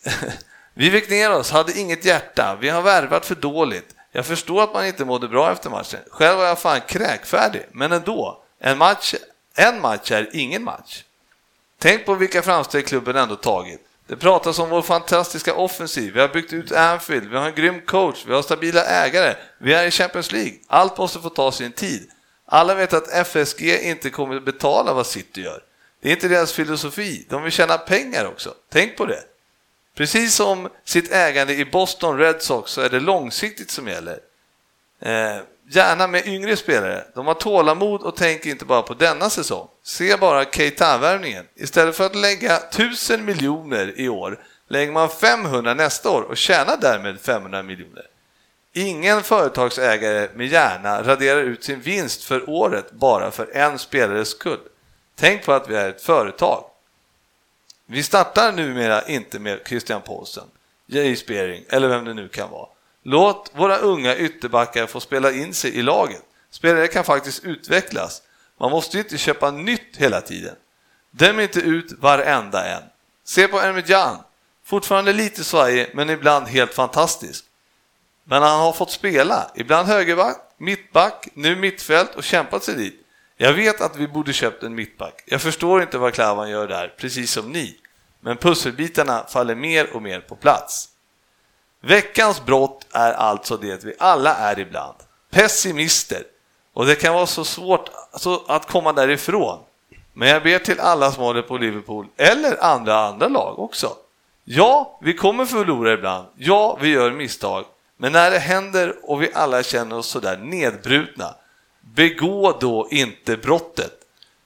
Vi 0.74 0.90
vek 0.90 1.10
ner 1.10 1.32
oss, 1.32 1.52
hade 1.52 1.80
inget 1.80 2.06
hjärta, 2.06 2.58
vi 2.62 2.70
har 2.70 2.82
värvat 2.82 3.26
för 3.26 3.36
dåligt. 3.36 3.96
Jag 4.12 4.26
förstår 4.26 4.64
att 4.64 4.74
man 4.74 4.86
inte 4.86 5.06
mådde 5.06 5.28
bra 5.28 5.52
efter 5.52 5.70
matchen. 5.70 6.00
Själv 6.12 6.38
var 6.38 6.46
jag 6.46 6.60
fan 6.60 6.82
kräkfärdig, 6.88 7.66
men 7.72 7.92
ändå. 7.92 8.44
En 8.60 8.78
match, 8.78 9.16
en 9.56 9.82
match 9.82 10.12
är 10.12 10.30
ingen 10.34 10.64
match. 10.64 11.04
Tänk 11.78 12.06
på 12.06 12.16
vilka 12.16 12.42
framsteg 12.42 12.88
klubben 12.88 13.16
ändå 13.16 13.36
tagit. 13.36 13.88
Det 14.08 14.16
pratas 14.16 14.60
om 14.60 14.70
vår 14.70 14.82
fantastiska 14.82 15.54
offensiv, 15.54 16.14
vi 16.14 16.20
har 16.20 16.28
byggt 16.28 16.54
ut 16.54 16.72
Anfield, 16.72 17.30
vi 17.30 17.38
har 17.38 17.46
en 17.46 17.56
grym 17.56 17.82
coach, 17.82 18.24
vi 18.28 18.34
har 18.34 18.42
stabila 18.42 18.86
ägare, 18.86 19.36
vi 19.58 19.74
är 19.74 19.86
i 19.86 19.92
Champions 19.92 20.32
League. 20.32 20.54
Allt 20.68 20.98
måste 20.98 21.20
få 21.20 21.30
ta 21.30 21.52
sin 21.52 21.72
tid. 21.72 22.10
Alla 22.52 22.76
vet 22.76 22.94
att 22.94 23.14
FSG 23.14 23.80
inte 23.82 24.10
kommer 24.10 24.36
att 24.36 24.46
betala 24.46 24.94
vad 24.94 25.08
City 25.08 25.42
gör. 25.42 25.64
Det 26.02 26.10
är 26.10 26.14
inte 26.14 26.28
deras 26.28 26.54
filosofi, 26.54 27.26
de 27.30 27.44
vill 27.44 27.52
tjäna 27.52 27.78
pengar 27.78 28.26
också. 28.26 28.54
Tänk 28.70 28.98
på 28.98 29.06
det. 29.06 29.24
Precis 29.96 30.36
som 30.36 30.70
sitt 30.86 31.12
ägande 31.12 31.54
i 31.54 31.66
Boston 31.66 32.18
Red 32.18 32.42
Sox 32.42 32.72
så 32.72 32.82
är 32.82 32.90
det 32.90 33.00
långsiktigt 33.00 33.72
som 33.72 33.88
gäller. 33.88 34.20
Eh, 35.02 35.38
gärna 35.70 36.08
med 36.08 36.28
yngre 36.28 36.56
spelare. 36.56 37.04
De 37.16 37.28
har 37.28 37.34
tålamod 37.34 38.02
och 38.02 38.16
tänker 38.16 38.50
inte 38.50 38.66
bara 38.66 38.82
på 38.82 38.94
denna 38.94 39.30
säsong. 39.30 39.68
Se 39.84 40.18
bara 40.18 40.46
Keita-värvningen. 40.46 41.46
Istället 41.56 41.96
för 41.96 42.06
att 42.06 42.16
lägga 42.16 42.58
1000 42.58 43.26
miljoner 43.26 44.00
i 44.00 44.10
år 44.10 44.40
lägger 44.68 44.92
man 44.92 45.10
500 45.10 45.74
nästa 45.74 46.10
år 46.10 46.22
och 46.22 46.38
tjänar 46.38 46.78
därmed 46.82 47.20
500 47.20 47.64
miljoner. 47.64 48.06
Ingen 48.74 49.24
företagsägare 49.24 50.30
med 50.36 50.48
hjärna 50.48 51.04
raderar 51.04 51.42
ut 51.42 51.64
sin 51.64 51.82
vinst 51.82 52.24
för 52.24 52.50
året 52.50 52.92
bara 52.92 53.32
för 53.32 53.56
en 53.56 53.80
spelares 53.80 54.30
skull. 54.30 54.60
Tänk 55.16 55.46
på 55.46 55.54
att 55.54 55.70
vi 55.70 55.76
är 55.76 55.90
ett 55.90 56.02
företag. 56.02 56.64
Vi 57.86 58.04
startar 58.04 58.52
numera 58.52 59.08
inte 59.08 59.40
med 59.40 59.60
Christian 59.68 60.02
Paulsen, 60.02 60.48
Jay 60.86 61.16
Spearing 61.16 61.64
eller 61.70 61.88
vem 61.88 62.06
det 62.06 62.14
nu 62.14 62.28
kan 62.28 62.50
vara. 62.50 62.68
Låt 63.04 63.52
våra 63.56 63.78
unga 63.78 64.16
ytterbackar 64.16 64.88
få 64.88 65.00
spela 65.00 65.32
in 65.32 65.54
sig 65.54 65.76
i 65.76 65.82
laget. 65.82 66.22
Spelare 66.52 66.88
kan 66.88 67.04
faktiskt 67.04 67.44
utvecklas. 67.44 68.22
Man 68.60 68.72
måste 68.72 68.98
ju 68.98 69.04
inte 69.04 69.18
köpa 69.18 69.52
nytt 69.52 69.98
hela 69.98 70.22
tiden. 70.22 70.56
Döm 71.12 71.40
inte 71.40 71.60
ut 71.60 71.92
varenda 71.92 72.66
en. 72.66 72.84
Se 73.24 73.48
på 73.48 73.60
Ermedjan. 73.60 74.18
Fortfarande 74.66 75.14
lite 75.14 75.44
svajig, 75.44 75.92
men 75.94 76.10
ibland 76.10 76.48
helt 76.48 76.74
fantastisk. 76.74 77.46
Men 78.30 78.44
han 78.44 78.60
har 78.60 78.74
fått 78.74 78.92
spela, 78.92 79.52
ibland 79.56 79.88
högerback, 79.88 80.38
mittback, 80.58 81.28
nu 81.34 81.56
mittfält 81.56 82.16
och 82.16 82.24
kämpat 82.24 82.64
sig 82.64 82.76
dit. 82.76 83.06
Jag 83.38 83.54
vet 83.54 83.82
att 83.82 83.96
vi 83.96 84.08
borde 84.08 84.34
köpt 84.34 84.64
en 84.64 84.76
mittback. 84.76 85.24
Jag 85.26 85.42
förstår 85.42 85.82
inte 85.82 85.98
vad 85.98 86.14
Klavan 86.14 86.50
gör 86.50 86.68
där, 86.68 86.94
precis 86.98 87.32
som 87.32 87.52
ni. 87.52 87.78
Men 88.20 88.38
pusselbitarna 88.38 89.26
faller 89.30 89.56
mer 89.56 89.96
och 89.96 90.02
mer 90.02 90.20
på 90.20 90.36
plats. 90.36 90.90
Veckans 91.82 92.46
brott 92.46 92.88
är 92.92 93.14
alltså 93.14 93.58
det 93.58 93.84
vi 93.84 93.94
alla 94.00 94.36
är 94.36 94.60
ibland. 94.60 94.96
Pessimister. 95.32 96.24
Och 96.74 96.86
det 96.86 96.96
kan 96.96 97.14
vara 97.14 97.26
så 97.26 97.46
svårt 97.46 97.90
alltså, 98.12 98.44
att 98.48 98.66
komma 98.66 98.94
därifrån. 98.94 99.60
Men 100.14 100.30
jag 100.30 100.44
ber 100.44 100.60
till 100.60 100.80
alla 100.80 101.12
som 101.12 101.24
håller 101.24 101.42
på 101.42 101.58
Liverpool, 101.58 102.08
eller 102.18 102.64
andra 102.64 103.00
andra 103.00 103.28
lag 103.28 103.60
också. 103.60 103.96
Ja, 104.44 105.00
vi 105.02 105.14
kommer 105.14 105.46
förlora 105.46 105.94
ibland. 105.94 106.28
Ja, 106.38 106.78
vi 106.82 106.90
gör 106.90 107.12
misstag. 107.12 107.66
Men 108.02 108.12
när 108.12 108.32
det 108.32 108.40
händer 108.40 108.96
och 109.04 109.22
vi 109.22 109.30
alla 109.34 109.64
känner 109.64 109.98
oss 109.98 110.08
sådär 110.08 110.38
nedbrutna, 110.38 111.36
begå 111.82 112.58
då 112.60 112.88
inte 112.92 113.38
brottet. 113.38 113.94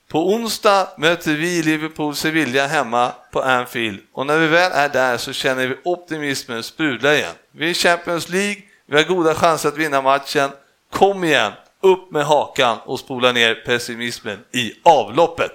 På 0.07 0.33
onsdag 0.33 0.87
möter 0.97 1.31
vi 1.31 1.63
Liverpool 1.63 2.15
Sevilla 2.15 2.67
hemma 2.67 3.11
på 3.31 3.41
Anfield 3.41 3.99
och 4.13 4.25
när 4.25 4.37
vi 4.37 4.47
väl 4.47 4.71
är 4.71 4.89
där 4.89 5.17
så 5.17 5.33
känner 5.33 5.67
vi 5.67 5.75
optimismen 5.83 6.63
sprudla 6.63 7.15
igen. 7.15 7.33
Vi 7.51 7.65
är 7.65 7.69
i 7.69 7.73
Champions 7.73 8.29
League, 8.29 8.61
vi 8.85 8.95
har 8.95 9.03
goda 9.03 9.35
chanser 9.35 9.69
att 9.69 9.77
vinna 9.77 10.01
matchen. 10.01 10.49
Kom 10.91 11.23
igen, 11.23 11.51
upp 11.81 12.11
med 12.11 12.25
hakan 12.25 12.77
och 12.85 12.99
spola 12.99 13.31
ner 13.31 13.55
pessimismen 13.65 14.39
i 14.51 14.73
avloppet. 14.83 15.51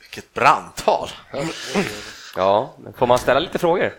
Vilket 0.00 0.34
brandtal! 0.34 1.08
Ja, 2.36 2.74
får 2.98 3.06
man 3.06 3.18
ställa 3.18 3.40
lite 3.40 3.58
frågor? 3.58 3.92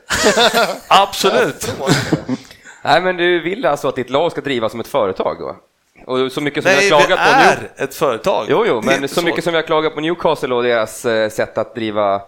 Absolut! 0.88 1.76
Nej, 2.86 3.02
men 3.02 3.18
du 3.18 3.40
vill 3.42 3.66
alltså 3.66 3.88
att 3.88 3.96
ditt 3.96 4.10
lag 4.10 4.32
ska 4.32 4.42
drivas 4.42 4.72
som 4.72 4.80
ett 4.80 4.88
företag 4.88 5.38
då? 5.40 5.56
Och 6.06 6.32
så 6.32 6.42
mycket 6.42 6.64
som 6.64 6.72
Nej, 6.72 6.88
jag 6.88 6.96
har 6.96 7.02
det 7.02 7.08
klagat 7.08 7.32
på 7.34 7.62
nu... 7.62 7.70
är 7.76 7.84
ett 7.84 7.96
företag. 7.96 8.46
Jo, 8.50 8.64
jo, 8.68 8.82
men 8.86 8.96
inte 9.04 9.08
så 9.16 9.22
mycket 9.22 9.44
som 9.44 9.54
vi 9.54 9.58
har 9.58 9.64
klagat 9.64 9.94
på 9.96 10.02
Newcastle 10.02 10.56
och 10.56 10.64
deras 10.64 11.06
eh, 11.06 11.30
sätt 11.30 11.58
att 11.58 11.76
driva 11.76 12.22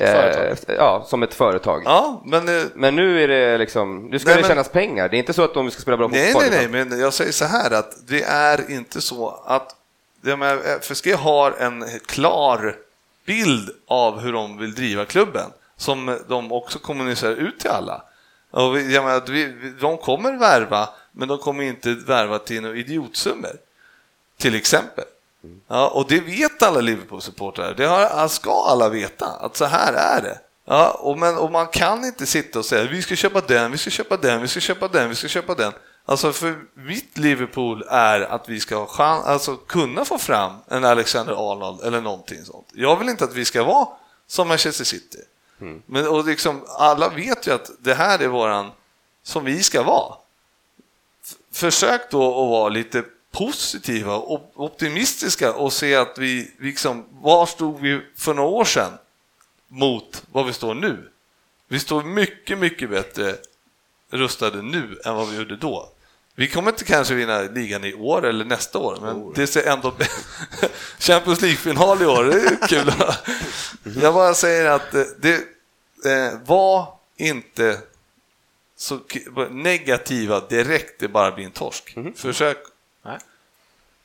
eh, 0.00 0.54
ja, 0.66 1.04
som 1.06 1.22
ett 1.22 1.34
företag. 1.34 1.82
Ja, 1.84 2.22
men... 2.24 2.48
eh, 2.58 2.64
Men 2.74 2.96
nu 2.96 3.22
är 3.24 3.28
det 3.28 3.58
liksom, 3.58 4.06
nu 4.06 4.18
ska 4.18 4.28
Nej, 4.28 4.36
det 4.36 4.42
men- 4.42 4.48
tjänas 4.48 4.68
pengar. 4.68 5.08
Det 5.08 5.16
är 5.16 5.18
inte 5.18 5.32
så 5.32 5.44
att 5.44 5.54
de 5.54 5.70
ska 5.70 5.80
spela 5.82 5.96
bra 5.96 6.08
Nej, 6.08 6.32
fotboll. 6.32 6.42
nej, 6.50 6.68
nej, 6.70 6.80
utan- 6.80 6.88
men 6.88 7.00
jag 7.00 7.12
säger 7.12 7.32
så 7.32 7.44
här 7.44 7.70
att 7.70 7.96
det 8.08 8.22
är 8.22 8.70
inte 8.70 9.00
så 9.00 9.42
att 9.46 9.74
jag 10.22 10.38
menar, 10.38 10.60
FSG 10.80 11.12
har 11.14 11.52
en 11.58 11.84
klar 12.06 12.74
bild 13.26 13.70
av 13.86 14.20
hur 14.20 14.32
de 14.32 14.58
vill 14.58 14.74
driva 14.74 15.04
klubben 15.04 15.46
som 15.76 16.18
de 16.28 16.52
också 16.52 16.78
kommunicerar 16.78 17.32
ut 17.34 17.60
till 17.60 17.70
alla. 17.70 18.02
Och 18.50 18.76
vi- 18.76 18.94
jag 18.94 19.04
menar, 19.04 19.22
vi- 19.28 19.72
de 19.80 19.98
kommer 19.98 20.32
värva, 20.36 20.88
men 21.12 21.28
de 21.28 21.38
kommer 21.38 21.64
inte 21.64 21.94
värva 21.94 22.38
till 22.38 22.62
några 22.62 22.76
idiotsummor. 22.76 23.56
Till 24.38 24.54
exempel. 24.54 25.04
Ja, 25.68 25.88
och 25.88 26.06
det 26.08 26.20
vet 26.20 26.62
alla 26.62 26.80
Liverpool-supportrar. 26.80 27.74
Det 27.76 27.84
har, 27.86 28.28
ska 28.28 28.64
alla 28.68 28.88
veta, 28.88 29.26
att 29.26 29.56
så 29.56 29.64
här 29.64 29.92
är 29.92 30.22
det. 30.22 30.38
Ja, 30.64 30.90
och, 30.90 31.18
men, 31.18 31.36
och 31.36 31.50
man 31.52 31.66
kan 31.66 32.04
inte 32.04 32.26
sitta 32.26 32.58
och 32.58 32.64
säga 32.64 32.84
vi 32.90 33.02
ska 33.02 33.16
köpa 33.16 33.40
den, 33.40 33.72
vi 33.72 33.78
ska 33.78 33.90
köpa 33.90 34.16
den, 34.16 34.42
vi 34.42 34.48
ska 34.48 34.60
köpa 34.60 34.88
den, 34.88 35.08
vi 35.08 35.14
ska 35.14 35.28
köpa 35.28 35.54
den. 35.54 35.72
Alltså 36.04 36.32
för 36.32 36.56
mitt 36.74 37.18
Liverpool 37.18 37.84
är 37.88 38.20
att 38.20 38.48
vi 38.48 38.60
ska 38.60 38.76
ha 38.76 38.86
chans, 38.86 39.26
alltså 39.26 39.56
kunna 39.56 40.04
få 40.04 40.18
fram 40.18 40.52
en 40.68 40.84
Alexander 40.84 41.52
Arnold 41.52 41.82
eller 41.84 42.00
någonting 42.00 42.44
sånt. 42.44 42.68
Jag 42.74 42.96
vill 42.98 43.08
inte 43.08 43.24
att 43.24 43.34
vi 43.34 43.44
ska 43.44 43.64
vara 43.64 43.88
som 44.26 44.48
Manchester 44.48 44.84
City. 44.84 45.18
Men 45.86 46.06
och 46.06 46.24
liksom, 46.24 46.64
alla 46.68 47.08
vet 47.08 47.46
ju 47.46 47.52
att 47.52 47.70
det 47.78 47.94
här 47.94 48.18
är 48.18 48.28
våran, 48.28 48.70
som 49.22 49.44
vi 49.44 49.62
ska 49.62 49.82
vara. 49.82 50.14
Försök 51.52 52.10
då 52.10 52.28
att 52.30 52.50
vara 52.50 52.68
lite 52.68 53.04
positiva 53.30 54.16
och 54.16 54.52
optimistiska 54.54 55.54
och 55.54 55.72
se 55.72 55.94
att 55.94 56.18
vi, 56.18 56.54
liksom, 56.58 57.04
var 57.10 57.46
stod 57.46 57.80
vi 57.80 58.00
för 58.16 58.34
några 58.34 58.48
år 58.48 58.64
sedan 58.64 58.92
mot 59.68 60.22
vad 60.32 60.46
vi 60.46 60.52
står 60.52 60.74
nu? 60.74 61.10
Vi 61.68 61.78
står 61.78 62.02
mycket, 62.02 62.58
mycket 62.58 62.90
bättre 62.90 63.34
rustade 64.10 64.62
nu 64.62 65.00
än 65.04 65.14
vad 65.14 65.28
vi 65.28 65.36
gjorde 65.36 65.56
då. 65.56 65.88
Vi 66.38 66.48
kommer 66.48 66.70
inte 66.70 66.84
kanske 66.84 67.14
vinna 67.14 67.40
ligan 67.40 67.84
i 67.84 67.94
år 67.94 68.26
eller 68.26 68.44
nästa 68.44 68.78
år, 68.78 68.98
men 69.00 69.32
det 69.32 69.46
ser 69.46 69.66
ändå 69.72 69.96
Champions 70.98 71.40
League-final 71.40 72.02
i 72.02 72.06
år, 72.06 72.24
det 72.24 72.40
är 72.40 72.68
kul. 72.68 72.92
Jag 74.02 74.14
bara 74.14 74.34
säger 74.34 74.70
att 74.70 74.94
eh, 74.94 75.02
det 75.18 75.34
eh, 76.04 76.38
var 76.44 76.94
inte 77.16 77.80
så 78.76 79.00
negativa 79.50 80.40
direkt 80.40 81.00
det 81.00 81.08
bara 81.08 81.32
blir 81.32 81.44
en 81.44 81.50
torsk. 81.50 81.96
Försök. 82.16 82.58
Nej. 83.04 83.18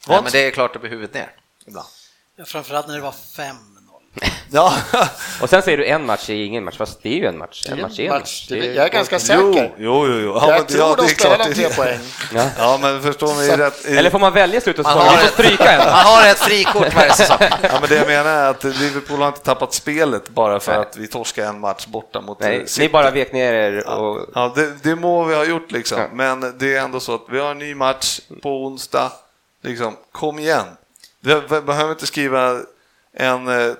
Vad- 0.07 0.15
Nej, 0.15 0.23
men 0.23 0.31
det 0.31 0.47
är 0.47 0.51
klart 0.51 0.73
det 0.73 0.79
blir 0.79 0.89
huvudet 0.89 1.13
ner 1.13 1.31
ibland. 1.65 1.87
Ja, 2.35 2.45
framförallt 2.45 2.87
när 2.87 2.95
det 2.95 3.01
var 3.01 3.11
5-0. 3.11 3.53
Ja, 4.51 4.73
Och 5.41 5.49
sen 5.49 5.61
säger 5.61 5.77
du 5.77 5.85
en 5.85 6.05
match 6.05 6.29
är 6.29 6.33
ingen 6.33 6.63
match, 6.63 6.77
fast 6.77 7.03
det 7.03 7.09
är 7.09 7.13
ju 7.17 7.25
en 7.25 7.37
match. 7.37 7.65
En 7.71 7.81
match 7.81 7.99
är 7.99 8.03
en 8.03 8.09
match. 8.09 8.45
Det 8.49 8.59
är- 8.59 8.73
Jag 8.73 8.85
är 8.85 8.89
ganska 8.89 9.19
säker. 9.19 9.73
jo, 9.77 10.07
jo. 10.07 10.07
jo. 10.07 10.33
Ja, 10.35 10.41
Jag 10.49 10.57
men- 10.57 10.65
tror 10.65 10.79
ja, 10.89 10.95
de 10.95 11.01
det 11.01 11.07
spelar 11.09 11.37
tre 11.53 11.69
poäng. 11.69 11.99
Ja. 12.35 12.45
Ja, 12.57 12.79
men 12.81 13.01
förstår 13.01 13.35
ni 13.35 13.57
rätt? 13.63 13.85
Eller 13.85 14.09
får 14.09 14.19
man 14.19 14.33
välja 14.33 14.61
slutet 14.61 14.83
Man 14.85 14.97
har 14.97 15.05
man 15.05 15.19
ett- 15.19 15.33
stryka 15.33 15.71
en? 15.71 15.77
Man 15.77 16.05
har 16.05 16.27
ett 16.27 16.39
frikort 16.39 16.95
varje 16.95 17.13
säsong. 17.13 17.37
Ja, 17.61 17.69
men 17.79 17.89
det 17.89 17.95
jag 17.95 18.07
menar 18.07 18.29
är 18.31 18.49
att 18.49 18.63
Liverpool 18.63 19.19
har 19.19 19.27
inte 19.27 19.39
tappat 19.39 19.73
spelet 19.73 20.29
bara 20.29 20.59
för 20.59 20.71
Nej. 20.71 20.81
att 20.81 20.97
vi 20.97 21.07
torskar 21.07 21.45
en 21.45 21.59
match 21.59 21.85
borta 21.85 22.21
mot 22.21 22.41
eh, 22.41 22.47
Nej, 22.47 22.67
City. 22.67 22.81
ni 22.81 22.89
bara 22.89 23.11
vek 23.11 23.33
ner 23.33 23.53
er 23.53 23.87
och... 23.89 24.25
Ja, 24.35 24.51
det, 24.55 24.83
det 24.83 24.95
må 24.95 25.23
vi 25.23 25.35
ha 25.35 25.45
gjort 25.45 25.71
liksom, 25.71 25.99
Ja. 25.99 26.07
men 26.13 26.53
det 26.57 26.75
är 26.75 26.81
ändå 26.81 26.99
så 26.99 27.15
att 27.15 27.25
vi 27.29 27.39
har 27.39 27.51
en 27.51 27.59
ny 27.59 27.75
match 27.75 28.19
på 28.41 28.65
onsdag. 28.65 29.11
Liksom, 29.63 29.97
kom 30.11 30.39
igen! 30.39 30.65
Vi 31.21 31.41
vi 31.49 31.61
behöver 31.61 31.91
inte 31.91 32.07
skriva 32.07 32.57
en 33.17 33.47
eh, 33.47 33.73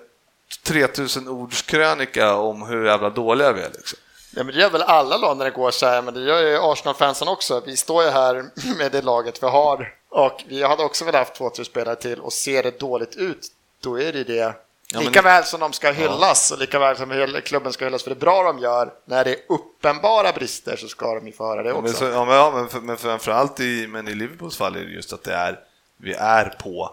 3000 0.58 1.28
ords 1.28 1.62
krönika 1.62 2.36
om 2.36 2.62
hur 2.62 2.86
jävla 2.86 3.10
dåliga 3.10 3.52
vi 3.52 3.62
är. 3.62 3.70
Liksom. 3.70 4.00
Ja, 4.36 4.44
men 4.44 4.54
det 4.56 4.62
gör 4.62 4.70
väl 4.70 4.82
alla 4.82 5.18
lag 5.18 5.38
när 5.38 5.46
det 5.46 5.52
går 5.52 5.72
så 5.72 5.86
här, 5.86 6.02
men 6.02 6.14
det 6.14 6.22
gör 6.22 6.42
ju 6.42 6.58
Arsenal-fansen 6.62 7.28
också. 7.28 7.62
Vi 7.66 7.78
står 7.78 8.04
ju 8.04 8.10
här 8.10 8.46
med 8.78 8.92
det 8.92 9.02
laget 9.02 9.44
vi 9.44 9.48
har 9.48 9.94
och 10.10 10.44
vi 10.48 10.64
hade 10.64 10.84
också 10.84 11.06
velat 11.06 11.20
haft 11.20 11.36
två, 11.36 11.50
tre 11.50 11.66
spelare 11.66 11.96
till 11.96 12.20
och 12.20 12.34
ser 12.34 12.64
det 12.64 12.80
dåligt 12.80 13.16
ut, 13.16 13.48
då 13.82 14.00
är 14.02 14.14
det 14.14 14.24
det. 14.24 14.54
lika 15.00 15.22
väl 15.22 15.44
som 15.44 15.60
de 15.60 15.74
ska 15.74 15.92
hyllas 15.92 16.52
och 16.52 16.60
lika 16.60 16.80
väl 16.80 16.98
som 16.98 17.12
hela 17.12 17.42
klubben 17.42 17.74
ska 17.74 17.86
hyllas 17.86 18.04
för 18.04 18.10
det 18.10 18.16
bra 18.16 18.44
de 18.44 18.60
gör, 18.60 18.94
när 19.06 19.24
det 19.24 19.32
är 19.32 19.40
uppenbara 19.50 20.32
brister 20.32 20.76
så 20.76 20.88
ska 20.88 21.16
de 21.16 21.28
ju 21.28 21.34
få 21.34 21.46
höra 21.46 21.64
det 21.64 21.70
Ja, 21.70 21.76
men, 21.76 21.84
också. 21.84 21.98
så, 21.98 22.06
ja, 22.06 22.52
men, 22.56 22.70
för, 22.70 22.80
men 22.80 22.98
framförallt 22.98 23.60
i, 23.60 23.88
men 23.88 24.08
i 24.08 24.16
Liverpools 24.16 24.58
fall 24.58 24.76
är 24.76 24.80
det 24.80 24.92
just 24.92 25.14
att 25.14 25.24
det 25.24 25.34
är, 25.34 25.60
vi 25.98 26.14
är 26.14 26.56
på, 26.64 26.92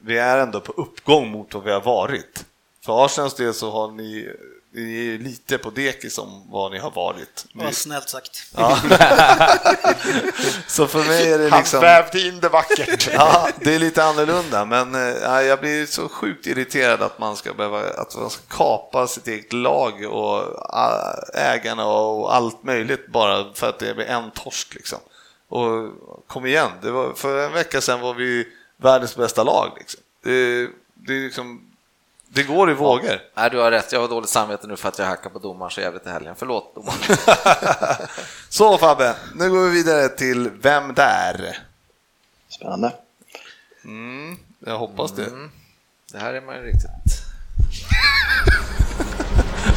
vi 0.00 0.18
är 0.18 0.38
ändå 0.38 0.60
på 0.60 0.72
uppgång 0.72 1.30
mot 1.30 1.54
vad 1.54 1.64
vi 1.64 1.72
har 1.72 1.80
varit. 1.80 2.44
För 2.84 3.04
Arsenals 3.04 3.34
del 3.34 3.54
så 3.54 3.70
har 3.70 3.90
ni, 3.90 4.28
ni 4.72 5.14
är 5.14 5.18
lite 5.18 5.58
på 5.58 5.70
dekis 5.70 6.18
om 6.18 6.42
vad 6.50 6.72
ni 6.72 6.78
har 6.78 6.90
varit. 6.90 7.46
Ni, 7.52 7.64
Vad 7.64 7.74
snällt 7.74 8.08
sagt. 8.08 8.42
ja. 8.56 8.78
så 10.66 10.86
för 10.86 11.04
mig 11.04 11.32
är 11.32 11.38
det 11.38 11.50
Han 11.50 11.58
liksom... 11.58 11.80
vävde 11.80 12.20
in 12.20 12.40
det 12.40 12.48
vackert. 12.48 13.08
Ja, 13.12 13.48
det 13.60 13.74
är 13.74 13.78
lite 13.78 14.04
annorlunda, 14.04 14.64
men 14.64 14.94
eh, 14.94 15.00
ja, 15.00 15.42
jag 15.42 15.60
blir 15.60 15.86
så 15.86 16.08
sjukt 16.08 16.46
irriterad 16.46 17.02
att 17.02 17.18
man 17.18 17.36
ska 17.36 17.54
behöva 17.54 17.80
att 17.80 18.16
man 18.16 18.30
ska 18.30 18.42
kapa 18.48 19.06
sitt 19.06 19.28
eget 19.28 19.52
lag 19.52 20.04
och 20.04 20.36
ah, 20.74 21.14
ägarna 21.34 21.86
och 21.86 22.34
allt 22.34 22.64
möjligt 22.64 23.06
bara 23.06 23.54
för 23.54 23.68
att 23.68 23.78
det 23.78 23.94
blir 23.94 24.06
en 24.06 24.30
torsk 24.30 24.74
liksom. 24.74 24.98
Och 25.48 25.90
kom 26.26 26.46
igen, 26.46 26.70
det 26.82 26.90
var, 26.90 27.12
för 27.12 27.46
en 27.46 27.52
vecka 27.52 27.80
sedan 27.80 28.00
var 28.00 28.14
vi 28.14 28.46
världens 28.76 29.16
bästa 29.16 29.42
lag. 29.42 29.72
Liksom. 29.78 30.00
Det, 30.22 30.68
det, 30.94 31.14
är 31.14 31.20
liksom, 31.20 31.70
det 32.28 32.42
går 32.42 32.70
i 32.70 32.74
vågor. 32.74 33.20
Nej, 33.34 33.50
du 33.50 33.58
har 33.58 33.70
rätt. 33.70 33.92
Jag 33.92 34.00
har 34.00 34.08
dåligt 34.08 34.30
samvete 34.30 34.66
nu 34.66 34.76
för 34.76 34.88
att 34.88 34.98
jag 34.98 35.06
hackar 35.06 35.30
på 35.30 35.38
domaren 35.38 35.70
så 35.70 35.80
jävligt 35.80 36.06
i 36.06 36.10
helgen. 36.10 36.34
Förlåt 36.38 36.74
domaren. 36.74 36.98
Så 38.48 38.78
Fabbe, 38.78 39.14
nu 39.34 39.50
går 39.50 39.64
vi 39.64 39.70
vidare 39.70 40.08
till 40.08 40.50
Vem 40.50 40.94
där? 40.94 41.58
Spännande. 42.48 42.92
Mm, 43.84 44.36
jag 44.58 44.78
hoppas 44.78 45.12
det. 45.12 45.30
Det 46.12 46.18
här 46.18 46.34
är 46.34 46.40
man 46.40 46.56
ju 46.56 46.62
riktigt... 46.62 46.90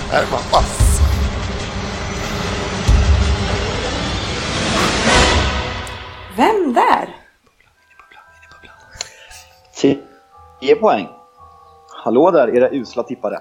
Här 0.11 0.23
är 0.23 0.31
man 0.31 0.41
vass. 0.51 0.99
Vem 6.35 6.73
där? 6.73 7.26
10 9.81 10.75
poäng. 10.79 11.07
Hallå 12.03 12.31
där, 12.31 12.55
era 12.55 12.69
usla 12.71 13.03
tippare. 13.03 13.39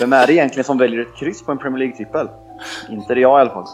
Vem 0.00 0.12
är 0.12 0.26
det 0.26 0.32
egentligen 0.32 0.64
som 0.64 0.78
väljer 0.78 1.00
ett 1.00 1.16
kryss 1.16 1.44
på 1.44 1.52
en 1.52 1.58
Premier 1.58 1.78
League-trippel? 1.78 2.28
Inte 2.90 3.14
det 3.14 3.20
jag 3.20 3.38
i 3.38 3.40
alla 3.40 3.50
fall. 3.50 3.66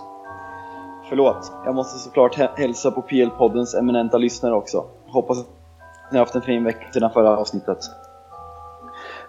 Förlåt, 1.09 1.53
jag 1.65 1.75
måste 1.75 1.99
såklart 1.99 2.35
hälsa 2.59 2.91
på 2.91 3.03
PL-poddens 3.03 3.79
eminenta 3.79 4.19
lyssnare 4.19 4.55
också. 4.55 4.85
Hoppas 5.07 5.41
att 5.41 5.47
ni 6.13 6.19
har 6.19 6.25
haft 6.25 6.35
en 6.35 6.43
fin 6.43 6.65
vecka 6.65 6.93
sedan 6.93 7.11
förra 7.11 7.37
avsnittet. 7.37 7.79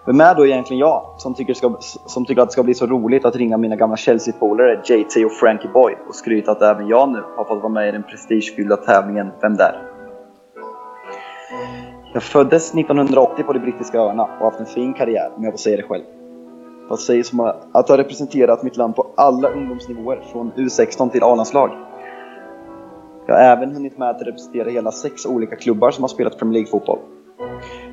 Vem 0.06 0.20
är 0.20 0.34
då 0.34 0.46
egentligen 0.46 0.80
jag 0.80 1.14
som 1.18 1.34
tycker, 1.34 1.54
ska, 1.54 1.76
som 2.06 2.26
tycker 2.26 2.42
att 2.42 2.48
det 2.48 2.52
ska 2.52 2.62
bli 2.62 2.74
så 2.74 2.86
roligt 2.86 3.24
att 3.24 3.36
ringa 3.36 3.56
mina 3.56 3.76
gamla 3.76 3.96
Chelsea-polare 3.96 4.82
JT 4.84 5.24
och 5.24 5.32
Frankie 5.32 5.70
Boy 5.70 5.94
och 6.08 6.14
skryta 6.14 6.52
att 6.52 6.62
även 6.62 6.88
jag 6.88 7.08
nu 7.08 7.22
har 7.36 7.44
fått 7.44 7.62
vara 7.62 7.72
med 7.72 7.88
i 7.88 7.92
den 7.92 8.02
prestigefyllda 8.02 8.76
tävlingen 8.76 9.30
Vem 9.40 9.56
där? 9.56 9.90
Jag 12.14 12.22
föddes 12.22 12.74
1980 12.74 13.42
på 13.44 13.52
de 13.52 13.58
brittiska 13.58 13.98
öarna 13.98 14.22
och 14.22 14.44
haft 14.44 14.60
en 14.60 14.66
fin 14.66 14.94
karriär 14.94 15.30
om 15.36 15.44
jag 15.44 15.52
får 15.52 15.58
säga 15.58 15.76
det 15.76 15.82
själv. 15.82 16.04
Vad 16.88 17.00
sägs 17.00 17.32
om 17.32 17.40
att 17.72 17.88
ha 17.88 17.98
representerat 17.98 18.62
mitt 18.62 18.76
land 18.76 18.96
på 18.96 19.06
alla 19.16 19.48
ungdomsnivåer 19.48 20.20
från 20.32 20.52
U16 20.52 21.10
till 21.10 21.22
A-landslag? 21.22 21.70
Jag 23.26 23.34
har 23.34 23.42
även 23.42 23.72
hunnit 23.72 23.98
med 23.98 24.10
att 24.10 24.22
representera 24.22 24.70
hela 24.70 24.92
sex 24.92 25.26
olika 25.26 25.56
klubbar 25.56 25.90
som 25.90 26.04
har 26.04 26.08
spelat 26.08 26.38
Premier 26.38 26.52
League-fotboll. 26.52 26.98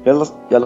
Jag 0.04 0.16
la- 0.16 0.26
jag 0.50 0.62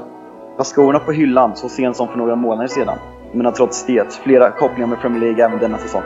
la 0.58 0.64
skorna 0.64 1.00
på 1.00 1.12
hyllan 1.12 1.56
så 1.56 1.70
sent 1.70 1.96
som 1.96 2.08
för 2.08 2.18
några 2.18 2.36
månader 2.36 2.68
sedan. 2.68 2.98
Men 3.34 3.46
har 3.46 3.54
trots 3.54 3.86
det 3.86 4.14
flera 4.14 4.52
kopplingar 4.52 4.88
med 4.88 5.00
Premier 5.02 5.20
League 5.22 5.46
även 5.46 5.60
denna 5.60 5.78
säsong. 5.78 6.04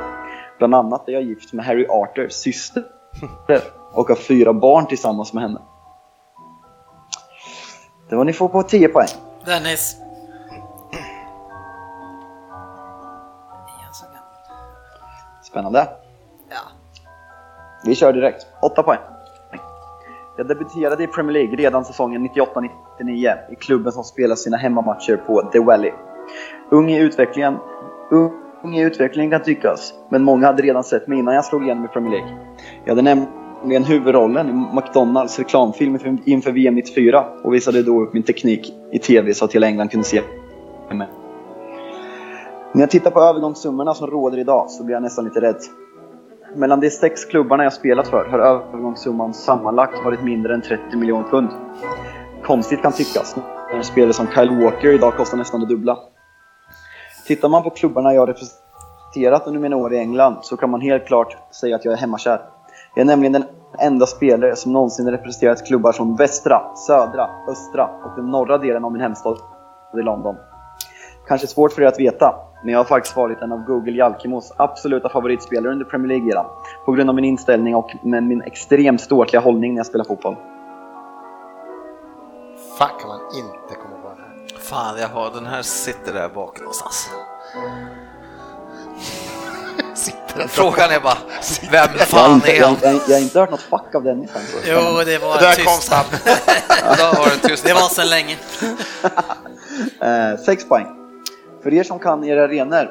Bland 0.58 0.76
annat 0.76 1.10
är 1.10 1.14
jag 1.14 1.24
gift 1.24 1.54
med 1.54 1.66
Harry 1.66 1.86
Arthurs 1.90 2.32
syster 2.34 2.84
och 3.94 4.08
har 4.08 4.16
fyra 4.16 4.54
barn 4.54 4.86
tillsammans 4.86 5.34
med 5.34 5.44
henne. 5.44 5.60
Det 8.10 8.16
var 8.16 8.26
ni 8.26 8.34
får 8.34 8.48
på 8.48 8.64
10 8.64 8.88
poäng. 8.88 9.08
Dennis. 9.46 9.98
Spännande. 15.44 15.88
Ja. 16.50 16.58
Vi 17.86 17.96
kör 17.96 18.14
direkt. 18.14 18.48
8 18.62 18.84
poäng. 18.84 19.00
Jag 20.38 20.48
debuterade 20.48 21.04
i 21.04 21.08
Premier 21.08 21.34
League 21.34 21.56
redan 21.56 21.86
säsongen 21.86 22.30
98-99 22.30 23.38
i 23.52 23.56
klubben 23.56 23.92
som 23.92 24.04
spelar 24.04 24.36
sina 24.36 24.58
hemmamatcher 24.58 25.18
på 25.18 25.42
The 25.42 25.60
Valley. 25.60 25.92
Ung 26.70 26.92
i 26.92 27.00
utvecklingen, 27.00 27.58
ung 28.64 28.76
i 28.76 28.82
utvecklingen 28.82 29.32
kan 29.32 29.44
tyckas, 29.44 29.94
men 30.10 30.24
många 30.24 30.48
hade 30.48 30.64
redan 30.64 30.84
sett 30.84 31.08
mig 31.08 31.20
innan 31.20 31.36
jag 31.36 31.46
slog 31.46 31.64
igenom 31.64 31.86
i 31.86 31.88
Premier 31.88 32.12
League. 32.12 32.38
Jag 32.84 32.92
hade 32.92 33.02
nämligen 33.02 33.34
huvudrollen 33.64 34.50
i 34.50 34.76
McDonalds 34.76 35.40
reklamfilm 35.40 35.94
inför- 35.94 36.18
inför 36.26 36.52
VM 36.52 36.76
94 36.76 37.26
och 37.44 37.54
visade 37.54 37.84
då 37.84 38.02
upp 38.02 38.14
min 38.14 38.24
teknik 38.24 38.74
i 38.92 39.00
TV 39.00 39.34
så 39.34 39.46
att 39.46 39.56
hela 39.56 39.68
England 39.68 39.90
kunde 39.90 40.06
se 40.06 40.22
mig. 40.92 41.08
När 42.74 42.82
jag 42.82 42.90
tittar 42.90 43.12
på 43.12 43.22
övergångssummorna 43.22 43.94
som 43.94 44.08
råder 44.08 44.38
idag 44.38 44.70
så 44.70 44.84
blir 44.84 44.96
jag 44.96 45.04
nästan 45.04 45.26
lite 45.26 45.42
rädd. 45.42 45.58
Mellan 46.56 46.80
de 46.80 46.90
sex 46.90 47.26
klubbarna 47.26 47.64
jag 47.64 47.74
spelat 47.74 48.08
för 48.08 48.26
har 48.26 48.40
övergångssumman 48.40 49.34
sammanlagt 49.34 50.06
varit 50.06 50.24
mindre 50.24 50.54
än 50.54 50.62
30 50.62 50.98
miljoner 50.98 51.24
pund. 51.30 51.50
Konstigt 52.44 52.82
kan 52.82 52.92
tyckas, 52.92 53.36
när 53.70 53.78
en 53.78 53.84
spelare 53.84 54.14
som 54.14 54.28
Kyle 54.28 54.64
Walker 54.64 54.94
idag 54.94 55.14
kostar 55.18 55.38
nästan 55.38 55.60
det 55.60 55.66
dubbla. 55.66 55.98
Tittar 57.28 57.50
man 57.50 57.64
på 57.64 57.70
klubbarna 57.70 58.14
jag 58.14 58.30
representerat 58.30 59.48
under 59.48 59.60
mina 59.60 59.76
år 59.76 59.94
i 59.94 59.98
England 59.98 60.38
så 60.42 60.58
kan 60.58 60.70
man 60.70 60.82
helt 60.82 61.06
klart 61.06 61.38
säga 61.56 61.76
att 61.76 61.86
jag 61.86 61.94
är 61.94 61.98
hemmakär. 61.98 62.42
Jag 62.96 63.02
är 63.02 63.06
nämligen 63.06 63.34
den 63.34 63.44
enda 63.82 64.06
spelare 64.06 64.56
som 64.56 64.74
någonsin 64.74 65.12
representerat 65.12 65.66
klubbar 65.68 65.92
som 65.92 66.16
västra, 66.16 66.76
södra, 66.76 67.30
östra 67.48 67.90
och 68.04 68.16
den 68.16 68.26
norra 68.26 68.58
delen 68.58 68.86
av 68.86 68.92
min 68.92 69.02
hemstad 69.02 69.38
i 70.00 70.02
London. 70.02 70.36
Kanske 71.28 71.48
svårt 71.48 71.74
för 71.74 71.82
er 71.82 71.86
att 71.86 72.00
veta, 72.00 72.36
men 72.64 72.74
jag 72.74 72.80
har 72.80 72.86
faktiskt 72.86 73.16
varit 73.16 73.42
en 73.42 73.52
av 73.52 73.64
Google 73.64 73.92
Jalkimos 73.92 74.54
absoluta 74.58 75.10
favoritspelare 75.10 75.72
under 75.72 75.86
Premier 75.86 76.08
League-eran. 76.08 76.46
På 76.86 76.92
grund 76.92 77.10
av 77.10 77.16
min 77.16 77.26
inställning 77.26 77.76
och 77.76 77.92
med 78.04 78.24
min 78.24 78.42
extremt 78.42 79.02
ståtliga 79.02 79.42
hållning 79.42 79.74
när 79.74 79.80
jag 79.80 79.86
spelar 79.86 80.06
fotboll. 80.06 80.36
Fan 82.78 82.90
kan 83.00 83.08
man 83.08 83.20
inte 83.20 83.76
komma 83.82 83.96
på 84.02 84.10
den 84.10 84.18
här. 84.18 84.60
Fan, 84.60 84.98
jag 85.00 85.08
har 85.08 85.32
den 85.36 85.46
här 85.46 85.62
sitter 85.62 86.14
där 86.14 86.30
bak 86.30 86.60
någonstans. 86.60 87.10
Sitter 90.00 90.48
Frågan 90.48 90.92
är 90.92 91.00
bara, 91.00 91.18
vem 91.72 91.90
Jag 91.98 92.08
fan 92.08 92.42
är 92.46 92.54
jag, 92.60 92.68
han? 92.68 92.76
jag, 92.84 92.94
jag 93.08 93.16
har 93.16 93.22
inte 93.22 93.40
hört 93.40 93.52
något 93.52 93.62
fuck 93.62 93.96
av 93.96 94.04
Dennis 94.04 94.30
än. 94.36 94.42
Jo, 94.68 94.80
det 95.06 95.18
var 95.18 95.40
Där 95.40 95.56
kom 95.56 95.66
tyst. 95.66 95.84
snabb. 95.84 96.06
Då 96.98 97.20
var 97.22 97.30
det 97.30 97.48
tyst. 97.48 97.66
Det 97.66 97.74
var 97.74 97.82
sedan 97.90 98.10
länge. 98.10 98.36
Eh, 100.02 100.40
sex 100.46 100.68
poäng. 100.70 100.86
För 101.64 101.74
er 101.74 101.84
som 101.84 102.00
kan 102.00 102.24
era 102.24 102.44
arenor 102.44 102.90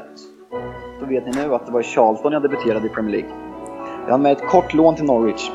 så 1.01 1.07
vet 1.07 1.27
ni 1.27 1.33
nu 1.33 1.55
att 1.55 1.67
det 1.67 1.73
var 1.73 1.81
i 1.81 1.85
Charlton 1.85 2.33
jag 2.33 2.43
debuterade 2.43 2.87
i 2.87 2.91
Premier 2.91 3.13
League. 3.17 3.31
Jag 4.05 4.11
hann 4.11 4.23
med 4.23 4.33
ett 4.33 4.47
kort 4.49 4.75
lån 4.75 4.95
till 4.97 5.05
Norwich, 5.05 5.51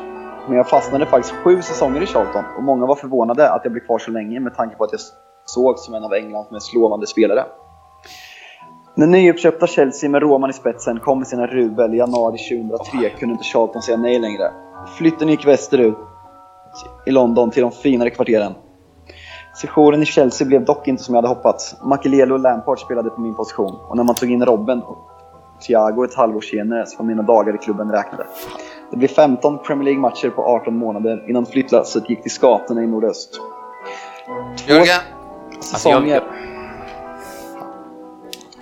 men 0.48 0.56
jag 0.56 0.68
fastnade 0.68 1.06
faktiskt 1.06 1.34
sju 1.34 1.62
säsonger 1.62 2.02
i 2.02 2.06
Charlton 2.06 2.44
och 2.56 2.62
många 2.62 2.86
var 2.86 2.94
förvånade 2.96 3.50
att 3.50 3.60
jag 3.64 3.72
blev 3.72 3.84
kvar 3.86 3.98
så 3.98 4.10
länge 4.10 4.40
med 4.40 4.54
tanke 4.56 4.76
på 4.76 4.84
att 4.84 4.92
jag 4.92 5.00
såg 5.46 5.78
som 5.78 5.94
en 5.94 6.04
av 6.04 6.12
Englands 6.14 6.50
mest 6.50 6.74
lovande 6.74 7.06
spelare. 7.06 7.44
När 8.96 9.06
nyuppköpta 9.06 9.66
Chelsea 9.66 10.10
med 10.10 10.22
Roman 10.22 10.50
i 10.50 10.52
spetsen 10.52 11.00
kom 11.00 11.18
med 11.18 11.26
sina 11.26 11.46
rubel 11.46 11.94
i 11.94 11.96
januari 11.96 12.38
2003 12.38 13.10
kunde 13.10 13.32
inte 13.32 13.44
Charlton 13.44 13.82
säga 13.82 13.96
nej 13.96 14.18
längre. 14.18 14.50
Flytten 14.98 15.28
gick 15.28 15.46
västerut 15.46 15.94
i 17.06 17.10
London 17.10 17.50
till 17.50 17.62
de 17.62 17.72
finare 17.72 18.10
kvarteren. 18.10 18.52
Sessionen 19.60 20.02
i 20.02 20.06
Chelsea 20.06 20.46
blev 20.46 20.64
dock 20.64 20.88
inte 20.88 21.02
som 21.02 21.14
jag 21.14 21.22
hade 21.22 21.34
hoppats. 21.34 21.76
Makelele 21.82 22.34
och 22.34 22.40
Lampard 22.40 22.78
spelade 22.78 23.10
på 23.10 23.20
min 23.20 23.34
position 23.34 23.78
och 23.88 23.96
när 23.96 24.04
man 24.04 24.14
tog 24.14 24.30
in 24.30 24.44
Robben 24.44 24.82
och 24.82 24.98
Thiago 25.66 26.04
ett 26.04 26.14
halvår 26.14 26.40
senare 26.40 26.86
så 26.86 26.98
var 26.98 27.04
mina 27.04 27.22
dagar 27.22 27.54
i 27.54 27.58
klubben 27.58 27.92
räknade. 27.92 28.26
Det 28.90 28.96
blev 28.96 29.08
15 29.08 29.58
Premier 29.58 29.84
League-matcher 29.84 30.30
på 30.30 30.42
18 30.42 30.76
månader 30.76 31.24
innan 31.28 31.46
flyttlasset 31.46 32.10
gick 32.10 32.22
till 32.22 32.30
Skatorna 32.30 32.82
i 32.82 32.86
nordöst. 32.86 33.40
Jörgen? 34.66 35.00
Säsonger... 35.60 36.22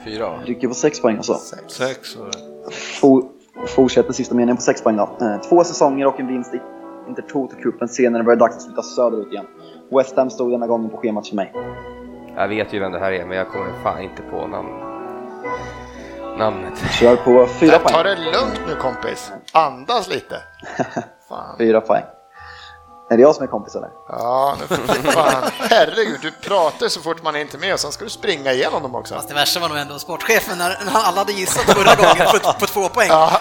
Fyra 0.05 0.31
va? 0.31 0.39
Rycker 0.45 0.69
på 0.69 0.75
6 0.75 1.01
poäng 1.03 1.17
alltså. 1.17 1.35
Sex 1.69 2.17
var 2.17 2.27
det. 2.27 2.71
For, 2.75 3.23
fortsätter 3.67 4.13
sista 4.13 4.35
meningen 4.35 4.57
på 4.57 4.63
6 4.63 4.83
poäng 4.83 4.97
då. 4.97 5.03
Eh, 5.21 5.41
två 5.41 5.65
säsonger 5.65 6.07
och 6.07 6.21
en 6.21 6.27
vinst 6.27 6.55
i 6.55 6.61
Intertoto-cupen. 7.09 7.87
Senare 7.87 8.23
var 8.23 8.33
det 8.33 8.39
dags 8.41 8.57
att 8.57 8.65
flytta 8.65 8.83
söderut 8.83 9.33
igen. 9.33 9.47
West 9.91 10.17
Ham 10.17 10.31
stod 10.31 10.51
denna 10.51 10.67
gången 10.67 10.91
på 10.91 10.97
schemat 10.97 11.29
för 11.29 11.37
mig. 11.37 11.53
Jag 12.37 12.49
vet 12.49 12.73
ju 12.73 12.79
vem 12.81 12.93
det 12.93 12.99
här 12.99 13.13
är, 13.13 13.27
men 13.27 13.37
jag 13.37 13.49
kommer 13.49 13.73
fan 13.83 14.03
inte 14.03 14.23
på 14.23 14.47
namn. 14.47 14.69
namnet. 16.39 16.79
Kör 17.01 17.17
på 17.17 17.47
4 17.47 17.71
Ta 17.71 17.79
poäng. 17.79 18.05
det 18.05 18.15
lugnt 18.25 18.61
nu 18.69 18.75
kompis. 18.75 19.33
Andas 19.53 20.09
lite. 20.11 20.37
Fan. 21.29 21.59
4 21.59 21.81
poäng. 21.81 22.03
Är 23.13 23.17
det 23.17 23.23
jag 23.23 23.35
som 23.35 23.43
är 23.45 23.49
kompis 23.49 23.75
eller? 23.75 23.89
Ja, 24.09 24.57
nu 24.61 24.77
fan. 25.13 25.51
Herregud, 25.59 26.19
du 26.23 26.31
pratar 26.31 26.89
så 26.89 27.01
fort 27.01 27.23
man 27.23 27.37
är 27.37 27.41
inte 27.41 27.59
med 27.59 27.75
och 27.75 27.81
sen 27.81 27.93
ska 27.93 28.05
du 28.05 28.11
springa 28.11 28.53
igenom 28.53 28.83
dem 28.83 28.95
också. 28.95 29.15
Fast 29.15 29.29
det 29.29 29.35
värsta 29.35 29.61
var 29.61 29.69
nog 29.69 29.79
ändå 29.79 29.99
sportchefen 29.99 30.59
när, 30.59 30.69
när 30.85 30.93
alla 30.93 31.19
hade 31.19 31.33
gissat 31.33 31.63
förra 31.63 31.95
gången 31.95 32.27
på, 32.33 32.53
på 32.61 32.67
två 32.67 32.89
poäng. 32.89 33.09
Ja. 33.09 33.41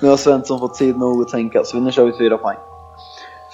Nu 0.00 0.08
har 0.08 0.16
Svensson 0.16 0.58
fått 0.60 0.74
tid 0.74 0.96
nog 0.96 1.22
att 1.22 1.28
tänka, 1.28 1.64
så 1.64 1.76
nu 1.76 1.92
kör 1.92 2.04
vi 2.04 2.12
4 2.18 2.38
poäng. 2.38 2.56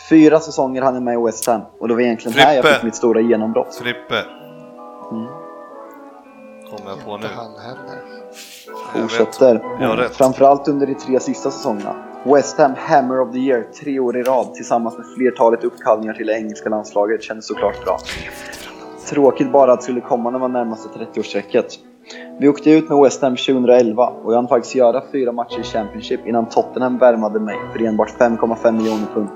Fyra 0.08 0.40
säsonger 0.40 0.82
hann 0.82 0.94
jag 0.94 1.02
med 1.02 1.14
i 1.14 1.24
West 1.26 1.46
Ham 1.46 1.62
och 1.80 1.88
det 1.88 1.94
var 1.94 2.00
egentligen 2.00 2.38
här 2.38 2.54
jag 2.54 2.64
Frippe. 2.64 2.74
fick 2.76 2.84
mitt 2.84 2.96
stora 2.96 3.20
genombrott. 3.20 3.74
Frippe. 3.74 4.24
Kommer 6.70 6.90
jag 6.90 7.04
på 7.04 7.16
nu. 7.16 7.22
Inte 7.22 7.36
han 7.36 7.52
heller. 7.58 8.02
Fortsätter. 8.92 10.08
Framförallt 10.08 10.68
under 10.68 10.86
de 10.86 10.94
tre 10.94 11.20
sista 11.20 11.50
säsongerna. 11.50 11.94
West 12.24 12.58
Ham 12.58 12.72
Hammer 12.76 13.20
of 13.20 13.32
the 13.32 13.38
Year 13.38 13.66
tre 13.82 14.00
år 14.00 14.16
i 14.16 14.22
rad 14.22 14.54
tillsammans 14.54 14.98
med 14.98 15.06
flertalet 15.16 15.64
uppkallningar 15.64 16.14
till 16.14 16.26
det 16.26 16.32
engelska 16.38 16.68
landslaget 16.68 17.22
kändes 17.22 17.46
såklart 17.46 17.84
bra. 17.84 17.98
Tråkigt 19.08 19.52
bara 19.52 19.72
att 19.72 19.78
det 19.78 19.84
skulle 19.84 20.00
komma 20.00 20.30
när 20.30 20.38
man 20.38 20.52
närmade 20.52 20.76
sig 20.76 20.90
30-årsstrecket. 21.14 21.78
Vi 22.40 22.48
åkte 22.48 22.70
ut 22.70 22.88
med 22.88 22.98
West 22.98 23.22
Ham 23.22 23.36
2011 23.36 24.06
och 24.06 24.32
jag 24.32 24.36
hann 24.36 24.48
faktiskt 24.48 24.74
göra 24.74 25.02
fyra 25.12 25.32
matcher 25.32 25.60
i 25.60 25.62
Championship 25.62 26.26
innan 26.26 26.46
Tottenham 26.46 26.98
värmade 26.98 27.40
mig 27.40 27.56
för 27.72 27.82
enbart 27.84 28.10
5,5 28.18 28.72
miljoner 28.72 29.06
pund. 29.14 29.28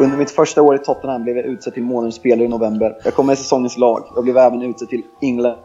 Under 0.00 0.16
mitt 0.16 0.30
första 0.30 0.62
år 0.62 0.74
i 0.74 0.78
Tottenham 0.78 1.22
blev 1.22 1.36
jag 1.36 1.44
utsedd 1.44 1.74
till 1.74 1.82
månadens 1.82 2.14
spelare 2.14 2.44
i 2.44 2.48
november. 2.48 2.96
Jag 3.04 3.14
kom 3.14 3.26
med 3.26 3.32
i 3.32 3.36
säsongens 3.36 3.78
lag. 3.78 4.02
Jag 4.14 4.24
blev 4.24 4.36
även 4.36 4.62
utsedd 4.62 4.88
till 4.88 5.02
England 5.20 5.56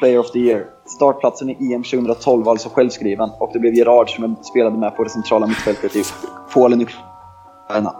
Player 0.00 0.18
of 0.18 0.30
the 0.30 0.38
Year. 0.38 0.66
Startplatsen 0.96 1.50
i 1.50 1.74
EM 1.74 1.82
2012 1.82 2.44
var 2.44 2.52
alltså 2.52 2.68
självskriven 2.68 3.30
och 3.38 3.50
det 3.52 3.58
blev 3.58 3.74
Gerard 3.74 4.10
som 4.10 4.36
spelade 4.42 4.78
med 4.78 4.96
på 4.96 5.04
det 5.04 5.10
centrala 5.10 5.46
mittfältet 5.46 5.96
i 5.96 6.04
Polen 6.52 6.82
Ukraina. 6.82 7.94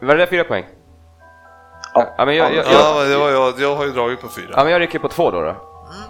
Var 0.00 0.14
det 0.14 0.16
där 0.16 0.26
fyra 0.26 0.44
poäng? 0.44 0.64
Ja. 1.94 2.06
Ja, 2.18 2.24
men 2.24 2.36
jag, 2.36 2.54
jag, 2.54 2.64
jag, 2.66 2.72
Ja, 2.72 3.04
det 3.04 3.16
var 3.16 3.30
jag. 3.30 3.54
Jag 3.60 3.76
har 3.76 3.84
ju 3.84 3.90
dragit 3.92 4.20
på 4.20 4.28
fyra. 4.28 4.46
ja, 4.56 4.62
men 4.64 4.72
jag 4.72 4.80
rycker 4.80 4.98
på 4.98 5.08
två 5.08 5.30
då. 5.30 5.40
då. 5.42 5.54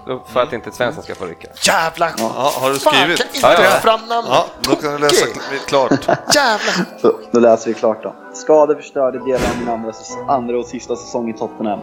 Då 0.07 0.23
för 0.27 0.43
att 0.43 0.53
inte 0.53 0.71
Svensson 0.73 1.03
ska 1.03 1.15
få 1.15 1.25
rycka. 1.25 1.49
Jävlar! 1.67 2.11
Ja, 2.19 2.51
har 2.61 2.71
du 2.71 2.79
Fan, 2.79 2.95
skrivit? 2.95 3.19
kan 3.19 3.27
inte 3.27 3.39
Ja, 3.43 3.53
ja, 3.53 3.71
fram 3.81 4.01
namnet. 4.09 4.31
Ja, 4.33 4.47
då 4.63 4.77
kan 4.77 4.93
du 4.93 4.99
läsa 4.99 5.27
klart. 5.67 5.91
Jävlar! 6.35 6.99
Så, 7.01 7.13
då 7.33 7.41
läser 7.41 7.69
vi 7.69 7.75
klart 7.75 8.03
då. 8.03 8.15
Skador 8.33 8.75
förstörde 8.75 9.19
delar 9.19 9.51
av 9.51 9.59
min 9.61 9.69
andra, 9.69 9.93
andra 10.29 10.59
och 10.59 10.67
sista 10.67 10.97
säsong 10.97 11.31
i 11.31 11.33
Tottenham. 11.33 11.79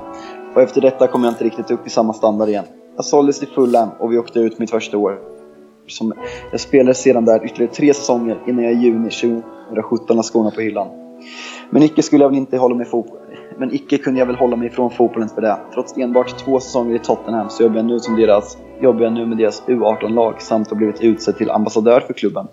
Och 0.55 0.61
efter 0.61 0.81
detta 0.81 1.07
kom 1.07 1.23
jag 1.23 1.31
inte 1.31 1.43
riktigt 1.43 1.71
upp 1.71 1.87
i 1.87 1.89
samma 1.89 2.13
standard 2.13 2.49
igen. 2.49 2.65
Jag 2.95 3.05
såldes 3.05 3.39
till 3.39 3.47
Fulham 3.47 3.89
och 3.99 4.11
vi 4.11 4.17
åkte 4.17 4.39
ut 4.39 4.59
mitt 4.59 4.71
första 4.71 4.97
år. 4.97 5.19
Som 5.87 6.13
jag 6.51 6.59
spelade 6.59 6.93
sedan 6.93 7.25
där 7.25 7.45
ytterligare 7.45 7.73
tre 7.73 7.93
säsonger 7.93 8.43
innan 8.47 8.63
jag 8.63 8.73
i 8.73 8.75
juni 8.75 9.09
2017 9.09 10.17
la 10.17 10.23
skorna 10.23 10.51
på 10.51 10.61
hyllan. 10.61 10.87
Men 11.69 11.83
icke 11.83 12.03
skulle 12.03 12.23
jag 12.23 12.29
väl 12.29 12.37
inte 12.37 12.57
hålla 12.57 12.75
mig 12.75 12.85
fotboll. 12.85 13.17
Men 13.57 13.75
icke 13.75 13.97
kunde 13.97 14.19
jag 14.19 14.27
väl 14.27 14.35
hålla 14.35 14.55
mig 14.55 14.67
ifrån 14.67 14.91
fotbollen 14.91 15.29
för 15.29 15.41
det. 15.41 15.57
Trots 15.73 15.97
enbart 15.97 16.37
två 16.37 16.59
säsonger 16.59 16.95
i 16.95 16.99
Tottenham 16.99 17.49
så 17.49 17.63
jobbar 17.63 17.75
jag 17.75 17.85
nu, 17.85 17.99
som 17.99 18.15
deras, 18.15 18.57
jobbar 18.81 19.01
jag 19.01 19.13
nu 19.13 19.25
med 19.25 19.37
deras 19.37 19.63
U18-lag 19.67 20.41
samt 20.41 20.69
har 20.69 20.77
blivit 20.77 21.01
utsedd 21.01 21.37
till 21.37 21.51
ambassadör 21.51 21.99
för 21.99 22.13
klubben. 22.13 22.47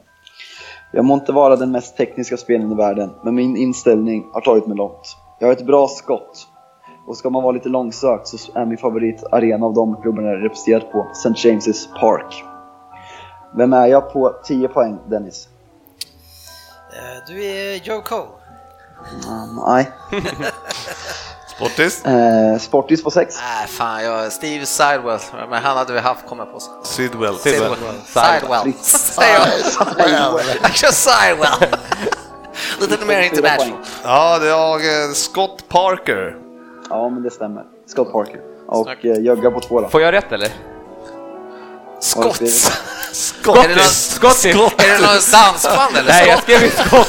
Jag 0.93 1.05
må 1.05 1.15
inte 1.15 1.33
vara 1.33 1.57
den 1.57 1.71
mest 1.71 1.97
tekniska 1.97 2.37
spelaren 2.37 2.73
i 2.73 2.75
världen, 2.75 3.11
men 3.25 3.35
min 3.35 3.57
inställning 3.57 4.27
har 4.33 4.41
tagit 4.41 4.67
mig 4.67 4.77
långt. 4.77 5.17
Jag 5.39 5.47
har 5.47 5.53
ett 5.53 5.67
bra 5.67 5.89
skott. 5.89 6.49
Och 7.09 7.17
ska 7.17 7.31
man 7.31 7.43
vara 7.43 7.53
lite 7.53 7.69
långsökt 7.69 8.29
så 8.29 8.37
är 8.55 8.65
min 8.65 8.79
favoritarena 8.79 9.67
av 9.67 9.75
de 9.75 10.03
klubbarna 10.03 10.29
jag 10.29 10.45
representerat 10.45 10.93
på 10.93 11.07
St. 11.13 11.29
James' 11.49 11.99
Park. 12.01 12.45
Vem 13.57 13.73
är 13.73 13.87
jag 13.87 14.13
på 14.13 14.35
10 14.45 14.69
poäng, 14.69 14.99
Dennis? 15.11 15.49
Eh, 16.93 17.25
Du 17.27 17.45
är 17.45 17.75
Joe 17.75 18.01
Cole. 18.01 18.29
Mm, 19.29 19.57
nej. 19.67 19.91
Sportis? 21.57 22.05
Eh, 22.05 22.59
Sportis 22.59 23.05
på 23.05 23.11
6. 23.11 23.35
Nej, 23.41 23.67
fan, 23.69 24.05
jag, 24.05 24.33
Steve 24.33 24.67
Sidewell, 24.67 25.19
men 25.51 25.63
han 25.63 25.77
hade 25.77 25.93
vi 25.93 25.99
haft 25.99 26.27
kommit 26.27 26.53
på. 26.53 26.61
Sidwell. 26.85 27.39
Sidwell. 27.39 27.77
Sidewell. 28.07 28.73
Sidewell. 28.83 30.59
Jag 30.63 30.75
kör 30.75 30.91
Sidewell. 30.93 31.71
Lite 32.91 33.05
mer 33.07 33.21
international. 33.21 33.79
Ja, 34.05 34.39
det 34.39 34.49
är 34.49 35.09
eh, 35.09 35.13
Scott 35.13 35.69
Parker. 35.69 36.48
Ja, 36.91 37.09
men 37.09 37.23
det 37.23 37.31
stämmer. 37.31 37.65
Scott 37.87 38.13
Parker. 38.13 38.41
Och 38.67 39.05
eh, 39.05 39.21
Jögga 39.23 39.51
på 39.51 39.61
2 39.61 39.81
då. 39.81 39.89
Får 39.89 40.01
jag 40.03 40.13
rätt 40.13 40.33
eller? 40.33 40.49
Skotts. 42.01 42.73
Scottish. 43.13 43.65
Är 43.65 43.69
det 43.69 43.75
någon. 43.75 44.65
Är 44.79 44.89
det 44.89 45.07
någon 45.07 45.21
dansband 45.33 45.97
eller? 45.97 46.09
Nej, 46.13 46.29
jag 46.29 46.43
skrev 46.43 46.63
ju 46.63 46.71
skott. 46.71 47.09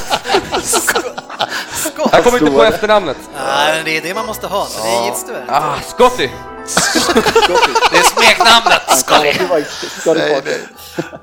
Jag 2.11 2.23
kommer 2.23 2.39
inte 2.39 2.51
på 2.57 2.63
efternamnet. 2.63 3.17
Nej, 3.35 3.75
men 3.75 3.85
det 3.85 3.97
är 3.97 4.01
det 4.01 4.13
man 4.13 4.25
måste 4.25 4.47
ha, 4.47 4.65
så 4.65 4.83
det 4.83 5.05
gills 5.05 5.25
det 5.25 5.33
väl. 5.33 5.43
Ah, 5.47 5.75
Scotty. 5.87 6.29
Det 7.91 7.97
är 7.97 8.03
smeknamnet. 8.03 8.81
Scotty 8.97 10.19
Nej, 10.19 10.41
nej. 10.45 10.67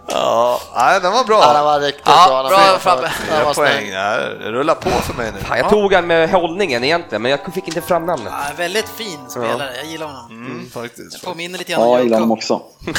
Ja, 0.09 0.61
nej, 0.75 1.01
den 1.01 1.13
var 1.13 1.25
bra. 1.25 1.41
Ja, 1.43 1.53
den 1.53 1.65
var 1.65 1.81
riktigt 1.81 2.03
Ja, 2.07 2.27
bra. 2.29 2.49
Bra, 2.49 2.79
Fabbe. 2.79 3.03
var 3.03 3.09
Fyra 3.09 3.55
poäng. 3.55 3.89
Ja, 3.89 4.17
det 4.17 4.53
rullar 4.53 4.75
på 4.75 4.91
för 4.91 5.15
mig 5.15 5.33
nu. 5.35 5.41
Fan, 5.41 5.59
jag 5.59 5.71
tog 5.71 5.93
han 5.95 6.07
med 6.07 6.31
hållningen 6.31 6.85
egentligen, 6.85 7.23
men 7.23 7.31
jag 7.31 7.41
fick 7.55 7.69
inte 7.69 7.81
fram 7.81 8.07
namnet. 8.07 8.33
Ja, 8.33 8.53
väldigt 8.57 8.89
fin 8.89 9.19
spelare, 9.29 9.77
jag 9.77 9.87
gillar 9.87 10.07
honom. 10.07 10.31
Mm, 10.31 10.71
faktiskt. 10.71 11.25
Påminner 11.25 11.59
lite 11.59 11.73
grann 11.73 11.81
Ja, 11.83 11.87
om 11.89 11.93
jag 11.95 12.05
gillar 12.05 12.19
honom 12.19 12.33
också. 12.33 12.63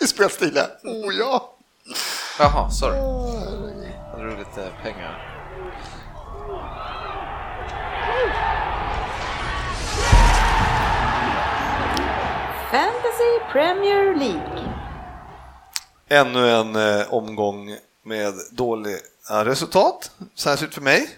I 0.00 0.06
spelstilen. 0.06 0.66
Oh 0.84 1.14
ja. 1.18 1.48
Jaha, 2.38 2.70
sorry. 2.70 2.96
Jag 4.12 4.20
drog 4.20 4.38
lite 4.38 4.70
pengar. 4.82 5.31
Fantasy 12.72 13.52
Premier 13.52 14.16
League. 14.16 14.74
Ännu 16.08 16.50
en 16.50 16.76
eh, 16.76 17.14
omgång 17.14 17.76
med 18.02 18.34
dåliga 18.50 18.98
resultat, 19.28 20.10
särskilt 20.34 20.74
för 20.74 20.80
mig. 20.80 21.08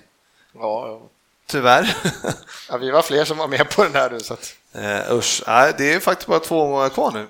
Ja, 0.52 1.00
Tyvärr. 1.46 1.96
ja. 2.68 2.76
Vi 2.76 2.90
var 2.90 3.02
fler 3.02 3.24
som 3.24 3.38
var 3.38 3.48
med 3.48 3.70
på 3.70 3.84
den 3.84 3.94
här 3.94 4.10
nu. 4.10 4.20
Så 4.20 4.34
att... 4.34 4.54
Eh, 4.72 5.12
usch, 5.12 5.42
nej, 5.46 5.74
det 5.78 5.92
är 5.92 6.00
faktiskt 6.00 6.28
bara 6.28 6.40
två 6.40 6.62
omgångar 6.62 6.88
kvar 6.88 7.10
nu. 7.10 7.26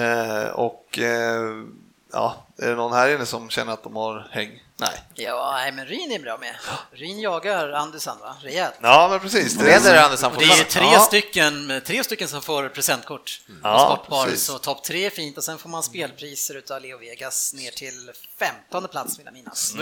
Eh, 0.00 0.50
och 0.50 0.98
eh, 0.98 1.64
ja, 2.12 2.36
är 2.58 2.68
det 2.68 2.74
någon 2.74 2.92
här 2.92 3.14
inne 3.14 3.26
som 3.26 3.50
känner 3.50 3.72
att 3.72 3.82
de 3.82 3.96
har 3.96 4.28
häng? 4.30 4.60
Nej. 4.76 4.90
Ja, 5.14 5.52
nej, 5.56 5.72
men 5.72 5.86
Ryn 5.86 6.12
är 6.12 6.18
bra 6.18 6.38
med. 6.38 6.54
Ryn 6.92 7.20
jagar 7.20 7.72
Andersson, 7.72 8.18
va? 8.20 8.36
Rejält. 8.42 8.74
Ja, 8.82 9.08
men 9.10 9.20
precis. 9.20 9.54
Det 9.54 9.64
leder 9.64 10.02
Andersson 10.02 10.32
Och 10.32 10.38
det 10.38 10.44
är 10.44 10.56
ju 10.56 10.64
tre, 10.64 10.84
Ja. 10.92 11.00
stycken, 11.00 11.80
tre 11.86 12.04
stycken 12.04 12.28
som 12.28 12.42
får 12.42 12.68
presentkort 12.68 13.40
Ja, 13.62 13.86
på 13.88 13.94
Sportbar, 13.94 14.24
precis. 14.24 14.44
så 14.44 14.58
topp 14.58 14.84
tre 14.84 15.06
är 15.06 15.10
fint 15.10 15.38
och 15.38 15.44
sen 15.44 15.58
får 15.58 15.68
man 15.68 15.82
spelpriser 15.82 16.54
utav 16.56 16.80
Leo 16.80 16.98
Vegas 16.98 17.54
ner 17.54 17.70
till 17.70 18.10
15 18.70 18.88
plats 18.88 19.18
vill 19.18 19.24
jag 19.26 19.34
minnas. 19.34 19.74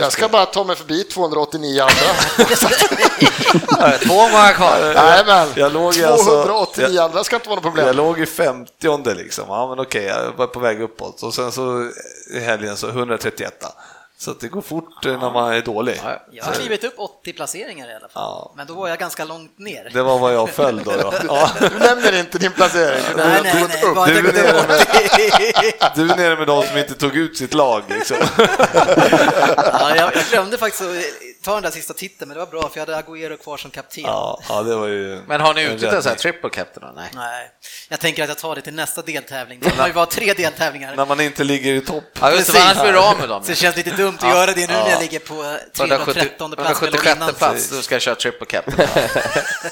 Jag 0.00 0.12
ska 0.12 0.28
bara 0.28 0.46
ta 0.46 0.64
mig 0.64 0.76
förbi 0.76 1.04
289 1.04 1.82
andra. 1.82 1.94
Två 3.98 4.14
omgångar 4.14 4.52
kvar. 4.52 4.92
Nej, 4.94 5.22
men 5.26 5.48
Jag 5.56 5.72
låg 5.72 5.96
i 5.96 6.04
alltså- 6.04 6.44
289 6.44 7.00
andra 7.00 7.24
ska 7.24 7.36
inte 7.36 7.48
vara 7.48 7.56
något 7.60 7.64
Jag 7.64 7.74
problem. 7.74 7.96
låg 7.96 8.20
i 8.20 8.26
50 8.26 9.14
liksom. 9.14 9.44
Ja, 9.48 9.68
men 9.68 9.80
okej, 9.80 10.04
jag 10.04 10.32
var 10.32 10.46
på 10.46 10.60
väg 10.60 10.80
uppåt. 10.82 11.22
Och 11.22 11.34
sen 11.34 11.52
så 11.52 11.90
i 12.30 12.38
helgen 12.38 12.76
så 12.76 12.88
131. 12.88 13.52
Så 14.20 14.30
att 14.30 14.40
det 14.40 14.48
går 14.48 14.60
fort 14.60 15.06
eh, 15.06 15.12
när 15.20 15.30
man 15.30 15.52
är 15.52 15.60
dålig. 15.62 16.00
Jag 16.32 16.44
har 16.44 16.52
klivit 16.52 16.84
upp 16.84 16.94
80 16.98 17.32
placeringar 17.32 17.90
i 17.90 17.94
alla 17.94 18.08
fall, 18.08 18.10
Ja. 18.14 18.52
men 18.56 18.66
då 18.66 18.74
var 18.74 18.88
jag 18.88 18.98
ganska 18.98 19.24
långt 19.24 19.58
ner. 19.58 19.90
Det 19.92 20.02
var 20.02 20.18
vad 20.18 20.34
jag 20.34 20.50
föll 20.50 20.82
då. 20.84 20.90
då. 20.90 21.12
Ja, 21.28 21.50
Du 21.60 21.78
nämner 21.78 22.18
inte 22.20 22.38
din 22.38 22.52
placering. 22.52 23.02
Du 23.10 23.16
Nej, 23.16 23.40
nej, 23.42 23.54
nej, 23.68 23.82
upp. 23.84 24.06
Du 24.06 24.18
är 24.18 24.22
nere 24.22 24.66
med, 24.66 24.86
du 25.94 26.10
är 26.12 26.16
nere 26.16 26.36
med 26.36 26.46
de 26.46 26.62
som 26.62 26.78
inte 26.78 26.94
tog 26.94 27.16
ut 27.16 27.36
sitt 27.38 27.54
lag. 27.54 27.82
Liksom. 27.88 28.16
Ja, 29.56 29.96
jag, 29.96 30.16
jag 30.16 30.24
glömde 30.30 30.58
faktiskt 30.58 30.82
att 30.82 31.44
ta 31.44 31.54
den 31.54 31.62
där 31.62 31.70
sista 31.70 31.94
titeln, 31.94 32.28
men 32.28 32.34
det 32.38 32.44
var 32.44 32.50
bra 32.50 32.68
för 32.68 32.80
jag 32.80 32.86
hade 32.86 33.02
Agüero 33.06 33.36
kvar 33.36 33.56
som 33.56 33.70
kapten. 33.70 34.04
Ja, 34.04 34.40
ja, 34.48 34.62
det 34.62 34.76
var 34.76 34.86
ju... 34.86 35.22
Men 35.26 35.40
har 35.40 35.54
ni 35.54 35.62
ute 35.62 35.88
en 35.88 36.02
sån 36.02 36.10
här 36.10 36.18
triple 36.18 36.50
captain? 36.50 36.86
Nej. 36.96 37.10
Nej, 37.14 37.50
jag 37.88 38.00
tänker 38.00 38.22
att 38.22 38.28
jag 38.28 38.38
tar 38.38 38.54
det 38.54 38.60
till 38.60 38.74
nästa 38.74 39.02
deltävling. 39.02 39.60
Det 39.60 39.70
har 39.70 39.86
ju 39.86 39.92
varit 39.92 40.10
tre 40.10 40.34
deltävlingar. 40.34 40.96
När 40.96 41.06
man 41.06 41.20
inte 41.20 41.44
ligger 41.44 41.72
i 41.74 41.80
topp. 41.80 42.04
Ja, 42.20 42.32
just 42.32 42.52
det, 42.52 42.62
annars 42.62 42.82
blir 42.82 42.92
du 42.92 42.98
av 42.98 43.18
med 43.18 43.28
dem. 43.28 43.42
Så 43.42 43.48
det 43.50 43.56
känns 43.56 43.76
lite 43.76 43.90
dumt 43.90 44.09
att 44.14 44.22
göra 44.22 44.46
det 44.52 44.60
nu 44.68 44.72
när 44.74 44.90
jag 44.90 45.00
ligger 45.00 45.18
på 45.18 45.56
313 45.76 46.50
plats 46.50 46.80
med 46.80 46.88
176 46.94 47.16
innan. 47.16 47.34
plats, 47.34 47.70
då 47.70 47.82
ska 47.82 47.94
jag 47.94 48.02
köra 48.02 48.14
triple 48.14 48.46
captain. 48.46 48.88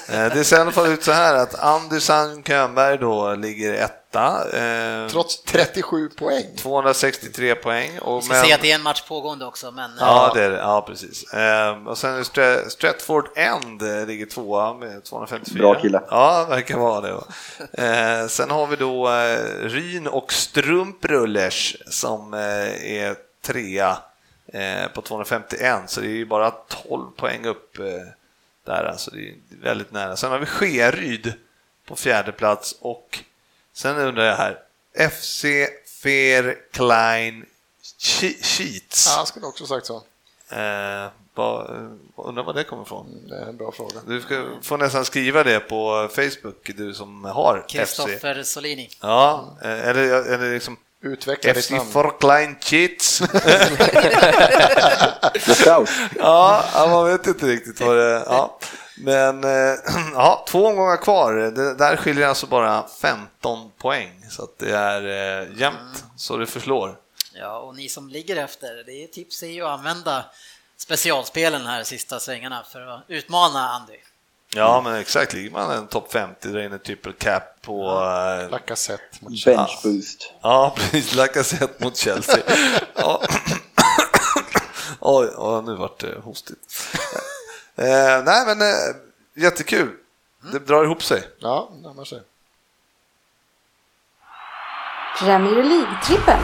Eh, 0.09 0.33
Det 0.33 0.43
ser 0.43 0.57
i 0.57 0.59
alla 0.61 0.71
fall 0.71 0.87
ut 0.87 1.03
så 1.03 1.11
här 1.11 1.35
att 1.35 1.59
Andersson 1.59 2.43
Könberg 2.43 2.97
då 2.97 3.35
ligger 3.35 3.73
etta. 3.73 4.43
Eh, 4.53 5.07
Trots 5.09 5.43
37 5.43 6.09
poäng. 6.09 6.45
263 6.57 7.55
poäng. 7.55 7.99
Och 7.99 8.15
Jag 8.15 8.23
ska 8.23 8.33
men- 8.33 8.43
säga 8.43 8.55
att 8.55 8.61
det 8.61 8.71
är 8.71 8.75
en 8.75 8.81
match 8.81 9.01
pågående 9.07 9.45
också, 9.45 9.71
men 9.71 9.91
Ja, 9.99 10.31
det 10.35 10.43
är 10.43 10.49
det. 10.49 10.57
Ja, 10.57 10.81
precis. 10.87 11.33
Ehm, 11.33 11.87
och 11.87 11.97
sen 11.97 12.25
Stratford 12.69 13.29
End 13.37 13.81
eh, 13.81 14.05
ligger 14.07 14.25
tvåa 14.25 14.73
med 14.73 15.03
254. 15.03 15.59
Bra 15.61 15.81
kille. 15.81 16.01
Ja, 16.09 16.45
verkar 16.49 16.77
vara 16.77 17.01
det. 17.01 17.13
va. 17.13 17.23
Ehm, 17.73 18.29
sen 18.29 18.51
har 18.51 18.67
vi 18.67 18.75
då 18.75 19.09
eh, 19.09 19.39
Ryn 19.61 20.07
och 20.07 20.33
Strumprullers 20.33 21.75
som 21.89 22.33
eh, 22.33 22.39
är 22.93 23.15
trea 23.45 23.89
eh, 23.89 23.97
på 24.93 25.01
251, 25.01 25.89
så 25.89 26.01
det 26.01 26.07
är 26.07 26.11
ju 26.11 26.25
bara 26.25 26.51
12 26.51 27.11
poäng 27.11 27.45
upp 27.45 27.79
eh, 27.79 27.85
där, 28.63 28.83
alltså 28.83 29.11
det 29.11 29.29
är 29.29 29.35
väldigt 29.61 29.91
nära. 29.91 30.17
Sen 30.17 30.31
har 30.31 30.39
vi 30.39 30.45
Skeryd 30.45 31.33
på 31.85 31.95
fjärde 31.95 32.31
plats 32.31 32.75
och 32.79 33.19
sen 33.73 33.97
undrar 33.97 34.23
jag 34.23 34.35
här, 34.35 34.59
FC 35.09 35.45
Fairklein 36.03 37.45
Cheats. 37.97 39.07
Ja, 39.07 39.17
jag 39.17 39.27
skulle 39.27 39.45
också 39.45 39.65
sagt 39.65 39.85
så. 39.85 39.95
Eh, 40.49 41.07
vad, 41.33 41.69
eh, 41.75 41.91
undrar 42.15 42.43
var 42.43 42.53
det 42.53 42.63
kommer 42.63 42.83
ifrån? 42.83 43.27
Det 43.29 43.35
är 43.35 43.45
en 43.45 43.57
bra 43.57 43.71
fråga. 43.71 43.99
Du 44.07 44.21
ska, 44.21 44.49
får 44.61 44.77
nästan 44.77 45.05
skriva 45.05 45.43
det 45.43 45.59
på 45.59 46.09
Facebook, 46.11 46.71
du 46.75 46.93
som 46.93 47.25
har 47.25 47.63
FC. 47.67 47.71
Kristoffer 47.71 48.43
Solini. 48.43 48.89
Ja, 49.01 49.57
eh, 49.61 49.87
eller, 49.87 50.33
eller 50.33 50.53
liksom 50.53 50.77
Utveckla 51.01 51.53
ditt 51.53 51.65
FC 51.65 51.71
namn. 51.71 52.55
Cheats. 52.61 53.19
The 55.45 55.53
Scout. 55.55 55.89
ja, 56.19 56.65
ja, 56.73 56.87
man 56.87 57.05
vet 57.05 57.27
inte 57.27 57.45
riktigt 57.45 57.81
vad 57.81 57.97
det 57.97 58.03
är. 58.03 58.23
Ja. 58.25 58.59
Men 58.97 59.43
eh, 59.43 59.75
ja, 60.13 60.45
två 60.47 60.65
omgångar 60.65 60.97
kvar. 60.97 61.33
Det, 61.33 61.75
där 61.75 61.95
skiljer 61.95 62.27
alltså 62.27 62.47
bara 62.47 62.87
15 63.01 63.71
poäng, 63.77 64.25
så 64.29 64.43
att 64.43 64.59
det 64.59 64.75
är 64.75 65.03
eh, 65.41 65.59
jämnt 65.59 66.03
så 66.15 66.37
det 66.37 66.45
förslår. 66.45 66.97
Ja, 67.33 67.59
och 67.59 67.75
ni 67.75 67.89
som 67.89 68.09
ligger 68.09 68.35
efter, 68.35 68.83
det 68.85 69.03
är 69.03 69.07
tips 69.07 69.43
är 69.43 69.47
ju 69.47 69.65
att 69.65 69.79
använda 69.79 70.25
specialspelen 70.77 71.65
här 71.65 71.83
sista 71.83 72.19
svängarna 72.19 72.63
för 72.71 72.81
att 72.81 73.03
utmana 73.07 73.69
Andy. 73.69 73.97
Ja, 74.55 74.81
men 74.81 74.95
exakt. 74.95 75.33
Ligger 75.33 75.51
man 75.51 75.71
en 75.71 75.87
topp 75.87 76.11
50, 76.11 76.49
drar 76.51 76.59
in 76.61 76.73
en 76.73 76.79
triple 76.79 77.13
cap 77.13 77.61
på 77.61 77.89
eh, 77.89 78.49
Lacazette. 78.51 79.03
mot 79.19 79.45
Bench 79.45 79.79
boost. 79.83 80.33
Ja, 80.41 80.73
precis. 80.77 81.15
Lacazette 81.15 81.83
mot 81.83 81.97
Chelsea. 81.97 82.43
Ja. 82.95 83.21
Oj, 85.01 85.29
oj, 85.37 85.63
nu 85.63 85.75
vart 85.75 85.99
det 85.99 86.15
hostigt. 86.23 86.59
Eh, 87.75 88.23
nej, 88.23 88.45
men 88.45 88.61
eh, 88.61 88.95
jättekul. 89.43 89.95
Det 90.51 90.59
drar 90.59 90.83
ihop 90.83 91.03
sig. 91.03 91.23
Ja, 91.39 91.69
närmar 91.73 92.05
sig. 92.05 92.21
Premier 95.19 95.63
League-trippen. 95.63 96.39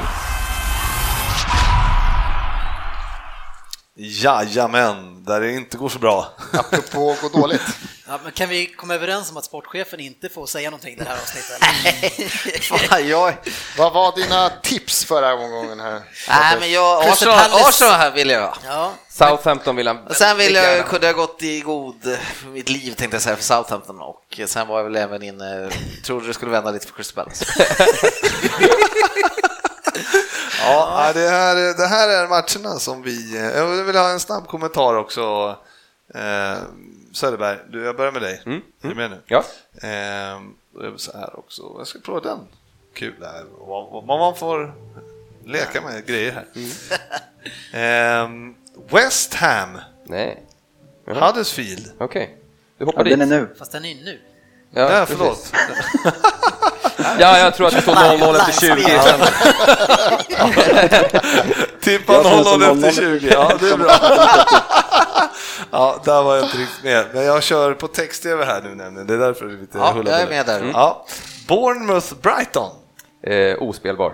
Jajamän, 3.98 5.24
där 5.24 5.42
det 5.42 5.52
inte 5.52 5.78
går 5.78 5.90
så 5.90 6.00
bra. 6.00 6.34
Apropå 6.54 7.12
att 7.12 7.22
gå 7.22 7.30
dåligt. 7.40 7.62
Ja, 8.08 8.20
men 8.24 8.32
kan 8.32 8.50
vi 8.50 8.66
komma 8.66 8.96
överens 8.96 9.32
om 9.32 9.38
att 9.38 9.46
sportchefen 9.46 10.00
inte 10.00 10.30
får 10.30 10.46
säga 10.46 10.70
någonting 10.70 10.94
i 10.94 10.96
det 10.96 11.04
här 11.04 11.18
avsnittet? 11.22 12.64
Fan, 12.90 13.08
jag... 13.08 13.34
Vad 13.78 13.94
var 13.94 14.16
dina 14.16 14.50
tips 14.50 15.06
förra 15.06 15.34
omgången 15.34 15.80
här? 15.80 16.02
Nej, 16.30 16.58
men 16.60 16.72
jag... 16.72 17.10
Arsenal, 17.10 17.40
Palace. 17.40 17.70
Arsenal 17.70 17.94
här 17.94 18.12
vill 18.12 18.30
jag 18.30 18.42
ha. 18.42 18.58
Ja, 18.66 18.94
Southampton 19.10 19.76
vill 19.76 19.88
han... 19.88 20.08
Och 20.08 20.16
sen 20.16 20.38
vill 20.38 20.56
jag, 20.56 20.88
kunde 20.88 21.08
jag 21.08 21.16
gått 21.16 21.44
i 21.44 21.62
god 21.62 22.18
för 22.36 22.48
mitt 22.48 22.70
liv 22.70 22.94
tänkte 22.94 23.16
jag 23.16 23.22
säga 23.22 23.36
för 23.36 23.44
Southampton 23.44 24.02
och 24.02 24.40
sen 24.46 24.68
var 24.68 24.78
jag 24.78 24.84
väl 24.84 24.96
även 24.96 25.24
inne, 25.24 25.70
trodde 26.04 26.28
det 26.28 26.34
skulle 26.34 26.52
vända 26.52 26.72
lite 26.72 26.88
för 26.88 26.94
Crystal 26.94 27.24
Palace. 27.24 27.46
Ja, 30.66 31.12
det 31.14 31.30
här, 31.30 31.56
det 31.78 31.86
här 31.88 32.10
är 32.10 32.28
matcherna 32.28 32.80
som 32.80 33.02
vi... 33.02 33.38
Jag 33.56 33.84
vill 33.84 33.96
ha 33.96 34.10
en 34.12 34.20
snabb 34.20 34.48
kommentar 34.48 34.96
också. 34.96 35.56
Eh, 36.16 36.58
Söderberg, 37.14 37.58
du, 37.70 37.84
jag 37.86 37.96
börjar 37.98 38.12
med 38.12 38.22
dig. 38.22 38.42
Mm, 38.46 38.62
Är 38.82 38.88
du 38.90 38.96
med 38.96 39.10
nu? 39.12 39.22
Ja. 39.26 39.38
Eh, 39.76 40.40
då 40.74 40.80
är 40.82 40.92
det 40.92 41.00
så 41.00 41.18
här 41.18 41.40
också. 41.40 41.62
Jag 41.78 41.88
ska 41.88 42.00
prova 42.00 42.20
den. 42.20 42.40
Kul 42.94 43.16
här. 43.22 43.44
Vad 43.60 44.06
vad 44.08 44.20
man 44.20 44.36
får 44.36 44.74
leka 45.46 45.82
med 45.82 46.06
grejer 46.06 46.32
här. 46.32 46.46
Mm. 46.56 46.70
Eh, 47.74 48.30
West 48.92 49.34
Ham, 49.34 49.78
Nej, 50.04 50.44
Jaha. 51.06 51.28
Huddersfield. 51.28 51.92
okej. 52.00 52.38
Du 52.78 52.84
Ja, 52.84 52.86
hoppar 52.86 53.04
den 53.04 53.22
är 53.22 53.26
dit. 53.26 53.50
nu. 53.50 53.56
fast 53.60 53.72
den 53.72 53.86
är 53.86 53.96
nu. 53.96 54.20
Ja, 54.72 54.90
Nej, 54.90 55.06
förlåt. 55.08 55.52
Ja, 57.19 57.38
jag 57.40 57.56
tror 57.56 57.68
att 57.68 57.73
det 57.73 57.82
står 57.82 57.94
0-0 57.94 58.36
efter 58.36 58.52
20. 58.52 58.76
Tippa 61.82 62.14
Jag 62.14 62.23
tror 62.23 62.36
0 62.38 62.45
som 62.45 62.64
efter 62.64 63.02
00. 63.02 63.19
20. 63.19 63.30
Ja, 63.34 63.52
det 63.60 63.69
är 63.69 63.77
bra. 63.77 63.91
Ja, 65.72 66.02
där 66.06 66.23
var 66.23 66.36
jag 66.36 66.45
inte 66.45 66.57
riktigt 66.57 66.84
med. 66.84 67.06
Men 67.14 67.26
jag 67.26 67.44
kör 67.44 67.73
på 67.73 67.88
text-tv 67.88 68.45
här 68.45 68.61
nu 68.61 68.76
nämligen. 68.76 69.07
Det 69.07 69.14
är 69.14 69.18
därför 69.18 69.45
det 69.45 69.53
är 69.53 69.57
lite 69.57 69.77
Ja, 69.77 69.95
jag 70.06 70.22
är 70.22 70.27
med 70.27 70.45
där. 70.45 70.72
Ja. 70.73 71.06
Bournemouth 71.48 72.14
Brighton. 72.22 72.72
Eh, 73.27 73.61
ospelbar. 73.61 74.14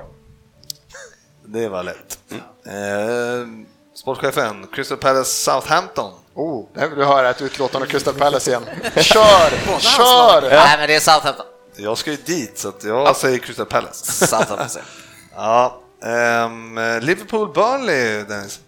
Det 1.45 1.69
var 1.69 1.84
lätt. 1.84 2.18
Eh, 2.65 3.47
sportchefen, 3.95 4.68
Crystal 4.73 4.97
Palace 4.97 5.31
Southampton. 5.43 6.11
Oh, 6.34 6.65
där 6.73 6.88
vill 6.88 6.97
du 6.99 7.05
höra 7.05 7.30
ett 7.30 7.41
utlåtande 7.41 7.88
av 7.88 7.91
Crystal 7.91 8.13
Palace 8.13 8.51
igen. 8.51 8.65
Kör! 8.95 9.80
Kör! 9.80 10.41
Nej, 10.41 10.77
men 10.77 10.88
det 10.88 10.95
är 10.95 10.99
Southampton. 10.99 11.45
Jag 11.76 11.98
ska 11.98 12.11
ju 12.11 12.18
dit, 12.18 12.57
så 12.57 12.69
att 12.69 12.84
jag 12.84 13.15
säger 13.15 13.38
Crystal 13.38 13.65
Palace. 13.65 14.81
Ja, 15.35 15.81
ehm, 16.03 16.80
Liverpool 17.02 17.53
Burnley, 17.53 18.23
Dennis. 18.23 18.60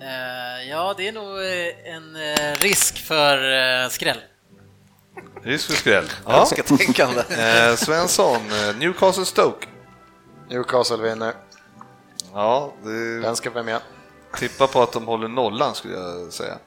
Eh, 0.00 0.68
ja, 0.70 0.94
det 0.96 1.08
är 1.08 1.12
nog 1.12 1.38
eh, 1.38 1.94
en 1.94 2.16
eh, 2.16 2.54
risk 2.60 2.98
för 3.06 3.36
eh, 3.84 3.88
skräll. 3.88 4.18
Risk 5.42 5.66
för 5.66 5.74
skräll. 5.74 6.04
jag. 6.26 6.34
Ja. 6.34 6.46
Ska 6.46 6.62
tänkande. 6.62 7.22
Eh, 7.30 7.74
Svensson, 7.76 8.36
eh, 8.36 8.76
Newcastle 8.78 9.24
vinner. 11.02 11.34
Ja, 12.34 12.72
det 12.84 13.20
Den 13.20 13.36
ska 13.36 13.50
vara 13.50 13.64
med. 13.64 13.80
tippar 14.36 14.66
på 14.66 14.82
att 14.82 14.92
de 14.92 15.06
håller 15.06 15.28
nollan 15.28 15.74
skulle 15.74 15.94
jag 15.94 16.32
säga. 16.32 16.58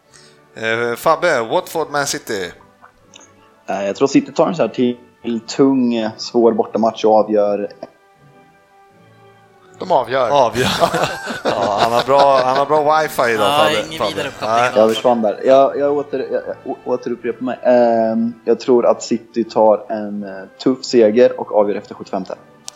Eh, 0.55 0.95
Fabbe, 0.95 1.39
Watford 1.41 1.89
Man 1.91 2.07
City. 2.07 2.51
Jag 3.65 3.95
tror 3.95 4.07
City 4.07 4.31
tar 4.31 4.47
en 4.47 4.55
så 4.55 4.61
här 4.61 4.69
tung, 5.48 6.10
svår 6.18 6.52
bortamatch 6.52 7.06
och 7.06 7.15
avgör. 7.15 7.69
De 9.80 9.91
avgör. 9.91 10.30
Avgör. 10.30 10.68
ja, 11.43 11.80
han, 11.81 11.91
har 11.91 12.03
bra, 12.06 12.41
han 12.43 12.57
har 12.57 12.65
bra 12.65 13.02
wifi 13.02 13.22
idag 13.31 13.45
Ja, 13.48 13.57
Fabbe. 13.57 13.88
ingen 13.88 14.07
vidare. 14.07 14.72
Jag 14.76 14.89
försvann 14.95 15.22
där. 15.22 15.39
Jag, 15.45 15.77
jag, 15.80 15.98
åter, 15.98 16.27
jag, 16.31 16.77
återupprepar 16.85 17.45
mig. 17.45 17.60
Eh, 17.64 18.15
Jag 18.45 18.60
tror 18.60 18.85
att 18.85 19.03
City 19.03 19.43
tar 19.43 19.85
en 19.89 20.23
eh, 20.23 20.43
tuff 20.64 20.85
seger 20.85 21.39
och 21.39 21.56
avgör 21.56 21.76
efter 21.76 21.95
75. 21.95 22.23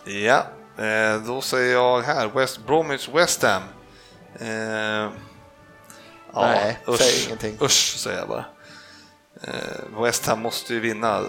Ja, 0.04 0.36
eh, 0.84 1.22
då 1.26 1.40
säger 1.40 1.72
jag 1.74 2.00
här 2.02 2.28
West 2.34 2.66
Bromwich 2.66 3.08
West 3.08 3.42
Ham. 3.42 3.62
Eh, 4.40 4.48
ja, 6.34 6.40
Nej, 6.40 6.78
usch, 6.88 6.98
säg 7.00 7.26
ingenting. 7.26 7.56
Usch, 7.60 7.96
säger 7.98 8.18
jag 8.18 8.28
bara. 8.28 8.44
Eh, 9.42 10.02
West 10.02 10.26
Ham 10.26 10.42
måste 10.42 10.74
ju 10.74 10.80
vinna. 10.80 11.20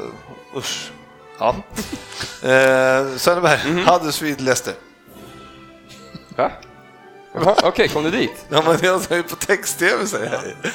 Usch. 0.55 0.91
Ja. 1.39 1.55
Eh, 2.41 3.17
Söderberg, 3.17 3.59
Huddersfield 3.85 4.41
Leicester. 4.41 4.73
Va? 6.35 6.51
Jaha, 7.33 7.55
Okej, 7.63 7.87
kom 7.87 8.03
du 8.03 8.11
dit? 8.11 8.45
Ja, 8.49 8.61
men 8.65 8.77
jag 8.81 9.01
säger 9.01 9.23
på 9.23 9.35
text-tv 9.35 10.07
säger 10.07 10.31
jag. 10.31 10.71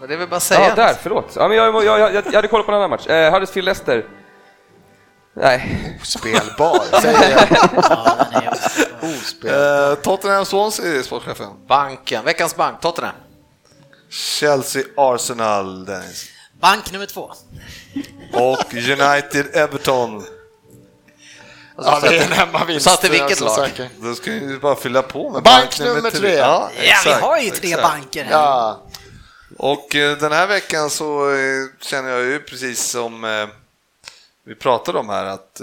Men 0.00 0.08
det 0.08 0.14
är 0.14 0.18
väl 0.18 0.28
bara 0.28 0.36
att 0.36 0.42
säga. 0.42 0.68
Ja, 0.68 0.74
där, 0.74 0.94
förlåt. 1.02 1.32
Ja, 1.36 1.48
men 1.48 1.56
jag, 1.56 1.84
jag, 1.84 2.00
jag, 2.00 2.26
jag 2.26 2.32
hade 2.32 2.48
kollat 2.48 2.66
på 2.66 2.72
en 2.72 2.76
annan 2.76 2.90
match. 2.90 3.06
Eh, 3.06 3.32
Huddersfield 3.32 3.64
Leicester. 3.64 4.06
Nej, 5.34 5.98
Spelbar, 6.02 7.00
säger 7.00 7.30
jag. 7.30 7.48
Ja, 7.90 8.26
den 8.32 8.42
är 8.42 9.16
Ospelbar. 9.16 9.90
Eh, 9.90 9.94
Tottenham 9.94 10.44
Swansea, 10.44 11.02
sportchefen. 11.02 11.66
Banken, 11.66 12.24
veckans 12.24 12.56
bank, 12.56 12.80
Tottenham. 12.80 13.14
Chelsea 14.10 14.82
Arsenal, 14.96 15.84
Dennis. 15.84 16.30
Bank 16.60 16.92
nummer 16.92 17.06
två. 17.06 17.32
Och 18.32 18.74
United 18.74 19.56
Everton. 19.56 20.24
Ja, 21.76 22.00
det 22.00 22.18
är 22.18 22.24
en 22.24 22.32
hemmavinst. 22.32 22.84
Så 22.86 22.94
att 22.94 23.00
det 23.00 23.06
är 23.06 23.10
vilket 23.10 23.40
lag? 23.40 23.54
säker. 23.54 23.88
Då 23.98 24.14
ska 24.14 24.30
vi 24.30 24.58
bara 24.58 24.76
fylla 24.76 25.02
på 25.02 25.30
med 25.30 25.42
Bank 25.42 25.80
nummer 25.80 26.10
tre. 26.10 26.34
Ja, 26.34 26.38
Ja, 26.46 26.70
vi 26.80 26.88
exakt, 26.88 27.20
har 27.22 27.38
ju 27.38 27.50
tre 27.50 27.68
exakt. 27.68 27.82
banker 27.88 28.24
här. 28.24 28.32
Ja, 28.32 28.82
Och 29.58 29.94
eh, 29.96 30.18
den 30.18 30.32
här 30.32 30.46
veckan 30.46 30.90
så 30.90 31.30
eh, 31.34 31.36
känner 31.80 32.10
jag 32.10 32.20
ju 32.22 32.38
precis 32.40 32.82
som 32.84 33.24
eh, 33.24 33.48
vi 34.44 34.54
pratade 34.54 34.98
om 34.98 35.08
här 35.08 35.24
att 35.24 35.60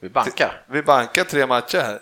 Vi 0.00 0.08
bankar. 0.08 0.64
vi 0.70 0.82
bankar 0.82 1.24
tre 1.24 1.46
matcher 1.46 1.78
här. 1.80 2.00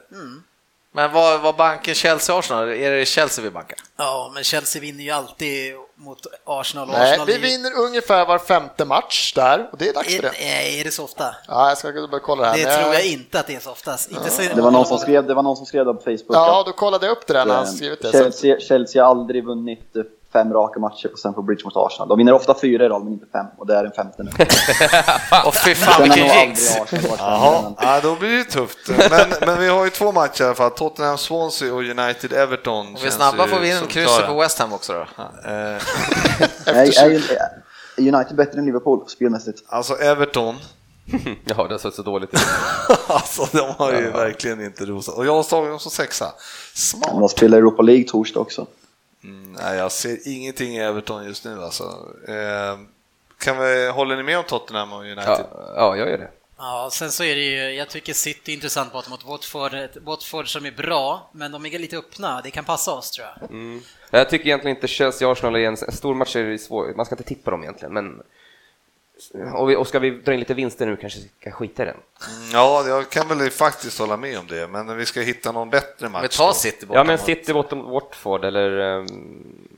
Men 0.93 1.13
vad, 1.13 1.41
vad 1.41 1.57
banken 1.57 1.95
Chelsea-Arsenal? 1.95 2.69
Är 2.69 2.91
det 2.91 3.07
Chelsea 3.07 3.45
vi 3.45 3.51
bankar? 3.51 3.79
Ja, 3.97 4.31
men 4.35 4.45
Chelsea 4.45 4.83
vinner 4.83 5.05
ju 5.05 5.11
alltid 5.11 5.75
mot 5.97 6.27
Arsenal. 6.45 6.89
nej, 6.89 7.11
Arsenal 7.11 7.27
vi 7.27 7.33
är 7.33 7.39
ju- 7.39 7.43
vinner 7.43 7.73
ungefär 7.79 8.27
var 8.27 8.39
femte 8.39 8.85
match 8.85 9.33
där 9.35 9.69
och 9.73 9.79
det 9.79 9.89
är 9.89 9.93
dags 9.95 10.17
för 10.17 10.23
det. 10.23 10.29
Är, 10.29 10.81
är 10.81 10.85
det 10.85 10.91
så 10.91 11.05
ofta? 11.05 11.35
Ja, 11.49 11.69
jag 11.69 11.79
ska 11.79 11.93
börja 11.93 12.21
kolla 12.21 12.43
det 12.43 12.49
här. 12.49 12.57
Det 12.59 12.65
men 12.65 12.83
tror 12.83 12.95
jag 12.95 13.07
inte 13.07 13.41
att 13.41 13.47
det 13.47 13.55
är 13.55 13.61
så 13.61 13.71
oftast. 13.71 14.11
Inte 14.11 14.31
så 14.31 14.43
Det 14.43 14.63
var 14.63 14.71
någon 14.71 14.87
som 14.87 14.99
skrev 14.99 15.27
det, 15.27 15.35
var 15.35 15.43
någon 15.43 15.57
som 15.57 15.67
skrev 15.67 15.87
det 15.87 15.95
på 15.95 16.01
Facebook. 16.01 16.25
Ja, 16.29 16.63
då 16.67 16.73
kollade 16.73 17.07
jag 17.07 17.13
upp 17.13 17.27
det 17.27 17.33
där 17.33 17.45
när 17.45 17.55
han 17.55 17.65
eh, 17.65 17.71
skrivit 17.71 18.03
det. 18.03 18.63
Chelsea 18.63 19.05
har 19.05 19.11
aldrig 19.11 19.45
vunnit 19.45 19.97
eh, 19.97 20.03
fem 20.35 20.53
raka 20.53 20.81
matcher 20.81 21.09
på 21.09 21.17
Stamford 21.17 21.45
Bridge 21.45 21.65
mot 21.65 21.77
Arsenal. 21.77 22.09
De 22.09 22.19
vinner 22.19 22.33
ofta 22.33 22.55
fyra 22.61 22.85
i 22.85 22.89
rad, 22.89 23.05
men 23.05 23.13
inte 23.13 23.27
fem. 23.33 23.47
Och 23.59 23.67
det 23.67 23.77
är 23.77 23.85
en 23.85 23.93
femte 23.93 24.23
nu. 24.23 24.31
Och 25.47 25.55
fy 25.55 25.75
fan 25.75 26.03
vilken 26.03 26.27
jinx! 26.27 26.77
Jaha, 27.19 27.75
ja, 27.79 28.01
då 28.03 28.17
blir 28.17 28.39
det 28.39 28.45
tufft. 28.45 28.79
Men, 28.89 29.35
men 29.47 29.61
vi 29.61 29.69
har 29.69 29.85
ju 29.85 29.91
två 29.91 30.13
matcher 30.13 30.43
i 30.43 30.47
alla 30.47 30.55
fall. 30.55 30.71
Tottenham 30.71 31.19
Swansea 31.19 31.75
och 31.75 31.81
United 31.81 32.33
Everton. 32.33 32.87
Om 32.87 32.95
vi 32.95 33.01
känns 33.01 33.15
snabba 33.15 33.47
får 33.47 33.59
vi 33.59 33.71
in 33.71 33.87
krysset 33.89 34.27
på 34.27 34.41
West 34.41 34.59
Ham 34.59 34.73
också 34.73 34.93
då. 34.93 35.01
Eh, 35.01 35.83
Nej, 36.67 36.91
är, 36.97 37.23
är 37.97 38.15
United 38.15 38.37
bättre 38.37 38.59
än 38.59 38.65
Liverpool 38.65 39.09
spelmässigt? 39.09 39.63
alltså 39.69 39.95
Everton, 39.95 40.55
ja, 41.45 41.67
det 41.69 41.75
har 41.75 41.79
sett 41.79 41.95
så 41.95 42.03
dåligt 42.03 42.35
ut. 42.35 42.41
alltså 43.07 43.49
de 43.53 43.75
har 43.79 43.93
ju 43.93 44.11
verkligen 44.11 44.65
inte 44.65 44.85
rosat. 44.85 45.15
Och 45.15 45.27
jag 45.27 45.49
tagit 45.49 45.71
dem 45.71 45.79
som 45.81 45.91
sexa. 45.91 46.33
Smart. 46.75 47.11
De 47.11 47.29
spelar 47.29 47.59
Europa 47.59 47.83
League 47.83 48.05
torsdag 48.05 48.41
också. 48.41 48.67
Mm, 49.25 49.53
nej, 49.53 49.79
jag 49.79 49.93
ser 49.93 50.19
ingenting 50.29 50.77
i 50.77 50.81
Everton 50.81 51.25
just 51.25 51.45
nu 51.45 51.63
alltså. 51.63 51.85
Eh, 52.29 52.79
kan 53.39 53.59
vi, 53.59 53.89
håller 53.89 54.17
ni 54.17 54.23
med 54.23 54.39
om 54.39 54.45
Tottenham 54.45 54.93
och 54.93 55.01
United? 55.01 55.25
Ja, 55.27 55.75
ja, 55.77 55.97
jag 55.97 56.09
gör 56.11 56.19
det. 56.19 56.31
Ja, 56.57 56.89
sen 56.93 57.11
så 57.13 57.25
är 57.25 57.35
det 57.35 57.43
ju, 57.43 57.71
jag 57.71 57.89
tycker 57.89 58.13
City 58.13 58.53
är 58.53 58.55
intressant 58.55 58.93
borta 58.93 59.11
mot 59.11 59.25
Watford, 59.25 59.73
Watford 60.03 60.49
som 60.49 60.67
är 60.67 60.71
bra, 60.71 61.31
men 61.33 61.53
de 61.53 61.67
är 61.67 61.79
lite 61.79 61.97
öppna, 61.97 62.41
det 62.41 62.51
kan 62.51 62.65
passa 62.65 62.93
oss 62.93 63.11
tror 63.11 63.27
jag. 63.27 63.81
Jag 64.11 64.31
tycker 64.31 64.47
egentligen 64.47 64.77
inte 64.77 64.87
Chelsea-Arsenal 64.87 65.57
är 65.57 65.61
en, 65.61 65.77
en 65.87 65.93
stor 65.93 66.15
match, 66.15 66.37
är 66.37 66.59
svår. 66.59 66.95
man 66.97 67.07
ska 67.07 67.15
inte 67.15 67.25
tippa 67.25 67.51
dem 67.51 67.63
egentligen, 67.63 67.95
men 67.95 68.23
och, 69.55 69.71
vi, 69.71 69.77
och 69.77 69.89
ska 69.89 69.99
vi 69.99 70.11
dra 70.11 70.33
in 70.33 70.39
lite 70.41 70.55
vinster 70.55 70.87
nu 70.87 70.97
kanske 70.97 71.19
vi 71.21 71.31
ska 71.41 71.51
skita 71.51 71.83
i 71.83 71.87
den. 71.87 71.97
Mm, 72.29 72.51
Ja, 72.53 72.89
jag 72.89 73.11
kan 73.11 73.29
väl 73.39 73.51
faktiskt 73.51 73.99
hålla 73.99 74.17
med 74.17 74.39
om 74.39 74.47
det, 74.47 74.67
men 74.69 74.97
vi 74.97 75.07
ska 75.07 75.21
hitta 75.21 75.53
någon 75.53 75.71
bättre 75.71 76.09
match. 76.09 76.23
Vi 76.25 76.29
tar. 76.29 76.53
City 76.53 76.87
borta 76.87 76.99
Ja, 77.01 77.05
men 77.05 77.17
mot- 77.17 77.27
City 77.27 77.53
bortom 77.53 77.83
Watford 77.91 78.45
eller... 78.45 78.79
ehm, 78.99 79.69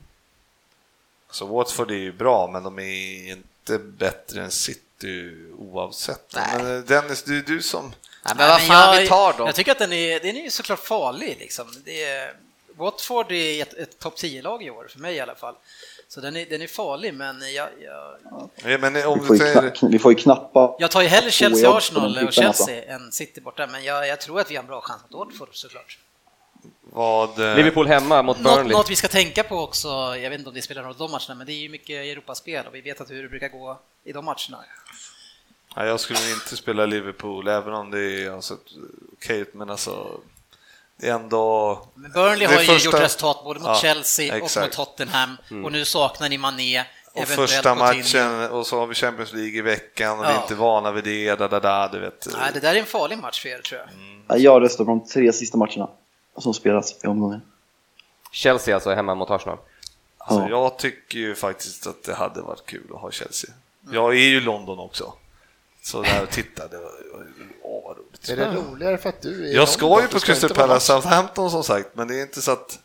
Så 1.31 1.47
Watford 1.47 1.91
är 1.91 1.95
ju 1.95 2.13
bra, 2.13 2.51
men 2.53 2.63
de 2.63 2.79
är 2.79 3.31
inte 3.31 3.79
bättre 3.79 4.43
än 4.43 4.51
City 4.51 5.33
oavsett. 5.59 6.33
Nej. 6.35 6.45
Men 6.63 6.77
eh, 6.77 6.83
Dennis, 6.83 7.23
du, 7.23 7.43
du 7.43 7.63
som... 7.63 7.93
Nej, 8.25 8.35
men 8.39 8.49
vad 8.49 8.63
fan, 8.63 8.95
jag, 8.95 9.03
vi 9.03 9.09
tar 9.09 9.33
dem. 9.33 9.47
Jag 9.47 9.55
tycker 9.55 9.73
att 9.73 9.79
den 9.79 9.93
är, 9.93 10.21
den 10.21 10.37
är 10.37 10.43
ju 10.43 10.51
såklart 10.51 10.79
farlig 10.81 11.37
liksom. 11.41 11.67
Det 11.85 12.05
är, 12.05 12.35
Watford 12.77 13.33
är 13.33 13.63
ett, 13.63 13.75
ett 13.75 13.99
topp 13.99 14.15
10-lag 14.17 14.63
i 14.63 14.71
år, 14.71 14.87
för 14.91 14.99
mig 15.01 15.15
i 15.15 15.21
alla 15.21 15.35
fall. 15.35 15.55
Så 16.09 16.21
den 16.21 16.37
är, 16.37 16.47
den 16.47 16.63
är 16.63 16.67
farlig, 16.67 17.15
men 17.15 17.41
jag, 17.55 17.69
jag, 17.81 18.17
Ja, 18.65 18.79
Men 18.79 19.07
om 19.07 19.21
Vi 19.21 19.27
får 19.27 19.37
säger... 19.37 19.71
kna, 19.71 19.89
vi 19.89 19.99
får 19.99 20.13
ju 20.13 20.17
knappa... 20.19 20.77
jag 20.79 20.91
tar 20.91 21.03
ju 21.03 21.09
hellre 21.09 21.31
Två 21.31 21.45
jobb 21.45 21.53
Chelsea, 21.53 21.71
på 21.71 21.77
Arsenal 21.77 22.15
de 22.15 22.21
och 22.21 22.27
alltså. 22.27 22.41
Chelsea 22.43 22.95
än 22.95 23.13
City 23.13 23.41
borta, 23.41 23.67
men 23.67 23.85
jag, 23.85 24.09
jag 24.09 24.21
tror 24.21 24.41
att 24.41 24.51
vi 24.51 24.57
har 24.57 24.63
en 24.63 24.67
bra 24.69 24.81
chans 24.81 25.03
mot 25.11 25.29
Watford 25.29 25.49
såklart. 25.53 25.99
Vad, 26.81 27.39
eh, 27.51 27.57
Liverpool 27.57 27.87
hemma 27.87 28.23
mot 28.23 28.41
Något, 28.41 28.57
Burnley. 28.57 28.77
något 28.77 28.91
vi 28.91 28.97
ska 28.97 29.09
tänka 29.09 29.43
på 29.45 29.57
också, 29.59 29.89
jag 29.89 30.31
vet 30.31 30.39
inte 30.39 30.49
om 30.49 30.55
det 30.55 30.63
spelar 30.63 30.83
någon 30.83 30.93
roll 30.93 30.99
de 30.99 31.11
matcherna, 31.11 31.35
men 31.35 31.47
det 31.47 31.53
är 31.53 31.61
ju 31.61 31.69
mycket 31.69 31.97
Europaspel 31.97 32.67
och 32.67 32.75
vi 32.75 32.81
vet 32.81 33.01
att 33.01 33.11
hur 33.11 33.23
det 33.23 33.29
brukar 33.29 33.49
gå 33.49 33.79
i 34.05 34.13
de 34.13 34.25
matcherna. 34.25 34.65
Nej, 35.77 35.87
jag 35.87 36.01
skulle 36.01 36.31
inte 36.31 36.57
spela 36.57 36.87
Liverpool, 36.87 37.49
även 37.49 37.75
om 37.75 37.91
det 37.91 38.01
är 38.25 38.31
alltså, 38.31 38.57
okej 39.13 39.39
ut, 39.41 39.55
men 39.55 39.71
alltså... 39.71 40.21
Det 40.97 41.09
är 41.09 41.15
ändå... 41.15 41.87
Men 41.95 42.13
Burnley 42.13 42.47
har 42.47 42.61
ju 42.61 42.67
första- 42.67 42.85
gjort 42.91 43.01
resultat 43.05 43.41
både 43.45 43.61
mot 43.61 43.69
Ja, 43.69 43.75
Chelsea 43.75 44.37
och 44.39 44.45
exakt. 44.45 44.67
mot 44.67 44.73
Tottenham 44.89 45.37
och 45.65 45.73
nu 45.73 45.85
saknar 45.85 46.29
ni 46.29 46.39
Mané, 46.39 46.81
Och 47.13 47.23
eventuellt 47.23 47.51
första 47.51 47.75
matchen, 47.75 48.51
och 48.51 48.67
så 48.67 48.79
har 48.79 48.87
vi 48.87 48.95
Champions 48.95 49.33
League 49.33 49.59
i 49.59 49.61
veckan, 49.61 50.19
och 50.19 50.25
vi 50.25 50.29
är 50.29 50.33
Ja. 50.35 50.43
inte 50.43 50.55
vana 50.55 50.93
vid 50.93 51.05
det, 51.05 51.35
da, 51.35 51.49
da, 51.49 51.61
da, 51.61 51.89
du 51.89 51.99
vet. 51.99 52.27
Nej, 52.33 52.51
det 52.55 52.61
där 52.61 52.75
är 52.75 52.79
en 52.79 52.87
farlig 52.87 53.19
match 53.19 53.43
för 53.43 53.49
er 53.49 53.59
tror 53.59 53.81
jag. 53.81 53.89
Ja, 54.29 54.37
Jag 54.43 54.63
röstar 54.63 54.85
på 54.85 54.91
de 54.91 55.07
tre 55.07 55.33
sista 55.33 55.59
matcherna 55.59 55.89
som 56.39 56.55
spelas 56.55 57.05
i 57.05 57.07
omgången. 57.07 57.43
Chelsea 58.33 58.75
alltså 58.75 58.91
hemma 58.95 59.15
mot 59.15 59.31
Arsenal. 59.31 59.59
Alltså, 60.19 60.43
Ja. 60.43 60.49
jag 60.49 60.79
tycker 60.79 61.19
ju 61.19 61.35
faktiskt 61.35 61.87
att 61.87 62.03
det 62.05 62.15
hade 62.15 62.41
varit 62.43 62.67
kul 62.67 62.87
att 62.95 63.01
ha 63.01 63.11
Chelsea. 63.11 63.51
Jag 63.91 64.11
är 64.15 64.19
ju 64.19 64.37
i 64.37 64.41
London 64.41 64.79
också. 64.79 65.13
Så 65.83 66.03
där 66.03 66.23
och 66.23 66.31
titta, 66.31 66.69
det 66.69 66.77
var, 66.79 66.91
åh 67.63 67.83
vad. 67.85 67.97
Är 68.29 68.37
det 68.37 68.47
roligare 68.47 68.99
för 68.99 69.09
att 69.09 69.23
du 69.23 69.51
är 69.51 69.55
Jag 69.55 69.69
ska 69.69 70.03
ju 70.03 70.09
på 70.09 70.21
Crystal 70.21 70.51
Palace. 70.55 70.87
Southampton 70.87 71.51
som 71.51 71.65
sagt, 71.65 71.89
men 71.95 72.09
det 72.09 72.19
är 72.19 72.23
inte 72.23 72.43
så 72.43 72.51
att... 72.51 72.79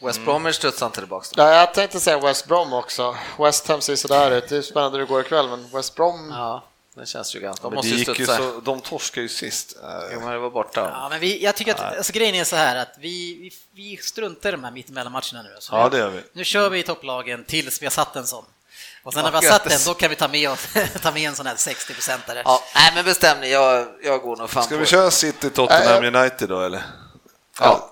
West 0.00 0.20
Bromwich 0.24 0.56
studsar 0.56 0.86
inte 0.86 0.98
tillbaka. 1.00 1.26
Ja, 1.36 1.54
jag 1.54 1.74
tänkte 1.74 2.00
säga 2.00 2.18
West 2.20 2.46
Brom 2.46 2.72
också. 2.72 3.16
West 3.38 3.68
Ham 3.68 3.80
ser 3.80 3.96
sådär 3.96 4.30
ut. 4.30 4.48
Det 4.48 4.56
är 4.56 4.62
spännande 4.62 4.98
hur 4.98 5.04
det 5.06 5.08
går 5.08 5.20
ikväll, 5.20 5.48
men 5.48 5.68
West 5.72 5.94
Brom... 5.94 6.30
Ja. 6.34 6.64
Det 6.94 7.06
känns 7.06 7.36
ju 7.36 7.40
ganska... 7.40 7.62
De 7.68 7.74
måste 7.74 7.88
ju 7.90 8.04
studsa. 8.04 8.36
så, 8.36 8.60
de 8.60 8.80
torskade 8.80 9.22
ju 9.22 9.28
sist. 9.28 9.76
Eh, 9.82 9.88
Jo, 10.12 10.20
men 10.20 10.30
det 10.32 10.38
var 10.38 10.50
borta. 10.50 10.90
Ja, 10.92 11.08
men 11.08 11.20
vi, 11.20 11.44
jag 11.44 11.56
tycker 11.56 11.74
att 11.74 11.80
alltså, 11.96 12.12
grejen 12.12 12.34
är 12.34 12.44
så 12.44 12.56
här 12.56 12.76
att 12.76 12.94
vi, 12.98 13.34
vi, 13.34 13.50
vi 13.72 13.96
struntar 13.96 14.48
i 14.48 14.52
de 14.52 14.64
här 14.64 14.70
mittemellanmatcherna 14.70 15.42
nu. 15.42 15.56
Så 15.58 15.74
Ja, 15.74 15.88
det 15.88 15.98
gör 15.98 16.10
vi. 16.10 16.22
Nu 16.32 16.44
kör 16.44 16.70
vi 16.70 16.78
i 16.78 16.82
topplagen 16.82 17.44
tills 17.44 17.82
vi 17.82 17.86
har 17.86 17.90
satt 17.90 18.16
en 18.16 18.26
sån. 18.26 18.44
Och 19.06 19.12
sen 19.12 19.24
Ja, 19.24 19.30
när 19.30 19.40
vi 19.40 19.46
har 19.46 19.52
satt 19.52 19.64
den, 19.64 19.78
då 19.86 19.94
kan 19.94 20.10
vi 20.10 20.16
ta 20.16 20.28
med, 20.28 20.50
oss, 20.50 20.66
ta 21.02 21.12
med 21.12 21.28
en 21.28 21.34
sån 21.34 21.46
här 21.46 21.54
60-procentare. 21.54 22.42
Ja, 22.44 22.60
nej, 22.74 22.92
men 22.94 23.04
bestäm 23.04 23.40
ni. 23.40 23.52
Jag, 23.52 23.86
jag 24.02 24.20
går 24.22 24.36
nog 24.36 24.50
fan 24.50 24.62
Ska 24.62 24.74
på 24.74 24.78
vi 24.78 24.84
det. 24.84 24.90
köra 24.90 25.10
City 25.10 25.50
Tottenham 25.50 26.14
United 26.14 26.48
då 26.48 26.60
eller? 26.60 26.82
Ja, 27.60 27.90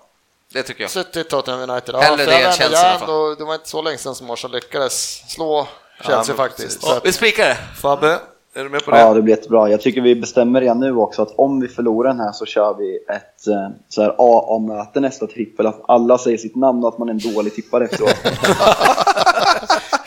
det 0.53 0.63
tycker 0.63 0.83
jag. 0.85 0.91
City, 0.91 1.25
Tottenham 1.25 1.71
United. 1.71 1.95
Hellre 1.97 2.25
för 2.25 2.31
det 2.31 2.43
än 2.43 2.53
Chelsea 2.53 2.83
i 2.83 2.91
alla 2.91 2.99
fall. 2.99 3.37
Det 3.37 3.45
var 3.45 3.55
inte 3.55 3.69
så 3.69 3.83
länge 3.83 3.99
sedan 3.99 4.15
som 4.15 4.31
Arsenal 4.31 4.55
lyckades 4.55 5.23
slå 5.31 5.69
Chelsea 6.01 6.25
men 6.29 6.37
faktiskt. 6.37 6.85
att, 6.85 7.05
Vi 7.07 7.13
spikar 7.13 7.45
det. 7.49 7.59
Fabbe, 7.81 8.21
är 8.55 8.63
du 8.65 8.69
med 8.69 8.85
på 8.85 8.91
det? 8.91 9.01
Ja, 9.01 9.15
det 9.15 9.23
blir 9.23 9.37
jättebra. 9.37 9.71
Jag 9.71 9.81
tycker 9.81 10.01
vi 10.01 10.15
bestämmer 10.17 10.61
redan 10.61 10.81
nu 10.81 10.97
också 10.97 11.23
att 11.23 11.35
om 11.39 11.61
vi 11.61 11.69
förlorar 11.69 12.11
den 12.11 12.21
här 12.21 12.33
så 12.33 12.47
kör 12.47 12.75
vi 12.75 12.97
ett 12.97 13.47
eh, 13.47 13.69
så 13.89 14.03
här 14.03 14.15
AA-möte 14.19 15.01
nästa 15.01 15.27
trippel. 15.27 15.67
Att 15.67 15.81
alla 15.89 16.19
säger 16.19 16.39
sitt 16.39 16.57
namn 16.57 16.83
och 16.85 16.89
att 16.89 16.99
man 16.99 17.09
är 17.09 17.13
en 17.13 17.35
dålig 17.35 17.55
tippare 17.55 17.85
efteråt. 17.85 18.15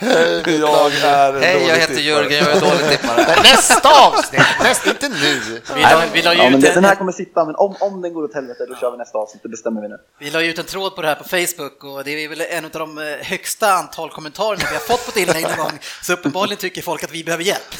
Jag 0.00 0.10
är 0.10 1.36
en 1.36 1.42
Hej, 1.42 1.66
jag 1.68 1.76
heter 1.76 1.86
tippare. 1.86 2.00
Jörgen, 2.04 2.44
jag 2.44 2.56
är 2.56 2.60
dålig 2.60 2.88
tippare. 3.00 3.16
nästa 3.42 4.06
avsnitt! 4.06 4.42
Nästa, 4.62 4.90
inte 4.90 5.08
nu! 5.08 5.60
Vi 5.74 5.82
la, 5.82 6.02
vi, 6.12 6.22
la 6.22 6.34
Ja, 6.34 6.50
men 6.50 6.60
den 6.60 6.84
här 6.84 6.94
kommer 6.94 7.12
sitta, 7.12 7.44
men 7.44 7.54
om, 7.54 7.76
om 7.80 8.02
den 8.02 8.14
går 8.14 8.24
åt 8.24 8.34
helvete 8.34 8.66
då 8.68 8.74
kör 8.76 8.90
vi 8.90 8.96
nästa 8.96 9.18
avsnitt. 9.18 9.42
Det 9.42 9.48
bestämmer 9.48 9.80
vi 9.82 9.88
nu. 9.88 9.96
vi 10.18 10.30
la 10.30 10.42
ju 10.42 10.50
ut 10.50 10.58
en 10.58 10.64
tråd 10.64 10.96
på 10.96 11.02
det 11.02 11.08
här 11.08 11.14
på 11.14 11.24
Facebook 11.24 11.84
och 11.84 12.04
det 12.04 12.24
är 12.24 12.28
väl 12.28 12.40
en 12.50 12.64
av 12.64 12.70
de 12.70 12.98
eh, 12.98 13.04
högsta 13.26 13.66
antal 13.72 14.10
kommentarer 14.10 14.56
vi 14.56 14.64
har 14.64 14.80
fått 14.80 15.04
på 15.04 15.10
ett 15.10 15.16
inlägg 15.28 15.42
någon 15.42 15.56
gång. 15.56 15.78
Så 16.02 16.12
uppenbarligen 16.12 16.56
tycker 16.58 16.82
folk 16.82 17.04
att 17.04 17.12
vi 17.12 17.24
behöver 17.24 17.44
hjälp. 17.44 17.74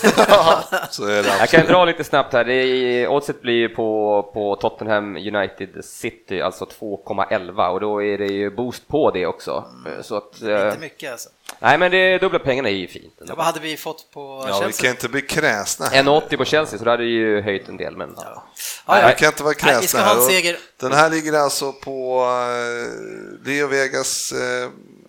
Så 0.90 1.04
är 1.06 1.22
det 1.22 1.28
Jag 1.38 1.48
kan 1.48 1.66
dra 1.66 1.84
lite 1.84 2.04
snabbt 2.04 2.32
här. 2.32 2.44
Det 2.44 2.54
är, 2.54 3.08
oddset 3.08 3.42
blir 3.42 3.54
ju 3.54 3.68
på, 3.68 4.22
på 4.34 4.56
Tottenham 4.56 5.16
United 5.16 5.84
City, 5.84 6.40
alltså 6.40 6.64
2,11 6.64 7.68
och 7.68 7.80
då 7.80 8.02
är 8.02 8.18
det 8.18 8.26
ju 8.26 8.50
boost 8.50 8.88
på 8.88 9.10
det 9.10 9.26
också. 9.26 9.64
Så 10.02 10.16
att, 10.16 10.42
eh, 10.42 10.48
Inte 10.66 10.78
mycket 10.80 11.12
alltså. 11.12 11.28
nej 11.58 11.78
men 11.78 11.90
det 11.90 12.07
dubbla 12.18 12.38
pengarna 12.38 12.68
är 12.68 12.72
ju 12.74 12.88
fint. 12.88 13.14
Ja, 13.26 13.34
vad 13.34 13.46
hade 13.46 13.60
vi 13.60 13.76
fått 13.76 14.10
på 14.10 14.44
Ja, 14.48 14.58
vi 14.58 14.64
Chelsea? 14.64 14.82
kan 14.82 14.90
inte 14.90 15.08
bli 15.08 15.22
kräsna. 15.22 15.86
1,80 15.86 16.36
på 16.36 16.44
Chelsea 16.44 16.78
så 16.78 16.84
det 16.84 16.90
hade 16.90 17.04
ju 17.04 17.40
höjt 17.42 17.68
en 17.68 17.76
del 17.76 17.96
men 17.96 18.14
Ja, 18.16 18.44
Nej, 18.88 19.00
ja. 19.02 19.08
vi 19.08 19.14
kan 19.14 19.28
inte 19.28 19.42
vara 19.42 19.54
Nej, 19.62 19.80
vi 19.80 19.86
ska 19.86 19.98
kräsna 19.98 20.14
ha 20.14 20.22
en 20.22 20.28
seger. 20.30 20.58
Den 20.76 20.92
här 20.92 21.10
ligger 21.10 21.32
alltså 21.32 21.72
på 21.72 22.24
eh, 22.24 23.46
Leo 23.48 23.66
Vegas 23.66 24.32
eh, 24.32 24.68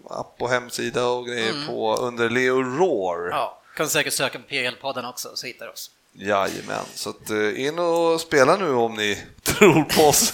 app 0.10 0.36
och 0.40 0.50
hemsida 0.50 1.08
och 1.08 1.26
grejer 1.28 1.52
Mm. 1.54 1.68
på 1.68 1.96
under 1.96 2.30
Leo 2.30 2.62
Roar. 2.64 3.30
Ja, 3.30 3.62
kan 3.78 3.90
säkert 3.90 4.14
söka 4.14 4.40
på 4.40 4.46
PL-podden 4.50 5.10
också 5.10 5.30
så 5.36 5.48
hittar 5.48 5.66
du 5.66 5.72
oss. 5.72 5.92
Jajamän, 6.14 6.86
så 6.96 7.10
att, 7.10 7.30
eh, 7.30 7.66
in 7.66 7.80
och 7.80 8.22
spela 8.22 8.56
nu 8.56 8.72
om 8.74 8.94
ni 8.96 9.18
tror 9.54 9.84
på 9.84 10.02
oss. 10.02 10.32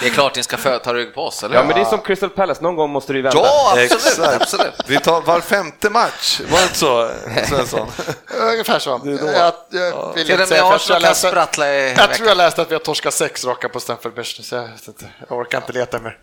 Det 0.00 0.06
är 0.06 0.10
klart 0.10 0.36
ni 0.36 0.42
ska 0.42 0.78
ta 0.78 0.94
rygg 0.94 1.14
på 1.14 1.22
oss, 1.22 1.42
eller 1.42 1.56
Ja 1.56 1.64
men 1.64 1.74
det 1.76 1.80
är 1.80 1.84
som 1.84 2.00
Crystal 2.00 2.30
Palace, 2.30 2.62
någon 2.62 2.76
gång 2.76 2.90
måste 2.90 3.12
du 3.12 3.18
ju 3.18 3.22
vända. 3.22 3.38
Ja, 3.38 3.68
absolut, 3.70 3.92
Exakt. 3.92 4.42
absolut. 4.42 4.74
Vi 4.86 4.98
tar 4.98 5.20
var 5.20 5.40
femte 5.40 5.90
match, 5.90 6.40
var 6.50 6.58
det 6.58 6.64
inte 6.64 6.78
så 6.78 7.10
Svensson? 7.48 7.88
Ungefär 8.40 8.78
så. 8.78 8.98
Det 8.98 9.12
är 9.12 9.18
då. 9.18 9.52
Jag, 9.78 10.14
vill 10.14 10.30
inte 10.30 10.46
säga, 10.46 10.98
läste, 10.98 11.30
tror 11.30 12.28
jag 12.28 12.36
läste 12.36 12.62
att 12.62 12.70
vi 12.70 12.74
har 12.74 12.80
torskat 12.80 13.14
sex 13.14 13.44
raka 13.44 13.68
på 13.68 13.80
Stamford 13.80 14.14
Bridge, 14.14 14.42
så 14.42 14.54
jag, 14.54 14.62
vet 14.62 14.88
inte, 14.88 15.06
jag 15.28 15.38
orkar 15.38 15.58
inte 15.58 15.72
leta 15.72 15.98
mer. 15.98 16.18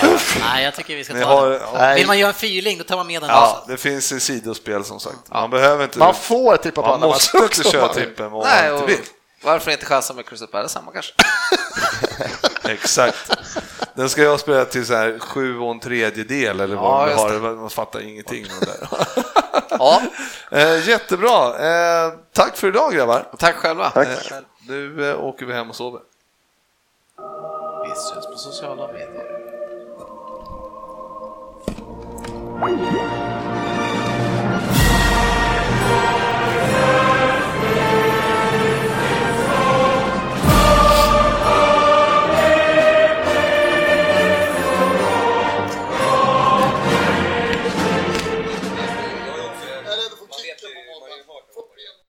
Nej, 0.40 0.64
jag 0.64 0.74
tycker 0.74 0.96
vi 0.96 1.04
ska 1.04 1.14
ta 1.14 1.24
har, 1.24 1.50
den. 1.50 1.60
ja, 1.74 1.94
Vill 1.94 2.06
man 2.06 2.18
göra 2.18 2.28
en 2.28 2.34
fyrling, 2.34 2.78
då 2.78 2.84
tar 2.84 2.96
man 2.96 3.06
med 3.06 3.22
den 3.22 3.30
ja, 3.30 3.58
också. 3.58 3.70
det 3.70 3.76
finns 3.76 4.12
i 4.12 4.20
sidospel 4.20 4.84
som 4.84 5.00
sagt. 5.00 5.16
Man 5.28 5.50
behöver 5.50 5.84
inte... 5.84 5.98
Man 5.98 6.14
får 6.14 6.56
tippa 6.56 6.82
på 6.82 6.86
man 6.86 6.94
andra 6.94 7.08
måste 7.08 7.36
matcher 7.36 7.44
inte 7.44 7.60
också. 7.60 7.72
köra 7.72 7.94
trippen 7.94 8.32
om 8.32 8.42
Nej, 8.44 8.70
man 8.70 8.80
inte 8.80 8.92
vill. 8.92 9.04
Varför 9.42 9.70
inte 9.70 9.86
chansa 9.86 10.14
med 10.14 10.26
Crystal 10.26 10.48
Palace 10.48 10.74
samma 10.74 10.92
kanske? 10.92 11.14
Exakt. 12.72 13.30
Den 13.94 14.08
ska 14.08 14.22
jag 14.22 14.40
spela 14.40 14.64
till 14.64 14.86
så 14.86 14.94
här 14.94 15.18
sju 15.18 15.58
och 15.58 15.70
en 15.70 15.80
tredjedel 15.80 16.60
eller 16.60 16.74
Ja, 16.74 16.82
vad 16.82 17.04
vi 17.06 17.10
just 17.12 17.24
har. 17.24 17.56
Man 17.56 17.70
fattar 17.70 18.00
ingenting 18.00 18.46
det. 18.60 18.88
Ja, 19.70 20.02
eh, 20.50 20.88
jättebra. 20.88 21.58
Eh, 21.58 22.12
tack 22.32 22.56
för 22.56 22.68
idag 22.68 22.92
grabbar. 22.92 23.26
tack 23.38 23.56
själva. 23.56 23.90
Tack. 23.90 24.08
Eh, 24.30 24.36
nu 24.68 25.10
eh, 25.10 25.24
åker 25.24 25.46
vi 25.46 25.52
hem 25.52 25.70
och 25.70 25.76
sover. 25.76 26.00
Vi 27.84 27.88
syns 27.94 28.26
på 28.26 28.36
sociala 28.36 28.86
medier. 28.86 29.38